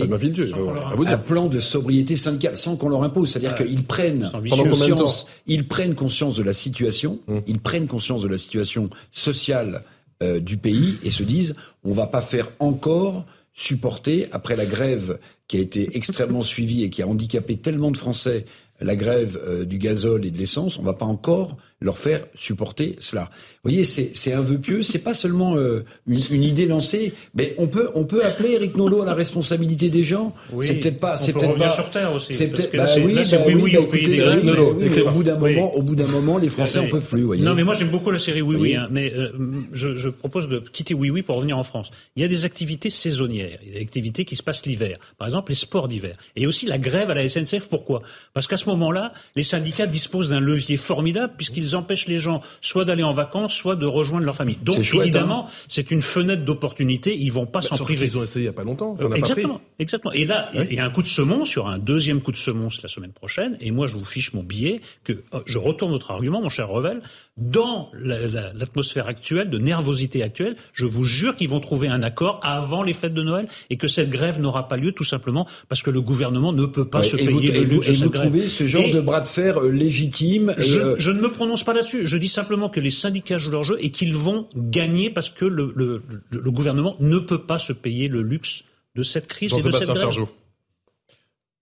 voyez, 0.97 1.13
un 1.13 1.19
plan 1.19 1.49
de 1.49 1.59
sobriété 1.59 2.17
syndicale 2.17 2.57
sans 2.57 2.77
qu'on 2.77 2.89
leur 2.89 3.03
impose, 3.03 3.31
c'est-à-dire 3.31 3.55
qu'ils 3.55 3.85
prennent 3.85 4.31
conscience, 4.49 5.27
ils 5.47 5.67
prennent 5.67 5.95
conscience 5.95 6.37
de 6.37 6.43
la 6.43 6.53
situation, 6.53 7.19
hum. 7.27 7.43
ils 7.47 7.59
prennent 7.59 7.89
conscience 7.89 8.23
de 8.23 8.29
la 8.29 8.39
situation 8.39 8.91
sociale 9.11 9.83
euh, 10.23 10.39
du 10.39 10.57
pays 10.57 10.99
et 11.03 11.11
se 11.11 11.25
disent 11.25 11.57
on 11.83 11.93
va 11.93 12.07
pas 12.07 12.23
faire 12.23 12.51
encore 12.61 13.25
supporter 13.55 14.29
après 14.31 14.57
la 14.57 14.65
grève 14.65 15.19
qui 15.49 15.57
a 15.57 15.61
été 15.61 15.97
extrêmement 15.97 16.43
suivie 16.43 16.85
et 16.85 16.91
qui 16.91 17.03
a 17.03 17.09
handicapé 17.09 17.57
tellement 17.57 17.91
de 17.91 17.99
Français 17.99 18.47
la 18.81 18.97
grève 18.97 19.39
euh, 19.47 19.65
du 19.65 19.79
gazole 19.79 20.25
et 20.25 20.31
de 20.31 20.39
l'essence, 20.39 20.79
on 20.79 20.83
va 20.83 20.93
pas 20.93 21.07
encore 21.07 21.57
leur 21.83 21.99
faire 21.99 22.25
supporter 22.35 22.97
cela. 22.99 23.31
Vous 23.65 23.71
voyez, 23.71 23.85
c'est 23.85 24.33
un 24.33 24.41
vœu 24.41 24.59
pieux, 24.59 24.83
c'est 24.83 24.99
pas 24.99 25.15
seulement 25.15 25.57
euh, 25.57 25.85
une, 26.07 26.45
idée 26.45 26.67
lancée, 26.67 27.13
mais 27.35 27.55
on 27.59 27.67
peut 27.67 27.91
on 27.95 28.05
peut 28.05 28.25
appeler 28.25 28.53
Eric 28.53 28.77
Nolot 28.77 29.03
à 29.03 29.05
la 29.05 29.15
responsabilité 29.15 29.91
des 29.91 30.03
gens. 30.03 30.33
Oui, 30.53 30.67
c'est 30.67 30.75
peut-être 30.75 30.99
pas, 30.99 31.17
c'est 31.17 31.33
peut-être 31.33 31.57
pas. 31.57 31.71
sur 31.71 31.91
terre 31.91 32.13
aussi. 32.15 32.33
C'est 32.33 32.49
peut-être 32.49 32.77
bah 32.77 32.87
oui, 32.97 33.15
là, 33.15 33.23
bah 33.31 33.39
oui, 33.47 33.55
oui, 33.55 33.77
au 33.77 33.87
pays 33.87 34.07
des 34.07 34.23
au 34.23 35.11
bout 35.11 35.23
d'un 35.23 35.37
moment, 35.37 35.75
au 35.75 35.83
bout 35.83 35.95
d'un 35.95 36.07
moment, 36.07 36.39
les 36.39 36.49
Français 36.49 36.79
en 36.79 36.89
peuvent 36.89 37.07
plus. 37.07 37.23
Voyez. 37.23 37.43
Non, 37.43 37.55
mais 37.55 37.65
moi 37.65 37.75
j'aime 37.75 37.91
beaucoup 37.91 38.11
la 38.11 38.19
série 38.19 38.43
Oui 38.43 38.57
Oui, 38.59 38.77
hein, 38.77 38.89
mais 38.91 39.13
euh, 39.15 39.31
je, 39.73 39.97
je, 39.97 40.09
propose 40.09 40.49
de 40.49 40.59
quitter 40.59 40.95
Oui 40.95 41.11
Oui 41.11 41.23
pour 41.23 41.37
revenir 41.37 41.59
en 41.59 41.63
France. 41.63 41.91
Il 42.17 42.23
y 42.23 42.25
a 42.25 42.29
des 42.29 42.45
activités 42.45 42.91
saisonnières, 42.91 43.59
il 43.63 43.69
y 43.69 43.71
a 43.73 43.79
des 43.79 43.83
activités 43.83 44.25
qui 44.25 44.37
se 44.37 44.43
passent 44.43 44.67
l'hiver. 44.67 44.97
Par 45.19 45.29
exemple, 45.29 45.51
les 45.51 45.57
sports 45.57 45.89
d'hiver. 45.89 46.17
Et 46.37 46.47
aussi 46.47 46.67
la 46.67 46.79
grève 46.79 47.11
à 47.11 47.15
la 47.15 47.29
SNCF. 47.29 47.67
Pourquoi? 47.69 48.03
Parce 48.33 48.47
qu'à 48.47 48.57
ce 48.57 48.69
moment-là, 48.71 49.13
les 49.37 49.43
syndicats 49.43 49.87
disposent 49.87 50.31
d'un 50.31 50.41
levier 50.41 50.77
formidable 50.77 51.35
puisqu'ils 51.37 51.72
empêchent 51.77 52.07
les 52.07 52.19
gens 52.19 52.41
soit 52.61 52.85
d'aller 52.85 53.03
en 53.03 53.13
vacances, 53.13 53.55
soit 53.55 53.77
de 53.77 53.87
rejoindre 53.87 54.25
leur 54.25 54.37
famille. 54.37 54.59
Donc 54.63 54.79
évidemment, 54.79 55.47
hein. 55.49 55.53
c'est 55.69 55.91
une 55.91 56.03
fenêtre 56.03 56.45
d'opportunité. 56.45 57.17
Ils 57.17 57.33
vont 57.33 57.47
pas 57.47 57.61
bah, 57.61 57.69
s'en 57.69 57.77
priver. 57.77 58.07
Ils 58.07 58.19
ont 58.19 58.25
essayé 58.25 58.45
il 58.45 58.47
y 58.47 58.49
a 58.49 58.53
pas 58.53 58.65
longtemps. 58.65 58.97
Ça 58.97 59.07
exactement, 59.15 59.55
pas 59.55 59.59
pris. 59.59 59.67
exactement. 59.79 60.13
Et 60.13 60.25
là, 60.25 60.51
il 60.55 60.75
y 60.75 60.81
a 60.81 60.85
un 60.85 60.91
coup 60.91 61.03
de 61.03 61.09
semonce, 61.09 61.53
il 61.53 61.57
y 61.57 61.59
aura 61.59 61.73
un 61.73 61.79
deuxième 61.79 62.21
coup 62.21 62.33
de 62.33 62.37
semonce 62.37 62.83
la 62.83 62.89
semaine 62.89 63.13
prochaine. 63.13 63.57
Et 63.61 63.71
moi, 63.71 63.87
je 63.87 63.97
vous 63.97 64.05
fiche 64.05 64.33
mon 64.33 64.43
billet 64.43 64.81
que 65.05 65.13
euh, 65.13 65.41
je 65.47 65.59
retourne 65.59 65.93
notre 65.93 66.11
argument, 66.11 66.41
mon 66.41 66.49
cher 66.49 66.69
Revel. 66.69 67.03
Dans 67.39 67.91
l'atmosphère 67.95 69.09
actuelle, 69.09 69.49
de 69.49 69.59
nervosité 69.59 70.23
actuelle, 70.23 70.57
je 70.75 70.85
vous 70.85 71.05
jure 71.05 71.35
qu'ils 71.35 71.49
vont 71.49 71.61
trouver 71.61 71.89
un 71.89 72.03
accord 72.03 72.41
avant 72.43 72.83
les 72.83 72.93
fêtes 72.93 73.15
de 73.15 73.23
Noël 73.23 73.49
et 73.71 73.77
que 73.77 73.89
cette 73.89 74.11
grève 74.11 74.41
n'aura 74.41 74.69
pas 74.69 74.77
lieu 74.77 74.93
tout 74.93 75.05
simplement 75.05 75.47
parce 75.69 75.83
que 75.83 75.91
le 75.91 76.01
gouvernement 76.01 76.53
ne 76.53 76.67
peut 76.67 76.85
pas 76.85 77.03
se 77.03 77.17
payer 77.17 77.53
le 77.53 77.65
luxe 77.65 77.89
et 77.89 77.93
vous, 77.93 78.09
trouvez 78.11 78.49
ce 78.49 78.67
genre 78.67 78.89
de 78.91 79.01
bras 79.01 79.21
de 79.21 79.27
fer 79.27 79.59
euh, 79.59 79.71
légitime 79.71 80.55
je, 80.59 80.79
euh, 80.79 80.95
je, 80.99 81.11
ne 81.11 81.21
me 81.21 81.31
prononce 81.31 81.62
pas 81.65 81.75
là-dessus. 81.75 82.07
Je 82.07 82.17
dis 82.17 82.29
simplement 82.29 82.69
que 82.69 82.81
les 82.81 82.91
syndicats 82.91 83.39
jouent 83.39 83.51
leur 83.51 83.65
jeu 83.65 83.77
et 83.81 83.91
qu'ils 83.91 84.15
vont 84.15 84.49
gagner 84.57 85.11
parce 85.11 85.31
que 85.31 85.45
le, 85.45 85.73
le, 85.75 86.03
le, 86.31 86.51
gouvernement 86.51 86.97
ne 87.01 87.19
peut 87.19 87.45
pas 87.47 87.59
se 87.59 87.73
payer 87.73 88.09
le 88.09 88.23
luxe 88.23 88.65
de 88.95 89.03
cette 89.03 89.27
crise 89.27 89.53
et 89.53 89.63
de 89.63 89.71
cette 89.71 89.89
grève. 89.89 90.11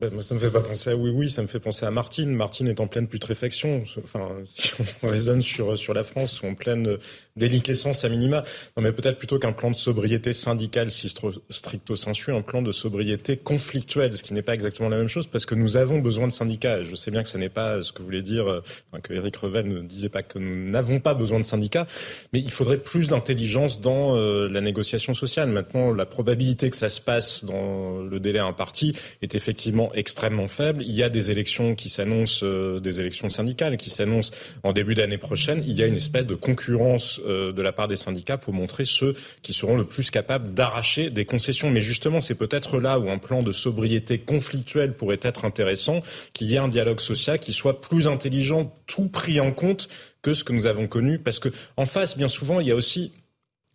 Ben, 0.00 0.10
moi, 0.14 0.22
ça 0.22 0.34
me 0.34 0.40
fait 0.40 0.50
pas 0.50 0.62
penser 0.62 0.90
à 0.90 0.96
oui, 0.96 1.10
oui, 1.10 1.28
ça 1.28 1.42
me 1.42 1.46
fait 1.46 1.60
penser 1.60 1.84
à 1.84 1.90
Martine. 1.90 2.30
Martine 2.30 2.68
est 2.68 2.80
en 2.80 2.86
pleine 2.86 3.06
putréfaction. 3.06 3.84
Enfin, 4.02 4.30
si 4.46 4.72
on 5.02 5.08
raisonne 5.08 5.42
sur, 5.42 5.76
sur 5.76 5.92
la 5.92 6.04
France, 6.04 6.42
en 6.42 6.54
pleine 6.54 6.96
déliquescence 7.36 8.04
à 8.04 8.08
minima. 8.08 8.42
Non, 8.76 8.82
mais 8.82 8.92
peut-être 8.92 9.18
plutôt 9.18 9.38
qu'un 9.38 9.52
plan 9.52 9.70
de 9.70 9.76
sobriété 9.76 10.32
syndicale, 10.32 10.90
si 10.90 11.08
stricto 11.08 11.96
sensu, 11.96 12.32
un 12.32 12.42
plan 12.42 12.62
de 12.62 12.72
sobriété 12.72 13.36
conflictuelle, 13.36 14.16
ce 14.16 14.22
qui 14.22 14.34
n'est 14.34 14.42
pas 14.42 14.54
exactement 14.54 14.88
la 14.88 14.96
même 14.96 15.08
chose, 15.08 15.26
parce 15.26 15.46
que 15.46 15.54
nous 15.54 15.76
avons 15.76 16.00
besoin 16.00 16.26
de 16.26 16.32
syndicats. 16.32 16.82
Je 16.82 16.94
sais 16.94 17.10
bien 17.10 17.22
que 17.22 17.28
ce 17.28 17.38
n'est 17.38 17.48
pas 17.48 17.82
ce 17.82 17.92
que 17.92 18.02
voulait 18.02 18.22
dire, 18.22 18.48
euh, 18.48 18.62
que 19.02 19.14
Eric 19.14 19.36
Revel 19.36 19.66
ne 19.66 19.80
disait 19.80 20.08
pas 20.08 20.22
que 20.22 20.38
nous 20.38 20.70
n'avons 20.70 21.00
pas 21.00 21.14
besoin 21.14 21.40
de 21.40 21.44
syndicats, 21.44 21.86
mais 22.32 22.40
il 22.40 22.50
faudrait 22.50 22.78
plus 22.78 23.08
d'intelligence 23.08 23.80
dans 23.80 24.16
euh, 24.16 24.48
la 24.48 24.60
négociation 24.60 25.14
sociale. 25.14 25.48
Maintenant, 25.48 25.92
la 25.92 26.06
probabilité 26.06 26.70
que 26.70 26.76
ça 26.76 26.88
se 26.88 27.00
passe 27.00 27.44
dans 27.44 28.00
le 28.02 28.20
délai 28.20 28.38
imparti 28.38 28.94
est 29.22 29.34
effectivement 29.34 29.92
extrêmement 29.94 30.48
faible. 30.48 30.82
Il 30.82 30.94
y 30.94 31.02
a 31.02 31.08
des 31.08 31.30
élections 31.30 31.74
qui 31.74 31.88
s'annoncent, 31.88 32.44
euh, 32.44 32.80
des 32.80 33.00
élections 33.00 33.30
syndicales 33.30 33.76
qui 33.76 33.90
s'annoncent 33.90 34.32
en 34.62 34.72
début 34.72 34.94
d'année 34.94 35.18
prochaine. 35.18 35.62
Il 35.66 35.74
y 35.74 35.82
a 35.82 35.86
une 35.86 35.96
espèce 35.96 36.26
de 36.26 36.34
concurrence 36.34 37.19
euh, 37.26 37.52
de 37.52 37.62
la 37.62 37.72
part 37.72 37.88
des 37.88 37.96
syndicats 37.96 38.38
pour 38.38 38.54
montrer 38.54 38.84
ceux 38.84 39.14
qui 39.42 39.52
seront 39.52 39.76
le 39.76 39.86
plus 39.86 40.10
capables 40.10 40.54
d'arracher 40.54 41.10
des 41.10 41.24
concessions. 41.24 41.70
Mais 41.70 41.80
justement, 41.80 42.20
c'est 42.20 42.34
peut-être 42.34 42.78
là 42.78 42.98
où 42.98 43.10
un 43.10 43.18
plan 43.18 43.42
de 43.42 43.52
sobriété 43.52 44.18
conflictuelle 44.18 44.94
pourrait 44.94 45.20
être 45.22 45.44
intéressant, 45.44 46.02
qu'il 46.32 46.48
y 46.48 46.54
ait 46.54 46.58
un 46.58 46.68
dialogue 46.68 47.00
social 47.00 47.38
qui 47.38 47.52
soit 47.52 47.80
plus 47.80 48.06
intelligent, 48.06 48.74
tout 48.86 49.08
pris 49.08 49.40
en 49.40 49.52
compte 49.52 49.88
que 50.22 50.32
ce 50.32 50.44
que 50.44 50.52
nous 50.52 50.66
avons 50.66 50.86
connu. 50.86 51.18
Parce 51.18 51.38
que 51.38 51.48
en 51.76 51.86
face, 51.86 52.16
bien 52.16 52.28
souvent, 52.28 52.60
il 52.60 52.68
y 52.68 52.72
a 52.72 52.76
aussi 52.76 53.12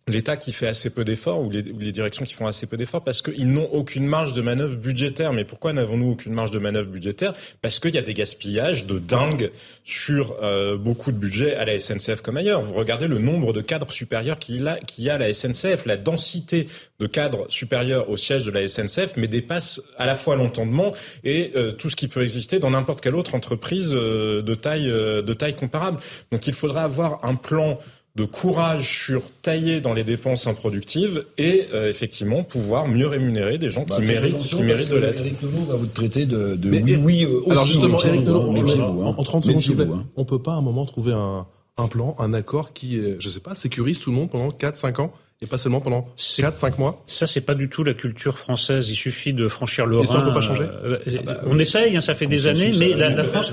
l'État 0.08 0.36
qui 0.36 0.52
fait 0.52 0.68
assez 0.68 0.90
peu 0.90 1.04
d'efforts 1.04 1.42
ou 1.42 1.50
les, 1.50 1.62
directions 1.90 2.24
qui 2.24 2.34
font 2.34 2.46
assez 2.46 2.66
peu 2.66 2.76
d'efforts 2.76 3.02
parce 3.02 3.22
qu'ils 3.22 3.48
n'ont 3.48 3.68
aucune 3.72 4.06
marge 4.06 4.34
de 4.34 4.40
manœuvre 4.40 4.76
budgétaire. 4.76 5.32
Mais 5.32 5.44
pourquoi 5.44 5.72
n'avons-nous 5.72 6.12
aucune 6.12 6.32
marge 6.32 6.52
de 6.52 6.60
manœuvre 6.60 6.88
budgétaire? 6.88 7.32
Parce 7.60 7.80
qu'il 7.80 7.92
y 7.92 7.98
a 7.98 8.02
des 8.02 8.14
gaspillages 8.14 8.86
de 8.86 9.00
dingue 9.00 9.50
sur 9.82 10.36
euh, 10.44 10.76
beaucoup 10.76 11.10
de 11.10 11.16
budget 11.16 11.56
à 11.56 11.64
la 11.64 11.80
SNCF 11.80 12.20
comme 12.22 12.36
ailleurs. 12.36 12.62
Vous 12.62 12.74
regardez 12.74 13.08
le 13.08 13.18
nombre 13.18 13.52
de 13.52 13.60
cadres 13.60 13.90
supérieurs 13.90 14.38
qu'il 14.38 14.62
y 14.62 14.68
a, 14.68 14.76
qu'il 14.76 15.10
a 15.10 15.14
à 15.14 15.18
la 15.18 15.32
SNCF, 15.32 15.86
la 15.86 15.96
densité 15.96 16.68
de 17.00 17.08
cadres 17.08 17.46
supérieurs 17.48 18.08
au 18.08 18.16
siège 18.16 18.44
de 18.44 18.52
la 18.52 18.68
SNCF, 18.68 19.16
mais 19.16 19.26
dépasse 19.26 19.82
à 19.98 20.06
la 20.06 20.14
fois 20.14 20.36
l'entendement 20.36 20.92
et 21.24 21.50
euh, 21.56 21.72
tout 21.72 21.90
ce 21.90 21.96
qui 21.96 22.06
peut 22.06 22.22
exister 22.22 22.60
dans 22.60 22.70
n'importe 22.70 23.00
quelle 23.00 23.16
autre 23.16 23.34
entreprise 23.34 23.90
euh, 23.92 24.40
de 24.40 24.54
taille 24.54 24.86
de 24.86 25.32
taille 25.32 25.56
comparable. 25.56 25.98
Donc 26.30 26.46
il 26.46 26.52
faudra 26.52 26.84
avoir 26.84 27.24
un 27.24 27.34
plan 27.34 27.80
de 28.16 28.24
courage 28.24 29.04
sur 29.04 29.22
tailler 29.42 29.80
dans 29.80 29.92
les 29.92 30.02
dépenses 30.02 30.46
improductives 30.46 31.24
et 31.36 31.68
euh, 31.74 31.90
effectivement 31.90 32.42
pouvoir 32.44 32.88
mieux 32.88 33.06
rémunérer 33.06 33.58
des 33.58 33.68
gens 33.68 33.84
qui 33.84 33.90
bah, 33.90 33.98
méritent, 34.00 34.38
qui 34.38 34.62
méritent 34.62 34.88
de 34.88 34.96
l'être. 34.96 35.20
Eric 35.20 35.42
Nouveau 35.42 35.64
va 35.66 35.76
vous 35.76 35.86
traiter 35.86 36.24
de, 36.24 36.56
de 36.56 36.70
oui, 36.70 36.96
oui 36.96 37.24
euh, 37.24 37.40
aussi, 37.40 37.50
Alors 37.50 37.66
justement, 37.66 38.02
Eric 38.02 38.22
Nouveau, 38.22 39.04
en, 39.04 39.22
30 39.22 39.44
secondes, 39.44 39.90
hein. 39.92 40.04
on 40.16 40.24
peut 40.24 40.40
pas 40.40 40.52
à 40.52 40.56
un 40.56 40.62
moment 40.62 40.86
trouver 40.86 41.12
un, 41.12 41.46
un 41.76 41.88
plan, 41.88 42.16
un 42.18 42.32
accord 42.32 42.72
qui, 42.72 42.98
je 43.18 43.28
sais 43.28 43.40
pas, 43.40 43.54
sécurise 43.54 43.98
tout 43.98 44.10
le 44.10 44.16
monde 44.16 44.30
pendant 44.30 44.48
4-5 44.48 45.02
ans 45.02 45.12
et 45.42 45.46
pas 45.46 45.58
seulement 45.58 45.82
pendant 45.82 46.08
4-5 46.16 46.78
mois 46.78 47.02
Ça, 47.04 47.26
c'est 47.26 47.42
pas 47.42 47.54
du 47.54 47.68
tout 47.68 47.84
la 47.84 47.92
culture 47.92 48.38
française. 48.38 48.88
Il 48.88 48.96
suffit 48.96 49.34
de 49.34 49.48
franchir 49.48 49.84
le 49.84 50.00
et 50.00 50.06
ça, 50.06 50.20
on 50.20 50.24
peut 50.24 50.32
pas 50.32 50.40
changer 50.40 50.64
euh, 50.64 50.98
ah 51.06 51.22
bah, 51.24 51.40
On 51.46 51.58
essaye, 51.58 51.94
hein, 51.94 52.00
ça 52.00 52.14
fait 52.14 52.26
des 52.26 52.46
années, 52.46 52.72
mais 52.78 52.94
la, 52.94 53.10
la, 53.10 53.22
France, 53.22 53.52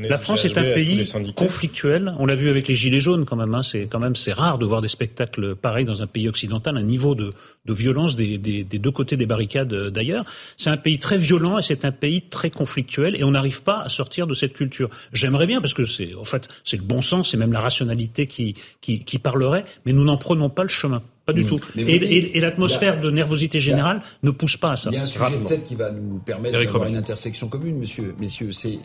la 0.00 0.18
France 0.18 0.44
est 0.44 0.56
un 0.58 0.62
pays 0.62 1.10
conflictuel. 1.34 2.14
On 2.20 2.26
l'a 2.26 2.36
vu 2.36 2.48
avec 2.48 2.68
les 2.68 2.76
Gilets 2.76 3.00
jaunes 3.00 3.24
quand 3.24 3.34
même. 3.34 3.52
Hein. 3.52 3.62
C'est 3.62 3.86
quand 3.86 3.98
même 3.98 4.14
c'est 4.14 4.32
rare 4.32 4.58
de 4.58 4.66
voir 4.66 4.80
des 4.80 4.86
spectacles 4.86 5.56
pareils 5.56 5.84
dans 5.84 6.02
un 6.02 6.06
pays 6.06 6.28
occidental, 6.28 6.76
un 6.76 6.82
niveau 6.82 7.16
de, 7.16 7.32
de 7.64 7.72
violence 7.72 8.14
des, 8.14 8.38
des, 8.38 8.62
des, 8.62 8.78
deux 8.78 8.92
côtés 8.92 9.16
des 9.16 9.26
barricades 9.26 9.72
euh, 9.72 9.90
d'ailleurs. 9.90 10.24
C'est 10.56 10.70
un 10.70 10.76
pays 10.76 11.00
très 11.00 11.16
violent 11.16 11.58
et 11.58 11.62
c'est 11.62 11.84
un 11.84 11.90
pays 11.92 12.22
très 12.22 12.50
conflictuel 12.50 13.18
et 13.18 13.24
on 13.24 13.32
n'arrive 13.32 13.64
pas 13.64 13.80
à 13.80 13.88
sortir 13.88 14.28
de 14.28 14.34
cette 14.34 14.52
culture. 14.52 14.88
J'aimerais 15.12 15.48
bien 15.48 15.60
parce 15.60 15.74
que 15.74 15.84
c'est 15.84 16.14
en 16.14 16.24
fait 16.24 16.46
c'est 16.62 16.76
le 16.76 16.84
bon 16.84 17.02
sens, 17.02 17.30
c'est 17.30 17.36
même 17.36 17.52
la 17.52 17.60
rationalité 17.60 18.28
qui, 18.28 18.54
qui, 18.80 19.00
qui 19.00 19.18
parlerait, 19.18 19.64
mais 19.84 19.92
nous 19.92 20.04
n'en 20.04 20.16
prenons 20.16 20.48
pas 20.48 20.62
le 20.62 20.68
chemin. 20.68 20.91
Pas 21.24 21.32
du 21.32 21.44
mmh. 21.44 21.46
tout. 21.46 21.60
Et, 21.76 22.36
et, 22.36 22.40
l'atmosphère 22.40 23.00
de 23.00 23.10
nervosité 23.10 23.60
générale 23.60 24.02
ne 24.24 24.30
pousse 24.32 24.56
pas 24.56 24.72
à 24.72 24.76
ça. 24.76 24.90
Il 24.90 24.96
y 24.96 24.98
a 24.98 25.02
un 25.02 25.06
sujet 25.06 25.38
peut-être 25.46 25.64
qui 25.64 25.76
va 25.76 25.92
nous 25.92 26.18
permettre 26.18 26.58
d'avoir 26.58 26.88
une 26.88 26.96
intersection 26.96 27.48
commune, 27.48 27.78
monsieur, 27.78 28.14
messieurs. 28.18 28.50
C'est 28.50 28.78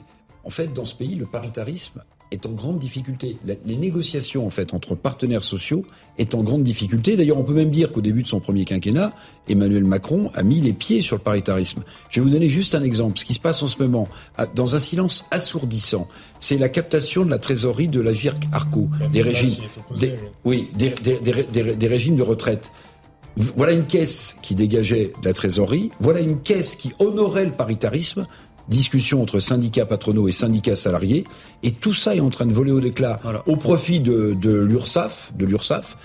en 0.43 0.49
fait 0.51 0.72
dans 0.72 0.85
ce 0.85 0.95
pays 0.95 1.15
le 1.15 1.26
paritarisme 1.26 2.03
est 2.31 2.45
en 2.45 2.51
grande 2.51 2.79
difficulté. 2.79 3.37
les 3.43 3.75
négociations 3.77 4.45
en 4.45 4.49
fait 4.49 4.73
entre 4.73 4.95
partenaires 4.95 5.43
sociaux 5.43 5.85
est 6.17 6.35
en 6.35 6.43
grande 6.43 6.63
difficulté. 6.63 7.15
D'ailleurs, 7.15 7.37
on 7.37 7.43
peut 7.43 7.53
même 7.53 7.71
dire 7.71 7.91
qu'au 7.91 8.01
début 8.01 8.23
de 8.23 8.27
son 8.27 8.39
premier 8.39 8.65
quinquennat, 8.65 9.13
Emmanuel 9.47 9.85
Macron 9.85 10.31
a 10.35 10.43
mis 10.43 10.59
les 10.59 10.73
pieds 10.73 11.01
sur 11.01 11.15
le 11.15 11.21
paritarisme. 11.21 11.83
Je 12.09 12.19
vais 12.19 12.25
vous 12.25 12.31
donner 12.31 12.49
juste 12.49 12.75
un 12.75 12.83
exemple. 12.83 13.17
Ce 13.17 13.25
qui 13.25 13.33
se 13.33 13.39
passe 13.39 13.63
en 13.63 13.67
ce 13.67 13.81
moment, 13.81 14.07
dans 14.55 14.75
un 14.75 14.79
silence 14.79 15.25
assourdissant, 15.31 16.07
c'est 16.39 16.57
la 16.57 16.69
captation 16.69 17.23
de 17.23 17.29
la 17.29 17.39
trésorerie 17.39 17.87
de 17.87 18.01
la 18.01 18.13
GIRC 18.13 18.43
Arco, 18.51 18.89
des 19.11 19.21
régimes, 19.21 19.55
oui, 20.43 20.69
des, 20.75 20.93
des 20.93 21.87
régimes 21.87 22.17
de 22.17 22.23
retraite. 22.23 22.71
Voilà 23.55 23.71
une 23.71 23.85
caisse 23.85 24.35
qui 24.41 24.55
dégageait 24.55 25.13
de 25.21 25.27
la 25.27 25.33
trésorerie. 25.33 25.91
Voilà 25.99 26.21
une 26.21 26.41
caisse 26.41 26.75
qui 26.75 26.93
honorait 26.97 27.45
le 27.45 27.51
paritarisme 27.51 28.25
discussion 28.68 29.22
entre 29.22 29.39
syndicats 29.39 29.85
patronaux 29.85 30.27
et 30.27 30.31
syndicats 30.31 30.76
salariés, 30.76 31.23
et 31.64 31.72
tout 31.72 31.94
ça 31.94 32.15
est 32.15 32.19
en 32.19 32.30
train 32.30 32.45
de 32.45 32.53
voler 32.53 32.72
au 32.72 32.80
déclat 32.80 33.19
au 33.45 33.56
profit 33.56 33.99
de, 33.99 34.34
de 34.34 34.56
l'URSSAF, 34.56 35.34
de 35.35 35.45
l'URSSAF. 35.45 35.98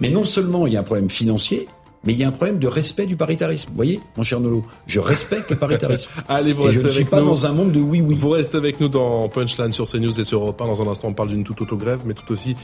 Mais 0.00 0.08
non 0.08 0.24
seulement 0.24 0.66
il 0.66 0.72
y 0.72 0.76
a 0.76 0.80
un 0.80 0.84
problème 0.84 1.10
financier, 1.10 1.68
mais 2.04 2.14
il 2.14 2.18
y 2.18 2.24
a 2.24 2.28
un 2.28 2.32
problème 2.32 2.58
de 2.58 2.66
respect 2.66 3.06
du 3.06 3.16
paritarisme. 3.16 3.68
Vous 3.70 3.76
voyez, 3.76 4.00
mon 4.16 4.22
cher 4.22 4.40
Nolo, 4.40 4.64
je 4.86 5.00
respecte 5.00 5.50
le 5.50 5.56
paritarisme. 5.56 6.10
Allez, 6.28 6.54
vous 6.54 6.68
et 6.68 6.72
je 6.72 6.80
ne 6.80 6.88
suis 6.88 7.04
pas 7.04 7.20
dans 7.20 7.44
un 7.44 7.52
monde 7.52 7.72
de 7.72 7.80
oui-oui. 7.80 8.14
Vous 8.14 8.30
restez 8.30 8.56
avec 8.56 8.80
nous 8.80 8.88
dans 8.88 9.28
Punchline 9.28 9.72
sur 9.72 9.84
CNews 9.84 10.18
et 10.18 10.24
sur 10.24 10.40
Europe 10.40 10.60
1. 10.60 10.66
Dans 10.66 10.82
un 10.82 10.86
instant, 10.86 11.08
on 11.08 11.12
parle 11.12 11.28
d'une 11.28 11.44
toute 11.44 11.60
autre 11.60 11.76
grève, 11.76 12.00
mais 12.06 12.14
tout 12.14 12.32
aussi 12.32 12.56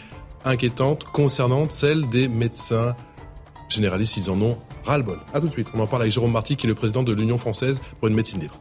inquiétante, 0.44 1.04
concernante 1.04 1.72
celle 1.72 2.08
des 2.08 2.28
médecins 2.28 2.96
généralistes. 3.68 4.16
Ils 4.16 4.30
en 4.30 4.40
ont 4.40 4.56
ras-le-bol. 4.84 5.18
À 5.34 5.40
tout 5.40 5.48
de 5.48 5.52
suite. 5.52 5.68
On 5.74 5.80
en 5.80 5.86
parle 5.86 6.02
avec 6.02 6.12
Jérôme 6.12 6.32
Marty, 6.32 6.56
qui 6.56 6.66
est 6.66 6.68
le 6.68 6.74
président 6.74 7.02
de 7.02 7.12
l'Union 7.12 7.36
française 7.36 7.80
pour 8.00 8.08
une 8.08 8.14
médecine 8.14 8.40
libre. 8.40 8.54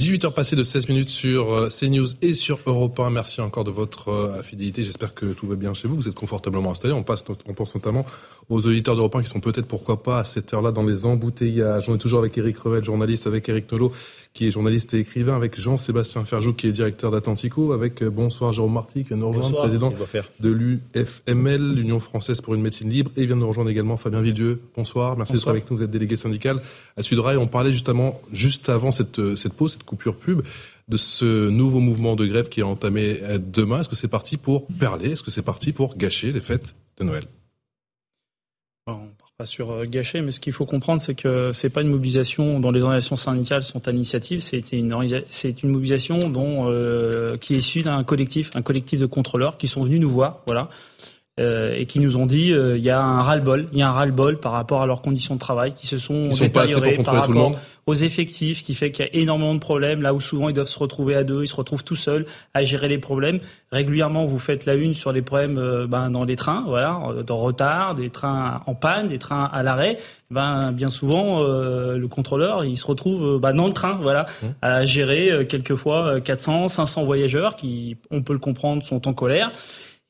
18h 0.00 0.32
passées 0.32 0.56
de 0.56 0.62
16 0.62 0.88
minutes 0.88 1.10
sur 1.10 1.52
euh, 1.52 1.68
CNews 1.68 2.06
et 2.22 2.32
sur 2.32 2.58
Europe 2.64 2.98
1. 2.98 3.10
Merci 3.10 3.42
encore 3.42 3.64
de 3.64 3.70
votre 3.70 4.08
euh, 4.08 4.42
fidélité. 4.42 4.82
J'espère 4.82 5.12
que 5.12 5.34
tout 5.34 5.46
va 5.46 5.56
bien 5.56 5.74
chez 5.74 5.88
vous. 5.88 5.96
Vous 5.96 6.08
êtes 6.08 6.14
confortablement 6.14 6.70
installés. 6.70 6.94
On, 6.94 7.04
on 7.46 7.52
pense 7.52 7.74
notamment 7.74 8.06
aux 8.48 8.66
auditeurs 8.66 8.96
d'Europe 8.96 9.16
1 9.16 9.24
qui 9.24 9.28
sont 9.28 9.40
peut-être, 9.40 9.66
pourquoi 9.66 10.02
pas, 10.02 10.20
à 10.20 10.24
cette 10.24 10.54
heure-là 10.54 10.72
dans 10.72 10.84
les 10.84 11.04
embouteillages. 11.04 11.90
On 11.90 11.96
est 11.96 11.98
toujours 11.98 12.20
avec 12.20 12.38
Eric 12.38 12.56
Revel, 12.56 12.82
journaliste, 12.82 13.26
avec 13.26 13.46
Eric 13.50 13.70
Nolot, 13.70 13.92
qui 14.32 14.46
est 14.46 14.50
journaliste 14.50 14.94
et 14.94 15.00
écrivain, 15.00 15.34
avec 15.34 15.58
Jean-Sébastien 15.58 16.24
Ferjou, 16.24 16.54
qui 16.54 16.68
est 16.68 16.72
directeur 16.72 17.10
d'Atlantico, 17.10 17.72
avec 17.72 18.02
euh, 18.02 18.10
bonsoir 18.10 18.52
Jérôme 18.52 18.74
Marty, 18.74 19.02
qui 19.02 19.08
vient 19.08 19.16
nous 19.16 19.28
rejoindre, 19.28 19.56
président 19.56 19.92
de 20.40 20.50
l'UFML, 20.50 21.72
l'Union 21.72 21.98
française 21.98 22.40
pour 22.40 22.54
une 22.54 22.62
médecine 22.62 22.88
libre, 22.88 23.10
et 23.16 23.26
vient 23.26 23.36
nous 23.36 23.48
rejoindre 23.48 23.70
également 23.70 23.96
Fabien 23.96 24.22
Villedieu. 24.22 24.60
Bonsoir, 24.76 25.16
merci 25.16 25.34
d'être 25.34 25.48
avec 25.48 25.70
nous, 25.70 25.78
vous 25.78 25.82
êtes 25.82 25.90
délégué 25.90 26.16
syndical 26.16 26.60
à 26.96 27.02
Sudrail. 27.02 27.36
On 27.36 27.48
parlait 27.48 27.72
justement, 27.72 28.20
juste 28.32 28.68
avant 28.68 28.92
cette, 28.92 29.34
cette 29.34 29.54
pause, 29.54 29.72
cette 29.72 29.84
coupure 29.84 30.16
pub, 30.16 30.42
de 30.90 30.96
ce 30.96 31.48
nouveau 31.48 31.80
mouvement 31.80 32.16
de 32.16 32.26
grève 32.26 32.48
qui 32.48 32.60
est 32.60 32.64
entamé 32.64 33.18
euh, 33.22 33.38
demain. 33.38 33.80
Est-ce 33.80 33.88
que 33.88 33.96
c'est 33.96 34.08
parti 34.08 34.36
pour 34.36 34.66
perler 34.66 35.12
Est-ce 35.12 35.22
que 35.22 35.30
c'est 35.30 35.42
parti 35.42 35.72
pour 35.72 35.96
gâcher 35.96 36.32
les 36.32 36.40
fêtes 36.40 36.74
de 36.98 37.04
Noël? 37.04 37.24
Sur 39.44 39.70
euh, 39.70 39.84
gâcher, 39.84 40.20
mais 40.20 40.30
ce 40.30 40.40
qu'il 40.40 40.52
faut 40.52 40.66
comprendre, 40.66 41.00
c'est 41.00 41.14
que 41.14 41.52
c'est 41.52 41.70
pas 41.70 41.82
une 41.82 41.88
mobilisation 41.88 42.60
dont 42.60 42.70
les 42.70 42.82
organisations 42.82 43.16
syndicales 43.16 43.62
sont 43.62 43.86
à 43.88 43.92
l'initiative, 43.92 44.40
c'est 44.40 44.72
une, 44.72 44.92
une 44.92 45.68
mobilisation 45.70 46.18
dont, 46.18 46.68
euh, 46.68 47.36
qui 47.36 47.54
est 47.54 47.58
issue 47.58 47.82
d'un 47.82 48.04
collectif, 48.04 48.50
un 48.54 48.62
collectif 48.62 49.00
de 49.00 49.06
contrôleurs 49.06 49.56
qui 49.56 49.68
sont 49.68 49.82
venus 49.82 50.00
nous 50.00 50.10
voir, 50.10 50.42
voilà, 50.46 50.68
euh, 51.40 51.74
et 51.74 51.86
qui 51.86 52.00
nous 52.00 52.18
ont 52.18 52.26
dit 52.26 52.52
euh, 52.52 52.76
il 52.76 52.84
y 52.84 52.90
a 52.90 53.02
un 53.02 53.22
ras-le-bol, 53.22 53.66
il 53.72 53.78
y 53.78 53.82
a 53.82 53.88
un 53.88 53.92
ras-le-bol 53.92 54.38
par 54.40 54.52
rapport 54.52 54.82
à 54.82 54.86
leurs 54.86 55.00
conditions 55.00 55.36
de 55.36 55.40
travail 55.40 55.72
qui 55.72 55.86
se 55.86 55.96
sont 55.96 56.28
détériorées 56.28 56.98
par 57.02 57.14
rapport 57.14 57.54
aux 57.86 57.94
effectifs, 57.94 58.62
qui 58.62 58.74
fait 58.74 58.90
qu'il 58.90 59.06
y 59.06 59.08
a 59.08 59.14
énormément 59.14 59.54
de 59.54 59.58
problèmes 59.58 60.02
là 60.02 60.12
où 60.12 60.20
souvent 60.20 60.50
ils 60.50 60.52
doivent 60.52 60.68
se 60.68 60.78
retrouver 60.78 61.14
à 61.14 61.24
deux, 61.24 61.42
ils 61.42 61.48
se 61.48 61.56
retrouvent 61.56 61.82
tout 61.82 61.96
seuls 61.96 62.26
à 62.52 62.62
gérer 62.62 62.88
les 62.88 62.98
problèmes. 62.98 63.40
Régulièrement, 63.72 64.26
vous 64.26 64.38
faites 64.38 64.66
la 64.66 64.74
une 64.74 64.92
sur 64.92 65.12
les 65.12 65.22
problèmes 65.22 65.56
euh, 65.56 65.86
ben, 65.86 66.10
dans 66.10 66.24
les 66.24 66.36
trains, 66.36 66.64
voilà, 66.66 67.00
de 67.26 67.32
retard, 67.32 67.94
des 67.94 68.10
trains 68.10 68.60
en 68.66 68.74
panne, 68.74 69.06
des 69.06 69.18
trains 69.18 69.44
à 69.44 69.62
l'arrêt. 69.62 69.96
Ben 70.30 70.72
bien 70.72 70.90
souvent, 70.90 71.42
le 71.42 72.06
contrôleur, 72.06 72.64
il 72.64 72.76
se 72.76 72.86
retrouve 72.86 73.40
ben, 73.40 73.54
dans 73.54 73.66
le 73.66 73.72
train, 73.72 73.98
voilà, 74.00 74.26
mmh. 74.42 74.46
à 74.62 74.84
gérer 74.84 75.46
quelquefois 75.48 76.20
400, 76.20 76.68
500 76.68 77.02
voyageurs 77.04 77.56
qui, 77.56 77.96
on 78.10 78.22
peut 78.22 78.34
le 78.34 78.38
comprendre, 78.38 78.84
sont 78.84 79.08
en 79.08 79.12
colère. 79.12 79.50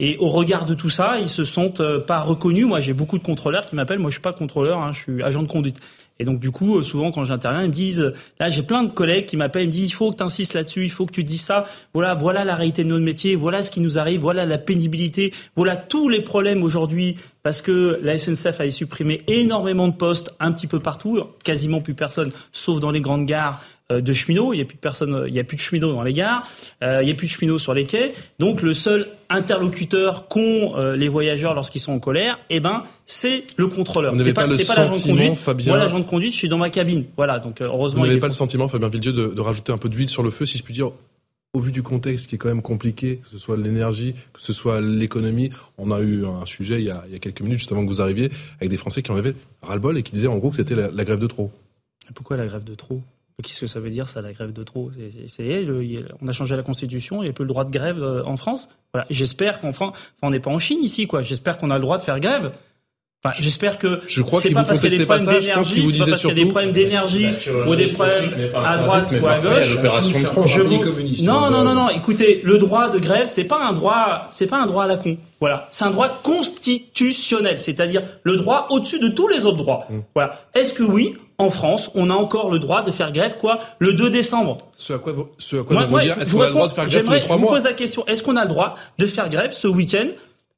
Et 0.02 0.16
au 0.18 0.30
regard 0.30 0.64
de 0.64 0.72
tout 0.72 0.88
ça, 0.88 1.18
ils 1.20 1.28
se 1.28 1.44
sentent 1.44 1.80
euh, 1.80 2.00
pas 2.00 2.20
reconnus. 2.20 2.66
Moi, 2.66 2.80
j'ai 2.80 2.94
beaucoup 2.94 3.18
de 3.18 3.22
contrôleurs 3.22 3.66
qui 3.66 3.76
m'appellent. 3.76 3.98
Moi, 3.98 4.08
je 4.08 4.14
suis 4.14 4.22
pas 4.22 4.32
contrôleur, 4.32 4.78
hein, 4.78 4.92
je 4.92 5.00
suis 5.00 5.22
agent 5.22 5.42
de 5.42 5.46
conduite. 5.46 5.78
Et 6.18 6.24
donc, 6.24 6.40
du 6.40 6.50
coup, 6.50 6.78
euh, 6.78 6.82
souvent, 6.82 7.10
quand 7.10 7.24
j'interviens, 7.24 7.62
ils 7.62 7.68
me 7.68 7.74
disent, 7.74 8.14
là, 8.38 8.48
j'ai 8.48 8.62
plein 8.62 8.82
de 8.82 8.90
collègues 8.90 9.26
qui 9.26 9.36
m'appellent, 9.36 9.64
ils 9.64 9.68
me 9.68 9.72
disent, 9.72 9.90
il 9.90 9.94
faut 9.94 10.10
que 10.10 10.16
tu 10.16 10.22
insistes 10.22 10.54
là-dessus, 10.54 10.84
il 10.84 10.90
faut 10.90 11.04
que 11.04 11.12
tu 11.12 11.22
dises 11.22 11.42
ça. 11.42 11.66
Voilà, 11.92 12.14
voilà 12.14 12.46
la 12.46 12.54
réalité 12.54 12.82
de 12.82 12.88
notre 12.88 13.04
métier, 13.04 13.36
voilà 13.36 13.62
ce 13.62 13.70
qui 13.70 13.80
nous 13.80 13.98
arrive, 13.98 14.20
voilà 14.20 14.46
la 14.46 14.56
pénibilité, 14.56 15.34
voilà 15.54 15.76
tous 15.76 16.08
les 16.08 16.22
problèmes 16.22 16.62
aujourd'hui, 16.62 17.18
parce 17.42 17.60
que 17.60 17.98
la 18.02 18.16
SNCF 18.16 18.58
a 18.60 18.70
supprimé 18.70 19.20
énormément 19.28 19.88
de 19.88 19.94
postes 19.94 20.34
un 20.40 20.52
petit 20.52 20.66
peu 20.66 20.80
partout, 20.80 21.22
quasiment 21.44 21.82
plus 21.82 21.94
personne, 21.94 22.32
sauf 22.52 22.80
dans 22.80 22.90
les 22.90 23.02
grandes 23.02 23.26
gares, 23.26 23.62
de 23.90 24.12
cheminots. 24.12 24.52
Il 24.52 24.56
n'y 24.56 24.62
a 24.62 24.64
plus 24.64 24.76
de 24.76 24.80
personnes, 24.80 25.24
il 25.26 25.34
y 25.34 25.40
a 25.40 25.44
plus 25.44 25.56
de 25.56 25.60
cheminots 25.60 25.92
dans 25.92 26.02
les 26.02 26.14
gares. 26.14 26.48
Euh, 26.84 27.02
il 27.02 27.06
n'y 27.06 27.10
a 27.10 27.14
plus 27.14 27.26
de 27.26 27.32
cheminots 27.32 27.58
sur 27.58 27.74
les 27.74 27.86
quais. 27.86 28.14
Donc 28.38 28.62
le 28.62 28.72
seul 28.72 29.08
interlocuteur 29.28 30.28
qu'ont 30.28 30.76
euh, 30.76 30.96
les 30.96 31.08
voyageurs 31.08 31.54
lorsqu'ils 31.54 31.80
sont 31.80 31.92
en 31.92 31.98
colère, 31.98 32.38
eh 32.50 32.60
ben 32.60 32.84
c'est 33.06 33.44
le 33.56 33.68
contrôleur. 33.68 34.14
C'est 34.18 34.32
pas, 34.32 34.46
pas 34.46 34.54
l'agent 34.76 34.94
de 34.94 35.02
conduite. 35.02 35.36
Fabien... 35.36 35.72
Moi 35.72 35.78
l'agent 35.78 35.98
de 35.98 36.04
conduite, 36.04 36.32
je 36.32 36.38
suis 36.38 36.48
dans 36.48 36.58
ma 36.58 36.70
cabine. 36.70 37.04
Voilà. 37.16 37.38
Donc 37.38 37.60
heureusement. 37.60 38.02
Vous 38.02 38.06
n'avez 38.06 38.20
pas 38.20 38.26
le 38.26 38.32
sentiment, 38.32 38.68
Fabien 38.68 38.88
Villedieu, 38.88 39.12
de, 39.12 39.28
de 39.28 39.40
rajouter 39.40 39.72
un 39.72 39.78
peu 39.78 39.88
d'huile 39.88 40.08
sur 40.08 40.22
le 40.22 40.30
feu, 40.30 40.46
si 40.46 40.58
je 40.58 40.62
puis 40.62 40.74
dire, 40.74 40.90
au 41.52 41.60
vu 41.60 41.72
du 41.72 41.82
contexte 41.82 42.28
qui 42.28 42.36
est 42.36 42.38
quand 42.38 42.48
même 42.48 42.62
compliqué, 42.62 43.16
que 43.16 43.28
ce 43.28 43.38
soit 43.38 43.56
l'énergie, 43.56 44.14
que 44.32 44.40
ce 44.40 44.52
soit 44.52 44.80
l'économie, 44.80 45.50
on 45.78 45.90
a 45.90 46.00
eu 46.00 46.24
un 46.24 46.46
sujet 46.46 46.80
il 46.80 46.86
y, 46.86 46.90
a, 46.90 47.02
il 47.06 47.12
y, 47.12 47.16
a, 47.16 47.18
quelques 47.18 47.40
minutes 47.40 47.58
juste 47.58 47.72
avant 47.72 47.82
que 47.82 47.88
vous 47.88 48.00
arriviez 48.00 48.30
avec 48.58 48.70
des 48.70 48.76
Français 48.76 49.02
qui 49.02 49.10
en 49.10 49.16
avaient 49.16 49.34
ras-le-bol 49.62 49.98
et 49.98 50.02
qui 50.02 50.12
disaient 50.12 50.28
en 50.28 50.38
gros 50.38 50.50
que 50.50 50.56
c'était 50.56 50.76
la, 50.76 50.90
la, 50.90 51.04
grève 51.04 51.18
de 51.18 51.26
trop. 51.26 51.50
Pourquoi 52.14 52.36
la 52.36 52.46
grève 52.46 52.64
de 52.64 52.74
trop? 52.74 53.02
Qu'est-ce 53.42 53.60
que 53.60 53.66
ça 53.66 53.80
veut 53.80 53.90
dire, 53.90 54.08
ça, 54.08 54.22
la 54.22 54.32
grève 54.32 54.52
de 54.52 54.62
trop? 54.62 54.90
C'est, 55.26 55.66
On 56.20 56.28
a 56.28 56.32
changé 56.32 56.56
la 56.56 56.62
Constitution, 56.62 57.22
il 57.22 57.26
n'y 57.26 57.30
a 57.30 57.32
plus 57.32 57.44
le 57.44 57.48
droit 57.48 57.64
de 57.64 57.70
grève 57.70 58.02
euh, 58.02 58.22
en 58.24 58.36
France. 58.36 58.68
Voilà. 58.92 59.06
J'espère 59.10 59.60
qu'en 59.60 59.72
France, 59.72 59.96
on 60.22 60.30
n'est 60.30 60.40
pas 60.40 60.50
en 60.50 60.58
Chine 60.58 60.82
ici, 60.82 61.06
quoi. 61.06 61.22
J'espère 61.22 61.58
qu'on 61.58 61.70
a 61.70 61.74
le 61.74 61.82
droit 61.82 61.98
de 61.98 62.02
faire 62.02 62.20
grève. 62.20 62.52
Enfin, 63.22 63.34
j'espère 63.38 63.76
que 63.76 64.00
je 64.08 64.22
crois 64.22 64.40
c'est 64.40 64.48
pas 64.48 64.64
parce 64.64 64.80
qu'il 64.80 64.92
y 64.92 64.94
a 64.94 64.98
des 64.98 65.04
problèmes 65.04 65.26
d'énergie, 65.26 65.86
c'est 65.86 65.98
pas 65.98 66.06
parce 66.06 66.20
qu'il 66.20 66.30
y 66.30 66.32
a 66.32 66.34
des 66.36 66.46
problèmes 66.46 66.72
d'énergie 66.72 67.28
ou 67.66 67.76
des 67.76 67.88
problèmes 67.88 68.30
à 68.54 68.78
droite 68.78 69.12
ou 69.12 69.26
à 69.26 69.38
gauche. 69.38 69.76
Je 70.46 71.22
Non, 71.22 71.50
non, 71.50 71.62
non, 71.62 71.74
non. 71.74 71.90
Écoutez, 71.90 72.40
le 72.44 72.56
droit 72.56 72.88
de 72.88 72.98
grève, 72.98 73.26
c'est 73.26 73.44
pas 73.44 73.62
un 73.62 73.74
droit, 73.74 74.26
c'est 74.30 74.46
pas 74.46 74.56
un 74.56 74.66
droit 74.66 74.84
à 74.84 74.86
la 74.86 74.96
con. 74.96 75.18
Voilà, 75.38 75.68
c'est 75.70 75.84
un 75.84 75.90
droit 75.90 76.08
constitutionnel, 76.22 77.58
c'est-à-dire 77.58 78.02
le 78.22 78.38
droit 78.38 78.68
au-dessus 78.70 79.00
de 79.00 79.08
tous 79.08 79.28
les 79.28 79.44
autres 79.44 79.58
droits. 79.58 79.86
Mm. 79.90 79.98
Voilà. 80.14 80.40
Est-ce 80.54 80.72
que 80.72 80.82
oui, 80.82 81.12
en 81.40 81.50
France, 81.50 81.90
on 81.94 82.10
a 82.10 82.14
encore 82.14 82.50
le 82.50 82.58
droit 82.58 82.82
de 82.82 82.90
faire 82.90 83.12
grève 83.12 83.36
quoi 83.38 83.58
le 83.78 83.92
2 83.94 84.10
décembre 84.10 84.58
Ce 84.76 84.92
à 84.92 84.98
quoi, 84.98 85.12
vous, 85.12 85.28
ce 85.38 85.56
à 85.56 85.62
quoi 85.64 85.86
vous 85.86 86.00
dire, 86.00 86.18
est-ce 86.20 86.32
qu'on 86.32 86.42
a 86.42 86.46
le 86.46 86.52
droit 86.52 86.68
de 86.68 86.72
faire 86.72 86.86
grève 86.86 87.04
tous 87.04 87.12
les 87.12 87.20
trois 87.20 87.36
mois 87.36 87.46
Je 87.48 87.50
vous 87.50 87.56
pose 87.56 87.64
la 87.64 87.72
question, 87.72 88.06
est-ce 88.06 88.22
qu'on 88.22 88.36
a 88.36 88.42
le 88.42 88.48
droit 88.48 88.76
de 88.98 89.06
faire 89.06 89.28
grève 89.28 89.52
ce 89.52 89.66
week-end? 89.66 90.08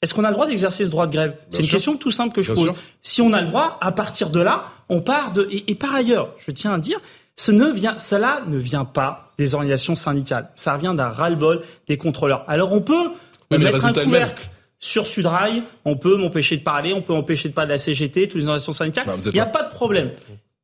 Est-ce 0.02 0.14
qu'on 0.14 0.24
a 0.24 0.28
le 0.28 0.34
droit 0.34 0.46
d'exercer 0.46 0.84
ce 0.84 0.90
droit 0.90 1.06
de 1.06 1.12
grève? 1.12 1.36
C'est 1.50 1.62
une 1.62 1.68
question 1.68 1.96
tout 1.96 2.10
simple 2.10 2.34
que 2.34 2.42
je 2.42 2.52
Bien 2.52 2.64
pose. 2.64 2.72
sûr. 2.74 2.82
Si 3.02 3.22
on 3.22 3.32
a 3.32 3.40
le 3.40 3.46
droit, 3.46 3.78
à 3.80 3.92
partir 3.92 4.30
de 4.30 4.40
là, 4.40 4.64
on 4.88 5.00
part 5.00 5.30
de. 5.30 5.46
Et, 5.50 5.70
et 5.70 5.74
par 5.76 5.94
ailleurs, 5.94 6.30
je 6.38 6.50
tiens 6.50 6.74
à 6.74 6.78
dire, 6.78 6.98
ce 7.36 7.52
ne 7.52 7.66
vient, 7.70 7.96
cela 7.98 8.42
ne 8.48 8.58
vient 8.58 8.84
pas 8.84 9.30
des 9.38 9.54
organisations 9.54 9.94
syndicales. 9.94 10.50
Ça 10.56 10.76
vient 10.76 10.94
d'un 10.94 11.08
ras-le-bol 11.08 11.62
des 11.86 11.96
contrôleurs. 11.96 12.44
Alors 12.48 12.72
on 12.72 12.80
peut 12.80 13.10
mettre 13.50 13.84
un 13.84 13.92
couvercle 13.92 14.50
sur 14.80 15.06
Sudrail, 15.06 15.62
on 15.84 15.96
peut 15.96 16.16
m'empêcher 16.16 16.56
de 16.56 16.62
parler, 16.62 16.92
on 16.92 17.02
peut 17.02 17.12
m'empêcher 17.12 17.48
de 17.48 17.54
parler 17.54 17.68
de 17.68 17.74
la 17.74 17.78
CGT, 17.78 18.26
toutes 18.26 18.40
les 18.40 18.48
organisations 18.48 18.72
syndicales. 18.72 19.06
Bah, 19.06 19.14
Il 19.24 19.32
n'y 19.32 19.38
a 19.38 19.46
pas 19.46 19.62
de 19.62 19.70
problème. 19.70 20.10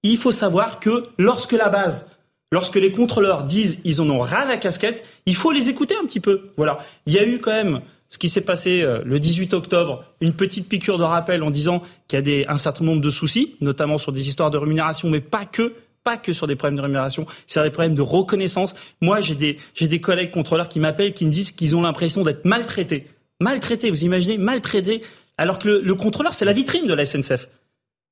Il 0.03 0.19
faut 0.19 0.31
savoir 0.31 0.81
que 0.81 1.05
lorsque 1.19 1.53
la 1.53 1.69
base, 1.69 2.09
lorsque 2.53 2.77
les 2.77 2.93
contrôleurs 2.93 3.43
disent 3.43 3.81
ils 3.85 4.01
en 4.01 4.09
ont 4.11 4.20
ras 4.20 4.45
la 4.45 4.57
casquette, 4.57 5.05
il 5.27 5.35
faut 5.35 5.51
les 5.51 5.70
écouter 5.70 5.95
un 6.01 6.07
petit 6.07 6.20
peu. 6.20 6.51
Voilà. 6.57 6.79
Il 7.07 7.12
y 7.12 7.19
a 7.19 7.27
eu 7.27 7.41
quand 7.41 7.53
même 7.53 7.81
ce 8.09 8.16
qui 8.19 8.29
s'est 8.29 8.43
passé 8.43 8.83
euh, 8.83 9.03
le 9.05 9.19
18 9.19 9.53
octobre, 9.55 10.05
une 10.20 10.33
petite 10.33 10.69
piqûre 10.69 10.99
de 10.99 11.05
rappel 11.05 11.43
en 11.43 11.51
disant 11.51 11.83
qu'il 12.07 12.16
y 12.16 12.20
a 12.20 12.23
des, 12.23 12.45
un 12.49 12.57
certain 12.57 12.85
nombre 12.85 13.03
de 13.03 13.11
soucis, 13.11 13.57
notamment 13.61 13.99
sur 13.99 14.12
des 14.12 14.29
histoires 14.29 14.51
de 14.51 14.57
rémunération, 14.57 15.11
mais 15.11 15.20
pas 15.20 15.45
que 15.45 15.75
pas 16.05 16.16
que 16.16 16.33
sur 16.33 16.47
des 16.47 16.57
problèmes 16.57 16.77
de 16.77 16.81
rémunération, 16.81 17.27
c'est 17.47 17.62
des 17.62 17.70
problèmes 17.70 17.95
de 17.95 18.01
reconnaissance. 18.01 18.75
Moi, 19.03 19.20
j'ai 19.20 19.35
des, 19.35 19.59
j'ai 19.75 19.89
des 19.89 20.01
collègues 20.01 20.31
contrôleurs 20.31 20.69
qui 20.69 20.81
m'appellent, 20.81 21.12
qui 21.12 21.27
me 21.27 21.31
disent 21.31 21.51
qu'ils 21.51 21.77
ont 21.77 21.83
l'impression 21.83 22.23
d'être 22.23 22.47
maltraités. 22.47 23.09
Maltraités, 23.41 23.91
vous 23.91 24.05
imaginez, 24.05 24.39
maltraités, 24.39 25.03
alors 25.37 25.59
que 25.59 25.69
le, 25.69 25.81
le 25.83 25.95
contrôleur, 25.95 26.33
c'est 26.33 26.47
la 26.47 26.55
vitrine 26.55 26.87
de 26.87 26.95
la 26.95 27.05
SNCF. 27.05 27.49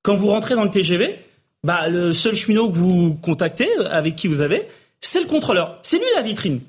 Quand 0.03 0.15
vous 0.15 0.27
rentrez 0.27 0.57
dans 0.57 0.65
le 0.65 0.71
TGV, 0.71 1.19
bah, 1.67 1.89
le 1.89 2.13
seul 2.13 2.37
cheminot 2.37 2.71
que 2.71 2.77
vous 2.77 3.15
contactez, 3.21 3.69
euh, 3.79 3.89
avec 3.91 4.15
qui 4.15 4.29
vous 4.29 4.41
avez, 4.41 4.69
c'est 5.01 5.21
le 5.21 5.27
contrôleur. 5.27 5.81
C'est 5.83 5.99
lui 5.99 6.07
la 6.15 6.23
vitrine. 6.23 6.61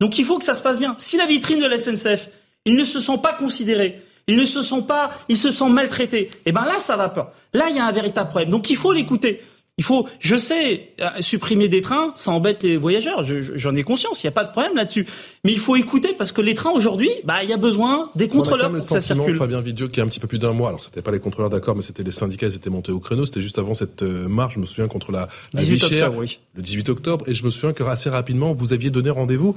Donc 0.00 0.18
il 0.18 0.24
faut 0.24 0.38
que 0.38 0.44
ça 0.44 0.54
se 0.54 0.62
passe 0.62 0.80
bien. 0.80 0.96
Si 0.98 1.16
la 1.16 1.26
vitrine 1.26 1.60
de 1.60 1.66
la 1.66 1.78
SNCF, 1.78 2.28
ils 2.64 2.74
ne 2.74 2.82
se 2.82 2.98
sont 2.98 3.16
pas 3.16 3.32
considérés, 3.32 4.02
ils 4.26 4.36
ne 4.36 4.44
se 4.44 4.60
sont 4.60 4.82
pas, 4.82 5.12
ils 5.28 5.36
se 5.36 5.52
sont 5.52 5.68
maltraités, 5.68 6.30
et 6.46 6.52
ben 6.52 6.64
là, 6.64 6.80
ça 6.80 6.96
va 6.96 7.08
pas. 7.08 7.32
Là, 7.54 7.68
il 7.70 7.76
y 7.76 7.78
a 7.78 7.86
un 7.86 7.92
véritable 7.92 8.28
problème. 8.28 8.50
Donc 8.50 8.70
il 8.70 8.76
faut 8.76 8.92
l'écouter. 8.92 9.40
Il 9.80 9.84
faut, 9.84 10.06
je 10.18 10.36
sais, 10.36 10.90
euh, 11.00 11.08
supprimer 11.20 11.70
des 11.70 11.80
trains, 11.80 12.12
ça 12.14 12.32
embête 12.32 12.62
les 12.64 12.76
voyageurs. 12.76 13.22
Je- 13.22 13.40
je- 13.40 13.56
J'en 13.56 13.74
ai 13.74 13.82
conscience, 13.82 14.22
il 14.22 14.26
n'y 14.26 14.28
a 14.28 14.32
pas 14.32 14.44
de 14.44 14.50
problème 14.50 14.76
là-dessus. 14.76 15.06
Mais 15.42 15.52
il 15.52 15.58
faut 15.58 15.74
écouter 15.74 16.12
parce 16.18 16.32
que 16.32 16.42
les 16.42 16.54
trains 16.54 16.72
aujourd'hui, 16.72 17.08
bah, 17.24 17.42
il 17.42 17.48
y 17.48 17.52
a 17.54 17.56
besoin 17.56 18.10
des 18.14 18.28
contrôleurs 18.28 18.70
pour 18.70 18.82
ça 18.82 19.00
circule. 19.00 19.38
Fabien 19.38 19.62
Vidieu, 19.62 19.88
qui 19.88 20.02
a 20.02 20.04
un 20.04 20.06
petit 20.08 20.20
peu 20.20 20.26
plus 20.26 20.38
d'un 20.38 20.52
mois, 20.52 20.68
alors 20.68 20.84
c'était 20.84 21.00
pas 21.00 21.12
les 21.12 21.18
contrôleurs 21.18 21.48
d'accord, 21.48 21.76
mais 21.76 21.82
c'était 21.82 22.02
les 22.02 22.10
syndicats, 22.12 22.48
ils 22.48 22.56
étaient 22.56 22.68
montés 22.68 22.92
au 22.92 23.00
créneau, 23.00 23.24
c'était 23.24 23.40
juste 23.40 23.58
avant 23.58 23.72
cette 23.72 24.02
euh, 24.02 24.28
marche, 24.28 24.56
je 24.56 24.60
me 24.60 24.66
souviens, 24.66 24.86
contre 24.86 25.12
la, 25.12 25.28
la 25.54 25.62
18 25.62 25.74
vie 25.74 25.80
chère, 25.80 26.04
octobre, 26.08 26.18
oui. 26.20 26.38
le 26.56 26.62
18 26.62 26.88
octobre, 26.90 27.24
et 27.26 27.32
je 27.34 27.42
me 27.46 27.50
souviens 27.50 27.72
que 27.72 27.82
assez 27.84 28.10
rapidement, 28.10 28.52
vous 28.52 28.74
aviez 28.74 28.90
donné 28.90 29.08
rendez-vous 29.08 29.56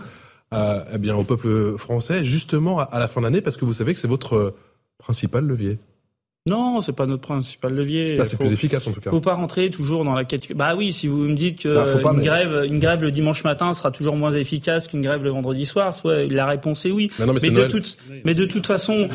eh 0.53 0.97
bien, 0.99 1.15
au 1.17 1.23
peuple 1.23 1.77
français, 1.77 2.23
justement 2.23 2.79
à, 2.79 2.83
à 2.83 2.99
la 2.99 3.07
fin 3.09 3.19
d'année, 3.21 3.41
parce 3.41 3.57
que 3.57 3.65
vous 3.65 3.73
savez 3.73 3.93
que 3.93 3.99
c'est 3.99 4.07
votre 4.07 4.35
euh, 4.35 4.55
principal 4.99 5.43
levier. 5.45 5.79
Non, 6.45 6.81
c'est 6.81 6.91
pas 6.91 7.05
notre 7.05 7.21
principal 7.21 7.73
levier. 7.73 8.17
Là, 8.17 8.25
c'est 8.25 8.35
Faut- 8.35 8.43
plus 8.43 8.51
efficace 8.51 8.85
en 8.85 8.91
tout 8.91 8.99
cas. 8.99 9.09
Faut 9.11 9.21
pas 9.21 9.33
rentrer 9.33 9.69
toujours 9.71 10.03
dans 10.03 10.13
la 10.13 10.25
catégorie. 10.25 10.55
Bah 10.57 10.75
oui, 10.75 10.91
si 10.91 11.07
vous 11.07 11.15
me 11.23 11.35
dites 11.35 11.61
que 11.63 11.73
Bah, 11.73 11.85
faut 11.85 11.99
pas, 11.99 12.11
une 12.11 12.17
mais- 12.17 12.25
grève, 12.25 12.65
une 12.67 12.79
grève 12.79 13.01
le 13.01 13.11
dimanche 13.11 13.45
matin 13.45 13.73
sera 13.73 13.91
toujours 13.91 14.17
moins 14.17 14.31
efficace 14.31 14.89
qu'une 14.89 14.99
grève 15.01 15.23
le 15.23 15.29
vendredi 15.29 15.65
soir, 15.65 15.93
soit 15.93 16.25
la 16.29 16.45
réponse 16.45 16.85
est 16.85 16.91
oui. 16.91 17.09
Mais 17.17 17.25
non, 17.27 17.31
mais 17.33 17.39
c'est 17.39 17.49
de 17.49 17.63
toute, 17.67 17.97
mais 18.25 18.33
de 18.33 18.43
toute 18.43 18.67
façon, 18.67 19.07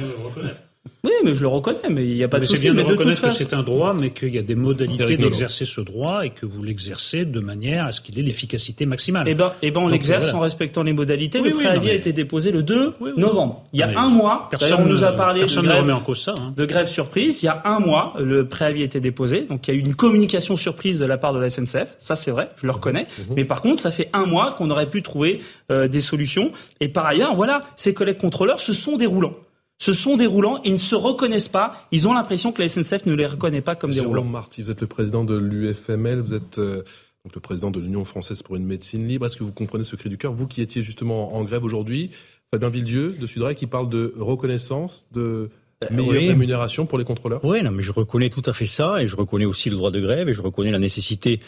oui, 1.05 1.11
mais 1.25 1.35
je 1.35 1.41
le 1.43 1.49
reconnais, 1.49 1.79
mais 1.91 2.07
il 2.07 2.15
n'y 2.15 2.23
a 2.25 2.29
pas 2.29 2.39
Mais 2.39 2.43
de 2.43 2.47
c'est 2.47 2.57
souci. 2.57 2.63
bien 2.65 2.73
de 2.73 2.77
Mais 2.77 2.83
de 2.85 2.89
toute 2.89 2.99
reconnaître 2.99 3.23
que 3.23 3.29
façon, 3.29 3.39
c'est 3.39 3.55
un 3.55 3.63
droit, 3.63 3.95
mais 4.01 4.11
qu'il 4.11 4.35
y 4.35 4.39
a 4.39 4.43
des 4.43 4.55
modalités 4.55 5.17
d'exercer 5.17 5.65
ce 5.65 5.81
droit 5.81 6.25
et 6.27 6.31
que 6.31 6.47
vous 6.47 6.63
l'exercez 6.63 7.25
de 7.25 7.41
manière 7.41 7.87
à 7.87 7.93
ce 7.93 8.01
qu'il 8.01 8.19
ait 8.19 8.23
l'efficacité 8.23 8.87
maximale. 8.87 9.27
eh 9.29 9.35
ben, 9.35 9.53
eh 9.63 9.71
ben, 9.71 9.81
on 9.81 9.85
Donc, 9.85 9.93
l'exerce 9.93 10.25
voilà. 10.25 10.39
en 10.39 10.41
respectant 10.41 10.83
les 10.83 10.93
modalités. 10.93 11.41
Oui, 11.41 11.51
le 11.51 11.55
préavis 11.57 11.87
mais- 11.87 11.93
a 11.93 11.95
été 11.95 12.13
déposé 12.13 12.51
le 12.51 12.63
2 12.63 12.95
Oui, 13.01 13.11
oui. 13.15 13.21
novembre. 13.21 13.65
Il 13.73 13.81
y 13.81 13.83
a 13.83 13.99
un 13.99 14.09
mois. 14.09 14.49
personne 14.51 14.71
D'ailleurs, 14.71 14.87
on 14.87 14.89
nous 14.89 15.05
a 15.05 15.13
parlé 15.13 15.43
de 15.43 15.47
grève, 15.61 15.81
remet 15.83 15.93
en 15.93 16.01
cause 16.01 16.23
ça. 16.23 16.35
hein. 16.41 16.53
de 16.57 16.65
grève 16.65 16.87
surprise. 16.89 17.43
Il 17.43 17.47
y 17.47 17.49
a 17.49 17.63
un 17.65 17.79
mois, 17.81 18.15
le 18.19 18.47
préavis 18.47 18.83
a 18.83 18.85
été 18.85 19.01
déposé. 19.01 19.43
Donc, 19.43 19.67
il 19.69 19.75
y 19.75 19.77
a 19.77 19.79
eu 19.79 19.83
une 19.83 19.95
communication 19.95 20.57
surprise 20.57 20.99
de 20.99 21.05
la 21.05 21.19
part 21.19 21.33
de 21.33 21.39
la 21.39 21.51
SNCF. 21.51 21.97
Ça, 21.99 22.15
c'est 22.15 22.31
vrai. 22.31 22.49
Je 22.61 22.67
le 22.67 22.73
reconnais. 22.73 23.07
Mais 23.37 23.45
par 23.45 23.61
contre, 23.63 23.81
ça 23.81 23.91
fait 23.93 24.09
un 24.13 24.27
mois 24.27 24.53
qu'on 24.59 24.71
aurait 24.71 24.89
pu 24.91 25.03
trouver 25.03 25.41
euh, 25.71 25.89
des 25.89 26.01
solutions. 26.01 26.53
Et 26.81 26.89
par 26.89 27.07
ailleurs, 27.07 27.35
voilà, 27.35 27.63
ces 27.77 27.95
collègues 27.95 28.19
contrôleurs, 28.19 28.61
ce 28.61 28.73
sont 28.73 28.97
des 28.97 29.07
roulants. 29.07 29.35
Ce 29.79 29.93
sont 29.93 30.17
des 30.17 30.27
roulants. 30.27 30.61
Ils 30.65 30.73
ne 30.73 30.77
se 30.77 30.95
reconnaissent 30.95 31.49
pas. 31.49 31.87
Ils 31.93 32.09
ont 32.09 32.13
l'impression 32.13 32.53
que 32.53 32.61
la 32.61 32.69
SNCF 32.69 33.07
ne 33.07 33.15
les 33.15 33.27
reconnaît 33.27 33.61
pas 33.61 33.77
comme 33.77 33.93
des 33.93 34.01
roulants. 34.01 34.15
Jérôme 34.15 34.31
Marty, 34.33 34.63
vous 34.63 34.71
êtes 34.71 34.81
le 34.81 34.87
président 34.89 35.25
de 35.25 35.37
l'UFML, 35.37 36.21
vous 36.21 36.35
êtes 36.35 36.59
euh, 36.59 36.83
donc 37.25 37.35
le 37.35 37.41
président 37.41 37.71
de 37.71 37.79
l'Union 37.79 38.05
française 38.05 38.43
pour 38.43 38.57
une 38.57 38.65
médecine 38.65 39.07
libre. 39.07 39.27
Est-ce 39.27 39.37
que 39.37 39.45
vous 39.45 39.53
comprenez 39.53 39.85
ce 39.85 39.95
cri 39.95 40.09
du 40.09 40.19
cœur 40.19 40.33
Vous 40.33 40.49
qui 40.49 40.63
étiez 40.63 40.83
justement 40.83 41.37
en 41.37 41.45
grève 41.45 41.63
aujourd'hui, 41.63 42.11
Fabien 42.53 42.71
Villedieu 42.71 43.09
de 43.09 43.27
Sudrail 43.27 43.55
qui 43.55 43.67
parle 43.67 43.89
de 43.89 44.13
reconnaissance, 44.19 45.07
de 45.13 45.51
meilleure 45.93 46.09
oui. 46.11 46.29
rémunération 46.29 46.87
pour 46.87 46.99
les 46.99 47.05
contrôleurs? 47.05 47.45
Oui, 47.45 47.63
non, 47.63 47.71
mais 47.71 47.83
je 47.83 47.93
reconnais 47.93 48.31
tout 48.31 48.43
à 48.47 48.53
fait 48.53 48.67
ça, 48.67 49.01
et 49.01 49.07
je 49.07 49.15
reconnais 49.15 49.45
aussi 49.45 49.71
le 49.71 49.77
droit 49.77 49.93
de 49.93 50.01
grève, 50.01 50.29
et 50.29 50.35
je 50.35 50.43
reconnais 50.43 50.73
la 50.73 50.81
nécessité 50.81 51.39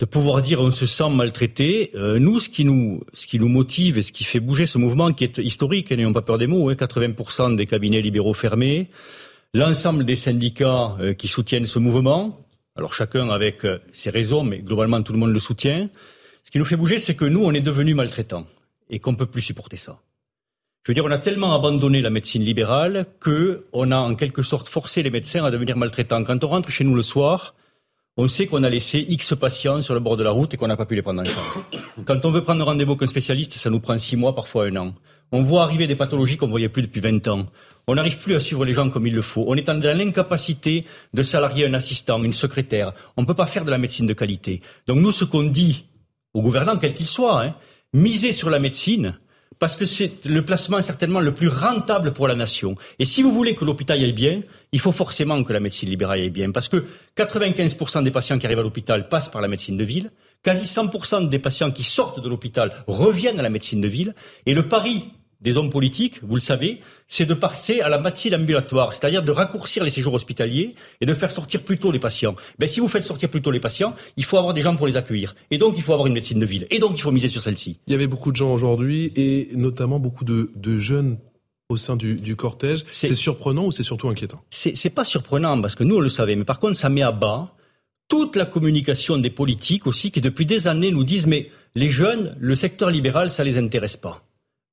de 0.00 0.04
pouvoir 0.04 0.42
dire 0.42 0.60
on 0.60 0.70
se 0.70 0.86
sent 0.86 1.10
maltraité. 1.10 1.90
Euh, 1.94 2.18
nous, 2.18 2.40
ce 2.40 2.48
qui 2.48 2.64
nous, 2.64 3.02
ce 3.12 3.26
qui 3.26 3.38
nous 3.38 3.48
motive 3.48 3.98
et 3.98 4.02
ce 4.02 4.12
qui 4.12 4.24
fait 4.24 4.40
bouger 4.40 4.66
ce 4.66 4.78
mouvement 4.78 5.12
qui 5.12 5.24
est 5.24 5.38
historique, 5.38 5.92
et 5.92 5.96
n'ayons 5.96 6.12
pas 6.12 6.22
peur 6.22 6.38
des 6.38 6.46
mots, 6.46 6.68
hein, 6.68 6.74
80% 6.74 7.56
des 7.56 7.66
cabinets 7.66 8.02
libéraux 8.02 8.34
fermés, 8.34 8.88
l'ensemble 9.52 10.04
des 10.04 10.16
syndicats 10.16 10.96
euh, 11.00 11.14
qui 11.14 11.28
soutiennent 11.28 11.66
ce 11.66 11.78
mouvement, 11.78 12.44
alors 12.76 12.92
chacun 12.92 13.30
avec 13.30 13.64
euh, 13.64 13.78
ses 13.92 14.10
raisons, 14.10 14.42
mais 14.42 14.58
globalement 14.58 15.02
tout 15.02 15.12
le 15.12 15.18
monde 15.18 15.32
le 15.32 15.38
soutient. 15.38 15.88
Ce 16.42 16.50
qui 16.50 16.58
nous 16.58 16.64
fait 16.64 16.76
bouger, 16.76 16.98
c'est 16.98 17.14
que 17.14 17.24
nous, 17.24 17.44
on 17.44 17.52
est 17.52 17.60
devenus 17.60 17.94
maltraitants 17.94 18.46
et 18.90 18.98
qu'on 18.98 19.14
peut 19.14 19.26
plus 19.26 19.42
supporter 19.42 19.76
ça. 19.76 20.00
Je 20.84 20.90
veux 20.90 20.94
dire, 20.94 21.04
on 21.06 21.10
a 21.10 21.18
tellement 21.18 21.54
abandonné 21.54 22.02
la 22.02 22.10
médecine 22.10 22.42
libérale 22.42 23.06
que 23.18 23.64
on 23.72 23.90
a 23.90 23.96
en 23.96 24.14
quelque 24.14 24.42
sorte 24.42 24.68
forcé 24.68 25.02
les 25.02 25.08
médecins 25.08 25.42
à 25.42 25.50
devenir 25.50 25.78
maltraitants. 25.78 26.22
Quand 26.24 26.44
on 26.44 26.48
rentre 26.48 26.68
chez 26.68 26.84
nous 26.84 26.94
le 26.94 27.02
soir, 27.02 27.54
on 28.16 28.28
sait 28.28 28.46
qu'on 28.46 28.62
a 28.62 28.70
laissé 28.70 29.04
X 29.08 29.34
patients 29.34 29.82
sur 29.82 29.94
le 29.94 30.00
bord 30.00 30.16
de 30.16 30.22
la 30.22 30.30
route 30.30 30.54
et 30.54 30.56
qu'on 30.56 30.68
n'a 30.68 30.76
pas 30.76 30.86
pu 30.86 30.94
les 30.94 31.02
prendre 31.02 31.22
en 31.22 31.24
charge. 31.24 31.58
Quand 32.04 32.24
on 32.24 32.30
veut 32.30 32.44
prendre 32.44 32.64
rendez-vous 32.64 32.92
avec 32.92 33.02
un 33.02 33.06
spécialiste, 33.06 33.54
ça 33.54 33.70
nous 33.70 33.80
prend 33.80 33.98
six 33.98 34.16
mois, 34.16 34.34
parfois 34.34 34.66
un 34.66 34.76
an. 34.76 34.94
On 35.32 35.42
voit 35.42 35.64
arriver 35.64 35.88
des 35.88 35.96
pathologies 35.96 36.36
qu'on 36.36 36.46
voyait 36.46 36.68
plus 36.68 36.82
depuis 36.82 37.00
20 37.00 37.26
ans. 37.26 37.46
On 37.88 37.96
n'arrive 37.96 38.18
plus 38.18 38.36
à 38.36 38.40
suivre 38.40 38.64
les 38.64 38.72
gens 38.72 38.88
comme 38.88 39.06
il 39.06 39.14
le 39.14 39.22
faut. 39.22 39.44
On 39.48 39.56
est 39.56 39.62
dans 39.62 39.80
l'incapacité 39.82 40.84
de 41.12 41.22
salarier 41.24 41.66
un 41.66 41.74
assistant, 41.74 42.22
une 42.22 42.32
secrétaire. 42.32 42.92
On 43.16 43.22
ne 43.22 43.26
peut 43.26 43.34
pas 43.34 43.46
faire 43.46 43.64
de 43.64 43.70
la 43.70 43.78
médecine 43.78 44.06
de 44.06 44.12
qualité. 44.12 44.60
Donc 44.86 44.98
nous, 44.98 45.10
ce 45.10 45.24
qu'on 45.24 45.42
dit 45.42 45.86
aux 46.34 46.42
gouvernants, 46.42 46.78
quels 46.78 46.94
qu'ils 46.94 47.08
soient, 47.08 47.44
hein, 47.44 47.54
misez 47.92 48.32
sur 48.32 48.48
la 48.48 48.60
médecine, 48.60 49.18
parce 49.64 49.78
que 49.78 49.86
c'est 49.86 50.26
le 50.26 50.44
placement 50.44 50.82
certainement 50.82 51.20
le 51.20 51.32
plus 51.32 51.48
rentable 51.48 52.12
pour 52.12 52.28
la 52.28 52.34
nation. 52.34 52.74
Et 52.98 53.06
si 53.06 53.22
vous 53.22 53.32
voulez 53.32 53.54
que 53.54 53.64
l'hôpital 53.64 53.98
aille 53.98 54.12
bien, 54.12 54.42
il 54.72 54.78
faut 54.78 54.92
forcément 54.92 55.42
que 55.42 55.54
la 55.54 55.58
médecine 55.58 55.88
libérale 55.88 56.20
aille 56.20 56.28
bien, 56.28 56.50
parce 56.50 56.68
que 56.68 56.84
95% 57.16 58.02
des 58.02 58.10
patients 58.10 58.38
qui 58.38 58.44
arrivent 58.44 58.58
à 58.58 58.62
l'hôpital 58.62 59.08
passent 59.08 59.30
par 59.30 59.40
la 59.40 59.48
médecine 59.48 59.78
de 59.78 59.84
ville, 59.84 60.10
quasi 60.42 60.66
100% 60.66 61.30
des 61.30 61.38
patients 61.38 61.70
qui 61.70 61.82
sortent 61.82 62.22
de 62.22 62.28
l'hôpital 62.28 62.74
reviennent 62.86 63.40
à 63.40 63.42
la 63.42 63.48
médecine 63.48 63.80
de 63.80 63.88
ville, 63.88 64.14
et 64.44 64.52
le 64.52 64.68
pari 64.68 65.04
des 65.44 65.58
hommes 65.58 65.70
politiques, 65.70 66.20
vous 66.22 66.34
le 66.34 66.40
savez, 66.40 66.80
c'est 67.06 67.26
de 67.26 67.34
passer 67.34 67.80
à 67.82 67.88
la 67.90 67.98
médecine 67.98 68.34
ambulatoire, 68.34 68.94
c'est-à-dire 68.94 69.22
de 69.22 69.30
raccourcir 69.30 69.84
les 69.84 69.90
séjours 69.90 70.14
hospitaliers 70.14 70.72
et 71.02 71.06
de 71.06 71.14
faire 71.14 71.30
sortir 71.30 71.62
plus 71.62 71.76
tôt 71.76 71.92
les 71.92 71.98
patients. 71.98 72.34
Ben, 72.58 72.66
si 72.66 72.80
vous 72.80 72.88
faites 72.88 73.04
sortir 73.04 73.28
plus 73.28 73.42
tôt 73.42 73.50
les 73.50 73.60
patients, 73.60 73.94
il 74.16 74.24
faut 74.24 74.38
avoir 74.38 74.54
des 74.54 74.62
gens 74.62 74.74
pour 74.74 74.86
les 74.86 74.96
accueillir. 74.96 75.36
Et 75.50 75.58
donc, 75.58 75.74
il 75.76 75.82
faut 75.82 75.92
avoir 75.92 76.06
une 76.06 76.14
médecine 76.14 76.40
de 76.40 76.46
ville. 76.46 76.66
Et 76.70 76.78
donc, 76.78 76.92
il 76.96 77.02
faut 77.02 77.12
miser 77.12 77.28
sur 77.28 77.42
celle-ci. 77.42 77.78
Il 77.86 77.92
y 77.92 77.94
avait 77.94 78.06
beaucoup 78.06 78.32
de 78.32 78.36
gens 78.36 78.52
aujourd'hui 78.52 79.12
et 79.16 79.50
notamment 79.54 80.00
beaucoup 80.00 80.24
de, 80.24 80.50
de 80.56 80.78
jeunes 80.78 81.18
au 81.68 81.76
sein 81.76 81.96
du, 81.96 82.14
du 82.14 82.36
cortège. 82.36 82.84
C'est 82.90 83.14
surprenant 83.14 83.66
ou 83.66 83.72
c'est 83.72 83.82
surtout 83.82 84.08
inquiétant? 84.08 84.42
C'est 84.50 84.90
pas 84.90 85.04
surprenant 85.04 85.60
parce 85.60 85.74
que 85.74 85.84
nous, 85.84 85.96
on 85.96 86.00
le 86.00 86.08
savait. 86.08 86.36
Mais 86.36 86.44
par 86.44 86.58
contre, 86.58 86.76
ça 86.76 86.88
met 86.88 87.02
à 87.02 87.12
bas 87.12 87.54
toute 88.08 88.36
la 88.36 88.46
communication 88.46 89.18
des 89.18 89.30
politiques 89.30 89.86
aussi 89.86 90.10
qui, 90.10 90.20
depuis 90.22 90.46
des 90.46 90.68
années, 90.68 90.90
nous 90.90 91.04
disent 91.04 91.26
mais 91.26 91.50
les 91.74 91.90
jeunes, 91.90 92.34
le 92.38 92.54
secteur 92.54 92.88
libéral, 92.88 93.30
ça 93.30 93.44
les 93.44 93.58
intéresse 93.58 93.96
pas. 93.96 94.22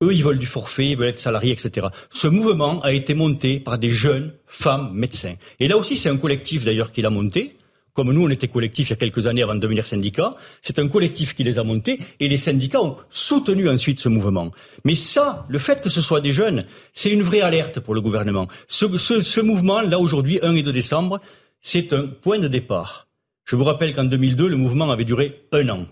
Eux, 0.02 0.14
ils 0.14 0.24
veulent 0.24 0.40
du 0.40 0.46
forfait, 0.48 0.90
ils 0.90 0.98
veulent 0.98 1.10
être 1.10 1.20
salariés, 1.20 1.52
etc. 1.52 1.88
Ce 2.10 2.28
mouvement 2.28 2.82
a 2.82 2.92
été 2.92 3.14
monté 3.14 3.60
par 3.60 3.78
des 3.78 3.92
jeunes 3.92 4.34
femmes 4.48 4.92
médecins. 4.94 5.36
Et 5.60 5.68
là 5.68 5.78
aussi, 5.78 5.96
c'est 5.96 6.10
un 6.10 6.18
collectif 6.18 6.66
d'ailleurs 6.66 6.92
qui 6.92 7.02
l'a 7.02 7.10
monté. 7.10 7.56
comme 7.94 8.12
nous, 8.12 8.26
on 8.26 8.30
était 8.30 8.48
collectif 8.48 8.88
il 8.90 8.92
y 8.92 8.94
a 8.94 8.96
quelques 8.96 9.28
années 9.28 9.44
avant 9.44 9.56
de 9.56 9.60
devenir 9.60 9.86
syndicat. 9.86 10.36
C'est 10.62 10.80
un 10.80 10.88
collectif 10.88 11.36
qui 11.36 11.44
les 11.44 11.60
a 11.60 11.64
montés 11.64 12.00
et 12.20 12.28
les 12.28 12.38
syndicats 12.38 12.82
ont 12.82 12.96
soutenu 13.10 13.70
ensuite 13.70 14.00
ce 14.00 14.10
mouvement. 14.10 14.52
Mais 14.86 14.96
ça, 14.96 15.46
le 15.50 15.60
fait 15.60 15.82
que 15.82 15.90
ce 15.90 16.02
soit 16.02 16.22
des 16.22 16.32
jeunes, 16.32 16.66
c'est 16.94 17.12
une 17.12 17.22
vraie 17.22 17.42
alerte 17.42 17.80
pour 17.80 17.94
le 17.94 18.02
gouvernement. 18.02 18.48
Ce, 18.68 18.98
ce, 18.98 19.22
ce 19.22 19.42
mouvement, 19.42 19.82
là 19.82 20.00
aujourd'hui, 20.00 20.40
1 20.42 20.56
et 20.56 20.64
2 20.64 20.72
décembre, 20.72 21.20
c'est 21.60 21.94
un 21.94 22.08
point 22.08 22.40
de 22.40 22.48
départ. 22.48 23.08
Je 23.46 23.56
vous 23.56 23.66
rappelle 23.66 23.94
qu'en 23.94 24.06
2002, 24.06 24.48
le 24.48 24.56
mouvement 24.56 24.90
avait 24.90 25.04
duré 25.04 25.44
un 25.52 25.68
an. 25.70 25.86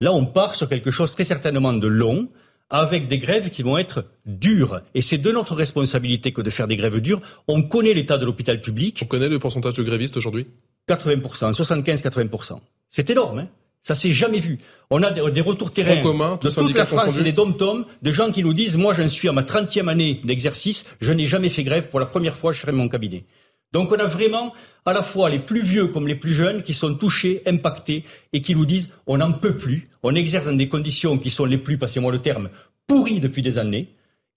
Là, 0.00 0.12
on 0.12 0.26
part 0.26 0.54
sur 0.54 0.68
quelque 0.68 0.90
chose 0.90 1.14
très 1.14 1.24
certainement 1.24 1.72
de 1.72 1.86
long, 1.86 2.28
avec 2.72 3.06
des 3.06 3.18
grèves 3.18 3.50
qui 3.50 3.62
vont 3.62 3.78
être 3.78 4.06
dures. 4.26 4.80
Et 4.94 5.02
c'est 5.02 5.18
de 5.18 5.30
notre 5.30 5.54
responsabilité 5.54 6.32
que 6.32 6.40
de 6.40 6.50
faire 6.50 6.66
des 6.66 6.76
grèves 6.76 6.98
dures. 7.00 7.20
On 7.46 7.62
connaît 7.62 7.92
l'état 7.92 8.18
de 8.18 8.24
l'hôpital 8.24 8.60
public. 8.60 9.00
On 9.04 9.06
connaît 9.06 9.28
le 9.28 9.38
pourcentage 9.38 9.74
de 9.74 9.82
grévistes 9.84 10.16
aujourd'hui? 10.16 10.46
80%, 10.88 11.52
75-80%. 11.52 12.58
C'est 12.88 13.08
énorme, 13.10 13.38
hein 13.40 13.48
ça 13.82 13.94
s'est 13.94 14.12
jamais 14.12 14.38
vu. 14.38 14.58
On 14.90 15.02
a 15.02 15.10
des, 15.10 15.40
retours 15.40 15.70
terrain 15.70 16.00
commun, 16.02 16.38
de 16.40 16.48
toute 16.48 16.74
la 16.74 16.86
France 16.86 17.18
et 17.18 17.22
des 17.22 17.32
dom-toms, 17.32 17.84
de 18.00 18.12
gens 18.12 18.30
qui 18.30 18.42
nous 18.42 18.52
disent, 18.52 18.76
moi 18.76 18.92
j'en 18.92 19.08
suis 19.08 19.28
à 19.28 19.32
ma 19.32 19.42
30e 19.42 19.88
année 19.88 20.20
d'exercice, 20.22 20.84
je 21.00 21.12
n'ai 21.12 21.26
jamais 21.26 21.48
fait 21.48 21.64
grève, 21.64 21.88
pour 21.88 21.98
la 21.98 22.06
première 22.06 22.36
fois 22.36 22.52
je 22.52 22.60
ferai 22.60 22.72
mon 22.72 22.88
cabinet. 22.88 23.24
Donc 23.72 23.92
on 23.92 23.96
a 23.96 24.06
vraiment 24.06 24.52
à 24.84 24.92
la 24.92 25.02
fois 25.02 25.30
les 25.30 25.38
plus 25.38 25.62
vieux 25.62 25.86
comme 25.88 26.06
les 26.06 26.14
plus 26.14 26.32
jeunes 26.32 26.62
qui 26.62 26.74
sont 26.74 26.94
touchés, 26.94 27.42
impactés 27.46 28.04
et 28.32 28.42
qui 28.42 28.54
nous 28.54 28.66
disent 28.66 28.90
on 29.06 29.18
n'en 29.18 29.32
peut 29.32 29.56
plus, 29.56 29.88
on 30.02 30.14
exerce 30.14 30.46
dans 30.46 30.52
des 30.52 30.68
conditions 30.68 31.18
qui 31.18 31.30
sont 31.30 31.44
les 31.44 31.58
plus, 31.58 31.78
passez-moi 31.78 32.12
le 32.12 32.18
terme, 32.18 32.50
pourries 32.86 33.20
depuis 33.20 33.42
des 33.42 33.58
années. 33.58 33.88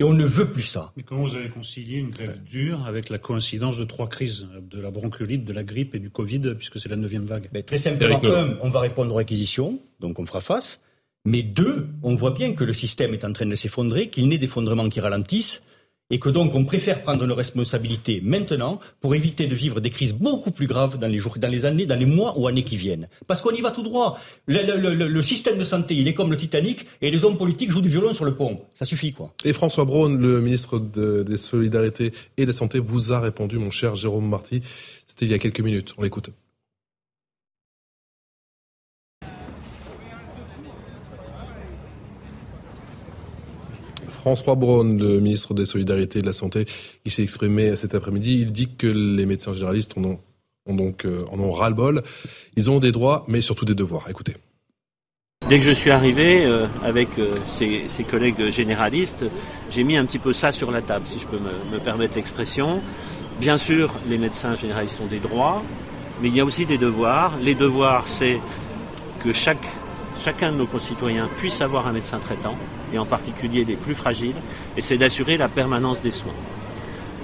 Et 0.01 0.03
on 0.03 0.11
ne 0.11 0.25
veut 0.25 0.51
plus 0.51 0.63
ça. 0.63 0.91
Mais 0.97 1.03
comment 1.03 1.23
vous 1.23 1.37
avez 1.37 1.47
concilié 1.47 1.99
une 1.99 2.09
grève 2.09 2.43
dure 2.43 2.85
avec 2.85 3.07
la 3.07 3.17
coïncidence 3.17 3.77
de 3.77 3.85
trois 3.85 4.09
crises, 4.09 4.45
de 4.69 4.81
la 4.81 4.91
bronchiolite, 4.91 5.45
de 5.45 5.53
la 5.53 5.63
grippe 5.63 5.95
et 5.95 5.99
du 5.99 6.09
Covid, 6.09 6.53
puisque 6.57 6.81
c'est 6.81 6.89
la 6.89 6.97
neuvième 6.97 7.23
vague? 7.23 7.47
Mais 7.53 7.63
Très 7.63 7.77
simplement, 7.77 8.19
un, 8.25 8.57
on 8.61 8.69
va 8.69 8.81
répondre 8.81 9.13
aux 9.13 9.17
réquisitions, 9.17 9.79
donc 10.01 10.19
on 10.19 10.25
fera 10.25 10.41
face. 10.41 10.81
Mais 11.23 11.43
deux, 11.43 11.87
on 12.03 12.13
voit 12.13 12.31
bien 12.31 12.53
que 12.55 12.65
le 12.65 12.73
système 12.73 13.13
est 13.13 13.23
en 13.23 13.31
train 13.31 13.45
de 13.45 13.55
s'effondrer, 13.55 14.09
qu'il 14.09 14.27
n'est 14.27 14.37
d'effondrement 14.37 14.89
qui 14.89 14.99
ralentissent 14.99 15.61
et 16.09 16.19
que 16.19 16.29
donc 16.29 16.53
on 16.53 16.65
préfère 16.65 17.01
prendre 17.01 17.25
nos 17.25 17.35
responsabilités 17.35 18.21
maintenant 18.23 18.79
pour 19.01 19.15
éviter 19.15 19.47
de 19.47 19.55
vivre 19.55 19.81
des 19.81 19.89
crises 19.89 20.13
beaucoup 20.13 20.51
plus 20.51 20.67
graves 20.67 20.99
dans 20.99 21.07
les 21.07 21.17
jours, 21.17 21.37
dans 21.39 21.47
les 21.47 21.65
années, 21.65 21.85
dans 21.85 21.95
les 21.95 22.05
mois 22.05 22.37
ou 22.37 22.47
années 22.47 22.63
qui 22.63 22.77
viennent. 22.77 23.07
Parce 23.27 23.41
qu'on 23.41 23.51
y 23.51 23.61
va 23.61 23.71
tout 23.71 23.83
droit. 23.83 24.19
Le, 24.47 25.21
système 25.21 25.57
de 25.57 25.63
santé, 25.63 25.95
il 25.95 26.07
est 26.07 26.13
comme 26.13 26.29
le 26.29 26.37
Titanic 26.37 26.85
et 27.01 27.09
les 27.09 27.25
hommes 27.25 27.37
politiques 27.37 27.71
jouent 27.71 27.81
du 27.81 27.89
violon 27.89 28.13
sur 28.13 28.25
le 28.25 28.35
pont. 28.35 28.61
Ça 28.75 28.85
suffit, 28.85 29.13
quoi. 29.13 29.33
Et 29.43 29.53
François 29.53 29.85
Braun, 29.85 30.17
le 30.19 30.41
ministre 30.41 30.79
des 30.79 31.37
Solidarités 31.37 32.11
et 32.37 32.43
de 32.43 32.47
la 32.47 32.53
Santé, 32.53 32.79
vous 32.79 33.11
a 33.11 33.19
répondu, 33.19 33.57
mon 33.57 33.71
cher 33.71 33.95
Jérôme 33.95 34.29
Marty. 34.29 34.61
C'était 35.07 35.25
il 35.25 35.31
y 35.31 35.33
a 35.33 35.39
quelques 35.39 35.61
minutes. 35.61 35.93
On 35.97 36.03
l'écoute. 36.03 36.29
François 44.25 44.55
Braun, 44.55 44.97
le 44.97 45.19
ministre 45.19 45.53
des 45.53 45.67
Solidarités 45.67 46.17
et 46.17 46.21
de 46.23 46.25
la 46.25 46.33
Santé, 46.33 46.65
il 47.05 47.11
s'est 47.11 47.21
exprimé 47.21 47.75
cet 47.75 47.93
après-midi. 47.93 48.39
Il 48.41 48.51
dit 48.51 48.69
que 48.75 48.87
les 48.87 49.27
médecins 49.27 49.53
généralistes 49.53 49.93
en 49.99 50.03
ont, 50.03 50.95
euh, 51.05 51.25
ras-le-bol. 51.29 52.01
Ils 52.55 52.71
ont 52.71 52.79
des 52.79 52.91
droits, 52.91 53.23
mais 53.27 53.39
surtout 53.39 53.65
des 53.65 53.75
devoirs. 53.75 54.09
Écoutez. 54.09 54.33
Dès 55.47 55.59
que 55.59 55.63
je 55.63 55.69
suis 55.69 55.91
arrivé 55.91 56.43
euh, 56.43 56.65
avec 56.83 57.19
euh, 57.19 57.35
ces, 57.51 57.85
collègues 58.09 58.49
généralistes, 58.49 59.25
j'ai 59.69 59.83
mis 59.83 59.95
un 59.95 60.07
petit 60.07 60.17
peu 60.17 60.33
ça 60.33 60.51
sur 60.51 60.71
la 60.71 60.81
table, 60.81 61.05
si 61.05 61.19
je 61.19 61.27
peux 61.27 61.37
me, 61.37 61.75
me 61.75 61.79
permettre 61.79 62.15
l'expression. 62.15 62.81
Bien 63.39 63.57
sûr, 63.57 63.93
les 64.09 64.17
médecins 64.17 64.55
généralistes 64.55 64.99
ont 65.01 65.07
des 65.07 65.19
droits, 65.19 65.61
mais 66.23 66.29
il 66.29 66.35
y 66.35 66.39
a 66.39 66.45
aussi 66.45 66.65
des 66.65 66.79
devoirs. 66.79 67.37
Les 67.43 67.53
devoirs, 67.53 68.07
c'est 68.07 68.39
que 69.23 69.31
chacun 69.33 70.51
de 70.51 70.57
nos 70.57 70.65
concitoyens 70.65 71.29
puisse 71.37 71.61
avoir 71.61 71.85
un 71.85 71.93
médecin 71.93 72.17
traitant, 72.17 72.55
et 72.93 72.97
en 72.97 73.05
particulier 73.05 73.65
les 73.65 73.75
plus 73.75 73.95
fragiles, 73.95 74.35
et 74.77 74.81
c'est 74.81 74.97
d'assurer 74.97 75.37
la 75.37 75.49
permanence 75.49 76.01
des 76.01 76.11
soins. 76.11 76.33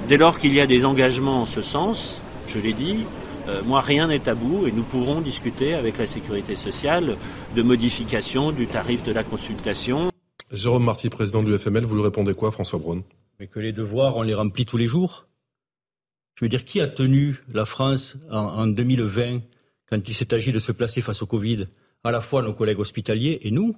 Dès 0.08 0.18
lors 0.18 0.38
qu'il 0.40 0.54
y 0.54 0.60
a 0.60 0.68
des 0.68 0.86
engagements 0.86 1.42
en 1.42 1.46
ce 1.46 1.62
sens, 1.62 2.22
je 2.48 2.60
l'ai 2.60 2.74
dit, 2.74 3.06
euh, 3.48 3.62
moi 3.64 3.82
rien 3.82 4.08
n'est 4.08 4.20
tabou 4.20 4.68
et 4.68 4.72
nous 4.72 4.84
pourrons 4.84 5.22
discuter 5.22 5.74
avec 5.74 5.98
la 5.98 6.08
sécurité 6.08 6.56
sociale 6.56 7.18
de 7.56 7.62
modification 7.62 8.52
du 8.52 8.68
tarif 8.68 9.04
de 9.04 9.12
la 9.12 9.24
consultation. 9.24 10.10
Jérôme 10.52 10.84
Marty, 10.84 11.10
président 11.10 11.44
du 11.44 11.58
FML, 11.58 11.86
vous 11.86 11.96
lui 11.96 12.04
répondez 12.04 12.34
quoi, 12.34 12.52
François 12.52 12.80
Braun? 12.80 13.04
Mais 13.40 13.48
que 13.48 13.60
les 13.60 13.72
devoirs, 13.72 14.18
on 14.18 14.22
les 14.22 14.34
remplit 14.34 14.66
tous 14.66 14.78
les 14.78 14.88
jours. 14.88 15.28
Je 16.36 16.46
veux 16.46 16.50
dire, 16.50 16.66
qui 16.66 16.82
a 16.82 16.88
tenu 16.88 17.42
la 17.54 17.66
France 17.66 18.18
en, 18.30 18.38
en 18.40 18.68
2020 18.68 19.42
quand 19.90 20.08
il 20.08 20.14
s'est 20.14 20.34
agi 20.34 20.52
de 20.52 20.60
se 20.60 20.72
placer 20.72 21.02
face 21.02 21.22
au 21.22 21.26
Covid? 21.26 21.68
À 22.04 22.12
la 22.12 22.22
fois 22.22 22.42
nos 22.42 22.54
collègues 22.54 22.80
hospitaliers 22.80 23.40
et 23.44 23.52
nous, 23.52 23.76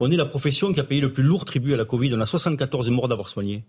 on 0.00 0.10
est 0.10 0.16
la 0.16 0.26
profession 0.26 0.72
qui 0.72 0.80
a 0.80 0.84
payé 0.84 1.00
le 1.00 1.12
plus 1.12 1.22
lourd 1.22 1.44
tribut 1.44 1.74
à 1.74 1.76
la 1.76 1.84
Covid. 1.84 2.14
On 2.14 2.20
a 2.20 2.26
74 2.26 2.88
morts 2.90 3.08
d'avoir 3.08 3.28
soigné. 3.28 3.64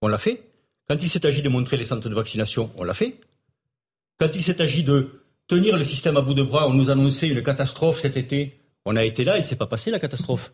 On 0.00 0.08
l'a 0.08 0.18
fait. 0.18 0.42
Quand 0.88 0.96
il 1.00 1.08
s'est 1.08 1.26
agi 1.26 1.42
de 1.42 1.48
montrer 1.48 1.76
les 1.76 1.84
centres 1.84 2.08
de 2.08 2.14
vaccination, 2.14 2.70
on 2.76 2.84
l'a 2.84 2.94
fait. 2.94 3.20
Quand 4.18 4.30
il 4.34 4.42
s'est 4.42 4.62
agi 4.62 4.82
de 4.82 5.20
tenir 5.46 5.76
le 5.76 5.84
système 5.84 6.16
à 6.16 6.22
bout 6.22 6.34
de 6.34 6.42
bras, 6.42 6.66
on 6.68 6.72
nous 6.72 6.90
annonçait 6.90 7.28
une 7.28 7.42
catastrophe 7.42 8.00
cet 8.00 8.16
été. 8.16 8.60
On 8.84 8.96
a 8.96 9.04
été 9.04 9.24
là, 9.24 9.36
il 9.36 9.40
ne 9.40 9.44
s'est 9.44 9.56
pas 9.56 9.66
passé 9.66 9.90
la 9.90 9.98
catastrophe. 9.98 10.52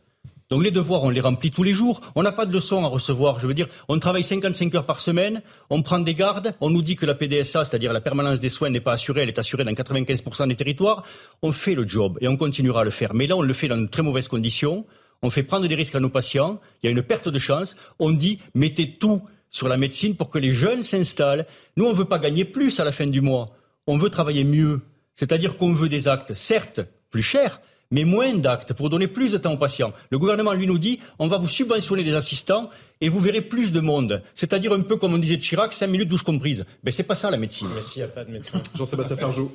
Donc 0.53 0.62
les 0.62 0.70
devoirs, 0.70 1.03
on 1.03 1.09
les 1.09 1.23
remplit 1.23 1.51
tous 1.51 1.62
les 1.62 1.73
jours. 1.73 2.03
On 2.15 2.23
n'a 2.23 2.31
pas 2.31 2.45
de 2.45 2.53
leçons 2.53 2.85
à 2.85 2.89
recevoir. 2.89 3.39
Je 3.39 3.47
veux 3.47 3.55
dire, 3.55 3.69
on 3.89 3.99
travaille 3.99 4.23
55 4.23 4.74
heures 4.74 4.85
par 4.85 5.01
semaine, 5.01 5.41
on 5.70 5.81
prend 5.81 5.99
des 5.99 6.12
gardes, 6.12 6.55
on 6.61 6.69
nous 6.69 6.83
dit 6.83 6.95
que 6.95 7.07
la 7.07 7.15
PDSA, 7.15 7.65
c'est-à-dire 7.65 7.91
la 7.91 8.03
permanence 8.03 8.39
des 8.39 8.51
soins, 8.51 8.69
n'est 8.69 8.79
pas 8.79 8.93
assurée, 8.93 9.23
elle 9.23 9.31
est 9.31 9.39
assurée 9.39 9.65
dans 9.65 9.73
95% 9.73 10.49
des 10.49 10.55
territoires. 10.55 11.05
On 11.41 11.53
fait 11.53 11.74
le 11.74 11.89
job 11.89 12.19
et 12.20 12.29
on 12.29 12.37
continuera 12.37 12.83
à 12.83 12.85
le 12.85 12.91
faire. 12.91 13.15
Mais 13.15 13.27
là, 13.27 13.35
on 13.35 13.41
le 13.41 13.55
fait 13.55 13.66
dans 13.66 13.79
de 13.79 13.87
très 13.87 14.03
mauvaises 14.03 14.29
conditions. 14.29 14.85
On 15.23 15.31
fait 15.31 15.43
prendre 15.43 15.66
des 15.66 15.74
risques 15.74 15.95
à 15.95 16.01
nos 16.01 16.11
patients. 16.11 16.61
Il 16.83 16.87
y 16.87 16.89
a 16.91 16.93
une 16.93 17.03
perte 17.03 17.31
de 17.31 17.39
chance. 17.39 17.74
On 17.99 18.11
dit, 18.11 18.39
mettez 18.55 18.99
tout 18.99 19.23
sur 19.49 19.69
la 19.69 19.79
médecine 19.79 20.16
pour 20.16 20.29
que 20.29 20.39
les 20.39 20.53
jeunes 20.53 20.83
s'installent. 20.83 21.47
Nous, 21.79 21.87
on 21.87 21.93
ne 21.93 21.97
veut 21.97 22.05
pas 22.05 22.19
gagner 22.19 22.45
plus 22.45 22.79
à 22.79 22.85
la 22.85 22.93
fin 22.93 23.07
du 23.07 23.23
mois. 23.23 23.57
On 23.87 23.97
veut 23.97 24.11
travailler 24.11 24.45
mieux. 24.45 24.83
C'est-à-dire 25.15 25.57
qu'on 25.57 25.73
veut 25.73 25.89
des 25.89 26.09
actes, 26.09 26.35
certes, 26.35 26.81
plus 27.11 27.23
chers, 27.23 27.62
mais 27.93 28.05
moins 28.05 28.35
d'actes 28.35 28.73
pour 28.73 28.90
donner 28.90 29.06
plus 29.06 29.32
de 29.32 29.39
temps 29.39 29.52
aux 29.52 29.59
patients. 29.59 29.93
Le 30.10 30.19
gouvernement, 30.19 30.52
lui, 30.52 30.66
nous 30.66 30.78
dit 30.78 30.98
on 31.20 31.28
va 31.28 31.39
vous 31.39 31.47
subventionner 31.47 32.02
des 32.02 32.16
assistants 32.16 32.70
et 33.01 33.09
vous 33.09 33.20
verrez 33.20 33.43
plus 33.43 33.70
de 33.70 33.81
monde. 33.81 34.23
C'est-à-dire 34.35 34.73
un 34.73 34.81
peu 34.81 34.97
comme 34.97 35.14
on 35.14 35.19
disait 35.19 35.36
de 35.36 35.43
Chirac, 35.43 35.73
5 35.73 35.86
minutes 35.86 36.09
douche 36.09 36.24
comprise. 36.24 36.64
Mais 36.82 36.90
c'est 36.90 37.05
pas 37.05 37.14
ça 37.14 37.31
la 37.31 37.36
médecine. 37.36 37.69
Mais 37.74 37.82
s'il 37.82 38.01
n'y 38.01 38.05
a 38.05 38.09
pas 38.09 38.24
de 38.24 38.32
médecin. 38.32 38.60
Jean-Sébastien 38.77 39.16
Ferjou. 39.16 39.52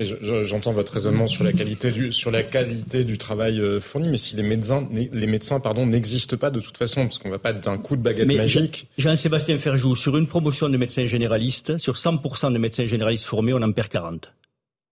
J'entends 0.00 0.72
votre 0.72 0.94
raisonnement 0.94 1.26
sur 1.26 1.44
la 1.44 1.52
qualité 1.52 1.90
du 1.90 2.10
sur 2.10 2.30
la 2.30 2.42
qualité 2.42 3.04
du 3.04 3.18
travail 3.18 3.60
euh, 3.60 3.80
fourni, 3.80 4.08
mais 4.08 4.16
si 4.16 4.34
les 4.34 4.42
médecins 4.42 4.88
les 4.90 5.26
médecins 5.26 5.60
pardon 5.60 5.84
n'existent 5.84 6.38
pas 6.38 6.48
de 6.48 6.58
toute 6.58 6.78
façon, 6.78 7.02
parce 7.02 7.18
qu'on 7.18 7.28
va 7.28 7.38
pas 7.38 7.52
d'un 7.52 7.76
coup 7.76 7.96
de 7.96 8.02
baguette 8.02 8.26
magique. 8.26 8.86
Jean-Sébastien 8.96 9.58
Ferjou, 9.58 9.94
sur 9.96 10.16
une 10.16 10.26
promotion 10.26 10.70
de 10.70 10.78
médecins 10.78 11.04
généralistes, 11.04 11.76
sur 11.76 11.96
100% 11.96 12.50
de 12.50 12.58
médecins 12.58 12.86
généralistes 12.86 13.26
formés, 13.26 13.52
on 13.52 13.60
en 13.60 13.72
perd 13.72 13.88
40 13.88 14.32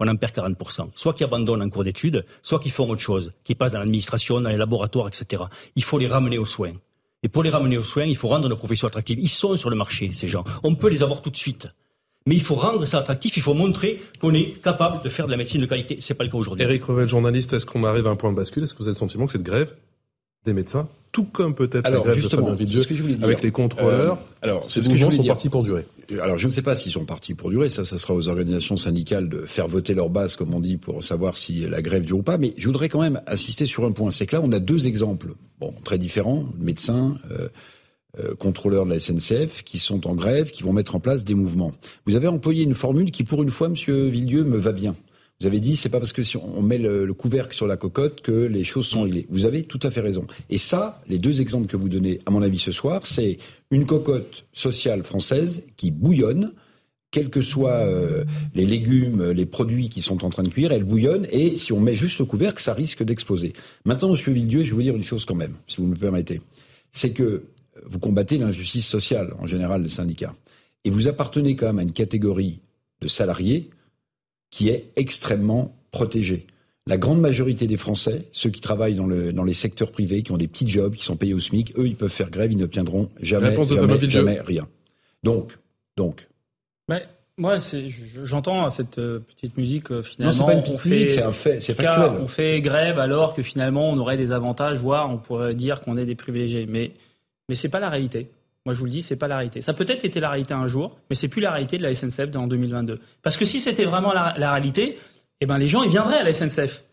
on 0.01 0.09
en 0.09 0.17
perd 0.17 0.35
40%. 0.35 0.91
Soit 0.95 1.15
qui 1.15 1.25
abandonnent 1.25 1.63
en 1.63 1.69
cours 1.69 1.85
d'études, 1.85 2.25
soit 2.43 2.59
qui 2.59 2.71
font 2.71 2.89
autre 2.89 3.01
chose, 3.01 3.33
qui 3.45 3.55
passent 3.55 3.73
dans 3.73 3.81
l'administration, 3.81 4.41
dans 4.41 4.51
les 4.51 4.57
laboratoires, 4.57 5.09
etc. 5.09 5.43
Il 5.77 5.85
faut 5.85 5.99
les 5.99 6.07
ramener 6.07 6.39
aux 6.39 6.47
soins. 6.47 6.73
Et 7.23 7.29
pour 7.29 7.43
les 7.43 7.51
ramener 7.51 7.77
aux 7.79 7.83
soins, 7.83 8.05
il 8.05 8.17
faut 8.17 8.29
rendre 8.29 8.49
nos 8.49 8.57
professions 8.57 8.87
attractives. 8.87 9.19
Ils 9.19 9.29
sont 9.29 9.57
sur 9.57 9.71
le 9.71 9.77
marché, 9.77 10.11
ces 10.13 10.29
gens. 10.29 10.45
On 10.63 10.75
peut 10.75 10.89
les 10.89 11.03
avoir 11.03 11.21
tout 11.21 11.31
de 11.31 11.37
suite. 11.37 11.67
Mais 12.27 12.35
il 12.35 12.43
faut 12.43 12.57
rendre 12.57 12.85
ça 12.85 12.99
attractif, 12.99 13.37
il 13.39 13.43
faut 13.43 13.55
montrer 13.55 14.01
qu'on 14.21 14.35
est 14.35 14.63
capable 14.63 15.03
de 15.03 15.09
faire 15.09 15.27
de 15.27 15.31
la 15.31 15.39
médecine 15.39 15.63
de 15.63 15.67
qualité. 15.67 15.97
C'est 16.01 16.15
pas 16.15 16.25
le 16.25 16.31
cas 16.31 16.37
aujourd'hui. 16.37 16.63
Eric 16.63 16.85
Revel, 16.85 17.09
journaliste, 17.09 17.55
est-ce 17.55 17.65
qu'on 17.65 17.85
arrive 17.85 18.07
à 18.07 18.11
un 18.11 18.17
point 18.17 18.31
de 18.31 18.37
bascule? 18.37 18.65
Est-ce 18.65 18.75
que 18.75 18.79
vous 18.79 18.85
avez 18.85 18.95
le 18.95 18.99
sentiment 18.99 19.27
que 19.27 19.33
cette 19.33 19.43
grève 19.43 19.75
des 20.49 20.55
médecins, 20.55 20.89
tout 21.13 21.25
comme 21.25 21.55
peut-être 21.55 21.89
la 21.89 21.99
grève 22.01 22.15
justement, 22.17 22.43
de 22.43 22.49
Fabien 22.49 22.67
Vidieu, 22.67 23.25
avec 23.25 23.43
les 23.43 23.51
contrôleurs, 23.51 24.15
euh, 24.15 24.43
alors, 24.43 24.65
ces 24.65 24.89
mouvements 24.89 25.11
sont 25.11 25.25
partis 25.25 25.49
pour 25.49 25.63
durer. 25.63 25.87
Alors 26.21 26.39
je 26.39 26.47
ne 26.47 26.53
sais 26.53 26.63
pas 26.63 26.75
s'ils 26.75 26.93
sont 26.93 27.05
partis 27.05 27.35
pour 27.35 27.51
durer, 27.51 27.69
ça, 27.69 27.85
ça 27.85 27.99
sera 27.99 28.15
aux 28.15 28.29
organisations 28.29 28.77
syndicales 28.77 29.29
de 29.29 29.43
faire 29.43 29.69
voter 29.69 29.95
leur 29.95 30.11
base, 30.11 30.37
comme 30.37 30.55
on 30.55 30.61
dit, 30.61 30.77
pour 30.77 31.03
savoir 31.03 31.37
si 31.37 31.61
la 31.69 31.83
grève 31.83 32.05
dure 32.05 32.19
ou 32.19 32.23
pas, 32.23 32.39
mais 32.39 32.55
je 32.57 32.67
voudrais 32.67 32.89
quand 32.89 33.01
même 33.01 33.21
insister 33.27 33.67
sur 33.67 33.85
un 33.85 33.93
point, 33.93 34.11
c'est 34.11 34.27
que 34.27 34.37
là 34.37 34.43
on 34.45 34.53
a 34.53 34.59
deux 34.59 34.87
exemples, 34.87 35.35
bon, 35.61 35.75
très 35.85 35.99
différents, 35.99 36.47
médecins, 36.59 37.19
euh, 37.31 37.49
euh, 38.21 38.35
contrôleurs 38.35 38.87
de 38.87 38.91
la 38.91 39.01
SNCF, 39.01 39.63
qui 39.65 39.79
sont 39.79 40.07
en 40.07 40.15
grève, 40.15 40.51
qui 40.51 40.63
vont 40.63 40.73
mettre 40.73 40.97
en 40.97 41.01
place 41.01 41.25
des 41.25 41.35
mouvements. 41.35 41.73
Vous 42.07 42.17
avez 42.17 42.27
employé 42.27 42.65
une 42.65 42.75
formule 42.75 43.11
qui, 43.11 43.23
pour 43.23 43.43
une 43.43 43.51
fois, 43.51 43.69
Monsieur 43.69 44.07
Villieu, 44.07 44.45
me 44.45 44.57
va 44.57 44.73
bien. 44.73 44.95
Vous 45.41 45.47
avez 45.47 45.61
dit, 45.61 45.77
c'est 45.77 45.89
pas 45.89 46.01
parce 46.01 46.13
que 46.13 46.25
si 46.25 46.37
on 46.37 46.63
met 46.63 46.79
le, 46.79 47.13
couvercle 47.15 47.55
sur 47.55 47.69
la 47.69 47.77
cocotte 47.77 48.23
que 48.23 48.33
les 48.33 48.65
choses 48.65 48.89
sont 48.89 49.03
réglées. 49.03 49.27
Vous 49.31 49.45
avez 49.45 49.63
tout 49.63 49.79
à 49.85 49.91
fait 49.91 50.01
raison. 50.01 50.27
Et 50.51 50.59
ça, 50.59 51.01
les 51.09 51.19
deux 51.19 51.41
exemples 51.41 51.69
que 51.69 51.77
vous 51.77 51.89
donnez, 51.89 52.19
à 52.27 52.31
mon 52.31 52.43
avis, 52.43 52.59
ce 52.59 52.73
soir, 52.73 53.07
c'est 53.07 53.39
une 53.71 53.87
cocotte 53.87 54.47
sociale 54.53 55.05
française 55.05 55.63
qui 55.77 55.93
bouillonne, 55.93 56.51
quels 57.13 57.31
que 57.31 57.41
soient 57.41 57.87
euh, 57.87 58.25
les 58.57 58.67
légumes, 58.67 59.31
les 59.31 59.47
produits 59.47 59.89
qui 59.89 60.03
sont 60.03 60.25
en 60.25 60.29
train 60.29 60.43
de 60.43 60.49
cuire, 60.49 60.73
elle 60.73 60.83
bouillonne, 60.83 61.29
et 61.31 61.57
si 61.57 61.73
on 61.73 61.81
met 61.81 61.95
juste 61.95 62.19
le 62.19 62.25
couvercle, 62.25 62.61
ça 62.61 62.75
risque 62.75 63.05
d'exploser. 63.05 63.53
Maintenant, 63.85 64.11
Monsieur 64.11 64.33
Villedieu, 64.33 64.65
je 64.65 64.71
vais 64.71 64.75
vous 64.75 64.83
dire 64.83 64.97
une 64.97 65.05
chose 65.05 65.25
quand 65.25 65.37
même, 65.37 65.55
si 65.69 65.77
vous 65.77 65.87
me 65.87 65.95
permettez. 65.95 66.41
C'est 66.91 67.13
que 67.13 67.45
vous 67.87 68.01
combattez 68.01 68.39
l'injustice 68.39 68.89
sociale, 68.89 69.35
en 69.39 69.47
général, 69.47 69.85
les 69.85 69.89
syndicats. 69.89 70.35
Et 70.85 70.91
vous 70.91 71.07
appartenez 71.07 71.55
quand 71.55 71.67
même 71.67 71.79
à 71.79 71.83
une 71.83 71.93
catégorie 71.93 72.61
de 73.01 73.07
salariés 73.07 73.71
qui 74.51 74.69
est 74.69 74.91
extrêmement 74.97 75.77
protégé. 75.91 76.47
La 76.87 76.97
grande 76.97 77.21
majorité 77.21 77.67
des 77.67 77.77
Français, 77.77 78.29
ceux 78.33 78.49
qui 78.49 78.63
travaillent 78.63 78.95
dans, 78.95 79.07
le, 79.07 79.33
dans 79.33 79.45
les 79.45 79.53
secteurs 79.53 79.93
privés, 79.93 80.23
qui 80.23 80.33
ont 80.33 80.39
des 80.39 80.49
petits 80.49 80.67
jobs, 80.67 80.95
qui 80.95 81.05
sont 81.05 81.17
payés 81.17 81.35
au 81.35 81.39
SMIC, 81.39 81.75
eux, 81.77 81.87
ils 81.87 81.97
peuvent 81.97 82.11
faire 82.11 82.31
grève, 82.31 82.51
ils 82.51 82.57
n'obtiendront 82.57 83.11
jamais, 83.21 83.55
jamais, 83.67 84.09
jamais 84.09 84.41
rien. 84.41 84.67
Donc, 85.23 85.59
donc. 85.97 86.29
Mais 86.89 87.07
moi, 87.37 87.57
j'entends 88.25 88.69
cette 88.71 88.99
euh, 88.99 89.21
petite 89.21 89.59
musique 89.59 89.91
euh, 89.91 90.03
finalement. 90.03 90.33
Non, 90.33 90.39
c'est 90.39 90.47
pas 90.47 90.55
une 90.55 90.63
petite 90.63 90.85
musique, 90.87 91.11
c'est 91.11 91.23
un 91.23 91.33
fait, 91.33 91.61
c'est 91.61 91.75
factuel. 91.75 92.11
On 92.21 92.27
fait 92.27 92.61
grève 92.63 92.99
alors 92.99 93.35
que 93.35 93.43
finalement 93.43 93.91
on 93.91 93.99
aurait 93.99 94.17
des 94.17 94.33
avantages, 94.33 94.81
voire 94.81 95.11
on 95.11 95.19
pourrait 95.19 95.55
dire 95.55 95.83
qu'on 95.83 95.99
est 95.99 96.07
des 96.07 96.15
privilégiés. 96.15 96.67
Mais, 96.67 96.93
mais 97.49 97.55
c'est 97.55 97.69
pas 97.69 97.81
la 97.81 97.91
réalité. 97.91 98.29
Moi, 98.69 98.75
je 98.75 98.81
vous 98.81 98.85
le 98.85 98.91
dis, 98.91 99.01
c'est 99.01 99.17
pas 99.17 99.29
la 99.29 99.37
réalité. 99.37 99.63
Ça 99.63 99.73
peut-être 99.73 100.05
été 100.05 100.21
la 100.21 100.29
réalité 100.29 100.53
un 100.53 100.67
jour, 100.67 100.99
mais 101.09 101.17
c'est 101.17 101.29
plus 101.29 101.41
la 101.41 101.53
réalité 101.53 101.79
de 101.79 101.83
la 101.83 101.95
SNCF 101.95 102.37
en 102.37 102.47
2022. 102.47 103.01
Parce 103.23 103.39
que 103.39 103.47
si 103.47 103.61
c'était 103.61 103.87
vraiment 103.87 104.13
la, 104.13 104.35
la 104.37 104.53
réalité, 104.53 104.99
eh 105.41 105.47
ben 105.47 105.57
les 105.57 105.69
gens 105.69 105.83
ils 105.85 105.91
viendraient 105.91 106.19
à 106.19 106.23
la 106.23 106.35
SNCF. 106.35 106.85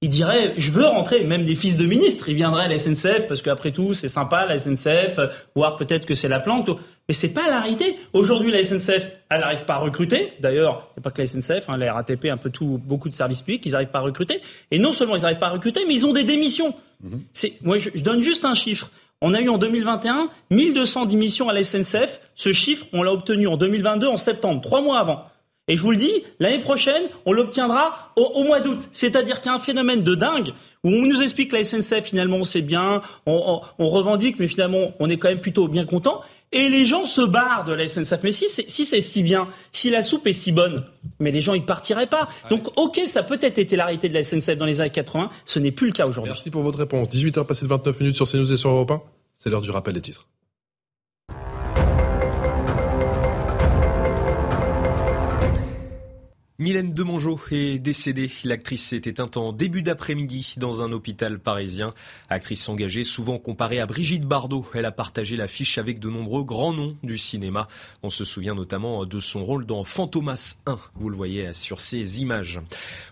Ils 0.00 0.08
diraient 0.08 0.54
je 0.56 0.72
veux 0.72 0.84
rentrer, 0.84 1.22
même 1.22 1.44
des 1.44 1.54
fils 1.54 1.76
de 1.76 1.86
ministres, 1.86 2.28
ils 2.28 2.34
viendraient 2.34 2.64
à 2.64 2.68
la 2.68 2.76
SNCF 2.76 3.28
parce 3.28 3.40
qu'après 3.40 3.70
tout 3.70 3.94
c'est 3.94 4.08
sympa 4.08 4.46
la 4.46 4.58
SNCF, 4.58 5.20
voire 5.54 5.76
peut-être 5.76 6.06
que 6.06 6.14
c'est 6.14 6.26
la 6.26 6.40
planque. 6.40 6.68
Mais 7.06 7.14
c'est 7.14 7.32
pas 7.32 7.48
la 7.48 7.60
réalité. 7.60 7.94
Aujourd'hui 8.14 8.50
la 8.50 8.64
SNCF, 8.64 9.12
elle 9.30 9.42
n'arrive 9.42 9.64
pas 9.64 9.74
à 9.74 9.78
recruter. 9.78 10.32
D'ailleurs, 10.40 10.88
il 10.96 10.98
n'y 10.98 11.02
a 11.02 11.04
pas 11.04 11.12
que 11.12 11.22
la 11.22 11.28
SNCF, 11.28 11.68
hein, 11.68 11.76
la 11.76 11.92
RATP, 11.94 12.24
un 12.32 12.36
peu 12.36 12.50
tout, 12.50 12.80
beaucoup 12.84 13.08
de 13.08 13.14
services 13.14 13.42
publics, 13.42 13.64
ils 13.64 13.72
n'arrivent 13.72 13.90
pas 13.92 14.00
à 14.00 14.02
recruter. 14.02 14.40
Et 14.72 14.80
non 14.80 14.90
seulement 14.90 15.14
ils 15.14 15.22
n'arrivent 15.22 15.38
pas 15.38 15.46
à 15.46 15.52
recruter, 15.52 15.82
mais 15.86 15.94
ils 15.94 16.04
ont 16.04 16.12
des 16.12 16.24
démissions. 16.24 16.74
C'est, 17.32 17.54
moi 17.62 17.78
je, 17.78 17.90
je 17.94 18.02
donne 18.02 18.22
juste 18.22 18.44
un 18.44 18.54
chiffre. 18.54 18.90
On 19.24 19.34
a 19.34 19.40
eu 19.40 19.48
en 19.48 19.56
2021 19.56 20.28
1200 20.50 21.06
démissions 21.06 21.48
à 21.48 21.52
la 21.52 21.62
SNCF. 21.62 22.20
Ce 22.34 22.52
chiffre, 22.52 22.86
on 22.92 23.04
l'a 23.04 23.12
obtenu 23.12 23.46
en 23.46 23.56
2022 23.56 24.08
en 24.08 24.16
septembre, 24.16 24.60
trois 24.60 24.82
mois 24.82 24.98
avant. 24.98 25.24
Et 25.68 25.76
je 25.76 25.82
vous 25.82 25.92
le 25.92 25.96
dis, 25.96 26.24
l'année 26.40 26.58
prochaine, 26.58 27.04
on 27.24 27.32
l'obtiendra 27.32 28.12
au, 28.16 28.42
mois 28.42 28.60
d'août. 28.60 28.88
C'est-à-dire 28.90 29.40
qu'il 29.40 29.50
y 29.50 29.52
a 29.52 29.54
un 29.54 29.60
phénomène 29.60 30.02
de 30.02 30.16
dingue 30.16 30.48
où 30.82 30.88
on 30.88 31.06
nous 31.06 31.22
explique 31.22 31.52
que 31.52 31.56
la 31.56 31.62
SNCF, 31.62 32.02
finalement, 32.02 32.42
c'est 32.42 32.62
bien, 32.62 33.00
on, 33.26 33.60
revendique, 33.78 34.40
mais 34.40 34.48
finalement, 34.48 34.90
on 34.98 35.08
est 35.08 35.18
quand 35.18 35.28
même 35.28 35.40
plutôt 35.40 35.68
bien 35.68 35.84
content. 35.84 36.22
Et 36.52 36.68
les 36.68 36.84
gens 36.84 37.04
se 37.04 37.22
barrent 37.22 37.64
de 37.64 37.72
la 37.72 37.86
SNCF. 37.86 38.22
Mais 38.22 38.32
si 38.32 38.46
c'est 38.46 38.68
si, 38.68 38.84
si 38.84 39.22
bien, 39.22 39.48
si 39.72 39.90
la 39.90 40.02
soupe 40.02 40.26
est 40.26 40.32
si 40.32 40.52
bonne, 40.52 40.84
mais 41.18 41.30
les 41.30 41.40
gens, 41.40 41.54
ils 41.54 41.64
partiraient 41.64 42.06
pas. 42.06 42.28
Donc, 42.50 42.68
ok, 42.78 43.00
ça 43.06 43.22
peut 43.22 43.38
être 43.40 43.58
été 43.58 43.74
l'arrêté 43.74 44.08
de 44.08 44.14
la 44.14 44.22
SNCF 44.22 44.56
dans 44.56 44.66
les 44.66 44.80
années 44.80 44.90
80, 44.90 45.30
ce 45.46 45.58
n'est 45.58 45.72
plus 45.72 45.86
le 45.86 45.92
cas 45.92 46.06
aujourd'hui. 46.06 46.32
Merci 46.32 46.50
pour 46.50 46.62
votre 46.62 46.78
réponse. 46.78 47.08
18h 47.08 47.46
passé 47.46 47.64
de 47.64 47.70
29 47.70 48.00
minutes 48.00 48.16
sur 48.16 48.30
CNews 48.30 48.52
et 48.52 48.56
sur 48.56 48.70
Europe 48.70 48.90
1. 48.90 49.02
C'est 49.36 49.50
l'heure 49.50 49.62
du 49.62 49.70
rappel 49.70 49.94
des 49.94 50.02
titres. 50.02 50.26
Mylène 56.62 56.90
Demongeau 56.90 57.40
est 57.50 57.80
décédée. 57.80 58.30
L'actrice 58.44 58.84
s'est 58.84 59.02
éteinte 59.04 59.36
en 59.36 59.52
début 59.52 59.82
d'après-midi 59.82 60.54
dans 60.58 60.80
un 60.80 60.92
hôpital 60.92 61.40
parisien. 61.40 61.92
Actrice 62.28 62.68
engagée, 62.68 63.02
souvent 63.02 63.38
comparée 63.38 63.80
à 63.80 63.86
Brigitte 63.86 64.26
Bardot. 64.26 64.64
Elle 64.72 64.84
a 64.84 64.92
partagé 64.92 65.34
l'affiche 65.34 65.78
avec 65.78 65.98
de 65.98 66.08
nombreux 66.08 66.44
grands 66.44 66.72
noms 66.72 66.96
du 67.02 67.18
cinéma. 67.18 67.66
On 68.04 68.10
se 68.10 68.24
souvient 68.24 68.54
notamment 68.54 69.04
de 69.06 69.18
son 69.18 69.42
rôle 69.42 69.66
dans 69.66 69.82
Fantomas 69.82 70.58
1. 70.66 70.78
Vous 70.94 71.10
le 71.10 71.16
voyez 71.16 71.52
sur 71.52 71.80
ces 71.80 72.22
images. 72.22 72.60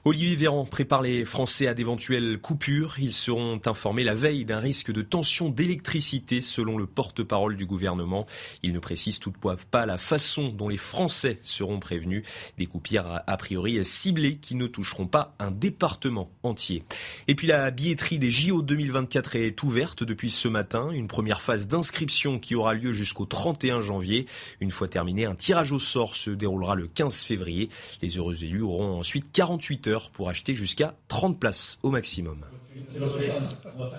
Olivier 0.04 0.36
Véran 0.36 0.64
prépare 0.64 1.02
les 1.02 1.24
Français 1.24 1.66
à 1.66 1.74
d'éventuelles 1.74 2.38
coupures. 2.38 3.00
Ils 3.00 3.12
seront 3.12 3.60
informés 3.66 4.04
la 4.04 4.14
veille 4.14 4.44
d'un 4.44 4.60
risque 4.60 4.92
de 4.92 5.02
tension 5.02 5.48
d'électricité 5.48 6.40
selon 6.40 6.78
le 6.78 6.86
porte-parole 6.86 7.56
du 7.56 7.66
gouvernement. 7.66 8.26
Il 8.62 8.72
ne 8.72 8.78
précise 8.78 9.18
toutefois 9.18 9.56
pas 9.72 9.86
la 9.86 9.98
façon 9.98 10.50
dont 10.50 10.68
les 10.68 10.76
Français 10.76 11.40
seront 11.42 11.80
prévenus. 11.80 12.22
Des 12.56 12.66
coupures 12.66 13.20
priori 13.40 13.82
ciblés 13.84 14.36
qui 14.36 14.54
ne 14.54 14.66
toucheront 14.66 15.06
pas 15.06 15.34
un 15.38 15.50
département 15.50 16.30
entier. 16.42 16.84
Et 17.26 17.34
puis 17.34 17.46
la 17.46 17.70
billetterie 17.70 18.18
des 18.18 18.30
JO 18.30 18.60
2024 18.60 19.36
est 19.36 19.62
ouverte 19.62 20.04
depuis 20.04 20.30
ce 20.30 20.46
matin. 20.46 20.90
Une 20.92 21.08
première 21.08 21.40
phase 21.40 21.66
d'inscription 21.66 22.38
qui 22.38 22.54
aura 22.54 22.74
lieu 22.74 22.92
jusqu'au 22.92 23.24
31 23.24 23.80
janvier. 23.80 24.26
Une 24.60 24.70
fois 24.70 24.88
terminé, 24.88 25.24
un 25.24 25.34
tirage 25.34 25.72
au 25.72 25.78
sort 25.78 26.16
se 26.16 26.30
déroulera 26.30 26.74
le 26.74 26.86
15 26.86 27.22
février. 27.22 27.70
Les 28.02 28.18
heureux 28.18 28.44
élus 28.44 28.62
auront 28.62 28.98
ensuite 28.98 29.32
48 29.32 29.86
heures 29.88 30.10
pour 30.10 30.28
acheter 30.28 30.54
jusqu'à 30.54 30.94
30 31.08 31.40
places 31.40 31.78
au 31.82 31.90
maximum. 31.90 32.44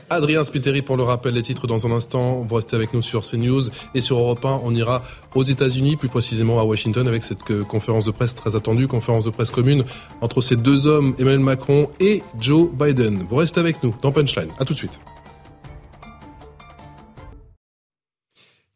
Adrien 0.09 0.43
Spiteri 0.43 0.81
pour 0.81 0.97
le 0.97 1.03
rappel 1.03 1.33
des 1.33 1.41
titres 1.41 1.67
dans 1.67 1.87
un 1.87 1.91
instant. 1.91 2.41
Vous 2.41 2.55
restez 2.55 2.75
avec 2.75 2.93
nous 2.93 3.01
sur 3.01 3.21
CNews 3.21 3.63
et 3.93 4.01
sur 4.01 4.17
Europe 4.17 4.43
1. 4.43 4.61
On 4.63 4.73
ira 4.75 5.03
aux 5.35 5.43
États-Unis, 5.43 5.95
plus 5.95 6.09
précisément 6.09 6.59
à 6.59 6.63
Washington, 6.63 7.07
avec 7.07 7.23
cette 7.23 7.43
conférence 7.63 8.05
de 8.05 8.11
presse 8.11 8.35
très 8.35 8.55
attendue, 8.55 8.87
conférence 8.87 9.25
de 9.25 9.29
presse 9.29 9.51
commune 9.51 9.83
entre 10.21 10.41
ces 10.41 10.55
deux 10.55 10.87
hommes, 10.87 11.15
Emmanuel 11.19 11.39
Macron 11.39 11.89
et 11.99 12.23
Joe 12.39 12.69
Biden. 12.71 13.25
Vous 13.27 13.35
restez 13.35 13.59
avec 13.59 13.83
nous 13.83 13.95
dans 14.01 14.11
Punchline. 14.11 14.49
À 14.59 14.65
tout 14.65 14.73
de 14.73 14.77
suite. 14.79 14.99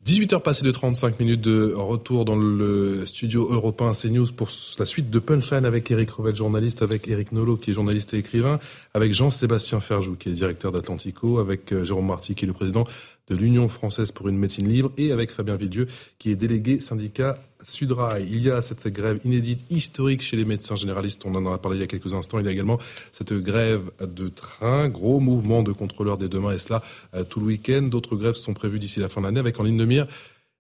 18h 0.05 0.39
passées 0.43 0.63
de 0.63 0.69
35 0.69 1.19
minutes 1.19 1.41
de 1.41 1.73
retour 1.73 2.25
dans 2.25 2.35
le 2.35 3.07
studio 3.07 3.51
européen 3.51 3.93
CNews 3.93 4.27
pour 4.33 4.49
la 4.77 4.85
suite 4.85 5.09
de 5.09 5.17
Punchline 5.17 5.65
avec 5.65 5.89
Eric 5.89 6.11
Revel, 6.11 6.35
journaliste, 6.35 6.83
avec 6.83 7.07
Eric 7.07 7.31
Nolot 7.31 7.57
qui 7.57 7.71
est 7.71 7.73
journaliste 7.73 8.13
et 8.13 8.19
écrivain, 8.19 8.59
avec 8.93 9.15
Jean-Sébastien 9.15 9.79
Ferjou 9.79 10.15
qui 10.15 10.29
est 10.29 10.33
directeur 10.33 10.71
d'Atlantico, 10.71 11.39
avec 11.39 11.73
euh, 11.73 11.85
Jérôme 11.85 12.05
Marty 12.05 12.35
qui 12.35 12.45
est 12.45 12.47
le 12.47 12.53
président 12.53 12.83
de 13.27 13.35
l'Union 13.35 13.69
française 13.69 14.11
pour 14.11 14.27
une 14.27 14.37
médecine 14.37 14.67
libre 14.67 14.91
et 14.97 15.11
avec 15.11 15.31
Fabien 15.31 15.55
Villedieu 15.55 15.87
qui 16.19 16.31
est 16.31 16.35
délégué 16.35 16.79
syndicat 16.79 17.37
Sudrail. 17.63 18.27
Il 18.29 18.41
y 18.43 18.51
a 18.51 18.61
cette 18.61 18.87
grève 18.87 19.19
inédite, 19.25 19.59
historique 19.69 20.21
chez 20.21 20.37
les 20.37 20.45
médecins 20.45 20.75
généralistes. 20.75 21.25
On 21.25 21.33
en 21.33 21.51
a 21.51 21.57
parlé 21.57 21.77
il 21.77 21.81
y 21.81 21.83
a 21.83 21.87
quelques 21.87 22.13
instants. 22.13 22.39
Il 22.39 22.45
y 22.45 22.47
a 22.47 22.51
également 22.51 22.79
cette 23.11 23.33
grève 23.33 23.91
de 23.99 24.27
train, 24.29 24.87
gros 24.89 25.19
mouvement 25.19 25.63
de 25.63 25.71
contrôleurs 25.71 26.17
dès 26.17 26.29
demain 26.29 26.51
et 26.51 26.59
cela 26.59 26.83
euh, 27.15 27.23
tout 27.23 27.39
le 27.39 27.47
week-end. 27.47 27.83
D'autres 27.83 28.15
grèves 28.15 28.35
sont 28.35 28.53
prévues 28.53 28.79
d'ici 28.79 28.99
la 28.99 29.09
fin 29.09 29.21
de 29.21 29.25
l'année 29.25 29.39
avec 29.39 29.59
en 29.59 29.63
ligne 29.63 29.77
de 29.77 29.85
mire 29.85 30.07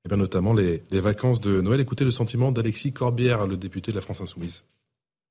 eh 0.05 0.07
bien, 0.07 0.17
notamment 0.17 0.53
les, 0.53 0.83
vacances 0.91 1.41
de 1.41 1.61
Noël. 1.61 1.79
Écoutez 1.79 2.05
le 2.05 2.11
sentiment 2.11 2.51
d'Alexis 2.51 2.93
Corbière, 2.93 3.47
le 3.47 3.57
député 3.57 3.91
de 3.91 3.95
la 3.95 4.01
France 4.01 4.21
Insoumise. 4.21 4.63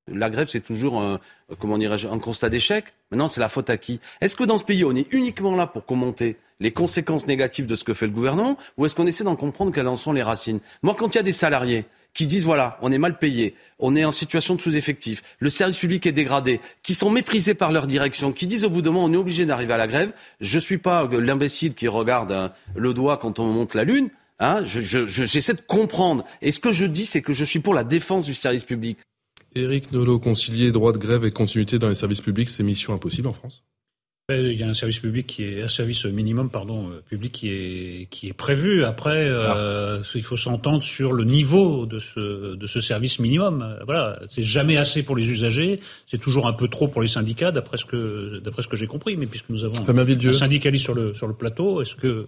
La 0.09 0.29
grève, 0.31 0.49
c'est 0.51 0.61
toujours 0.61 1.01
un, 1.01 1.21
un 1.49 2.19
constat 2.19 2.51
d'échec. 2.51 2.85
Maintenant, 3.11 3.29
c'est 3.29 3.41
la 3.41 3.49
faute 3.49 3.71
à 3.71 3.79
qui? 3.79 4.01
Est-ce 4.21 4.37
que 4.37 4.45
dans 4.45 4.59
ce 4.59 4.65
pays, 4.65 4.85
on 4.85 4.95
est 4.95 5.11
uniquement 5.13 5.55
là 5.57 5.67
pour 5.67 5.87
commenter 5.87 6.37
les 6.61 6.71
conséquences 6.71 7.27
négatives 7.27 7.67
de 7.67 7.75
ce 7.75 7.85
que 7.85 7.95
fait 7.95 8.07
le 8.07 8.13
gouvernement, 8.13 8.57
ou 8.77 8.87
est-ce 8.87 8.95
qu'on 8.95 9.07
essaie 9.07 9.25
d'en 9.25 9.37
comprendre 9.37 9.73
quelles 9.73 9.89
en 9.89 9.97
sont 9.97 10.13
les 10.13 10.23
racines? 10.23 10.61
Moi, 10.83 10.95
quand 10.99 11.15
il 11.15 11.19
y 11.19 11.21
a 11.21 11.25
des 11.25 11.33
salariés 11.33 11.85
qui 12.15 12.27
disent 12.27 12.45
voilà, 12.45 12.79
on 12.81 12.93
est 12.93 12.99
mal 12.99 13.19
payé, 13.19 13.55
on 13.79 13.97
est 13.97 14.05
en 14.05 14.13
situation 14.13 14.55
de 14.55 14.61
sous-effectif, 14.61 15.23
le 15.41 15.51
service 15.51 15.79
public 15.79 16.07
est 16.07 16.13
dégradé, 16.13 16.61
qui 16.83 16.95
sont 16.95 17.11
méprisés 17.11 17.55
par 17.55 17.73
leur 17.73 17.87
direction, 17.87 18.33
qui 18.33 18.47
disent 18.47 18.65
au 18.65 18.71
bout 18.71 18.83
d'un 18.83 18.93
moment 18.93 19.07
on 19.07 19.13
est 19.13 19.17
obligé 19.17 19.47
d'arriver 19.47 19.73
à 19.73 19.79
la 19.79 19.89
grève. 19.89 20.13
Je 20.41 20.59
suis 20.59 20.79
pas 20.79 21.09
l'imbécile 21.09 21.75
qui 21.75 21.89
regarde 21.89 22.33
hein, 22.33 22.53
le 22.77 22.95
doigt 22.95 23.17
quand 23.17 23.39
on 23.41 23.47
monte 23.47 23.75
la 23.75 23.85
lune. 23.85 24.11
Hein, 24.41 24.65
J'essaie 24.65 25.55
de 25.55 25.61
comprendre. 25.61 26.25
Et 26.43 26.53
ce 26.53 26.61
que 26.61 26.73
je 26.73 26.87
dis, 26.87 27.07
c'est 27.07 27.23
que 27.23 27.33
je 27.33 27.45
suis 27.45 27.61
pour 27.61 27.75
la 27.75 27.85
défense 27.85 28.27
du 28.27 28.35
service 28.35 28.65
public. 28.65 28.99
Éric 29.55 29.93
Nolot, 29.93 30.19
concilier 30.19 30.73
droit 30.73 30.93
de 30.93 30.99
grève 30.99 31.25
et 31.25 31.31
continuité 31.31 31.79
dans 31.79 31.89
les 31.89 31.95
services 31.95 32.21
publics, 32.21 32.49
c'est 32.49 32.65
mission 32.65 32.93
impossible 32.93 33.29
en 33.29 33.33
France? 33.33 33.63
Il 34.31 34.59
y 34.59 34.63
a 34.63 34.69
un 34.69 34.75
service 34.75 35.01
public 35.01 35.27
qui 35.27 35.45
est 35.45 35.63
un 35.63 35.69
service 35.69 36.07
minimum 36.07 36.49
pardon 36.49 36.89
euh, 36.89 37.03
public 37.11 37.31
qui 37.31 37.49
est 37.51 38.07
qui 38.09 38.29
est 38.29 38.33
prévu. 38.33 38.83
Après 38.83 39.29
euh, 39.29 39.99
ah. 39.99 40.03
il 40.15 40.23
faut 40.23 40.39
s'entendre 40.39 40.83
sur 40.83 41.13
le 41.13 41.25
niveau 41.25 41.85
de 41.85 41.99
ce 41.99 42.55
de 42.55 42.67
ce 42.67 42.81
service 42.81 43.19
minimum. 43.19 43.61
Euh, 43.61 43.85
voilà 43.85 44.19
c'est 44.25 44.43
jamais 44.43 44.79
assez 44.79 45.03
pour 45.03 45.15
les 45.15 45.29
usagers. 45.29 45.81
C'est 46.07 46.21
toujours 46.21 46.47
un 46.47 46.55
peu 46.55 46.69
trop 46.69 46.89
pour 46.89 47.03
les 47.03 47.09
syndicats 47.09 47.53
d'après 47.53 47.77
ce 47.77 47.85
que 47.85 48.39
d'après 48.43 48.63
ce 48.63 48.69
que 48.69 48.77
j'ai 48.77 48.87
compris. 48.87 49.19
Mais 49.19 49.27
puisque 49.27 49.51
nous 49.51 49.63
avons 49.63 49.75
un 49.87 50.33
syndicaliste 50.33 50.85
sur 50.85 50.95
le 50.95 51.13
sur 51.13 51.27
le 51.27 51.35
plateau 51.35 51.83
est-ce 51.83 51.95
que 51.95 52.27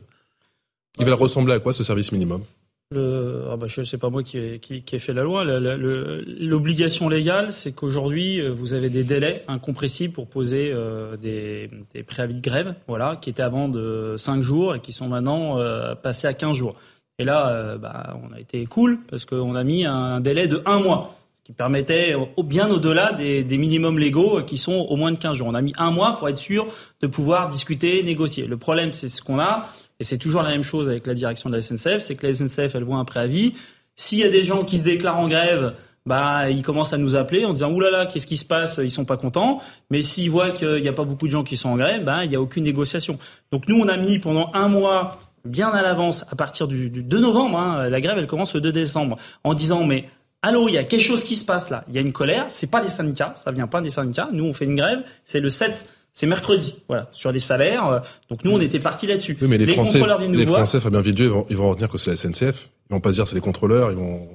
il 0.98 1.06
va 1.06 1.14
ressembler 1.14 1.54
à 1.54 1.60
quoi 1.60 1.72
ce 1.72 1.82
service 1.82 2.12
minimum? 2.12 2.42
Le, 2.92 3.42
ah 3.50 3.56
bah, 3.56 3.66
je 3.66 3.82
sais 3.82 3.98
pas 3.98 4.10
moi 4.10 4.22
qui 4.22 4.38
ai, 4.38 4.58
qui, 4.58 4.82
qui 4.82 5.00
fait 5.00 5.12
la 5.12 5.24
loi. 5.24 5.44
L'obligation 5.44 7.08
légale, 7.08 7.50
c'est 7.50 7.72
qu'aujourd'hui, 7.72 8.40
euh, 8.40 8.50
vous 8.50 8.74
avez 8.74 8.90
des 8.90 9.02
délais 9.02 9.44
incompressibles 9.48 10.14
pour 10.14 10.28
poser 10.28 10.70
euh, 10.72 11.16
des, 11.16 11.68
des, 11.92 12.04
préavis 12.04 12.34
de 12.34 12.40
grève, 12.40 12.74
voilà, 12.86 13.16
qui 13.16 13.30
étaient 13.30 13.42
avant 13.42 13.68
de 13.68 14.14
5 14.16 14.40
jours 14.42 14.76
et 14.76 14.80
qui 14.80 14.92
sont 14.92 15.08
maintenant 15.08 15.58
euh, 15.58 15.96
passés 15.96 16.28
à 16.28 16.34
15 16.34 16.56
jours. 16.56 16.76
Et 17.18 17.24
là, 17.24 17.48
euh, 17.48 17.78
bah, 17.78 18.18
on 18.22 18.32
a 18.32 18.38
été 18.38 18.64
cool 18.66 19.00
parce 19.10 19.24
qu'on 19.24 19.56
a 19.56 19.64
mis 19.64 19.84
un, 19.84 20.20
délai 20.20 20.46
de 20.46 20.62
1 20.64 20.78
mois, 20.78 21.18
qui 21.42 21.52
permettait 21.52 22.14
bien 22.44 22.70
au-delà 22.70 23.12
des, 23.12 23.42
des, 23.42 23.58
minimums 23.58 23.98
légaux 23.98 24.42
qui 24.44 24.56
sont 24.56 24.86
au 24.88 24.96
moins 24.96 25.10
de 25.10 25.18
15 25.18 25.38
jours. 25.38 25.48
On 25.48 25.54
a 25.54 25.62
mis 25.62 25.72
un 25.76 25.90
mois 25.90 26.16
pour 26.18 26.28
être 26.28 26.38
sûr 26.38 26.66
de 27.00 27.06
pouvoir 27.06 27.48
discuter, 27.48 28.02
négocier. 28.02 28.46
Le 28.46 28.56
problème, 28.56 28.92
c'est 28.92 29.08
ce 29.08 29.22
qu'on 29.22 29.38
a 29.40 29.72
et 30.00 30.04
c'est 30.04 30.18
toujours 30.18 30.42
la 30.42 30.50
même 30.50 30.64
chose 30.64 30.88
avec 30.88 31.06
la 31.06 31.14
direction 31.14 31.48
de 31.50 31.56
la 31.56 31.62
SNCF, 31.62 31.98
c'est 31.98 32.16
que 32.16 32.26
la 32.26 32.34
SNCF, 32.34 32.74
elle 32.74 32.84
voit 32.84 32.98
un 32.98 33.04
préavis. 33.04 33.54
S'il 33.94 34.18
y 34.18 34.24
a 34.24 34.28
des 34.28 34.42
gens 34.42 34.64
qui 34.64 34.76
se 34.76 34.84
déclarent 34.84 35.18
en 35.18 35.28
grève, 35.28 35.74
bah, 36.04 36.50
ils 36.50 36.62
commencent 36.62 36.92
à 36.92 36.98
nous 36.98 37.16
appeler 37.16 37.44
en 37.44 37.52
disant 37.52 37.72
oulala, 37.72 38.06
qu'est-ce 38.06 38.26
qui 38.26 38.36
se 38.36 38.44
passe? 38.44 38.78
Ils 38.82 38.90
sont 38.90 39.04
pas 39.04 39.16
contents. 39.16 39.60
Mais 39.90 40.02
s'ils 40.02 40.30
voient 40.30 40.50
qu'il 40.50 40.80
n'y 40.80 40.88
a 40.88 40.92
pas 40.92 41.04
beaucoup 41.04 41.26
de 41.26 41.32
gens 41.32 41.42
qui 41.42 41.56
sont 41.56 41.70
en 41.70 41.76
grève, 41.76 42.04
bah, 42.04 42.24
il 42.24 42.30
n'y 42.30 42.36
a 42.36 42.40
aucune 42.40 42.64
négociation. 42.64 43.18
Donc 43.50 43.68
nous, 43.68 43.76
on 43.76 43.88
a 43.88 43.96
mis 43.96 44.18
pendant 44.18 44.50
un 44.54 44.68
mois, 44.68 45.18
bien 45.44 45.68
à 45.70 45.82
l'avance, 45.82 46.24
à 46.30 46.36
partir 46.36 46.68
du, 46.68 46.90
2 46.90 47.18
novembre, 47.18 47.58
hein, 47.58 47.88
la 47.88 48.00
grève, 48.00 48.18
elle 48.18 48.26
commence 48.26 48.54
le 48.54 48.60
2 48.60 48.72
décembre, 48.72 49.16
en 49.44 49.54
disant 49.54 49.84
mais 49.84 50.08
Allô, 50.42 50.68
il 50.68 50.74
y 50.74 50.78
a 50.78 50.84
quelque 50.84 51.02
chose 51.02 51.24
qui 51.24 51.34
se 51.34 51.44
passe 51.44 51.70
là. 51.70 51.82
Il 51.88 51.94
y 51.94 51.98
a 51.98 52.00
une 52.00 52.12
colère. 52.12 52.44
C'est 52.48 52.70
pas 52.70 52.80
des 52.80 52.88
syndicats. 52.88 53.32
Ça 53.34 53.50
vient 53.50 53.66
pas 53.66 53.80
des 53.80 53.90
syndicats. 53.90 54.28
Nous, 54.32 54.44
on 54.44 54.52
fait 54.52 54.66
une 54.66 54.76
grève. 54.76 55.02
C'est 55.24 55.40
le 55.40 55.48
7 55.48 55.86
c'est 56.16 56.26
mercredi, 56.26 56.76
voilà, 56.88 57.08
sur 57.12 57.30
les 57.30 57.40
salaires. 57.40 57.86
Euh, 57.88 58.00
donc 58.30 58.42
nous, 58.42 58.50
on 58.50 58.60
était 58.60 58.78
partis 58.78 59.06
là-dessus. 59.06 59.36
Oui, 59.38 59.48
mais 59.48 59.58
les, 59.58 59.66
Français, 59.66 60.00
les 60.30 60.46
Français, 60.46 60.80
Fabien 60.80 61.02
Villedieu, 61.02 61.26
ils 61.26 61.30
vont, 61.30 61.46
ils 61.50 61.56
vont 61.58 61.68
retenir 61.68 61.90
que 61.90 61.98
c'est 61.98 62.08
la 62.08 62.16
SNCF. 62.16 62.70
Ils 62.88 62.94
vont 62.94 63.00
pas 63.00 63.10
se 63.10 63.16
dire 63.16 63.28
c'est 63.28 63.34
les 63.34 63.42
contrôleurs. 63.42 63.90
Ils 63.90 63.98
vont, 63.98 64.26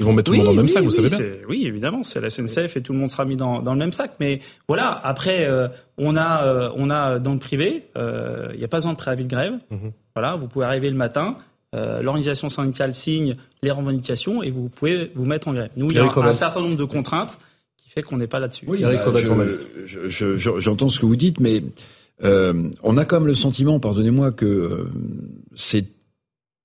ils 0.00 0.06
vont 0.06 0.14
mettre 0.14 0.24
tout 0.24 0.32
le 0.32 0.38
monde 0.38 0.46
dans 0.46 0.52
le 0.52 0.56
même 0.56 0.68
sac, 0.68 0.82
vous 0.82 0.90
savez 0.90 1.08
bien. 1.10 1.18
Oui, 1.46 1.66
évidemment, 1.66 2.02
c'est 2.02 2.22
la 2.22 2.30
SNCF 2.30 2.78
et 2.78 2.80
tout 2.80 2.94
le 2.94 2.98
monde 2.98 3.10
sera 3.10 3.26
mis 3.26 3.36
dans, 3.36 3.60
dans 3.60 3.74
le 3.74 3.78
même 3.78 3.92
sac. 3.92 4.12
Mais 4.20 4.38
voilà, 4.68 4.98
après, 5.04 5.44
euh, 5.44 5.68
on 5.98 6.16
a, 6.16 6.44
euh, 6.44 6.70
on 6.76 6.88
a 6.88 7.18
dans 7.18 7.34
le 7.34 7.38
privé, 7.38 7.84
il 7.94 8.58
n'y 8.58 8.64
a 8.64 8.68
pas 8.68 8.78
besoin 8.78 8.92
de 8.92 8.98
préavis 8.98 9.24
de 9.24 9.30
grève. 9.30 9.52
Mhm. 9.70 9.92
Voilà, 10.14 10.36
vous 10.36 10.48
pouvez 10.48 10.64
arriver 10.64 10.88
le 10.88 10.96
matin. 10.96 11.36
L'organisation 11.74 12.48
syndicale 12.48 12.94
signe 12.94 13.36
les 13.62 13.70
revendications 13.70 14.42
et 14.42 14.50
vous 14.50 14.70
pouvez 14.70 15.12
vous 15.14 15.26
mettre 15.26 15.48
en 15.48 15.52
grève. 15.52 15.68
Nous, 15.76 15.88
il 15.90 15.96
y 15.96 15.98
a 15.98 16.04
un 16.04 16.32
certain 16.32 16.62
nombre 16.62 16.76
de 16.76 16.84
contraintes 16.84 17.38
fait 17.98 18.02
qu'on 18.06 18.16
n'est 18.16 18.26
pas 18.26 18.38
là-dessus. 18.38 18.64
Oui, 18.68 18.82
Eric 18.82 19.00
bah, 19.12 19.20
J'entends 20.58 20.88
ce 20.88 21.00
que 21.00 21.06
vous 21.06 21.16
dites, 21.16 21.40
mais 21.40 21.62
euh, 22.24 22.70
on 22.82 22.96
a 22.96 23.04
quand 23.04 23.20
même 23.20 23.26
le 23.26 23.34
sentiment, 23.34 23.80
pardonnez-moi, 23.80 24.32
que 24.32 24.44
euh, 24.44 24.90
c'est 25.54 25.84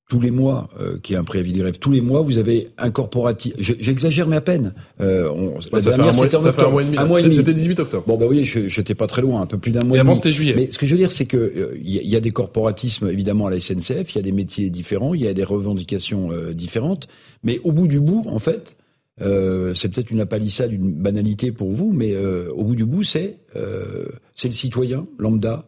tous 0.10 0.20
les 0.20 0.32
mois 0.32 0.70
euh, 0.80 0.98
qui 1.02 1.14
est 1.14 1.16
un 1.16 1.24
préavis 1.24 1.54
de 1.54 1.60
grève. 1.60 1.80
Tous 1.80 1.90
les 1.90 2.02
mois, 2.02 2.22
vous 2.22 2.38
avez 2.38 2.68
un 2.78 2.92
corporatif. 2.92 3.54
J'exagère, 3.58 4.28
mais 4.28 4.36
à 4.36 4.42
peine. 4.42 4.74
Euh, 5.02 5.28
on, 5.30 5.56
la 5.72 5.80
ça 5.80 5.90
dernière, 5.90 6.14
c'était 6.14 6.36
en 6.36 6.46
octobre. 6.46 6.80
Un 6.98 7.06
mois 7.06 7.20
et 7.20 7.24
demi. 7.24 7.36
C'était 7.36 7.54
18 7.54 7.80
octobre. 7.80 8.04
Bon, 8.06 8.18
bah 8.18 8.26
oui, 8.30 8.44
j'étais 8.44 8.94
pas 8.96 9.08
très 9.08 9.24
loin, 9.24 9.42
un 9.42 9.48
peu 9.48 9.58
plus 9.58 9.72
d'un 9.72 9.84
mois. 9.84 9.98
Et, 9.98 10.00
avant, 10.00 10.14
c'était 10.14 10.32
juillet. 10.32 10.54
Mais 10.56 10.70
ce 10.70 10.78
que 10.78 10.86
je 10.86 10.92
veux 10.92 11.00
dire, 11.00 11.12
c'est 11.12 11.26
que 11.26 11.74
il 11.82 11.90
y, 11.90 12.16
a 12.16 12.20
des 12.20 12.32
corporatismes 12.32 13.10
évidemment 13.10 13.48
à 13.48 13.50
la 13.50 13.60
SNCF. 13.60 14.14
Il 14.14 14.16
y 14.18 14.20
a 14.20 14.22
des 14.22 14.32
métiers 14.32 14.70
différents, 14.70 15.16
il 15.16 15.22
y 15.22 15.28
a 15.28 15.34
des 15.34 15.44
revendications 15.44 16.30
différentes. 16.54 17.08
Mais 17.44 17.60
au 17.64 17.72
bout 17.72 17.88
du 17.88 18.00
bout, 18.00 18.24
en 18.28 18.40
fait, 18.40 18.76
euh, 19.22 19.74
c'est 19.74 19.90
peut-être 19.90 20.12
une 20.12 20.22
apalissade, 20.22 20.72
une 20.72 20.94
banalité 20.94 21.52
pour 21.52 21.72
vous, 21.72 21.92
mais 21.92 22.14
euh, 22.14 22.50
au 22.52 22.64
bout 22.64 22.76
du 22.76 22.86
bout, 22.86 23.04
c'est 23.04 23.38
euh, 23.56 24.06
le 24.44 24.52
citoyen 24.52 25.08
lambda 25.18 25.68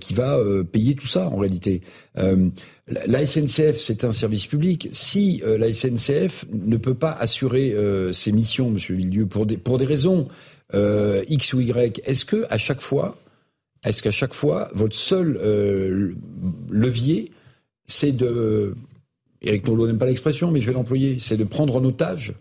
qui 0.00 0.14
va 0.14 0.40
payer 0.72 0.94
tout 0.94 1.06
ça 1.06 1.28
en 1.28 1.36
réalité. 1.36 1.82
la 2.16 3.26
SNCF, 3.26 3.76
c'est 3.76 4.04
un 4.04 4.12
service 4.12 4.46
public. 4.46 4.88
Si 4.92 5.42
la 5.44 5.70
SNCF 5.70 6.46
ne 6.50 6.78
peut 6.78 6.94
pas 6.94 7.10
assurer 7.10 7.76
ses 8.14 8.32
missions, 8.32 8.70
Monsieur 8.70 8.94
Villedieu, 8.94 9.26
pour 9.26 9.44
des 9.44 9.58
pour 9.58 9.76
des 9.76 9.84
raisons 9.84 10.28
X 10.72 11.52
ou 11.52 11.60
Y, 11.60 12.00
est-ce 12.06 12.24
que 12.24 12.46
à 12.48 12.56
chaque 12.56 12.80
fois, 12.80 13.18
est-ce 13.84 14.02
qu'à 14.02 14.10
chaque 14.10 14.32
fois, 14.32 14.70
votre 14.72 14.96
seul 14.96 16.14
levier, 16.70 17.30
c'est 17.86 18.12
de 18.12 18.74
Eric 19.42 19.66
Nolot 19.66 19.88
n'aime 19.88 19.98
pas 19.98 20.06
l'expression, 20.06 20.50
mais 20.50 20.62
je 20.62 20.68
vais 20.68 20.72
l'employer, 20.72 21.18
c'est 21.20 21.36
de 21.36 21.44
prendre 21.44 21.76
en 21.76 21.84
otage 21.84 22.32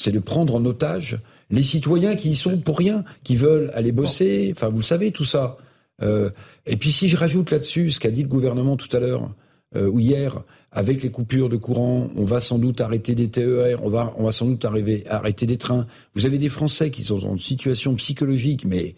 c'est 0.00 0.12
de 0.12 0.18
prendre 0.18 0.54
en 0.54 0.64
otage 0.64 1.18
les 1.50 1.62
citoyens 1.62 2.16
qui 2.16 2.30
y 2.30 2.34
sont 2.34 2.56
pour 2.58 2.78
rien, 2.78 3.04
qui 3.22 3.36
veulent 3.36 3.70
aller 3.74 3.92
bosser. 3.92 4.50
Enfin, 4.56 4.68
vous 4.70 4.78
le 4.78 4.82
savez 4.82 5.12
tout 5.12 5.26
ça. 5.26 5.58
Euh, 6.02 6.30
et 6.64 6.76
puis 6.76 6.90
si 6.90 7.08
je 7.08 7.18
rajoute 7.18 7.50
là-dessus 7.50 7.90
ce 7.90 8.00
qu'a 8.00 8.10
dit 8.10 8.22
le 8.22 8.28
gouvernement 8.28 8.78
tout 8.78 8.88
à 8.96 9.00
l'heure 9.00 9.30
euh, 9.76 9.88
ou 9.88 10.00
hier, 10.00 10.42
avec 10.72 11.02
les 11.02 11.10
coupures 11.10 11.50
de 11.50 11.56
courant, 11.56 12.08
on 12.16 12.24
va 12.24 12.40
sans 12.40 12.58
doute 12.58 12.80
arrêter 12.80 13.14
des 13.14 13.28
TER, 13.28 13.84
on 13.84 13.90
va, 13.90 14.14
on 14.16 14.24
va 14.24 14.32
sans 14.32 14.46
doute 14.46 14.64
arriver, 14.64 15.04
arrêter 15.06 15.44
des 15.44 15.58
trains. 15.58 15.86
Vous 16.14 16.24
avez 16.24 16.38
des 16.38 16.48
Français 16.48 16.90
qui 16.90 17.02
sont 17.02 17.18
dans 17.18 17.32
une 17.32 17.38
situation 17.38 17.94
psychologique 17.96 18.64
mais 18.64 18.94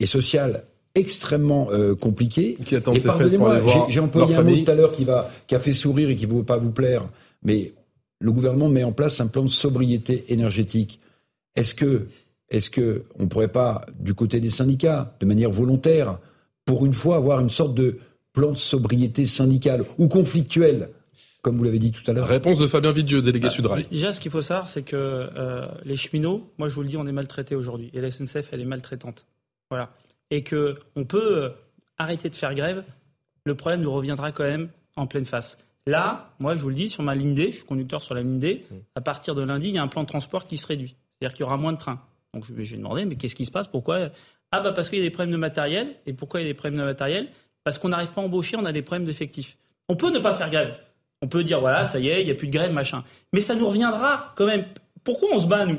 et 0.00 0.06
sociale 0.06 0.64
extrêmement 0.96 1.68
euh, 1.70 1.94
compliquée. 1.94 2.56
Qui 2.64 2.74
et 2.74 2.80
pardonnez-moi, 2.80 3.60
j'ai 3.88 4.00
employé 4.00 4.34
un 4.34 4.42
mot 4.42 4.56
tout 4.56 4.70
à 4.72 4.74
l'heure 4.74 4.90
qui 4.90 5.04
va, 5.04 5.30
qui 5.46 5.54
a 5.54 5.60
fait 5.60 5.72
sourire 5.72 6.10
et 6.10 6.16
qui 6.16 6.26
ne 6.26 6.32
va 6.32 6.42
pas 6.42 6.56
vous 6.56 6.72
plaire, 6.72 7.04
mais 7.44 7.72
le 8.20 8.32
gouvernement 8.32 8.68
met 8.68 8.84
en 8.84 8.92
place 8.92 9.20
un 9.20 9.26
plan 9.26 9.42
de 9.42 9.48
sobriété 9.48 10.24
énergétique. 10.28 11.00
Est-ce 11.56 11.74
que, 11.74 12.06
est-ce 12.50 12.70
que 12.70 13.04
on 13.18 13.26
pourrait 13.26 13.48
pas, 13.48 13.86
du 13.98 14.14
côté 14.14 14.40
des 14.40 14.50
syndicats, 14.50 15.16
de 15.20 15.26
manière 15.26 15.50
volontaire, 15.50 16.18
pour 16.64 16.86
une 16.86 16.94
fois, 16.94 17.16
avoir 17.16 17.40
une 17.40 17.50
sorte 17.50 17.74
de 17.74 17.98
plan 18.32 18.52
de 18.52 18.56
sobriété 18.56 19.26
syndicale 19.26 19.84
ou 19.98 20.06
conflictuelle 20.08 20.90
comme 21.42 21.56
vous 21.56 21.64
l'avez 21.64 21.78
dit 21.78 21.90
tout 21.90 22.08
à 22.10 22.12
l'heure? 22.12 22.28
Réponse 22.28 22.58
de 22.58 22.66
Fabien 22.66 22.92
Vidieu, 22.92 23.22
délégué 23.22 23.44
bah, 23.44 23.50
Sudrail. 23.50 23.86
Déjà, 23.90 24.12
ce 24.12 24.20
qu'il 24.20 24.30
faut 24.30 24.42
savoir, 24.42 24.68
c'est 24.68 24.82
que 24.82 24.94
euh, 24.94 25.64
les 25.84 25.96
cheminots, 25.96 26.46
moi 26.58 26.68
je 26.68 26.74
vous 26.74 26.82
le 26.82 26.88
dis, 26.88 26.98
on 26.98 27.06
est 27.06 27.12
maltraités 27.12 27.54
aujourd'hui. 27.54 27.90
Et 27.94 28.00
la 28.02 28.10
SNCF, 28.10 28.50
elle 28.52 28.60
est 28.60 28.66
maltraitante. 28.66 29.24
Voilà. 29.70 29.90
Et 30.30 30.44
qu'on 30.44 31.04
peut 31.06 31.44
euh, 31.44 31.48
arrêter 31.96 32.28
de 32.28 32.36
faire 32.36 32.54
grève, 32.54 32.84
le 33.44 33.54
problème 33.54 33.80
nous 33.80 33.92
reviendra 33.92 34.32
quand 34.32 34.44
même 34.44 34.68
en 34.96 35.06
pleine 35.06 35.24
face. 35.24 35.56
Là, 35.86 36.34
moi, 36.38 36.56
je 36.56 36.62
vous 36.62 36.68
le 36.68 36.74
dis, 36.74 36.88
sur 36.88 37.02
ma 37.02 37.14
ligne 37.14 37.34
D, 37.34 37.52
je 37.52 37.58
suis 37.58 37.66
conducteur 37.66 38.02
sur 38.02 38.14
la 38.14 38.22
ligne 38.22 38.38
D, 38.38 38.66
mm. 38.70 38.74
à 38.94 39.00
partir 39.00 39.34
de 39.34 39.42
lundi, 39.42 39.68
il 39.68 39.74
y 39.74 39.78
a 39.78 39.82
un 39.82 39.88
plan 39.88 40.02
de 40.02 40.08
transport 40.08 40.46
qui 40.46 40.56
se 40.56 40.66
réduit. 40.66 40.96
C'est-à-dire 41.18 41.34
qu'il 41.34 41.44
y 41.44 41.46
aura 41.46 41.56
moins 41.56 41.72
de 41.72 41.78
trains. 41.78 42.00
Donc, 42.34 42.44
je 42.44 42.54
vais 42.54 42.76
demander, 42.76 43.06
mais 43.06 43.16
qu'est-ce 43.16 43.34
qui 43.34 43.44
se 43.44 43.50
passe? 43.50 43.66
Pourquoi? 43.66 44.10
Ah, 44.52 44.60
bah, 44.60 44.72
parce 44.72 44.88
qu'il 44.88 44.98
y 44.98 45.02
a 45.02 45.04
des 45.04 45.10
problèmes 45.10 45.32
de 45.32 45.36
matériel. 45.36 45.96
Et 46.06 46.12
pourquoi 46.12 46.40
il 46.40 46.44
y 46.44 46.46
a 46.46 46.52
des 46.52 46.54
problèmes 46.54 46.78
de 46.78 46.84
matériel? 46.84 47.28
Parce 47.64 47.78
qu'on 47.78 47.88
n'arrive 47.88 48.12
pas 48.12 48.20
à 48.20 48.24
embaucher, 48.24 48.56
on 48.56 48.64
a 48.64 48.72
des 48.72 48.82
problèmes 48.82 49.06
d'effectifs. 49.06 49.56
On 49.88 49.96
peut 49.96 50.10
ne 50.10 50.18
pas 50.18 50.34
faire 50.34 50.50
grève. 50.50 50.76
On 51.22 51.28
peut 51.28 51.42
dire, 51.42 51.60
voilà, 51.60 51.84
ça 51.84 51.98
y 51.98 52.08
est, 52.08 52.22
il 52.22 52.24
n'y 52.24 52.30
a 52.30 52.34
plus 52.34 52.46
de 52.46 52.52
grève, 52.52 52.72
machin. 52.72 53.04
Mais 53.32 53.40
ça 53.40 53.54
nous 53.54 53.66
reviendra 53.66 54.32
quand 54.36 54.46
même. 54.46 54.64
Pourquoi 55.04 55.28
on 55.32 55.38
se 55.38 55.46
bat, 55.46 55.66
nous? 55.66 55.78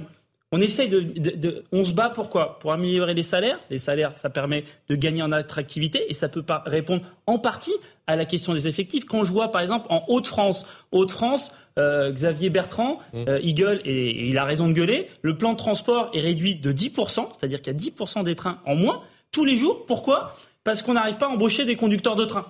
On 0.53 0.59
essaye 0.59 0.89
de, 0.89 1.63
on 1.71 1.85
se 1.85 1.93
bat 1.93 2.09
pourquoi 2.09 2.59
Pour 2.59 2.73
améliorer 2.73 3.13
les 3.13 3.23
salaires. 3.23 3.59
Les 3.69 3.77
salaires, 3.77 4.15
ça 4.15 4.29
permet 4.29 4.65
de 4.89 4.95
gagner 4.95 5.21
en 5.21 5.31
attractivité 5.31 6.03
et 6.09 6.13
ça 6.13 6.27
peut 6.27 6.43
pas 6.43 6.61
répondre 6.65 7.03
en 7.25 7.39
partie 7.39 7.73
à 8.05 8.17
la 8.17 8.25
question 8.25 8.53
des 8.53 8.67
effectifs. 8.67 9.05
Quand 9.05 9.23
je 9.23 9.31
vois, 9.31 9.51
par 9.51 9.61
exemple, 9.61 9.87
en 9.89 10.03
Haute-France, 10.09 10.65
Haute-France, 10.91 11.53
euh, 11.79 12.11
Xavier 12.11 12.49
Bertrand, 12.49 12.99
mmh. 13.13 13.17
euh, 13.29 13.39
il 13.41 13.53
gueule 13.53 13.81
et, 13.85 14.27
il 14.27 14.37
a 14.37 14.43
raison 14.43 14.67
de 14.67 14.73
gueuler. 14.73 15.07
Le 15.21 15.37
plan 15.37 15.53
de 15.53 15.57
transport 15.57 16.11
est 16.13 16.19
réduit 16.19 16.55
de 16.55 16.73
10%, 16.73 17.29
c'est-à-dire 17.31 17.61
qu'il 17.61 17.71
y 17.71 17.75
a 17.75 17.79
10% 17.79 18.25
des 18.25 18.35
trains 18.35 18.59
en 18.65 18.75
moins 18.75 19.03
tous 19.31 19.45
les 19.45 19.55
jours. 19.55 19.85
Pourquoi? 19.85 20.35
Parce 20.65 20.81
qu'on 20.81 20.93
n'arrive 20.93 21.15
pas 21.15 21.27
à 21.27 21.29
embaucher 21.29 21.63
des 21.63 21.77
conducteurs 21.77 22.17
de 22.17 22.25
train. 22.25 22.45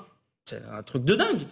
C'est 0.46 0.64
un 0.76 0.82
truc 0.82 1.06
de 1.06 1.14
dingue. 1.14 1.44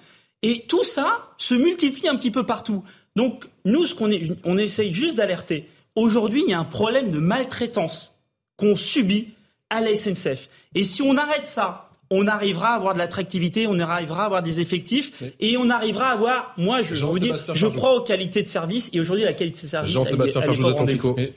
Et 0.42 0.66
tout 0.68 0.84
ça 0.84 1.22
se 1.38 1.54
multiplie 1.54 2.08
un 2.08 2.16
petit 2.16 2.32
peu 2.32 2.44
partout. 2.44 2.84
Donc 3.16 3.46
nous, 3.66 3.86
ce 3.86 3.94
qu'on 3.94 4.10
on 4.46 4.58
essaye 4.58 4.92
juste 4.92 5.18
d'alerter 5.18 5.68
Aujourd'hui, 6.00 6.44
il 6.46 6.50
y 6.50 6.54
a 6.54 6.60
un 6.60 6.64
problème 6.64 7.12
de 7.12 7.20
maltraitance 7.20 8.14
qu'on 8.56 8.76
subit 8.76 9.30
à 9.70 9.82
la 9.82 9.94
SNCF. 9.96 10.50
Et 10.74 10.84
si 10.84 11.02
on 11.02 11.18
arrête 11.18 11.46
ça, 11.46 11.90
on 12.10 12.26
arrivera 12.26 12.70
à 12.70 12.76
avoir 12.76 12.94
de 12.94 13.00
l'attractivité, 13.00 13.68
on 13.68 13.78
arrivera 13.80 14.24
à 14.24 14.26
avoir 14.26 14.42
des 14.42 14.62
effectifs 14.62 15.22
et 15.40 15.58
on 15.58 15.70
arrivera 15.70 16.10
à 16.10 16.14
avoir, 16.14 16.54
moi 16.58 16.82
je, 16.82 17.06
vous 17.06 17.20
dis, 17.20 17.32
je 17.54 17.68
crois 17.68 17.96
aux 17.96 18.02
qualités 18.02 18.42
de 18.42 18.48
service 18.48 18.90
et 18.94 19.00
aujourd'hui 19.00 19.26
la 19.26 19.34
qualité 19.34 19.62
de 19.64 19.68
service, 19.68 19.94
Jean-Sébastien 19.94 20.42
elle, 20.42 21.34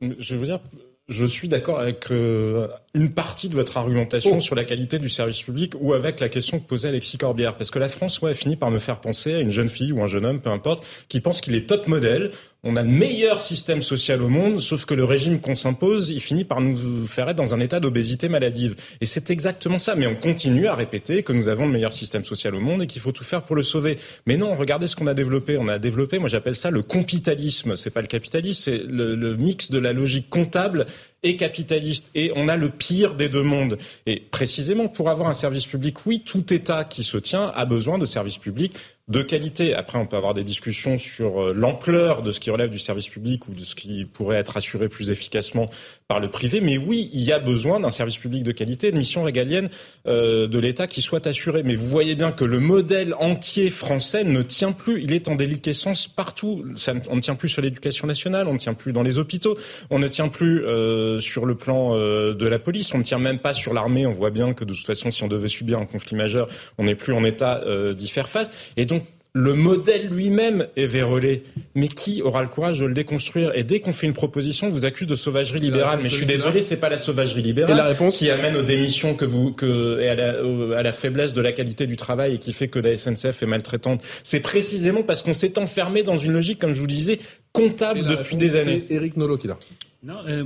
elle, 0.00 0.16
Je 0.18 0.36
veux 0.36 0.46
dire, 0.46 0.60
je 1.08 1.26
suis 1.26 1.48
d'accord 1.48 1.80
avec 1.80 2.10
euh, 2.10 2.68
une 2.98 3.10
partie 3.10 3.48
de 3.48 3.54
votre 3.54 3.76
argumentation 3.76 4.36
oh. 4.38 4.40
sur 4.40 4.54
la 4.54 4.64
qualité 4.64 4.98
du 4.98 5.08
service 5.08 5.42
public 5.42 5.74
ou 5.80 5.94
avec 5.94 6.20
la 6.20 6.28
question 6.28 6.58
que 6.58 6.66
posait 6.66 6.88
Alexis 6.88 7.16
Corbière. 7.16 7.56
Parce 7.56 7.70
que 7.70 7.78
la 7.78 7.88
France, 7.88 8.20
ouais, 8.20 8.34
finit 8.34 8.56
par 8.56 8.70
me 8.70 8.78
faire 8.78 9.00
penser 9.00 9.34
à 9.34 9.40
une 9.40 9.50
jeune 9.50 9.68
fille 9.68 9.92
ou 9.92 10.02
un 10.02 10.06
jeune 10.06 10.26
homme, 10.26 10.40
peu 10.40 10.50
importe, 10.50 10.84
qui 11.08 11.20
pense 11.20 11.40
qu'il 11.40 11.54
est 11.54 11.68
top 11.68 11.86
modèle. 11.86 12.30
On 12.64 12.74
a 12.74 12.82
le 12.82 12.88
meilleur 12.88 13.38
système 13.38 13.82
social 13.82 14.20
au 14.20 14.28
monde, 14.28 14.60
sauf 14.60 14.84
que 14.84 14.92
le 14.92 15.04
régime 15.04 15.40
qu'on 15.40 15.54
s'impose, 15.54 16.10
il 16.10 16.20
finit 16.20 16.44
par 16.44 16.60
nous 16.60 17.06
faire 17.06 17.28
être 17.28 17.36
dans 17.36 17.54
un 17.54 17.60
état 17.60 17.78
d'obésité 17.78 18.28
maladive. 18.28 18.74
Et 19.00 19.06
c'est 19.06 19.30
exactement 19.30 19.78
ça. 19.78 19.94
Mais 19.94 20.08
on 20.08 20.16
continue 20.16 20.66
à 20.66 20.74
répéter 20.74 21.22
que 21.22 21.32
nous 21.32 21.46
avons 21.46 21.66
le 21.66 21.72
meilleur 21.72 21.92
système 21.92 22.24
social 22.24 22.56
au 22.56 22.60
monde 22.60 22.82
et 22.82 22.88
qu'il 22.88 23.00
faut 23.00 23.12
tout 23.12 23.22
faire 23.22 23.44
pour 23.44 23.54
le 23.54 23.62
sauver. 23.62 23.96
Mais 24.26 24.36
non, 24.36 24.56
regardez 24.56 24.88
ce 24.88 24.96
qu'on 24.96 25.06
a 25.06 25.14
développé. 25.14 25.56
On 25.56 25.68
a 25.68 25.78
développé, 25.78 26.18
moi 26.18 26.28
j'appelle 26.28 26.56
ça 26.56 26.72
le 26.72 26.82
compitalisme. 26.82 27.76
C'est 27.76 27.90
pas 27.90 28.00
le 28.00 28.08
capitalisme, 28.08 28.60
c'est 28.60 28.78
le, 28.78 29.14
le 29.14 29.36
mix 29.36 29.70
de 29.70 29.78
la 29.78 29.92
logique 29.92 30.28
comptable 30.28 30.86
et 31.22 31.36
capitaliste. 31.36 32.10
Et 32.14 32.32
on 32.36 32.48
a 32.48 32.56
le 32.56 32.70
pire 32.70 33.14
des 33.14 33.28
deux 33.28 33.42
mondes. 33.42 33.78
Et 34.06 34.20
précisément, 34.20 34.88
pour 34.88 35.10
avoir 35.10 35.28
un 35.28 35.34
service 35.34 35.66
public, 35.66 36.06
oui, 36.06 36.22
tout 36.24 36.52
État 36.52 36.84
qui 36.84 37.04
se 37.04 37.18
tient 37.18 37.52
a 37.54 37.64
besoin 37.64 37.98
de 37.98 38.06
services 38.06 38.38
publics 38.38 38.76
de 39.08 39.22
qualité. 39.22 39.74
Après, 39.74 39.98
on 39.98 40.06
peut 40.06 40.16
avoir 40.16 40.34
des 40.34 40.44
discussions 40.44 40.98
sur 40.98 41.42
euh, 41.42 41.52
l'ampleur 41.54 42.22
de 42.22 42.30
ce 42.30 42.40
qui 42.40 42.50
relève 42.50 42.68
du 42.68 42.78
service 42.78 43.08
public 43.08 43.48
ou 43.48 43.54
de 43.54 43.60
ce 43.60 43.74
qui 43.74 44.04
pourrait 44.04 44.36
être 44.36 44.56
assuré 44.56 44.88
plus 44.88 45.10
efficacement 45.10 45.70
par 46.08 46.20
le 46.20 46.28
privé. 46.28 46.60
Mais 46.60 46.76
oui, 46.76 47.10
il 47.14 47.22
y 47.22 47.32
a 47.32 47.38
besoin 47.38 47.80
d'un 47.80 47.90
service 47.90 48.18
public 48.18 48.42
de 48.42 48.52
qualité, 48.52 48.92
de 48.92 48.98
mission 48.98 49.22
régalienne 49.22 49.70
euh, 50.06 50.46
de 50.46 50.58
l'État 50.58 50.86
qui 50.86 51.00
soit 51.00 51.26
assurée. 51.26 51.62
Mais 51.62 51.74
vous 51.74 51.88
voyez 51.88 52.16
bien 52.16 52.32
que 52.32 52.44
le 52.44 52.60
modèle 52.60 53.14
entier 53.14 53.70
français 53.70 54.24
ne 54.24 54.42
tient 54.42 54.72
plus. 54.72 55.02
Il 55.02 55.12
est 55.14 55.28
en 55.28 55.36
déliquescence 55.36 56.06
partout. 56.06 56.64
On 57.08 57.16
ne 57.16 57.20
tient 57.20 57.34
plus 57.34 57.48
sur 57.48 57.62
l'éducation 57.62 58.06
nationale, 58.06 58.46
on 58.46 58.54
ne 58.54 58.58
tient 58.58 58.74
plus 58.74 58.92
dans 58.92 59.02
les 59.02 59.18
hôpitaux, 59.18 59.56
on 59.88 59.98
ne 59.98 60.08
tient 60.08 60.28
plus 60.28 60.64
euh, 60.66 61.18
sur 61.18 61.46
le 61.46 61.54
plan 61.54 61.96
de 61.98 62.46
la 62.46 62.58
police, 62.58 62.92
on 62.94 62.98
ne 62.98 63.02
tient 63.02 63.18
même 63.18 63.38
pas 63.38 63.54
sur 63.54 63.72
l'armée. 63.72 64.06
On 64.06 64.12
voit 64.12 64.30
bien 64.30 64.52
que 64.52 64.64
de 64.64 64.74
toute 64.74 64.86
façon, 64.86 65.10
si 65.10 65.22
on 65.22 65.28
devait 65.28 65.48
subir 65.48 65.78
un 65.78 65.86
conflit 65.86 66.16
majeur, 66.16 66.48
on 66.76 66.84
n'est 66.84 66.94
plus 66.94 67.14
en 67.14 67.24
état 67.24 67.62
d'y 67.94 68.08
faire 68.08 68.28
face. 68.28 68.50
Et 68.76 68.84
donc 68.84 68.97
le 69.40 69.54
modèle 69.54 70.08
lui-même 70.08 70.66
est 70.76 70.86
vérolé. 70.86 71.44
Mais 71.74 71.86
qui 71.88 72.22
aura 72.22 72.42
le 72.42 72.48
courage 72.48 72.80
de 72.80 72.86
le 72.86 72.94
déconstruire 72.94 73.52
Et 73.54 73.62
dès 73.62 73.78
qu'on 73.78 73.92
fait 73.92 74.06
une 74.08 74.12
proposition, 74.12 74.66
on 74.66 74.70
vous 74.70 74.84
accuse 74.84 75.06
de 75.06 75.14
sauvagerie 75.14 75.60
libérale. 75.60 76.00
Mais 76.02 76.08
je 76.08 76.16
suis 76.16 76.26
désolé, 76.26 76.60
c'est 76.60 76.76
pas 76.78 76.88
la 76.88 76.98
sauvagerie 76.98 77.42
libérale 77.42 77.72
Et 77.72 77.76
la 77.76 77.84
réponse 77.84 78.18
qui 78.18 78.30
amène 78.30 78.56
aux 78.56 78.62
démissions 78.62 79.14
que 79.14 79.24
vous, 79.24 79.52
que, 79.52 80.00
et 80.00 80.08
à 80.08 80.14
la, 80.16 80.44
au- 80.44 80.72
à 80.72 80.82
la 80.82 80.92
faiblesse 80.92 81.34
de 81.34 81.40
la 81.40 81.52
qualité 81.52 81.86
du 81.86 81.96
travail 81.96 82.34
et 82.34 82.38
qui 82.38 82.52
fait 82.52 82.66
que 82.68 82.80
la 82.80 82.96
SNCF 82.96 83.42
est 83.42 83.46
maltraitante. 83.46 84.02
C'est 84.24 84.40
précisément 84.40 85.02
parce 85.04 85.22
qu'on 85.22 85.34
s'est 85.34 85.56
enfermé 85.58 86.02
dans 86.02 86.16
une 86.16 86.32
logique, 86.32 86.58
comme 86.58 86.72
je 86.72 86.80
vous 86.80 86.86
disais, 86.88 87.18
comptable 87.52 88.00
depuis 88.02 88.34
réponse, 88.34 88.38
des 88.38 88.56
années. 88.56 88.84
C'est 88.88 88.94
Eric 88.94 89.16
Nolot 89.16 89.36
qui 89.38 89.46
l'a. 89.46 89.58
Non, 90.02 90.14
euh, 90.28 90.44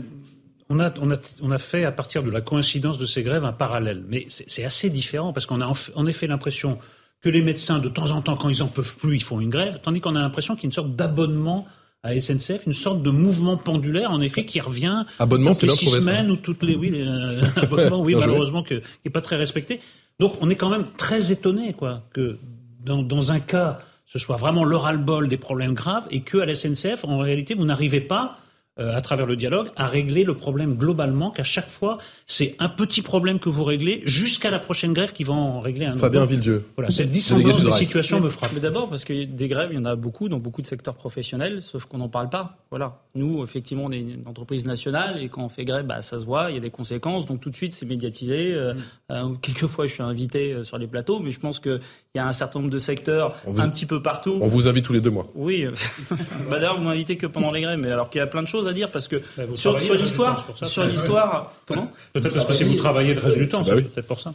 on, 0.69 0.81
a, 0.81 0.93
on, 1.01 1.11
a, 1.11 1.17
on 1.41 1.51
a 1.51 1.59
fait, 1.59 1.85
à 1.85 1.93
partir 1.93 2.23
de 2.23 2.31
la 2.31 2.41
coïncidence 2.43 2.99
de 2.99 3.07
ces 3.07 3.23
grèves, 3.23 3.45
un 3.45 3.53
parallèle. 3.53 4.03
Mais 4.09 4.27
c'est 4.29 4.65
assez 4.65 4.91
différent 4.91 5.33
parce 5.33 5.47
qu'on 5.47 5.61
a 5.63 5.73
en 5.95 6.07
effet 6.07 6.27
l'impression 6.27 6.79
que 7.23 7.29
les 7.31 7.43
médecins, 7.43 7.79
de 7.79 7.89
temps 7.89 8.11
en 8.11 8.21
temps, 8.21 8.37
quand 8.37 8.49
ils 8.49 8.63
en 8.63 8.69
peuvent 8.69 8.97
plus, 8.97 9.17
ils 9.17 9.23
font 9.23 9.41
une 9.41 9.49
grève, 9.49 9.81
tandis 9.83 10.01
qu'on 10.01 10.17
a 10.17 10.21
l'impression 10.21 10.55
qu'il 10.55 10.65
y 10.65 10.67
a 10.67 10.69
une 10.69 10.73
sorte 10.73 10.95
d'abonnement 10.97 11.67
à 12.03 12.19
SNCF, 12.21 12.67
une 12.67 12.73
sorte 12.73 13.01
de 13.03 13.11
mouvement 13.11 13.57
pendulaire, 13.57 14.11
en 14.11 14.21
effet, 14.21 14.45
qui 14.45 14.61
revient 14.61 15.05
Abonnement, 15.21 15.53
toutes 15.53 15.63
les 15.63 15.69
six 15.77 15.87
ça. 15.89 16.01
semaines 16.01 16.33
ou 16.33 16.37
toutes 16.37 16.65
les... 16.65 16.75
Oui, 16.75 16.91
les, 16.91 17.07
euh, 17.07 17.41
abonnements, 17.57 18.01
oui, 18.01 18.17
malheureusement, 18.17 18.65
que, 18.65 18.75
qui 18.75 18.85
n'est 19.05 19.13
pas 19.13 19.21
très 19.21 19.37
respecté. 19.37 19.81
Donc, 20.19 20.35
on 20.41 20.51
est 20.51 20.57
quand 20.57 20.69
même 20.69 20.85
très 20.97 21.31
étonné, 21.31 21.75
quoi, 21.75 22.03
que 22.13 22.39
dans, 22.85 23.03
dans 23.03 23.31
un 23.31 23.39
cas, 23.39 23.79
ce 24.07 24.19
soit 24.19 24.37
vraiment 24.37 24.65
le 24.65 24.77
ras-le-bol 24.77 25.29
des 25.29 25.37
problèmes 25.37 25.75
graves 25.75 26.09
et 26.11 26.21
que 26.21 26.39
à 26.39 26.47
la 26.47 26.57
SNCF, 26.57 27.05
en 27.05 27.19
réalité, 27.19 27.55
vous 27.55 27.65
n'arrivez 27.65 28.01
pas 28.01 28.39
à 28.79 29.01
travers 29.03 29.27
le 29.27 29.37
dialogue, 29.37 29.69
à 29.77 29.87
régler 29.87 30.25
le 30.25 30.35
problème 30.35 30.77
globalement, 30.77 31.31
qu'à 31.31 31.45
chaque 31.45 31.69
fois, 31.69 31.99
c'est 32.27 32.57
un 32.59 32.69
petit 32.71 33.03
problème 33.03 33.39
que 33.39 33.49
vous 33.51 33.65
réglez 33.65 34.03
jusqu'à 34.07 34.51
la 34.51 34.59
prochaine 34.59 34.93
grève 34.95 35.13
qui 35.13 35.25
va 35.25 35.35
en 35.35 35.61
régler 35.61 35.85
un 35.87 35.97
Fabien 35.97 36.23
autre. 36.23 36.31
Villedieu. 36.31 36.65
Voilà, 36.77 36.91
cette 36.91 37.11
du 37.11 37.21
des 37.21 37.53
Drive. 37.53 37.73
situations 37.75 38.19
me 38.21 38.31
frappe. 38.31 38.51
Mais 38.55 38.61
d'abord 38.61 38.89
parce 38.89 39.05
que 39.05 39.25
des 39.25 39.49
grèves, 39.49 39.71
il 39.73 39.77
y 39.77 39.79
en 39.79 39.85
a 39.85 39.95
beaucoup 39.95 40.29
dans 40.29 40.39
beaucoup 40.39 40.63
de 40.63 40.67
secteurs 40.67 40.95
professionnels, 40.95 41.63
sauf 41.63 41.85
qu'on 41.85 41.99
n'en 41.99 42.09
parle 42.09 42.31
pas. 42.31 42.59
Voilà. 42.71 43.01
Nous, 43.15 43.43
effectivement, 43.45 43.85
on 43.87 43.93
est 43.93 44.01
une 44.01 44.23
entreprise 44.27 44.65
nationale 44.65 45.23
et 45.23 45.29
quand 45.29 45.45
on 45.45 45.49
fait 45.51 45.65
grève, 45.67 45.85
bah, 45.87 46.01
ça 46.01 46.19
se 46.19 46.25
voit, 46.25 46.51
il 46.51 46.55
y 46.55 46.59
a 46.59 46.61
des 46.61 46.71
conséquences. 46.71 47.27
Donc 47.27 47.41
tout 47.41 47.51
de 47.51 47.57
suite, 47.57 47.75
c'est 47.75 47.85
médiatisé. 47.87 48.55
Euh, 48.55 48.75
euh, 49.11 49.29
quelquefois, 49.43 49.87
je 49.87 49.93
suis 49.93 50.03
invité 50.03 50.53
euh, 50.53 50.65
sur 50.65 50.79
les 50.79 50.87
plateaux, 50.87 51.19
mais 51.21 51.31
je 51.31 51.39
pense 51.41 51.61
qu'il 51.61 51.81
y 52.15 52.19
a 52.19 52.27
un 52.27 52.33
certain 52.33 52.61
nombre 52.61 52.73
de 52.73 52.79
secteurs 52.79 53.37
vous- 53.47 53.61
un 53.61 53.69
petit 53.69 53.85
peu 53.87 54.01
partout. 54.01 54.39
On 54.41 54.47
vous 54.47 54.67
invite 54.69 54.85
tous 54.87 54.93
les 54.95 55.01
deux 55.03 55.11
mois. 55.11 55.29
Oui, 55.35 55.65
euh, 55.67 55.73
bah 56.51 56.59
d'ailleurs 56.59 56.79
vous 56.79 56.85
m'invitez 56.85 57.17
que 57.17 57.27
pendant 57.27 57.51
les 57.53 57.61
grèves, 57.61 57.79
mais 57.79 57.91
alors 57.91 58.09
qu'il 58.09 58.19
y 58.19 58.23
a 58.23 58.27
plein 58.27 58.43
de 58.43 58.49
choses 58.49 58.62
à 58.69 58.73
dire 58.73 58.91
parce 58.91 59.09
que 59.09 59.23
vous 59.37 59.57
sur, 59.57 59.77
l'histoire, 59.97 60.47
sur 60.63 60.85
l'histoire, 60.85 61.53
comment 61.67 61.91
Peut-être 62.13 62.35
parce 62.35 62.47
que 62.47 62.55
si 62.55 62.65
vous 62.65 62.77
travaillez 62.77 63.15
le 63.15 63.21
reste 63.21 63.39
du 63.39 63.49
temps, 63.49 63.59
Bah 63.61 63.67
c'est 63.71 63.75
oui. 63.75 63.83
peut-être 63.85 64.07
pour 64.07 64.21
ça. 64.21 64.33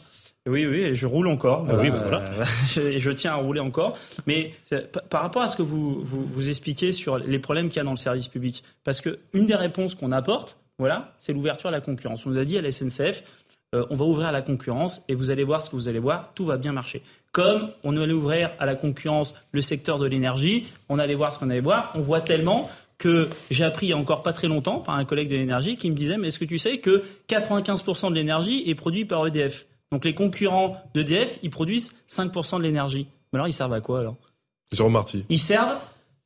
Oui, 0.47 0.65
oui, 0.65 0.79
et 0.79 0.93
je 0.93 1.05
roule 1.07 1.27
encore. 1.27 1.67
Ah 1.69 1.75
oui, 1.77 1.89
bah 1.91 1.99
voilà. 2.01 2.19
Euh, 2.19 2.45
je, 2.67 2.97
je 2.97 3.11
tiens 3.11 3.33
à 3.33 3.35
rouler 3.35 3.59
encore. 3.59 3.97
Mais 4.27 4.53
par 5.09 5.21
rapport 5.21 5.41
à 5.41 5.49
ce 5.49 5.57
que 5.57 5.61
vous, 5.61 6.01
vous, 6.03 6.25
vous 6.25 6.49
expliquez 6.49 6.93
sur 6.93 7.17
les 7.17 7.39
problèmes 7.39 7.67
qu'il 7.67 7.77
y 7.77 7.81
a 7.81 7.83
dans 7.83 7.91
le 7.91 7.97
service 7.97 8.29
public, 8.29 8.63
parce 8.85 9.01
que 9.01 9.19
une 9.33 9.45
des 9.45 9.55
réponses 9.55 9.93
qu'on 9.93 10.11
apporte, 10.13 10.57
voilà, 10.79 11.13
c'est 11.19 11.33
l'ouverture 11.33 11.67
à 11.67 11.71
la 11.71 11.81
concurrence. 11.81 12.25
On 12.25 12.29
nous 12.29 12.37
a 12.39 12.45
dit 12.45 12.57
à 12.57 12.61
la 12.61 12.71
SNCF, 12.71 13.23
euh, 13.75 13.85
on 13.89 13.95
va 13.95 14.05
ouvrir 14.05 14.27
à 14.27 14.31
la 14.31 14.41
concurrence 14.41 15.01
et 15.09 15.15
vous 15.15 15.31
allez 15.31 15.43
voir 15.43 15.61
ce 15.61 15.69
que 15.69 15.75
vous 15.75 15.89
allez 15.89 15.99
voir, 15.99 16.31
tout 16.33 16.45
va 16.45 16.55
bien 16.55 16.71
marcher. 16.71 17.01
Comme 17.33 17.71
on 17.83 17.97
allait 17.97 18.13
ouvrir 18.13 18.51
à 18.59 18.65
la 18.65 18.75
concurrence 18.75 19.33
le 19.51 19.59
secteur 19.59 19.99
de 19.99 20.07
l'énergie, 20.07 20.67
on 20.87 20.97
allait 20.99 21.15
voir 21.15 21.33
ce 21.33 21.39
qu'on 21.39 21.49
allait 21.49 21.59
voir. 21.59 21.91
On 21.95 21.99
voit 22.01 22.21
tellement 22.21 22.69
que 22.97 23.29
j'ai 23.51 23.63
appris 23.63 23.87
il 23.87 23.89
y 23.89 23.93
a 23.93 23.97
encore 23.97 24.23
pas 24.23 24.33
très 24.33 24.47
longtemps 24.47 24.79
par 24.79 24.95
un 24.95 25.05
collègue 25.05 25.29
de 25.29 25.35
l'énergie 25.35 25.77
qui 25.77 25.89
me 25.89 25.95
disait 25.95 26.17
mais 26.17 26.29
est-ce 26.29 26.39
que 26.39 26.45
tu 26.45 26.57
sais 26.57 26.79
que 26.79 27.03
95% 27.29 28.09
de 28.09 28.15
l'énergie 28.15 28.63
est 28.67 28.75
produite 28.75 29.07
par 29.07 29.25
EDF 29.27 29.67
Donc 29.91 30.05
les 30.05 30.13
concurrents 30.13 30.77
d'EDF, 30.93 31.39
ils 31.43 31.49
produisent 31.49 31.91
5% 32.09 32.57
de 32.57 32.63
l'énergie. 32.63 33.07
Mais 33.31 33.37
alors 33.37 33.47
ils 33.47 33.53
servent 33.53 33.73
à 33.73 33.81
quoi 33.81 33.99
alors? 33.99 34.15
Jérôme 34.71 34.93
Marty. 34.93 35.25
Ils 35.29 35.39
servent 35.39 35.77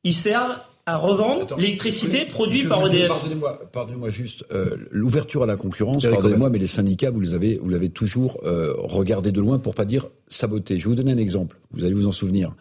ils 0.04 0.14
servent 0.14 0.56
à 0.84 0.96
revendre 0.96 1.56
l'électricité 1.58 2.24
produite 2.26 2.68
par 2.68 2.84
EDF. 2.86 3.08
Pardonnez-moi, 3.08 3.60
pardonnez-moi 3.72 4.08
juste 4.08 4.44
euh, 4.52 4.76
l'ouverture 4.90 5.44
à 5.44 5.46
la 5.46 5.56
concurrence. 5.56 6.04
Pardonnez-moi, 6.04 6.50
mais 6.50 6.58
les 6.58 6.66
syndicats, 6.66 7.10
vous 7.10 7.20
les 7.20 7.34
avez, 7.34 7.58
vous 7.58 7.68
l'avez 7.68 7.88
toujours 7.88 8.40
euh, 8.44 8.74
regardé 8.78 9.30
de 9.30 9.40
loin 9.40 9.60
pour 9.60 9.76
pas 9.76 9.84
dire 9.84 10.08
saboter. 10.26 10.80
Je 10.80 10.84
vais 10.84 10.90
vous 10.90 10.96
donner 10.96 11.12
un 11.12 11.18
exemple. 11.18 11.60
Vous 11.70 11.84
allez 11.84 11.94
vous 11.94 12.08
en 12.08 12.12
souvenir. 12.12 12.52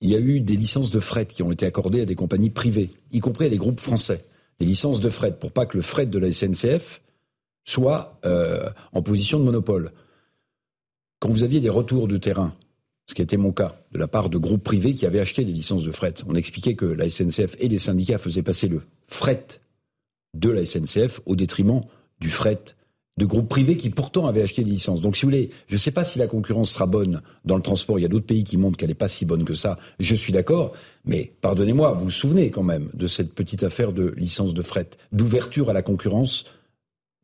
Il 0.00 0.10
y 0.10 0.14
a 0.14 0.18
eu 0.18 0.40
des 0.40 0.56
licences 0.56 0.90
de 0.90 1.00
fret 1.00 1.26
qui 1.26 1.42
ont 1.42 1.52
été 1.52 1.66
accordées 1.66 2.02
à 2.02 2.04
des 2.04 2.14
compagnies 2.14 2.50
privées, 2.50 2.90
y 3.12 3.20
compris 3.20 3.46
à 3.46 3.48
des 3.48 3.56
groupes 3.56 3.80
français. 3.80 4.24
Des 4.58 4.66
licences 4.66 5.00
de 5.00 5.10
fret 5.10 5.32
pour 5.38 5.52
pas 5.52 5.66
que 5.66 5.76
le 5.76 5.82
fret 5.82 6.06
de 6.06 6.18
la 6.18 6.30
SNCF 6.30 7.02
soit 7.64 8.18
euh, 8.24 8.68
en 8.92 9.02
position 9.02 9.38
de 9.38 9.44
monopole. 9.44 9.92
Quand 11.18 11.30
vous 11.30 11.42
aviez 11.42 11.60
des 11.60 11.70
retours 11.70 12.08
de 12.08 12.16
terrain, 12.16 12.54
ce 13.06 13.14
qui 13.14 13.22
était 13.22 13.36
mon 13.36 13.52
cas, 13.52 13.80
de 13.92 13.98
la 13.98 14.08
part 14.08 14.28
de 14.28 14.38
groupes 14.38 14.62
privés 14.62 14.94
qui 14.94 15.06
avaient 15.06 15.20
acheté 15.20 15.44
des 15.44 15.52
licences 15.52 15.82
de 15.82 15.92
fret, 15.92 16.14
on 16.26 16.34
expliquait 16.34 16.74
que 16.74 16.86
la 16.86 17.08
SNCF 17.08 17.56
et 17.58 17.68
les 17.68 17.78
syndicats 17.78 18.18
faisaient 18.18 18.42
passer 18.42 18.68
le 18.68 18.82
fret 19.04 19.46
de 20.34 20.50
la 20.50 20.64
SNCF 20.64 21.20
au 21.24 21.36
détriment 21.36 21.82
du 22.20 22.30
fret 22.30 22.75
de 23.16 23.24
groupes 23.24 23.48
privés 23.48 23.76
qui 23.76 23.90
pourtant 23.90 24.26
avaient 24.26 24.42
acheté 24.42 24.62
des 24.62 24.70
licences. 24.70 25.00
Donc 25.00 25.16
si 25.16 25.22
vous 25.22 25.30
voulez, 25.30 25.50
je 25.68 25.74
ne 25.74 25.78
sais 25.78 25.90
pas 25.90 26.04
si 26.04 26.18
la 26.18 26.26
concurrence 26.26 26.70
sera 26.70 26.86
bonne 26.86 27.22
dans 27.44 27.56
le 27.56 27.62
transport. 27.62 27.98
Il 27.98 28.02
y 28.02 28.04
a 28.04 28.08
d'autres 28.08 28.26
pays 28.26 28.44
qui 28.44 28.56
montrent 28.56 28.76
qu'elle 28.76 28.90
n'est 28.90 28.94
pas 28.94 29.08
si 29.08 29.24
bonne 29.24 29.44
que 29.44 29.54
ça. 29.54 29.78
Je 29.98 30.14
suis 30.14 30.32
d'accord. 30.32 30.72
Mais 31.06 31.32
pardonnez-moi, 31.40 31.92
vous 31.92 32.04
vous 32.04 32.10
souvenez 32.10 32.50
quand 32.50 32.62
même 32.62 32.90
de 32.92 33.06
cette 33.06 33.32
petite 33.32 33.62
affaire 33.62 33.92
de 33.92 34.12
licence 34.16 34.52
de 34.52 34.62
fret, 34.62 34.90
d'ouverture 35.12 35.70
à 35.70 35.72
la 35.72 35.82
concurrence 35.82 36.44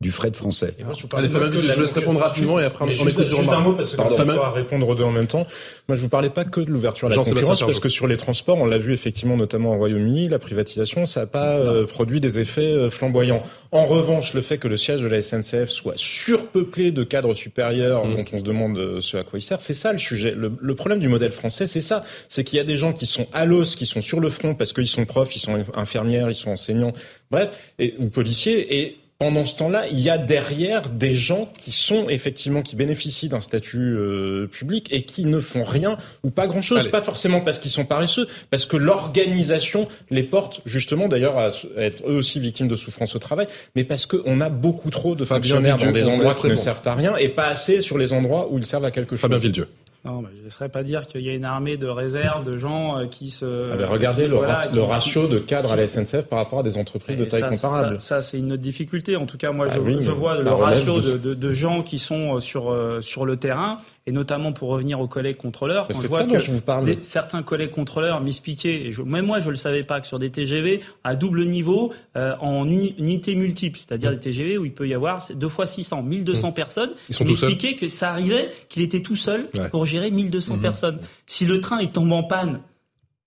du 0.01 0.11
fret 0.11 0.33
français. 0.33 0.75
Allez, 1.13 1.29
Fabien 1.29 1.47
Villedieu, 1.49 1.71
je 1.73 1.81
laisse 1.81 1.93
répondre 1.93 2.19
rapidement 2.19 2.59
et 2.59 2.65
après 2.65 2.83
on, 2.83 2.87
Mais 2.87 2.93
on 2.99 3.03
juste- 3.05 3.11
écoute 3.11 3.27
juste 3.27 3.49
un 3.49 3.59
mot 3.61 3.71
parce 3.71 3.91
que 3.91 3.95
Pardon. 3.95 4.17
comme 4.17 4.27
ça, 4.27 4.33
on 4.33 4.37
va 4.37 4.51
répondre 4.51 4.89
aux 4.89 4.95
deux 4.95 5.03
en 5.05 5.11
même 5.11 5.27
temps. 5.27 5.45
Moi, 5.87 5.95
je 5.95 6.01
vous 6.01 6.09
parlais 6.09 6.29
pas 6.29 6.43
que 6.43 6.59
de 6.59 6.69
l'ouverture 6.71 7.07
à 7.07 7.11
la 7.11 7.15
concurrence, 7.15 7.61
parce 7.61 7.79
que 7.79 7.87
sur 7.87 8.05
les 8.07 8.17
transports, 8.17 8.57
on 8.57 8.65
l'a 8.65 8.77
vu 8.77 8.91
effectivement, 8.91 9.37
notamment 9.37 9.73
au 9.75 9.77
Royaume-Uni, 9.77 10.27
la 10.27 10.39
privatisation, 10.39 11.05
ça 11.05 11.21
n'a 11.21 11.27
pas 11.27 11.55
euh, 11.55 11.85
produit 11.85 12.19
des 12.19 12.37
effets 12.39 12.61
euh, 12.65 12.89
flamboyants. 12.89 13.43
En 13.71 13.85
revanche, 13.85 14.33
le 14.33 14.41
fait 14.41 14.57
que 14.57 14.67
le 14.67 14.75
siège 14.75 14.99
de 15.01 15.07
la 15.07 15.21
SNCF 15.21 15.69
soit 15.69 15.93
surpeuplé 15.95 16.91
de 16.91 17.03
cadres 17.05 17.33
supérieurs 17.33 18.05
Mmh. 18.05 18.15
dont 18.15 18.25
on 18.33 18.37
se 18.39 18.43
demande 18.43 18.77
euh, 18.77 18.99
ce 18.99 19.15
à 19.15 19.23
quoi 19.23 19.39
il 19.39 19.41
sert, 19.41 19.61
c'est 19.61 19.73
ça 19.73 19.93
le 19.93 19.97
sujet. 19.99 20.31
Le, 20.35 20.51
le 20.59 20.75
problème 20.75 20.99
du 20.99 21.07
modèle 21.07 21.31
français, 21.31 21.65
c'est 21.65 21.79
ça. 21.81 22.03
C'est 22.27 22.43
qu'il 22.43 22.57
y 22.57 22.59
a 22.59 22.65
des 22.65 22.75
gens 22.75 22.91
qui 22.91 23.05
sont 23.05 23.27
à 23.31 23.45
l'os, 23.45 23.75
qui 23.77 23.85
sont 23.85 24.01
sur 24.01 24.19
le 24.19 24.29
front 24.29 24.53
parce 24.55 24.73
qu'ils 24.73 24.87
sont 24.87 25.05
profs, 25.05 25.33
ils 25.35 25.39
sont 25.39 25.57
infirmières, 25.75 26.29
ils 26.29 26.35
sont 26.35 26.49
enseignants, 26.51 26.91
bref, 27.31 27.49
et, 27.79 27.93
ou 27.99 28.09
policiers, 28.09 28.81
et 28.81 28.97
pendant 29.23 29.45
ce 29.45 29.55
temps-là, 29.55 29.85
il 29.89 30.01
y 30.01 30.09
a 30.09 30.17
derrière 30.17 30.89
des 30.89 31.13
gens 31.13 31.47
qui 31.57 31.71
sont 31.71 32.09
effectivement 32.09 32.61
qui 32.61 32.75
bénéficient 32.75 33.29
d'un 33.29 33.39
statut 33.39 33.95
euh, 33.95 34.47
public 34.47 34.89
et 34.91 35.03
qui 35.03 35.23
ne 35.23 35.39
font 35.39 35.63
rien 35.63 35.97
ou 36.23 36.29
pas 36.29 36.45
grand-chose. 36.45 36.81
Allez. 36.81 36.89
Pas 36.89 37.01
forcément 37.01 37.39
parce 37.39 37.57
qu'ils 37.57 37.71
sont 37.71 37.85
paresseux, 37.85 38.27
parce 38.49 38.65
que 38.65 38.75
l'organisation 38.75 39.87
les 40.09 40.23
porte 40.23 40.59
justement 40.65 41.07
d'ailleurs 41.07 41.37
à, 41.37 41.51
être 41.77 42.03
eux 42.05 42.17
aussi 42.17 42.41
victimes 42.41 42.67
de 42.67 42.75
souffrance 42.75 43.15
au 43.15 43.19
travail, 43.19 43.47
mais 43.77 43.85
parce 43.85 44.07
qu'on 44.07 44.41
a 44.41 44.49
beaucoup 44.49 44.89
trop 44.89 45.15
de 45.15 45.23
Fabien 45.23 45.55
fonctionnaires 45.55 45.77
dans 45.77 45.93
des 45.93 46.03
endroits 46.03 46.33
qui 46.33 46.47
ne 46.47 46.55
servent 46.55 46.81
à 46.83 46.93
rien 46.93 47.15
et 47.15 47.29
pas 47.29 47.47
assez 47.47 47.79
sur 47.79 47.97
les 47.97 48.11
endroits 48.11 48.49
où 48.51 48.57
ils 48.57 48.65
servent 48.65 48.83
à 48.83 48.91
quelque 48.91 49.11
chose. 49.11 49.21
Fabien 49.21 49.37
Villedieu. 49.37 49.69
Non, 50.05 50.21
mais 50.21 50.27
je 50.33 50.39
ne 50.39 50.43
laisserai 50.43 50.67
pas 50.67 50.83
dire 50.83 51.07
qu'il 51.07 51.21
y 51.21 51.29
a 51.29 51.33
une 51.33 51.45
armée 51.45 51.77
de 51.77 51.87
réserve 51.87 52.43
de 52.43 52.57
gens 52.57 52.97
euh, 52.99 53.05
qui 53.05 53.29
se. 53.29 53.71
Ah 53.71 53.77
ben, 53.77 53.85
regardez 53.87 54.25
le, 54.25 54.35
Voilà, 54.35 54.67
qui- 54.67 54.77
ratio 54.79 55.27
de 55.27 55.39
cadres 55.39 55.71
à 55.71 55.75
la 55.77 55.87
SNCF 55.87 56.27
par 56.27 56.39
rapport 56.39 56.59
à 56.59 56.63
des 56.63 56.77
entreprises 56.77 57.17
de 57.17 57.23
taille 57.23 57.39
ça, 57.39 57.49
comparable. 57.49 57.99
Ça, 58.01 58.15
ça, 58.15 58.21
c'est 58.21 58.37
une 58.37 58.51
autre 58.51 58.61
difficulté. 58.61 59.15
En 59.15 59.25
tout 59.25 59.37
cas, 59.37 59.51
moi, 59.53 59.67
Ah 59.69 59.75
je, 59.75 59.79
oui, 59.79 59.97
je 60.01 60.11
mais 60.11 60.17
vois 60.17 60.41
le 60.41 60.49
ratio 60.49 60.99
de- 60.99 61.11
de, 61.13 61.17
de- 61.17 61.33
de 61.35 61.53
gens 61.53 61.83
qui 61.83 61.99
sont 61.99 62.35
euh, 62.35 62.39
sur, 62.41 62.69
euh, 62.71 62.99
sur 63.01 63.25
le 63.25 63.37
terrain, 63.37 63.77
et 64.05 64.11
notamment 64.11 64.51
pour 64.51 64.69
revenir 64.69 64.99
aux 64.99 65.07
collègues 65.07 65.37
contrôleurs. 65.37 65.87
Quand 65.87 66.01
je 66.01 66.07
vois 66.07 66.19
ça 66.19 66.25
que 66.25 66.31
dont 66.33 66.39
je 66.39 66.51
vous 66.51 66.61
parle. 66.61 66.83
des- 66.85 66.99
certains 67.01 67.41
collègues 67.41 67.71
contrôleurs 67.71 68.19
m'expliquaient, 68.19 68.87
et 68.87 68.91
je- 68.91 69.03
même 69.03 69.25
moi, 69.25 69.39
je 69.39 69.45
ne 69.45 69.51
le 69.51 69.55
savais 69.55 69.83
pas, 69.83 70.01
que 70.01 70.07
sur 70.07 70.19
des 70.19 70.31
TGV 70.31 70.81
à 71.05 71.15
double 71.15 71.45
niveau, 71.45 71.93
euh, 72.17 72.33
en 72.41 72.67
uni- 72.67 72.93
unité 72.97 73.35
multiple, 73.35 73.79
c'est-à-dire 73.79 74.11
des 74.11 74.19
TGV 74.19 74.57
où 74.57 74.65
il 74.65 74.73
peut 74.73 74.87
y 74.87 74.93
avoir 74.93 75.21
deux 75.33 75.47
fois 75.47 75.65
600, 75.65 76.03
1200 76.03 76.51
personnes, 76.51 76.89
Mmh. 77.09 77.13
Seuls 77.13 77.27
m'expliquaient 77.27 77.75
que 77.77 77.87
ça 77.87 78.09
arrivait 78.11 78.49
qu'il 78.67 78.81
était 78.81 79.01
tout 79.01 79.15
seul 79.15 79.45
Ouais. 79.57 79.69
pour 79.69 79.85
gérer 79.93 80.11
1200 80.11 80.57
personnes. 80.57 80.99
Si 81.25 81.45
le 81.45 81.61
train 81.61 81.79
il 81.81 81.89
tombe 81.91 82.11
en 82.11 82.23
panne 82.23 82.59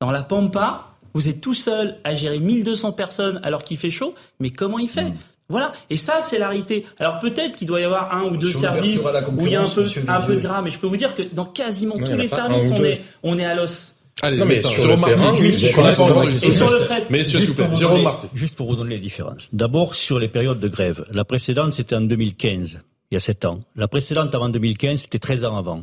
dans 0.01 0.11
la 0.11 0.23
Pampa, 0.23 0.89
vous 1.15 1.29
êtes 1.29 1.41
tout 1.41 1.55
seul 1.55 1.97
à 2.05 2.15
gérer 2.15 2.39
1200 2.39 2.93
personnes 2.93 3.41
alors 3.43 3.63
qu'il 3.65 3.79
fait 3.79 3.91
chaud, 3.91 4.15
mais 4.41 4.51
comment 4.51 4.79
il 4.79 4.89
fait 4.89 5.13
Voilà, 5.49 5.73
et 5.91 5.97
ça 5.97 6.21
c'est 6.21 6.39
la 6.39 6.49
réalité. 6.49 6.85
Alors 6.99 7.19
peut-être 7.21 7.55
qu'il 7.55 7.67
doit 7.69 7.81
y 7.81 7.85
avoir 7.85 8.15
un 8.15 8.25
ou 8.25 8.37
deux 8.37 8.51
Sur 8.51 8.61
services 8.61 9.05
où 9.05 9.47
il 9.47 9.53
y 9.53 9.57
a 9.57 9.63
un 9.63 9.69
peu, 9.69 9.87
un 10.09 10.21
peu 10.21 10.35
de 10.37 10.41
gras, 10.41 10.61
mais 10.63 10.71
je 10.71 10.79
peux 10.79 10.87
vous 10.89 10.97
dire 10.99 11.15
que 11.15 11.23
dans 11.23 11.45
quasiment 11.47 11.95
Non, 11.97 12.05
tous 12.07 12.17
les 12.17 12.29
services, 12.29 12.71
on 12.73 12.79
deux. 12.79 12.85
est, 12.87 13.01
on 13.23 13.39
est 13.39 13.45
à 13.47 13.55
l'os. 13.55 13.95
Allez, 14.23 14.39
Non, 14.39 14.47
mais 14.47 14.61
sur 14.61 14.87
le 14.89 14.97
terrain, 15.05 15.35
juste, 15.35 15.63
Et 15.63 16.51
sur 16.51 16.71
le 16.71 16.81
fret, 16.81 17.05
Messieurs, 17.11 17.41
s'il 17.41 17.51
vous 17.51 17.55
Juste 17.55 17.57
pour 17.57 17.65
plaît. 17.67 17.67
vous 17.75 17.77
Jérôme 17.77 17.93
donner- 17.97 18.05
Marty. 18.05 18.27
Juste 18.35 18.57
pour 18.57 18.67
vous 18.71 18.77
donner 18.77 18.95
les 18.95 19.01
différences. 19.01 19.49
D'abord, 19.53 19.95
sur 19.95 20.19
les 20.19 20.29
périodes 20.29 20.59
de 20.59 20.69
grève. 20.69 21.05
La 21.13 21.25
précédente, 21.25 21.75
c'était 21.75 21.95
en 21.97 22.01
2015, 22.01 22.81
il 23.11 23.15
y 23.15 23.17
a 23.17 23.21
7 23.21 23.45
ans. 23.45 23.61
La 23.77 23.89
précédente, 23.89 24.35
avant 24.35 24.49
2015, 24.49 25.03
c'était 25.03 25.19
13 25.19 25.45
ans 25.45 25.57
avant, 25.59 25.83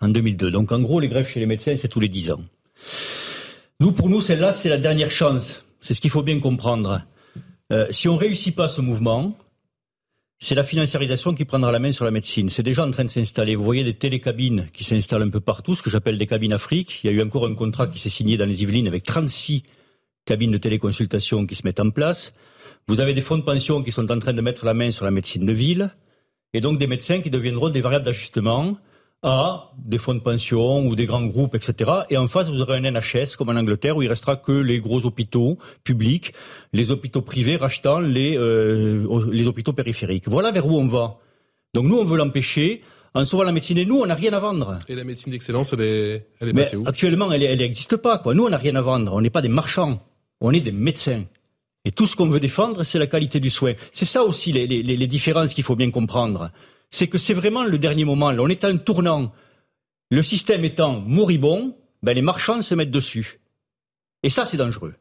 en 0.00 0.08
2002. 0.08 0.50
Donc, 0.50 0.72
en 0.72 0.80
gros, 0.80 1.00
les 1.00 1.08
grèves 1.08 1.28
chez 1.28 1.40
les 1.40 1.46
médecins, 1.46 1.76
c'est 1.76 1.88
tous 1.88 2.00
les 2.00 2.08
10 2.08 2.32
ans. 2.32 2.42
Nous, 3.80 3.92
pour 3.92 4.08
nous, 4.08 4.20
celle-là, 4.20 4.52
c'est 4.52 4.68
la 4.68 4.78
dernière 4.78 5.10
chance. 5.10 5.64
C'est 5.80 5.94
ce 5.94 6.00
qu'il 6.00 6.10
faut 6.10 6.22
bien 6.22 6.38
comprendre. 6.40 7.02
Euh, 7.72 7.86
si 7.90 8.08
on 8.08 8.16
réussit 8.16 8.54
pas 8.54 8.68
ce 8.68 8.80
mouvement, 8.80 9.36
c'est 10.38 10.54
la 10.54 10.64
financiarisation 10.64 11.34
qui 11.34 11.44
prendra 11.44 11.70
la 11.70 11.78
main 11.78 11.92
sur 11.92 12.04
la 12.04 12.10
médecine. 12.10 12.48
C'est 12.48 12.62
déjà 12.62 12.84
en 12.84 12.90
train 12.90 13.04
de 13.04 13.10
s'installer. 13.10 13.54
Vous 13.54 13.64
voyez 13.64 13.84
des 13.84 13.94
télécabines 13.94 14.66
qui 14.72 14.84
s'installent 14.84 15.22
un 15.22 15.30
peu 15.30 15.40
partout, 15.40 15.74
ce 15.74 15.82
que 15.82 15.90
j'appelle 15.90 16.18
des 16.18 16.26
cabines 16.26 16.52
Afrique. 16.52 17.00
Il 17.02 17.06
y 17.06 17.10
a 17.10 17.12
eu 17.12 17.22
encore 17.22 17.46
un 17.46 17.54
contrat 17.54 17.86
qui 17.86 17.98
s'est 17.98 18.10
signé 18.10 18.36
dans 18.36 18.46
les 18.46 18.62
Yvelines 18.62 18.88
avec 18.88 19.04
36 19.04 19.62
cabines 20.24 20.50
de 20.52 20.58
téléconsultation 20.58 21.46
qui 21.46 21.54
se 21.54 21.62
mettent 21.64 21.80
en 21.80 21.90
place. 21.90 22.32
Vous 22.88 23.00
avez 23.00 23.14
des 23.14 23.20
fonds 23.20 23.38
de 23.38 23.42
pension 23.42 23.82
qui 23.82 23.92
sont 23.92 24.10
en 24.10 24.18
train 24.18 24.32
de 24.32 24.40
mettre 24.40 24.64
la 24.64 24.74
main 24.74 24.90
sur 24.90 25.04
la 25.04 25.10
médecine 25.10 25.46
de 25.46 25.52
ville, 25.52 25.94
et 26.52 26.60
donc 26.60 26.78
des 26.78 26.86
médecins 26.86 27.20
qui 27.20 27.30
deviendront 27.30 27.70
des 27.70 27.80
variables 27.80 28.04
d'ajustement 28.04 28.76
à 29.22 29.70
des 29.78 29.98
fonds 29.98 30.14
de 30.14 30.20
pension 30.20 30.86
ou 30.86 30.96
des 30.96 31.06
grands 31.06 31.24
groupes, 31.24 31.54
etc. 31.54 31.90
Et 32.10 32.16
en 32.16 32.26
face, 32.26 32.48
vous 32.48 32.60
aurez 32.60 32.76
un 32.78 32.90
NHS 32.90 33.36
comme 33.38 33.50
en 33.50 33.56
Angleterre 33.56 33.96
où 33.96 34.02
il 34.02 34.08
restera 34.08 34.36
que 34.36 34.52
les 34.52 34.80
gros 34.80 35.04
hôpitaux 35.06 35.58
publics, 35.84 36.32
les 36.72 36.90
hôpitaux 36.90 37.22
privés 37.22 37.56
rachetant 37.56 38.00
les, 38.00 38.36
euh, 38.36 39.06
les 39.30 39.46
hôpitaux 39.46 39.72
périphériques. 39.72 40.28
Voilà 40.28 40.50
vers 40.50 40.66
où 40.66 40.76
on 40.76 40.86
va. 40.86 41.18
Donc 41.74 41.84
nous, 41.86 41.96
on 41.98 42.04
veut 42.04 42.16
l'empêcher 42.16 42.80
en 43.14 43.24
sauvant 43.24 43.44
la 43.44 43.52
médecine 43.52 43.78
et 43.78 43.84
nous, 43.84 44.00
on 44.00 44.06
n'a 44.06 44.14
rien 44.14 44.32
à 44.32 44.40
vendre. 44.40 44.78
Et 44.88 44.94
la 44.94 45.04
médecine 45.04 45.30
d'excellence, 45.30 45.72
elle 45.74 45.82
est, 45.82 46.26
elle 46.40 46.48
est 46.48 46.52
Mais 46.52 46.62
passée 46.62 46.76
où? 46.76 46.84
actuellement, 46.86 47.30
elle 47.32 47.58
n'existe 47.58 47.96
pas. 47.96 48.18
Quoi. 48.18 48.34
Nous, 48.34 48.44
on 48.44 48.50
n'a 48.50 48.58
rien 48.58 48.74
à 48.74 48.80
vendre. 48.82 49.12
On 49.14 49.20
n'est 49.20 49.30
pas 49.30 49.42
des 49.42 49.48
marchands. 49.48 50.00
On 50.40 50.52
est 50.52 50.60
des 50.60 50.72
médecins. 50.72 51.24
Et 51.84 51.90
tout 51.92 52.06
ce 52.06 52.16
qu'on 52.16 52.26
veut 52.26 52.40
défendre, 52.40 52.82
c'est 52.84 52.98
la 52.98 53.06
qualité 53.06 53.38
du 53.38 53.50
soin. 53.50 53.74
C'est 53.92 54.04
ça 54.04 54.22
aussi 54.24 54.50
les, 54.52 54.66
les, 54.66 54.82
les 54.82 55.06
différences 55.06 55.52
qu'il 55.54 55.64
faut 55.64 55.76
bien 55.76 55.90
comprendre. 55.90 56.50
C'est 56.92 57.08
que 57.08 57.18
c'est 57.18 57.34
vraiment 57.34 57.64
le 57.64 57.78
dernier 57.78 58.04
moment. 58.04 58.30
Là, 58.30 58.42
on 58.42 58.48
est 58.48 58.62
à 58.64 58.68
un 58.68 58.76
tournant. 58.76 59.32
Le 60.10 60.22
système 60.22 60.64
étant 60.64 61.00
moribond, 61.00 61.74
ben, 62.02 62.12
les 62.12 62.22
marchands 62.22 62.62
se 62.62 62.74
mettent 62.74 62.90
dessus. 62.90 63.40
Et 64.22 64.30
ça, 64.30 64.44
c'est 64.44 64.58
dangereux. 64.58 64.94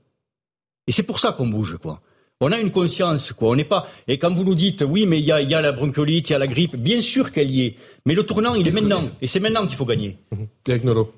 Et 0.88 0.92
c'est 0.92 1.04
pour 1.04 1.20
ça 1.20 1.34
qu'on 1.34 1.48
bouge, 1.48 1.78
quoi. 1.78 2.02
On 2.40 2.52
a 2.52 2.60
une 2.60 2.72
conscience, 2.72 3.34
quoi. 3.34 3.50
On 3.50 3.56
n'est 3.56 3.66
pas. 3.66 3.88
Et 4.08 4.18
quand 4.18 4.34
vous 4.34 4.44
nous 4.44 4.56
dites, 4.56 4.84
oui, 4.88 5.06
mais 5.06 5.20
il 5.20 5.26
y 5.26 5.32
a, 5.32 5.42
y 5.42 5.54
a, 5.54 5.62
la 5.62 5.74
bronchiolite, 5.74 6.30
il 6.30 6.34
y 6.34 6.36
a 6.36 6.40
la 6.40 6.48
grippe, 6.48 6.76
bien 6.76 7.02
sûr 7.02 7.32
qu'elle 7.32 7.52
y 7.52 7.66
est. 7.66 7.76
Mais 8.06 8.16
le 8.16 8.24
tournant, 8.24 8.56
il 8.56 8.68
est 8.68 8.72
maintenant. 8.72 9.10
Et 9.22 9.28
c'est 9.28 9.40
maintenant 9.40 9.68
qu'il 9.68 9.78
faut 9.78 9.86
gagner. 9.86 10.18
Avec 10.68 10.84
Nolo. 10.84 11.14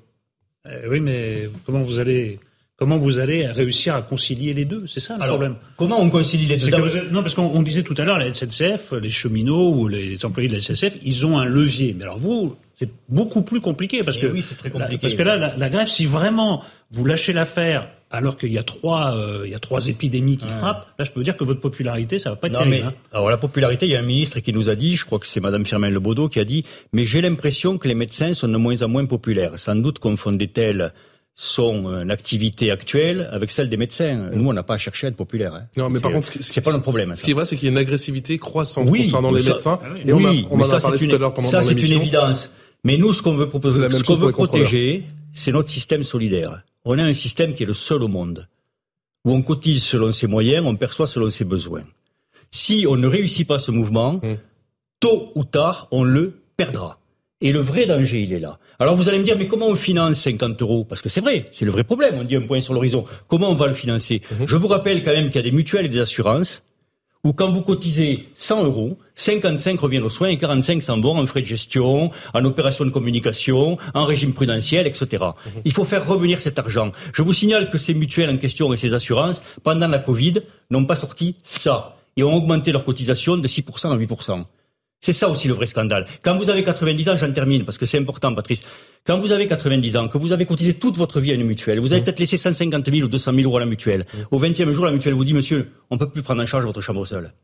Euh, 0.66 0.88
oui, 0.90 1.00
mais 1.00 1.48
comment 1.64 1.82
vous 1.82 1.98
allez 1.98 2.40
Comment 2.84 2.98
vous 2.98 3.18
allez 3.18 3.46
réussir 3.46 3.94
à 3.94 4.02
concilier 4.02 4.52
les 4.52 4.66
deux 4.66 4.86
C'est 4.86 5.00
ça 5.00 5.16
le 5.16 5.22
Alors, 5.22 5.36
problème. 5.36 5.56
Comment 5.78 6.02
on 6.02 6.10
concilie 6.10 6.44
les 6.44 6.58
deux 6.58 6.68
que 6.70 7.10
Non, 7.10 7.22
parce 7.22 7.34
qu'on 7.34 7.46
on 7.46 7.62
disait 7.62 7.82
tout 7.82 7.94
à 7.96 8.04
l'heure, 8.04 8.18
la 8.18 8.30
SNCF, 8.34 8.92
les 9.00 9.08
cheminots 9.08 9.70
ou 9.72 9.88
les 9.88 10.22
employés 10.26 10.50
de 10.50 10.54
la 10.56 10.60
SNCF, 10.60 10.98
ils 11.02 11.24
ont 11.24 11.38
un 11.38 11.46
levier. 11.46 11.94
Mais 11.96 12.04
alors 12.04 12.18
vous, 12.18 12.56
c'est 12.74 12.90
beaucoup 13.08 13.40
plus 13.40 13.62
compliqué 13.62 14.02
parce 14.04 14.18
Eh 14.18 14.20
que 14.20 14.26
oui, 14.26 14.42
c'est 14.42 14.56
très 14.56 14.68
compliqué. 14.68 14.92
la- 14.96 14.98
parce 14.98 15.14
que 15.14 15.22
là, 15.22 15.38
la, 15.38 15.56
la 15.56 15.68
grève, 15.70 15.86
si 15.88 16.04
vraiment 16.04 16.62
vous 16.90 17.06
lâchez 17.06 17.32
l'affaire, 17.32 17.88
alors 18.10 18.36
qu'il 18.36 18.52
y 18.52 18.58
a 18.58 18.62
trois, 18.62 19.16
euh, 19.16 19.42
il 19.46 19.50
y 19.50 19.54
a 19.54 19.58
trois 19.58 19.88
épidémies 19.88 20.36
qui 20.36 20.46
frappent, 20.46 20.86
là, 20.98 21.06
je 21.06 21.10
peux 21.10 21.20
vous 21.20 21.24
dire 21.24 21.38
que 21.38 21.42
votre 21.44 21.60
popularité, 21.60 22.18
ça 22.18 22.28
va 22.30 22.36
pas 22.36 22.48
être 22.48 22.52
Non, 22.52 22.58
terrible. 22.60 22.76
mais, 22.76 22.82
hein. 22.82 22.92
alors 23.12 23.30
la 23.30 23.38
popularité, 23.38 23.86
il 23.86 23.92
y 23.92 23.96
a 23.96 24.00
un 24.00 24.02
ministre 24.02 24.40
qui 24.40 24.52
nous 24.52 24.68
a 24.68 24.74
dit, 24.76 24.94
je 24.94 25.06
crois 25.06 25.18
que 25.18 25.26
c'est 25.26 25.40
Madame 25.40 25.64
Firmin 25.64 25.88
Lebaudot 25.90 26.28
qui 26.28 26.38
a 26.38 26.44
dit, 26.44 26.64
mais 26.92 27.06
j'ai 27.06 27.22
l'impression 27.22 27.78
que 27.78 27.88
les 27.88 27.94
médecins 27.94 28.32
sont 28.34 28.46
de 28.46 28.56
moins 28.58 28.82
en 28.82 28.88
moins 28.88 29.06
populaires. 29.06 29.52
Sans 29.58 29.74
doute 29.74 29.98
confondait-elle 30.00 30.92
son 31.36 31.90
euh, 31.90 32.08
activité 32.10 32.70
actuelle 32.70 33.28
avec 33.32 33.50
celle 33.50 33.68
des 33.68 33.76
médecins. 33.76 34.30
Nous, 34.32 34.48
on 34.48 34.52
n'a 34.52 34.62
pas 34.62 34.74
à 34.74 34.78
chercher 34.78 35.06
à 35.06 35.10
être 35.10 35.16
populaire. 35.16 35.54
hein. 35.54 35.62
Non, 35.76 35.90
mais 35.90 35.98
par 36.00 36.10
C'est- 36.10 36.14
contre, 36.14 36.28
c'est 36.44 36.60
pas 36.60 36.70
notre 36.70 36.82
problème. 36.82 37.16
Ce 37.16 37.22
qui 37.24 37.32
est 37.32 37.34
vrai, 37.34 37.44
c'est 37.44 37.56
qu'il 37.56 37.66
y 37.66 37.68
a 37.68 37.72
une 37.72 37.78
agressivité 37.78 38.38
croissante 38.38 38.88
Oui, 38.88 39.00
concernant 39.02 39.32
les 39.32 39.42
ça- 39.42 39.50
médecins. 39.54 39.80
Ah 39.82 39.88
oui. 39.94 40.00
Et 40.06 40.12
on, 40.12 40.24
a, 40.24 40.30
Oui, 40.30 40.46
on 40.50 40.56
mais 40.56 40.62
en 40.62 40.66
ça, 40.66 40.76
a 40.76 40.80
parlé 40.80 40.96
c'est 40.98 41.04
tout 41.04 41.10
une- 41.10 41.16
à 41.16 41.18
l'heure 41.18 41.34
pendant 41.34 41.48
Ça, 41.48 41.62
c'est 41.62 41.72
une 41.72 41.92
évidence. 41.92 42.50
Mais 42.84 42.96
nous, 42.98 43.12
ce 43.12 43.22
qu'on 43.22 43.34
veut 43.34 43.48
proposer, 43.48 43.76
C'est 43.76 43.82
la 43.82 43.88
même 43.88 43.98
ce 43.98 44.04
qu'on 44.04 44.14
veut 44.16 44.30
protéger, 44.32 45.04
c'est 45.32 45.50
notre 45.52 45.70
système 45.70 46.04
solidaire. 46.04 46.62
On 46.84 46.98
a 46.98 47.02
un 47.02 47.14
système 47.14 47.54
qui 47.54 47.62
est 47.64 47.66
le 47.66 47.72
seul 47.72 48.02
au 48.02 48.08
monde, 48.08 48.46
où 49.24 49.32
on 49.32 49.42
cotise 49.42 49.82
selon 49.82 50.12
ses 50.12 50.26
moyens, 50.26 50.64
on 50.66 50.76
perçoit 50.76 51.06
selon 51.06 51.30
ses 51.30 51.44
besoins. 51.44 51.82
Si 52.50 52.86
on 52.88 52.94
ne 52.96 53.06
réussit 53.08 53.48
pas 53.48 53.58
ce 53.58 53.70
mouvement, 53.72 54.20
Mmh. 54.22 54.34
tôt 55.00 55.32
ou 55.34 55.44
tard, 55.44 55.88
on 55.90 56.04
le 56.04 56.34
perdra. 56.56 57.00
Et 57.44 57.52
le 57.52 57.60
vrai 57.60 57.84
danger, 57.84 58.22
il 58.22 58.32
est 58.32 58.38
là. 58.38 58.58
Alors 58.78 58.96
vous 58.96 59.10
allez 59.10 59.18
me 59.18 59.22
dire, 59.22 59.36
mais 59.36 59.46
comment 59.46 59.68
on 59.68 59.76
finance 59.76 60.14
50 60.14 60.62
euros? 60.62 60.84
Parce 60.84 61.02
que 61.02 61.10
c'est 61.10 61.20
vrai, 61.20 61.46
c'est 61.52 61.66
le 61.66 61.70
vrai 61.70 61.84
problème. 61.84 62.14
On 62.18 62.24
dit 62.24 62.36
un 62.36 62.40
point 62.40 62.62
sur 62.62 62.72
l'horizon. 62.72 63.04
Comment 63.28 63.50
on 63.50 63.54
va 63.54 63.66
le 63.66 63.74
financer? 63.74 64.22
Je 64.46 64.56
vous 64.56 64.66
rappelle 64.66 65.02
quand 65.02 65.12
même 65.12 65.26
qu'il 65.26 65.36
y 65.36 65.38
a 65.38 65.42
des 65.42 65.52
mutuelles 65.52 65.84
et 65.84 65.90
des 65.90 65.98
assurances 65.98 66.62
où 67.22 67.34
quand 67.34 67.50
vous 67.50 67.60
cotisez 67.60 68.28
100 68.34 68.64
euros, 68.64 68.98
55 69.14 69.78
reviennent 69.78 70.04
aux 70.04 70.08
soins 70.08 70.28
et 70.28 70.38
45 70.38 70.82
s'en 70.82 70.98
vont 70.98 71.18
en 71.18 71.26
frais 71.26 71.42
de 71.42 71.46
gestion, 71.46 72.10
en 72.32 72.44
opération 72.46 72.86
de 72.86 72.90
communication, 72.90 73.76
en 73.92 74.04
régime 74.06 74.32
prudentiel, 74.32 74.86
etc. 74.86 75.24
Il 75.66 75.72
faut 75.72 75.84
faire 75.84 76.06
revenir 76.06 76.40
cet 76.40 76.58
argent. 76.58 76.92
Je 77.12 77.22
vous 77.22 77.34
signale 77.34 77.68
que 77.68 77.76
ces 77.76 77.92
mutuelles 77.92 78.30
en 78.30 78.38
question 78.38 78.72
et 78.72 78.78
ces 78.78 78.94
assurances, 78.94 79.42
pendant 79.62 79.88
la 79.88 79.98
Covid, 79.98 80.40
n'ont 80.70 80.86
pas 80.86 80.96
sorti 80.96 81.36
ça 81.44 81.96
et 82.16 82.22
ont 82.22 82.34
augmenté 82.34 82.72
leur 82.72 82.84
cotisation 82.84 83.36
de 83.36 83.48
6% 83.48 83.92
à 83.92 83.96
8%. 83.98 84.44
C'est 85.04 85.12
ça 85.12 85.28
aussi 85.28 85.48
le 85.48 85.52
vrai 85.54 85.66
scandale. 85.66 86.06
Quand 86.22 86.34
vous 86.38 86.48
avez 86.48 86.64
90 86.64 87.10
ans, 87.10 87.16
j'en 87.16 87.30
termine 87.30 87.66
parce 87.66 87.76
que 87.76 87.84
c'est 87.84 87.98
important, 87.98 88.34
Patrice. 88.34 88.64
Quand 89.04 89.18
vous 89.18 89.32
avez 89.32 89.46
90 89.46 89.98
ans, 89.98 90.08
que 90.08 90.16
vous 90.16 90.32
avez 90.32 90.46
cotisé 90.46 90.72
toute 90.78 90.96
votre 90.96 91.20
vie 91.20 91.30
à 91.30 91.34
une 91.34 91.44
mutuelle, 91.44 91.78
vous 91.78 91.92
avez 91.92 92.00
peut-être 92.02 92.20
laissé 92.20 92.38
150 92.38 92.90
000 92.90 93.04
ou 93.04 93.08
200 93.08 93.34
000 93.34 93.44
euros 93.46 93.58
à 93.58 93.60
la 93.60 93.66
mutuelle. 93.66 94.06
Au 94.30 94.40
20e 94.40 94.72
jour, 94.72 94.86
la 94.86 94.92
mutuelle 94.92 95.12
vous 95.12 95.26
dit, 95.26 95.34
monsieur, 95.34 95.70
on 95.90 95.98
peut 95.98 96.08
plus 96.08 96.22
prendre 96.22 96.42
en 96.42 96.46
charge 96.46 96.64
votre 96.64 96.80
chambre 96.80 97.04
seule. 97.04 97.34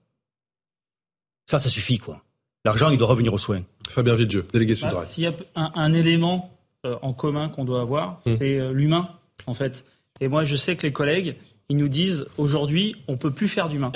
Ça, 1.51 1.59
ça 1.59 1.69
suffit, 1.69 1.99
quoi. 1.99 2.23
L'argent, 2.65 2.89
il 2.89 2.97
doit 2.97 3.09
revenir 3.09 3.35
aux 3.35 3.39
soins. 3.39 3.61
Fabien 3.91 4.15
Villedieu, 4.15 4.47
délégué 4.55 4.75
Sud 4.75 4.89
Bah, 4.91 5.05
S'il 5.05 5.25
y 5.25 5.27
a 5.27 5.33
un, 5.55 5.71
un 5.75 5.93
élément 5.93 6.57
euh, 6.87 6.97
en 7.03 7.13
commun 7.13 7.51
qu'on 7.51 7.67
doit 7.67 7.83
avoir, 7.83 8.21
Hum. 8.25 8.37
c'est 8.39 8.59
euh, 8.59 8.73
l'humain, 8.73 9.11
en 9.47 9.53
fait. 9.53 9.85
Et 10.23 10.29
moi, 10.29 10.45
je 10.45 10.57
sais 10.57 10.77
que 10.77 10.87
les 10.87 10.93
collègues, 10.95 11.37
ils 11.69 11.77
nous 11.77 11.89
disent 11.89 12.27
aujourd'hui, 12.39 12.97
on 13.07 13.19
peut 13.19 13.33
plus 13.33 13.49
faire 13.49 13.69
d'humain. 13.69 13.93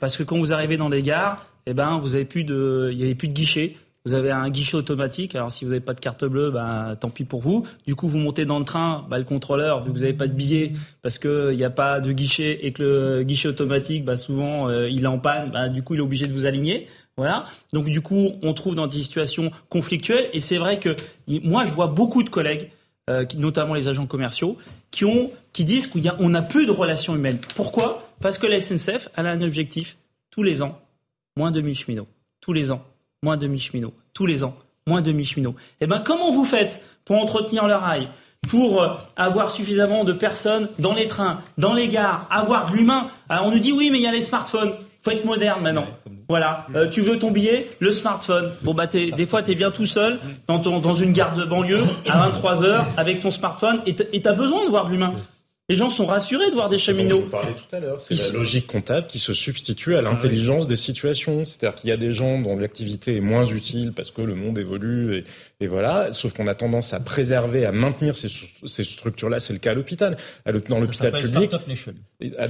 Parce 0.00 0.18
que 0.18 0.22
quand 0.22 0.36
vous 0.38 0.52
arrivez 0.52 0.76
dans 0.76 0.90
les 0.90 1.00
gares, 1.02 1.46
eh 1.66 1.74
ben, 1.74 1.98
vous 1.98 2.14
avez 2.14 2.24
plus 2.24 2.44
de, 2.44 2.90
il 2.92 2.98
y 2.98 3.02
avait 3.02 3.14
plus 3.14 3.28
de 3.28 3.32
guichet. 3.32 3.76
Vous 4.06 4.14
avez 4.14 4.30
un 4.30 4.48
guichet 4.48 4.76
automatique. 4.76 5.34
Alors, 5.34 5.52
si 5.52 5.64
vous 5.64 5.72
n'avez 5.72 5.84
pas 5.84 5.92
de 5.92 6.00
carte 6.00 6.24
bleue, 6.24 6.50
bah, 6.50 6.96
tant 6.98 7.10
pis 7.10 7.24
pour 7.24 7.42
vous. 7.42 7.66
Du 7.86 7.94
coup, 7.94 8.08
vous 8.08 8.16
montez 8.16 8.46
dans 8.46 8.58
le 8.58 8.64
train, 8.64 9.04
bah, 9.10 9.18
le 9.18 9.24
contrôleur, 9.24 9.84
vu 9.84 9.90
que 9.90 9.96
vous 9.96 10.02
n'avez 10.02 10.14
pas 10.14 10.26
de 10.26 10.32
billet, 10.32 10.72
parce 11.02 11.18
qu'il 11.18 11.54
n'y 11.54 11.64
a 11.64 11.70
pas 11.70 12.00
de 12.00 12.12
guichet 12.12 12.64
et 12.64 12.72
que 12.72 12.82
le 12.82 13.22
guichet 13.24 13.48
automatique, 13.48 14.06
bah, 14.06 14.16
souvent, 14.16 14.68
euh, 14.68 14.88
il 14.88 15.04
est 15.04 15.06
en 15.06 15.18
panne, 15.18 15.50
bah, 15.50 15.68
du 15.68 15.82
coup, 15.82 15.94
il 15.94 15.98
est 15.98 16.02
obligé 16.02 16.26
de 16.26 16.32
vous 16.32 16.46
aligner. 16.46 16.86
Voilà. 17.18 17.44
Donc, 17.74 17.90
du 17.90 18.00
coup, 18.00 18.30
on 18.42 18.54
trouve 18.54 18.74
dans 18.74 18.86
des 18.86 18.96
situations 18.96 19.50
conflictuelles. 19.68 20.30
Et 20.32 20.40
c'est 20.40 20.56
vrai 20.56 20.78
que 20.78 20.96
moi, 21.28 21.66
je 21.66 21.74
vois 21.74 21.88
beaucoup 21.88 22.22
de 22.22 22.30
collègues, 22.30 22.70
euh, 23.10 23.26
notamment 23.36 23.74
les 23.74 23.88
agents 23.88 24.06
commerciaux, 24.06 24.56
qui, 24.90 25.04
ont, 25.04 25.30
qui 25.52 25.66
disent 25.66 25.86
qu'on 25.86 26.28
n'a 26.30 26.42
plus 26.42 26.64
de 26.64 26.72
relations 26.72 27.14
humaines. 27.14 27.38
Pourquoi? 27.54 28.08
Parce 28.20 28.38
que 28.38 28.46
la 28.46 28.60
SNCF, 28.60 29.10
elle 29.14 29.26
a 29.26 29.30
un 29.30 29.42
objectif 29.42 29.98
tous 30.30 30.42
les 30.42 30.62
ans, 30.62 30.78
moins 31.36 31.50
de 31.50 31.60
1000 31.60 31.74
cheminots. 31.74 32.08
Tous 32.40 32.52
les 32.52 32.70
ans, 32.72 32.82
moins 33.22 33.36
de 33.36 33.46
1000 33.46 33.60
cheminots. 33.60 33.94
Tous 34.14 34.26
les 34.26 34.44
ans, 34.44 34.54
moins 34.86 35.02
de 35.02 35.12
1000 35.12 35.24
cheminots. 35.26 35.54
Eh 35.80 35.86
ben, 35.86 36.00
comment 36.04 36.32
vous 36.32 36.44
faites 36.44 36.82
pour 37.04 37.16
entretenir 37.16 37.66
le 37.66 37.74
rail 37.74 38.08
pour 38.48 38.82
euh, 38.82 38.88
avoir 39.16 39.50
suffisamment 39.50 40.04
de 40.04 40.12
personnes 40.14 40.68
dans 40.78 40.94
les 40.94 41.06
trains, 41.06 41.40
dans 41.58 41.74
les 41.74 41.88
gares, 41.88 42.26
avoir 42.30 42.70
de 42.70 42.76
l'humain? 42.76 43.10
Alors 43.28 43.46
on 43.46 43.50
nous 43.50 43.58
dit 43.58 43.72
oui, 43.72 43.90
mais 43.90 43.98
il 43.98 44.02
y 44.02 44.06
a 44.06 44.12
les 44.12 44.20
smartphones. 44.22 44.72
Faut 45.02 45.10
être 45.12 45.24
moderne 45.24 45.62
maintenant. 45.62 45.86
Voilà. 46.28 46.66
Euh, 46.74 46.88
tu 46.90 47.00
veux 47.00 47.18
ton 47.18 47.30
billet, 47.30 47.70
le 47.80 47.90
smartphone. 47.90 48.52
Bon 48.62 48.74
bah 48.74 48.86
t'es- 48.86 49.10
des 49.12 49.24
fois 49.24 49.42
t'es 49.42 49.54
bien 49.54 49.70
tout 49.70 49.86
seul 49.86 50.18
dans, 50.46 50.58
ton- 50.58 50.78
dans 50.78 50.92
une 50.92 51.12
gare 51.12 51.34
de 51.34 51.44
banlieue 51.46 51.80
à 52.06 52.18
23 52.18 52.62
h 52.62 52.84
avec 52.98 53.20
ton 53.22 53.30
smartphone 53.30 53.80
et 53.86 53.94
t'as 54.22 54.32
besoin 54.34 54.64
de 54.66 54.70
voir 54.70 54.84
de 54.86 54.90
l'humain. 54.90 55.14
Les 55.70 55.76
gens 55.76 55.88
sont 55.88 56.06
rassurés 56.06 56.50
de 56.50 56.54
voir 56.54 56.68
des 56.68 56.78
je 56.78 56.82
cheminots. 56.86 57.20
vous 57.20 57.28
parlais 57.28 57.54
tout 57.54 57.76
à 57.76 57.78
l'heure. 57.78 58.00
C'est 58.00 58.16
la 58.16 58.36
logique 58.36 58.66
comptable 58.66 59.06
qui 59.06 59.20
se 59.20 59.32
substitue 59.32 59.94
Ah 59.94 60.00
à 60.00 60.02
l'intelligence 60.02 60.66
des 60.66 60.74
situations. 60.74 61.44
C'est-à-dire 61.44 61.76
qu'il 61.76 61.90
y 61.90 61.92
a 61.92 61.96
des 61.96 62.10
gens 62.10 62.40
dont 62.40 62.56
l'activité 62.56 63.18
est 63.18 63.20
moins 63.20 63.44
utile 63.44 63.92
parce 63.94 64.10
que 64.10 64.20
le 64.20 64.34
monde 64.34 64.58
évolue 64.58 65.14
et, 65.14 65.24
et 65.60 65.68
voilà. 65.68 66.12
Sauf 66.12 66.32
qu'on 66.32 66.48
a 66.48 66.56
tendance 66.56 66.92
à 66.92 66.98
préserver, 66.98 67.66
à 67.66 67.70
maintenir 67.70 68.16
ces, 68.16 68.26
ces 68.66 68.82
structures-là. 68.82 69.38
C'est 69.38 69.52
le 69.52 69.60
cas 69.60 69.70
à 69.70 69.74
l'hôpital. 69.74 70.16
Dans 70.68 70.80
l'hôpital 70.80 71.12
public, 71.12 71.52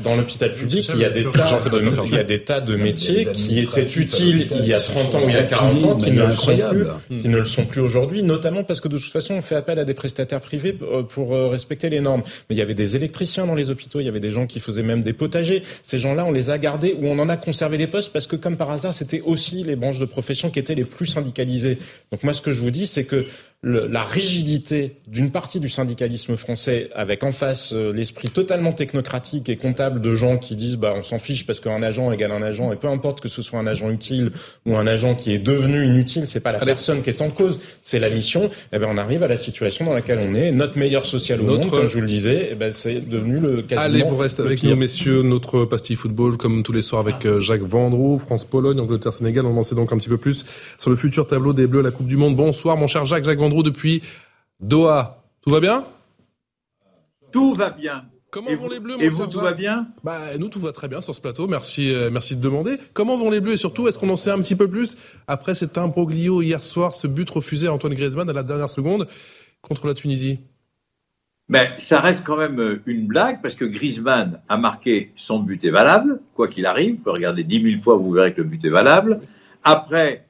dans 0.02 0.16
l'hôpital 0.16 0.50
il 0.90 0.98
y 0.98 1.04
a 1.04 1.10
des 1.10 1.30
tas 1.30 1.58
de, 1.68 1.78
Ferjand. 1.78 2.04
il 2.04 2.14
y 2.14 2.18
a 2.18 2.24
des 2.24 2.42
tas 2.42 2.60
de 2.60 2.72
Il 2.72 2.78
y 2.78 2.80
a 2.80 2.84
métiers 2.84 3.26
qui 3.26 3.58
étaient 3.58 3.82
utiles 3.82 4.48
il 4.50 4.66
y 4.66 4.72
a 4.72 4.80
qui 4.80 4.92
30 4.92 5.12
sont 5.12 5.18
ans 5.18 5.20
ou 5.24 5.28
il 5.28 5.34
y 5.34 5.38
a 5.38 5.44
40 5.44 5.84
ans, 5.84 5.96
qui 5.96 6.10
ne 6.10 6.24
le 6.24 6.32
sont 6.32 6.56
plus, 6.56 6.86
qui 7.20 7.28
ne 7.28 7.36
le 7.36 7.44
sont 7.44 7.66
plus 7.66 7.80
aujourd'hui, 7.80 8.22
notamment 8.22 8.64
parce 8.64 8.80
que 8.80 8.88
de 8.88 8.98
toute 8.98 9.12
façon, 9.12 9.34
on 9.34 9.42
fait 9.42 9.56
appel 9.56 9.78
à 9.78 9.84
des 9.84 9.94
prestataires 9.94 10.40
privés 10.40 10.76
euh, 10.82 11.02
pour 11.02 11.34
euh, 11.34 11.48
respecter 11.48 11.90
les 11.90 12.00
normes. 12.00 12.22
Mais 12.48 12.56
il 12.56 12.58
y 12.58 12.62
avait 12.62 12.74
des 12.74 12.96
électriciens 13.10 13.46
dans 13.46 13.56
les 13.56 13.70
hôpitaux, 13.70 13.98
il 14.00 14.04
y 14.04 14.08
avait 14.08 14.20
des 14.20 14.30
gens 14.30 14.46
qui 14.46 14.60
faisaient 14.60 14.84
même 14.84 15.02
des 15.02 15.12
potagers. 15.12 15.62
Ces 15.82 15.98
gens-là, 15.98 16.24
on 16.24 16.30
les 16.30 16.48
a 16.50 16.58
gardés 16.58 16.96
ou 16.96 17.08
on 17.08 17.18
en 17.18 17.28
a 17.28 17.36
conservé 17.36 17.76
les 17.76 17.88
postes 17.88 18.12
parce 18.12 18.28
que, 18.28 18.36
comme 18.36 18.56
par 18.56 18.70
hasard, 18.70 18.94
c'était 18.94 19.20
aussi 19.20 19.64
les 19.64 19.74
branches 19.74 19.98
de 19.98 20.04
profession 20.04 20.48
qui 20.50 20.60
étaient 20.60 20.76
les 20.76 20.84
plus 20.84 21.06
syndicalisées. 21.06 21.78
Donc 22.12 22.22
moi, 22.22 22.32
ce 22.32 22.40
que 22.40 22.52
je 22.52 22.60
vous 22.60 22.70
dis, 22.70 22.86
c'est 22.86 23.04
que 23.04 23.26
la 23.62 24.04
rigidité 24.04 24.96
d'une 25.06 25.30
partie 25.30 25.60
du 25.60 25.68
syndicalisme 25.68 26.34
français, 26.38 26.88
avec 26.94 27.22
en 27.24 27.32
face 27.32 27.74
euh, 27.74 27.92
l'esprit 27.92 28.30
totalement 28.30 28.72
technocratique 28.72 29.50
et 29.50 29.56
comptable 29.56 30.00
de 30.00 30.14
gens 30.14 30.38
qui 30.38 30.56
disent 30.56 30.78
bah 30.78 30.94
on 30.96 31.02
s'en 31.02 31.18
fiche 31.18 31.46
parce 31.46 31.60
qu'un 31.60 31.82
agent 31.82 32.10
égale 32.10 32.32
un 32.32 32.40
agent 32.40 32.72
et 32.72 32.76
peu 32.76 32.88
importe 32.88 33.20
que 33.20 33.28
ce 33.28 33.42
soit 33.42 33.58
un 33.58 33.66
agent 33.66 33.90
utile 33.90 34.32
ou 34.64 34.76
un 34.76 34.86
agent 34.86 35.14
qui 35.14 35.34
est 35.34 35.38
devenu 35.38 35.84
inutile, 35.84 36.26
c'est 36.26 36.40
pas 36.40 36.52
la 36.52 36.64
personne 36.64 37.02
qui 37.02 37.10
est 37.10 37.20
en 37.20 37.28
cause, 37.28 37.60
c'est 37.82 37.98
la 37.98 38.08
mission. 38.08 38.48
Eh 38.72 38.78
ben 38.78 38.88
on 38.90 38.96
arrive 38.96 39.22
à 39.24 39.28
la 39.28 39.36
situation 39.36 39.84
dans 39.84 39.92
laquelle 39.92 40.20
on 40.26 40.34
est. 40.34 40.52
Notre 40.52 40.78
meilleur 40.78 41.04
social 41.04 41.42
au 41.42 41.44
monde, 41.44 41.68
comme 41.68 41.86
je 41.86 41.94
vous 41.96 42.00
le 42.00 42.06
disais, 42.06 42.48
eh 42.52 42.54
ben 42.54 42.72
c'est 42.72 43.06
devenu 43.06 43.40
le 43.40 43.60
quasiment. 43.60 43.84
Allez, 43.84 44.02
vous 44.04 44.16
restez 44.16 44.40
avec 44.40 44.62
nous, 44.62 44.76
messieurs. 44.76 45.22
Notre 45.22 45.66
pastille 45.66 45.96
football, 45.96 46.38
comme 46.38 46.62
tous 46.62 46.72
les 46.72 46.82
soirs 46.82 47.02
avec 47.02 47.26
euh, 47.26 47.40
Jacques 47.40 47.60
Vendroux, 47.60 48.18
France-Pologne, 48.18 48.80
Angleterre-Sénégal. 48.80 49.44
On 49.44 49.58
en 49.58 49.62
sait 49.62 49.74
donc 49.74 49.92
un 49.92 49.98
petit 49.98 50.08
peu 50.08 50.16
plus 50.16 50.46
sur 50.78 50.88
le 50.88 50.96
futur 50.96 51.26
tableau 51.26 51.52
des 51.52 51.66
Bleus 51.66 51.80
à 51.80 51.82
la 51.82 51.90
Coupe 51.90 52.06
du 52.06 52.16
Monde. 52.16 52.36
Bonsoir, 52.36 52.78
mon 52.78 52.86
cher 52.86 53.04
Jacques. 53.04 53.24
Jacques 53.24 53.38
Vendroux 53.38 53.49
depuis 53.62 54.02
Doha. 54.60 55.22
Tout 55.42 55.50
va 55.50 55.60
bien 55.60 55.84
Tout 57.32 57.54
va 57.54 57.70
bien. 57.70 58.04
Comment 58.30 58.54
vont 58.54 58.68
les 58.68 58.78
Bleus 58.78 58.96
Et 59.00 59.08
vous, 59.08 59.26
tout 59.26 59.40
va 59.40 59.52
bien 59.52 59.88
bah, 60.04 60.20
Nous, 60.38 60.48
tout 60.48 60.60
va 60.60 60.72
très 60.72 60.86
bien 60.86 61.00
sur 61.00 61.14
ce 61.14 61.20
plateau. 61.20 61.48
Merci, 61.48 61.92
euh, 61.92 62.10
merci 62.12 62.36
de 62.36 62.40
demander. 62.40 62.76
Comment 62.92 63.16
vont 63.16 63.30
les 63.30 63.40
Bleus 63.40 63.54
et 63.54 63.56
surtout, 63.56 63.88
est-ce 63.88 63.98
qu'on 63.98 64.10
en 64.10 64.16
sait 64.16 64.30
un 64.30 64.38
petit 64.38 64.54
peu 64.54 64.68
plus 64.68 64.96
après 65.26 65.56
cet 65.56 65.76
imbroglio 65.78 66.40
hier 66.40 66.62
soir, 66.62 66.94
ce 66.94 67.08
but 67.08 67.28
refusé 67.28 67.66
à 67.66 67.72
Antoine 67.72 67.94
Griezmann 67.94 68.30
à 68.30 68.32
la 68.32 68.44
dernière 68.44 68.70
seconde 68.70 69.08
contre 69.62 69.88
la 69.88 69.94
Tunisie? 69.94 70.38
Mais 71.48 71.70
ben, 71.70 71.78
ça 71.78 71.98
reste 71.98 72.24
quand 72.24 72.36
même 72.36 72.60
euh, 72.60 72.80
une 72.86 73.08
blague 73.08 73.42
parce 73.42 73.56
que 73.56 73.64
Griezmann 73.64 74.40
a 74.48 74.56
marqué 74.56 75.10
son 75.16 75.40
but 75.40 75.64
est 75.64 75.70
valable, 75.70 76.20
quoi 76.34 76.46
qu'il 76.46 76.66
arrive. 76.66 76.92
Vous 76.92 76.98
pouvez 76.98 77.14
regarder 77.14 77.42
dix 77.42 77.60
mille 77.60 77.82
fois, 77.82 77.96
vous 77.96 78.12
verrez 78.12 78.32
que 78.32 78.42
le 78.42 78.46
but 78.46 78.64
est 78.64 78.70
valable. 78.70 79.20
Après, 79.64 80.24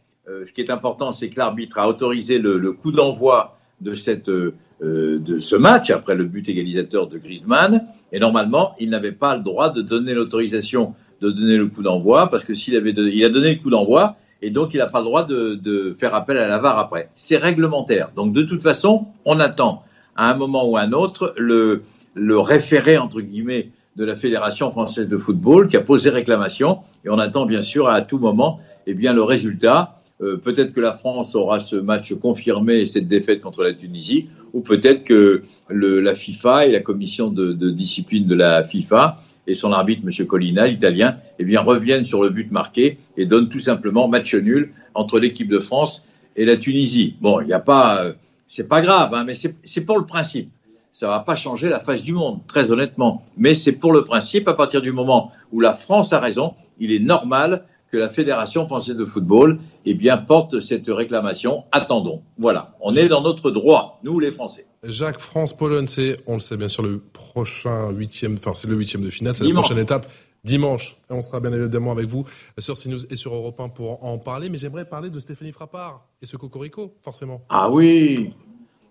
ce 0.44 0.52
qui 0.52 0.60
est 0.60 0.70
important, 0.70 1.12
c'est 1.12 1.28
que 1.28 1.38
l'arbitre 1.38 1.78
a 1.78 1.88
autorisé 1.88 2.38
le, 2.38 2.72
coup 2.72 2.92
d'envoi 2.92 3.58
de, 3.80 3.94
cette, 3.94 4.28
euh, 4.28 4.54
de 4.80 5.38
ce 5.38 5.56
match 5.56 5.90
après 5.90 6.14
le 6.14 6.24
but 6.24 6.48
égalisateur 6.48 7.06
de 7.06 7.18
Griezmann. 7.18 7.86
Et 8.12 8.18
normalement, 8.18 8.74
il 8.78 8.90
n'avait 8.90 9.12
pas 9.12 9.36
le 9.36 9.42
droit 9.42 9.70
de 9.70 9.82
donner 9.82 10.14
l'autorisation 10.14 10.94
de 11.20 11.30
donner 11.30 11.56
le 11.56 11.68
coup 11.68 11.82
d'envoi 11.82 12.28
parce 12.30 12.44
que 12.44 12.54
s'il 12.54 12.76
avait 12.76 12.92
donné, 12.92 13.12
il 13.14 13.24
a 13.24 13.28
donné 13.28 13.54
le 13.54 13.60
coup 13.60 13.70
d'envoi 13.70 14.16
et 14.42 14.50
donc 14.50 14.72
il 14.72 14.78
n'a 14.78 14.86
pas 14.86 15.00
le 15.00 15.04
droit 15.04 15.24
de, 15.24 15.54
de, 15.54 15.92
faire 15.92 16.14
appel 16.14 16.38
à 16.38 16.48
la 16.48 16.58
VAR 16.58 16.78
après. 16.78 17.08
C'est 17.10 17.36
réglementaire. 17.36 18.10
Donc 18.16 18.32
de 18.32 18.42
toute 18.42 18.62
façon, 18.62 19.08
on 19.24 19.38
attend 19.38 19.84
à 20.16 20.30
un 20.30 20.34
moment 20.34 20.68
ou 20.68 20.76
à 20.76 20.80
un 20.80 20.92
autre 20.92 21.34
le, 21.36 21.82
le 22.14 22.38
référé 22.38 22.96
entre 22.98 23.20
guillemets 23.20 23.70
de 23.96 24.04
la 24.04 24.16
Fédération 24.16 24.70
française 24.70 25.08
de 25.08 25.16
football 25.16 25.68
qui 25.68 25.76
a 25.76 25.80
posé 25.80 26.10
réclamation 26.10 26.78
et 27.04 27.10
on 27.10 27.18
attend 27.18 27.44
bien 27.44 27.62
sûr 27.62 27.88
à 27.88 28.00
tout 28.02 28.18
moment 28.18 28.60
eh 28.86 28.94
bien 28.94 29.12
le 29.12 29.22
résultat 29.22 29.99
euh, 30.22 30.36
peut-être 30.36 30.72
que 30.72 30.80
la 30.80 30.92
France 30.92 31.34
aura 31.34 31.60
ce 31.60 31.76
match 31.76 32.12
confirmé 32.14 32.80
et 32.80 32.86
cette 32.86 33.08
défaite 33.08 33.40
contre 33.40 33.62
la 33.62 33.72
Tunisie, 33.72 34.28
ou 34.52 34.60
peut-être 34.60 35.04
que 35.04 35.42
le, 35.68 36.00
la 36.00 36.14
FIFA 36.14 36.66
et 36.66 36.72
la 36.72 36.80
commission 36.80 37.28
de, 37.28 37.52
de, 37.52 37.70
discipline 37.70 38.26
de 38.26 38.34
la 38.34 38.62
FIFA 38.62 39.18
et 39.46 39.54
son 39.54 39.72
arbitre, 39.72 40.02
M. 40.04 40.26
Colina, 40.26 40.66
l'italien, 40.66 41.16
eh 41.38 41.44
bien, 41.44 41.60
reviennent 41.60 42.04
sur 42.04 42.22
le 42.22 42.28
but 42.28 42.52
marqué 42.52 42.98
et 43.16 43.26
donnent 43.26 43.48
tout 43.48 43.58
simplement 43.58 44.08
match 44.08 44.34
nul 44.34 44.72
entre 44.94 45.18
l'équipe 45.18 45.48
de 45.48 45.58
France 45.58 46.04
et 46.36 46.44
la 46.44 46.56
Tunisie. 46.56 47.16
Bon, 47.20 47.40
il 47.40 47.46
n'y 47.46 47.52
a 47.52 47.60
pas, 47.60 48.04
euh, 48.04 48.12
c'est 48.46 48.68
pas 48.68 48.82
grave, 48.82 49.14
hein, 49.14 49.24
mais 49.24 49.34
c'est 49.34 49.80
pour 49.80 49.98
le 49.98 50.06
principe. 50.06 50.50
Ça 50.92 51.08
va 51.08 51.20
pas 51.20 51.36
changer 51.36 51.68
la 51.68 51.80
face 51.80 52.02
du 52.02 52.12
monde, 52.12 52.40
très 52.46 52.72
honnêtement. 52.72 53.24
Mais 53.36 53.54
c'est 53.54 53.72
pour 53.72 53.92
le 53.92 54.04
principe, 54.04 54.48
à 54.48 54.54
partir 54.54 54.82
du 54.82 54.92
moment 54.92 55.30
où 55.52 55.60
la 55.60 55.72
France 55.72 56.12
a 56.12 56.18
raison, 56.18 56.54
il 56.80 56.92
est 56.92 56.98
normal 56.98 57.64
que 57.90 57.96
la 57.96 58.08
Fédération 58.08 58.66
française 58.66 58.96
de 58.96 59.04
football 59.04 59.58
eh 59.84 59.94
bien, 59.94 60.16
porte 60.16 60.60
cette 60.60 60.86
réclamation. 60.86 61.64
Attendons. 61.72 62.22
Voilà. 62.38 62.76
On 62.80 62.94
est 62.94 63.08
dans 63.08 63.22
notre 63.22 63.50
droit, 63.50 63.98
nous 64.04 64.20
les 64.20 64.30
Français. 64.30 64.66
Jacques, 64.84 65.18
France-Pologne, 65.18 65.86
c'est, 65.86 66.16
on 66.26 66.34
le 66.34 66.40
sait 66.40 66.56
bien 66.56 66.68
sûr, 66.68 66.82
le 66.82 67.00
prochain 67.00 67.90
huitième, 67.90 68.34
enfin 68.34 68.54
c'est 68.54 68.68
le 68.68 68.76
huitième 68.76 69.02
de 69.02 69.10
finale, 69.10 69.34
c'est 69.34 69.44
la 69.44 69.52
prochaine 69.52 69.78
étape. 69.78 70.06
Dimanche, 70.42 70.96
et 71.10 71.12
on 71.12 71.20
sera 71.20 71.38
bien 71.38 71.52
évidemment 71.52 71.92
avec 71.92 72.06
vous 72.06 72.24
sur 72.58 72.74
CNews 72.74 73.04
et 73.10 73.16
sur 73.16 73.34
Europe 73.34 73.60
1 73.60 73.68
pour 73.68 74.02
en 74.02 74.16
parler, 74.16 74.48
mais 74.48 74.56
j'aimerais 74.56 74.86
parler 74.86 75.10
de 75.10 75.20
Stéphanie 75.20 75.52
Frappard 75.52 76.06
et 76.22 76.26
ce 76.26 76.38
cocorico, 76.38 76.94
forcément. 77.02 77.42
Ah 77.50 77.70
oui 77.70 78.30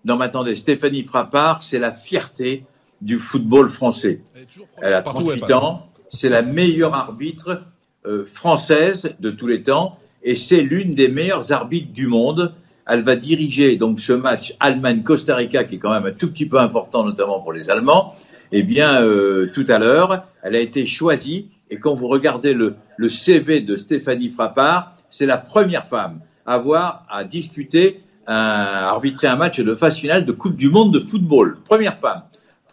Non 0.06 0.16
mais 0.16 0.26
attendez, 0.26 0.56
Stéphanie 0.56 1.02
Frappard, 1.02 1.64
c'est 1.64 1.80
la 1.80 1.92
fierté 1.92 2.66
du 3.02 3.18
football 3.18 3.72
français. 3.72 4.22
Elle, 4.78 4.94
a 4.94 5.02
38 5.02 5.52
ans, 5.54 5.90
c'est 6.10 6.30
la 6.30 6.44
meilleure 6.44 6.94
arbitre 6.94 7.64
française 8.26 9.14
de 9.20 9.30
tous 9.30 9.48
les 9.48 9.64
temps 9.64 10.00
et 10.24 10.36
c'est 10.36 10.62
l'une 10.62 10.96
des 10.96 11.08
meilleures 11.08 11.52
arbitres 11.52 11.94
du 11.94 12.08
monde. 12.08 12.54
Elle 12.88 13.04
va 13.04 13.16
diriger 13.16 13.76
donc 13.78 14.00
ce 14.00 14.14
match 14.14 14.56
Allemagne-Costa 14.60 15.36
Rica 15.36 15.64
qui 15.64 15.76
est 15.76 15.78
quand 15.78 15.92
même 15.92 16.06
un 16.06 16.12
tout 16.12 16.30
petit 16.32 16.46
peu 16.46 16.60
important 16.60 17.06
notamment 17.06 17.40
pour 17.40 17.54
les 17.54 17.70
Allemands. 17.70 18.16
Eh 18.52 18.64
bien, 18.64 19.04
euh, 19.04 19.52
tout 19.54 19.66
à 19.68 19.78
l'heure, 19.78 20.26
elle 20.42 20.56
a 20.56 20.60
été 20.60 20.86
choisie 20.86 21.50
et 21.70 21.78
quand 21.78 21.94
vous 21.94 22.08
regardez 22.08 22.54
le, 22.54 22.76
le 22.98 23.10
CV 23.10 23.62
de 23.62 23.76
Stéphanie 23.76 24.30
Frappard, 24.30 24.96
c'est 25.10 25.28
la 25.28 25.38
première 25.38 25.86
femme 25.86 26.22
à 26.48 26.56
avoir 26.56 27.06
à 27.10 27.24
disputer, 27.24 28.02
à 28.26 28.90
arbitrer 28.90 29.28
un 29.28 29.36
match 29.36 29.60
de 29.60 29.76
phase 29.76 29.98
finale 29.98 30.26
de 30.26 30.32
Coupe 30.32 30.56
du 30.56 30.70
Monde 30.70 30.94
de 30.94 31.00
football. 31.00 31.58
Première 31.64 31.98
femme. 32.00 32.24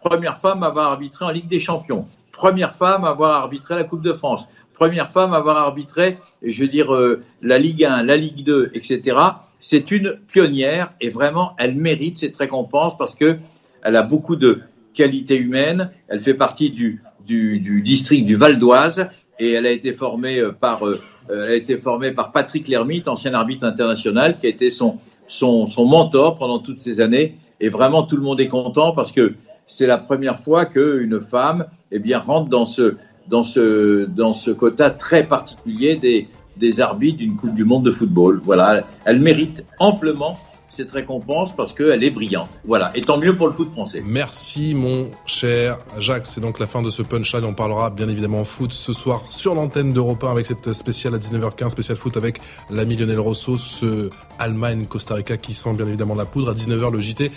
Première 0.01 0.39
femme 0.39 0.63
à 0.63 0.67
avoir 0.67 0.91
arbitré 0.91 1.25
en 1.25 1.29
Ligue 1.29 1.47
des 1.47 1.59
Champions. 1.59 2.05
Première 2.31 2.75
femme 2.75 3.05
à 3.05 3.09
avoir 3.09 3.35
arbitré 3.35 3.75
la 3.75 3.83
Coupe 3.83 4.01
de 4.01 4.13
France 4.13 4.47
première 4.77 5.11
femme 5.11 5.33
à 5.33 5.37
avoir 5.37 5.57
arbitré, 5.57 6.17
je 6.41 6.61
veux 6.61 6.67
dire, 6.67 6.93
euh, 6.93 7.23
la 7.41 7.57
Ligue 7.57 7.83
1, 7.83 8.03
la 8.03 8.15
Ligue 8.15 8.43
2, 8.45 8.71
etc. 8.73 9.17
C'est 9.59 9.91
une 9.91 10.19
pionnière 10.27 10.93
et 11.01 11.09
vraiment, 11.09 11.53
elle 11.57 11.75
mérite 11.75 12.17
cette 12.17 12.37
récompense 12.37 12.97
parce 12.97 13.15
que 13.15 13.37
elle 13.83 13.95
a 13.95 14.03
beaucoup 14.03 14.35
de 14.35 14.61
qualités 14.93 15.37
humaines. 15.37 15.91
Elle 16.07 16.21
fait 16.21 16.35
partie 16.35 16.69
du, 16.69 17.01
du, 17.25 17.81
district 17.81 18.25
du 18.25 18.35
Val 18.35 18.59
d'Oise 18.59 19.09
et 19.39 19.53
elle 19.53 19.65
a 19.65 19.71
été 19.71 19.93
formée 19.93 20.39
euh, 20.39 20.51
par, 20.51 20.85
euh, 20.85 21.01
elle 21.29 21.49
a 21.49 21.55
été 21.55 21.77
formée 21.77 22.11
par 22.11 22.31
Patrick 22.31 22.67
Lermite, 22.67 23.07
ancien 23.07 23.33
arbitre 23.33 23.65
international, 23.65 24.39
qui 24.39 24.45
a 24.45 24.49
été 24.49 24.69
son, 24.69 24.97
son, 25.27 25.65
son 25.65 25.85
mentor 25.85 26.37
pendant 26.37 26.59
toutes 26.59 26.79
ces 26.79 27.01
années. 27.01 27.35
Et 27.59 27.69
vraiment, 27.69 28.03
tout 28.03 28.15
le 28.15 28.21
monde 28.21 28.39
est 28.39 28.47
content 28.47 28.91
parce 28.91 29.11
que 29.11 29.33
c'est 29.67 29.87
la 29.87 29.97
première 29.97 30.39
fois 30.39 30.65
qu'une 30.65 31.19
femme, 31.21 31.65
eh 31.91 31.99
bien, 31.99 32.19
rentre 32.19 32.49
dans 32.49 32.65
ce, 32.65 32.95
dans 33.29 33.43
ce, 33.43 34.05
dans 34.05 34.33
ce 34.33 34.51
quota 34.51 34.89
très 34.89 35.25
particulier 35.25 35.95
des, 35.95 36.27
des 36.57 36.81
arbitres 36.81 37.17
d'une 37.17 37.35
Coupe 37.35 37.55
du 37.55 37.65
Monde 37.65 37.85
de 37.85 37.91
football. 37.91 38.41
Voilà, 38.43 38.81
elle 39.05 39.19
mérite 39.19 39.63
amplement 39.79 40.37
cette 40.69 40.91
récompense 40.91 41.55
parce 41.55 41.73
qu'elle 41.73 42.03
est 42.03 42.11
brillante. 42.11 42.49
Voilà, 42.65 42.91
et 42.93 43.01
tant 43.01 43.17
mieux 43.17 43.35
pour 43.35 43.47
le 43.47 43.53
foot 43.53 43.71
français. 43.71 44.03
Merci 44.05 44.75
mon 44.75 45.09
cher 45.25 45.77
Jacques, 45.97 46.25
c'est 46.25 46.41
donc 46.41 46.59
la 46.59 46.67
fin 46.67 46.81
de 46.81 46.89
ce 46.89 47.01
punchline. 47.01 47.45
On 47.45 47.53
parlera 47.53 47.89
bien 47.89 48.07
évidemment 48.07 48.43
foot 48.45 48.71
ce 48.71 48.93
soir 48.93 49.23
sur 49.29 49.55
l'antenne 49.55 49.93
d'Europe 49.93 50.23
1 50.23 50.31
avec 50.31 50.45
cette 50.45 50.73
spéciale 50.73 51.15
à 51.15 51.17
19h15, 51.17 51.69
spécial 51.69 51.97
foot 51.97 52.15
avec 52.17 52.39
l'ami 52.69 52.95
Lionel 52.95 53.19
Rosso, 53.19 53.57
ce 53.57 54.09
Allemagne-Costa 54.39 55.15
Rica 55.15 55.37
qui 55.37 55.53
sent 55.53 55.73
bien 55.73 55.87
évidemment 55.87 56.15
la 56.15 56.25
poudre. 56.25 56.51
À 56.51 56.53
19h 56.53 56.91
le 56.91 57.01
JT 57.01 57.31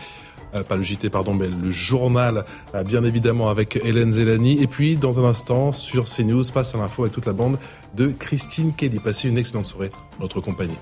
euh, 0.54 0.62
pas 0.62 0.76
le 0.76 0.82
JT, 0.82 1.10
pardon, 1.10 1.34
mais 1.34 1.48
le 1.48 1.70
journal, 1.70 2.44
euh, 2.74 2.82
bien 2.82 3.04
évidemment, 3.04 3.50
avec 3.50 3.80
Hélène 3.84 4.12
Zelani. 4.12 4.62
Et 4.62 4.66
puis, 4.66 4.96
dans 4.96 5.18
un 5.18 5.28
instant, 5.28 5.72
sur 5.72 6.04
CNews, 6.04 6.44
face 6.44 6.74
à 6.74 6.78
l'info 6.78 7.02
avec 7.02 7.12
toute 7.12 7.26
la 7.26 7.32
bande 7.32 7.58
de 7.94 8.08
Christine 8.08 8.72
Kelly. 8.74 8.98
Passez 8.98 9.28
une 9.28 9.38
excellente 9.38 9.66
soirée, 9.66 9.90
notre 10.20 10.40
compagnie. 10.40 10.78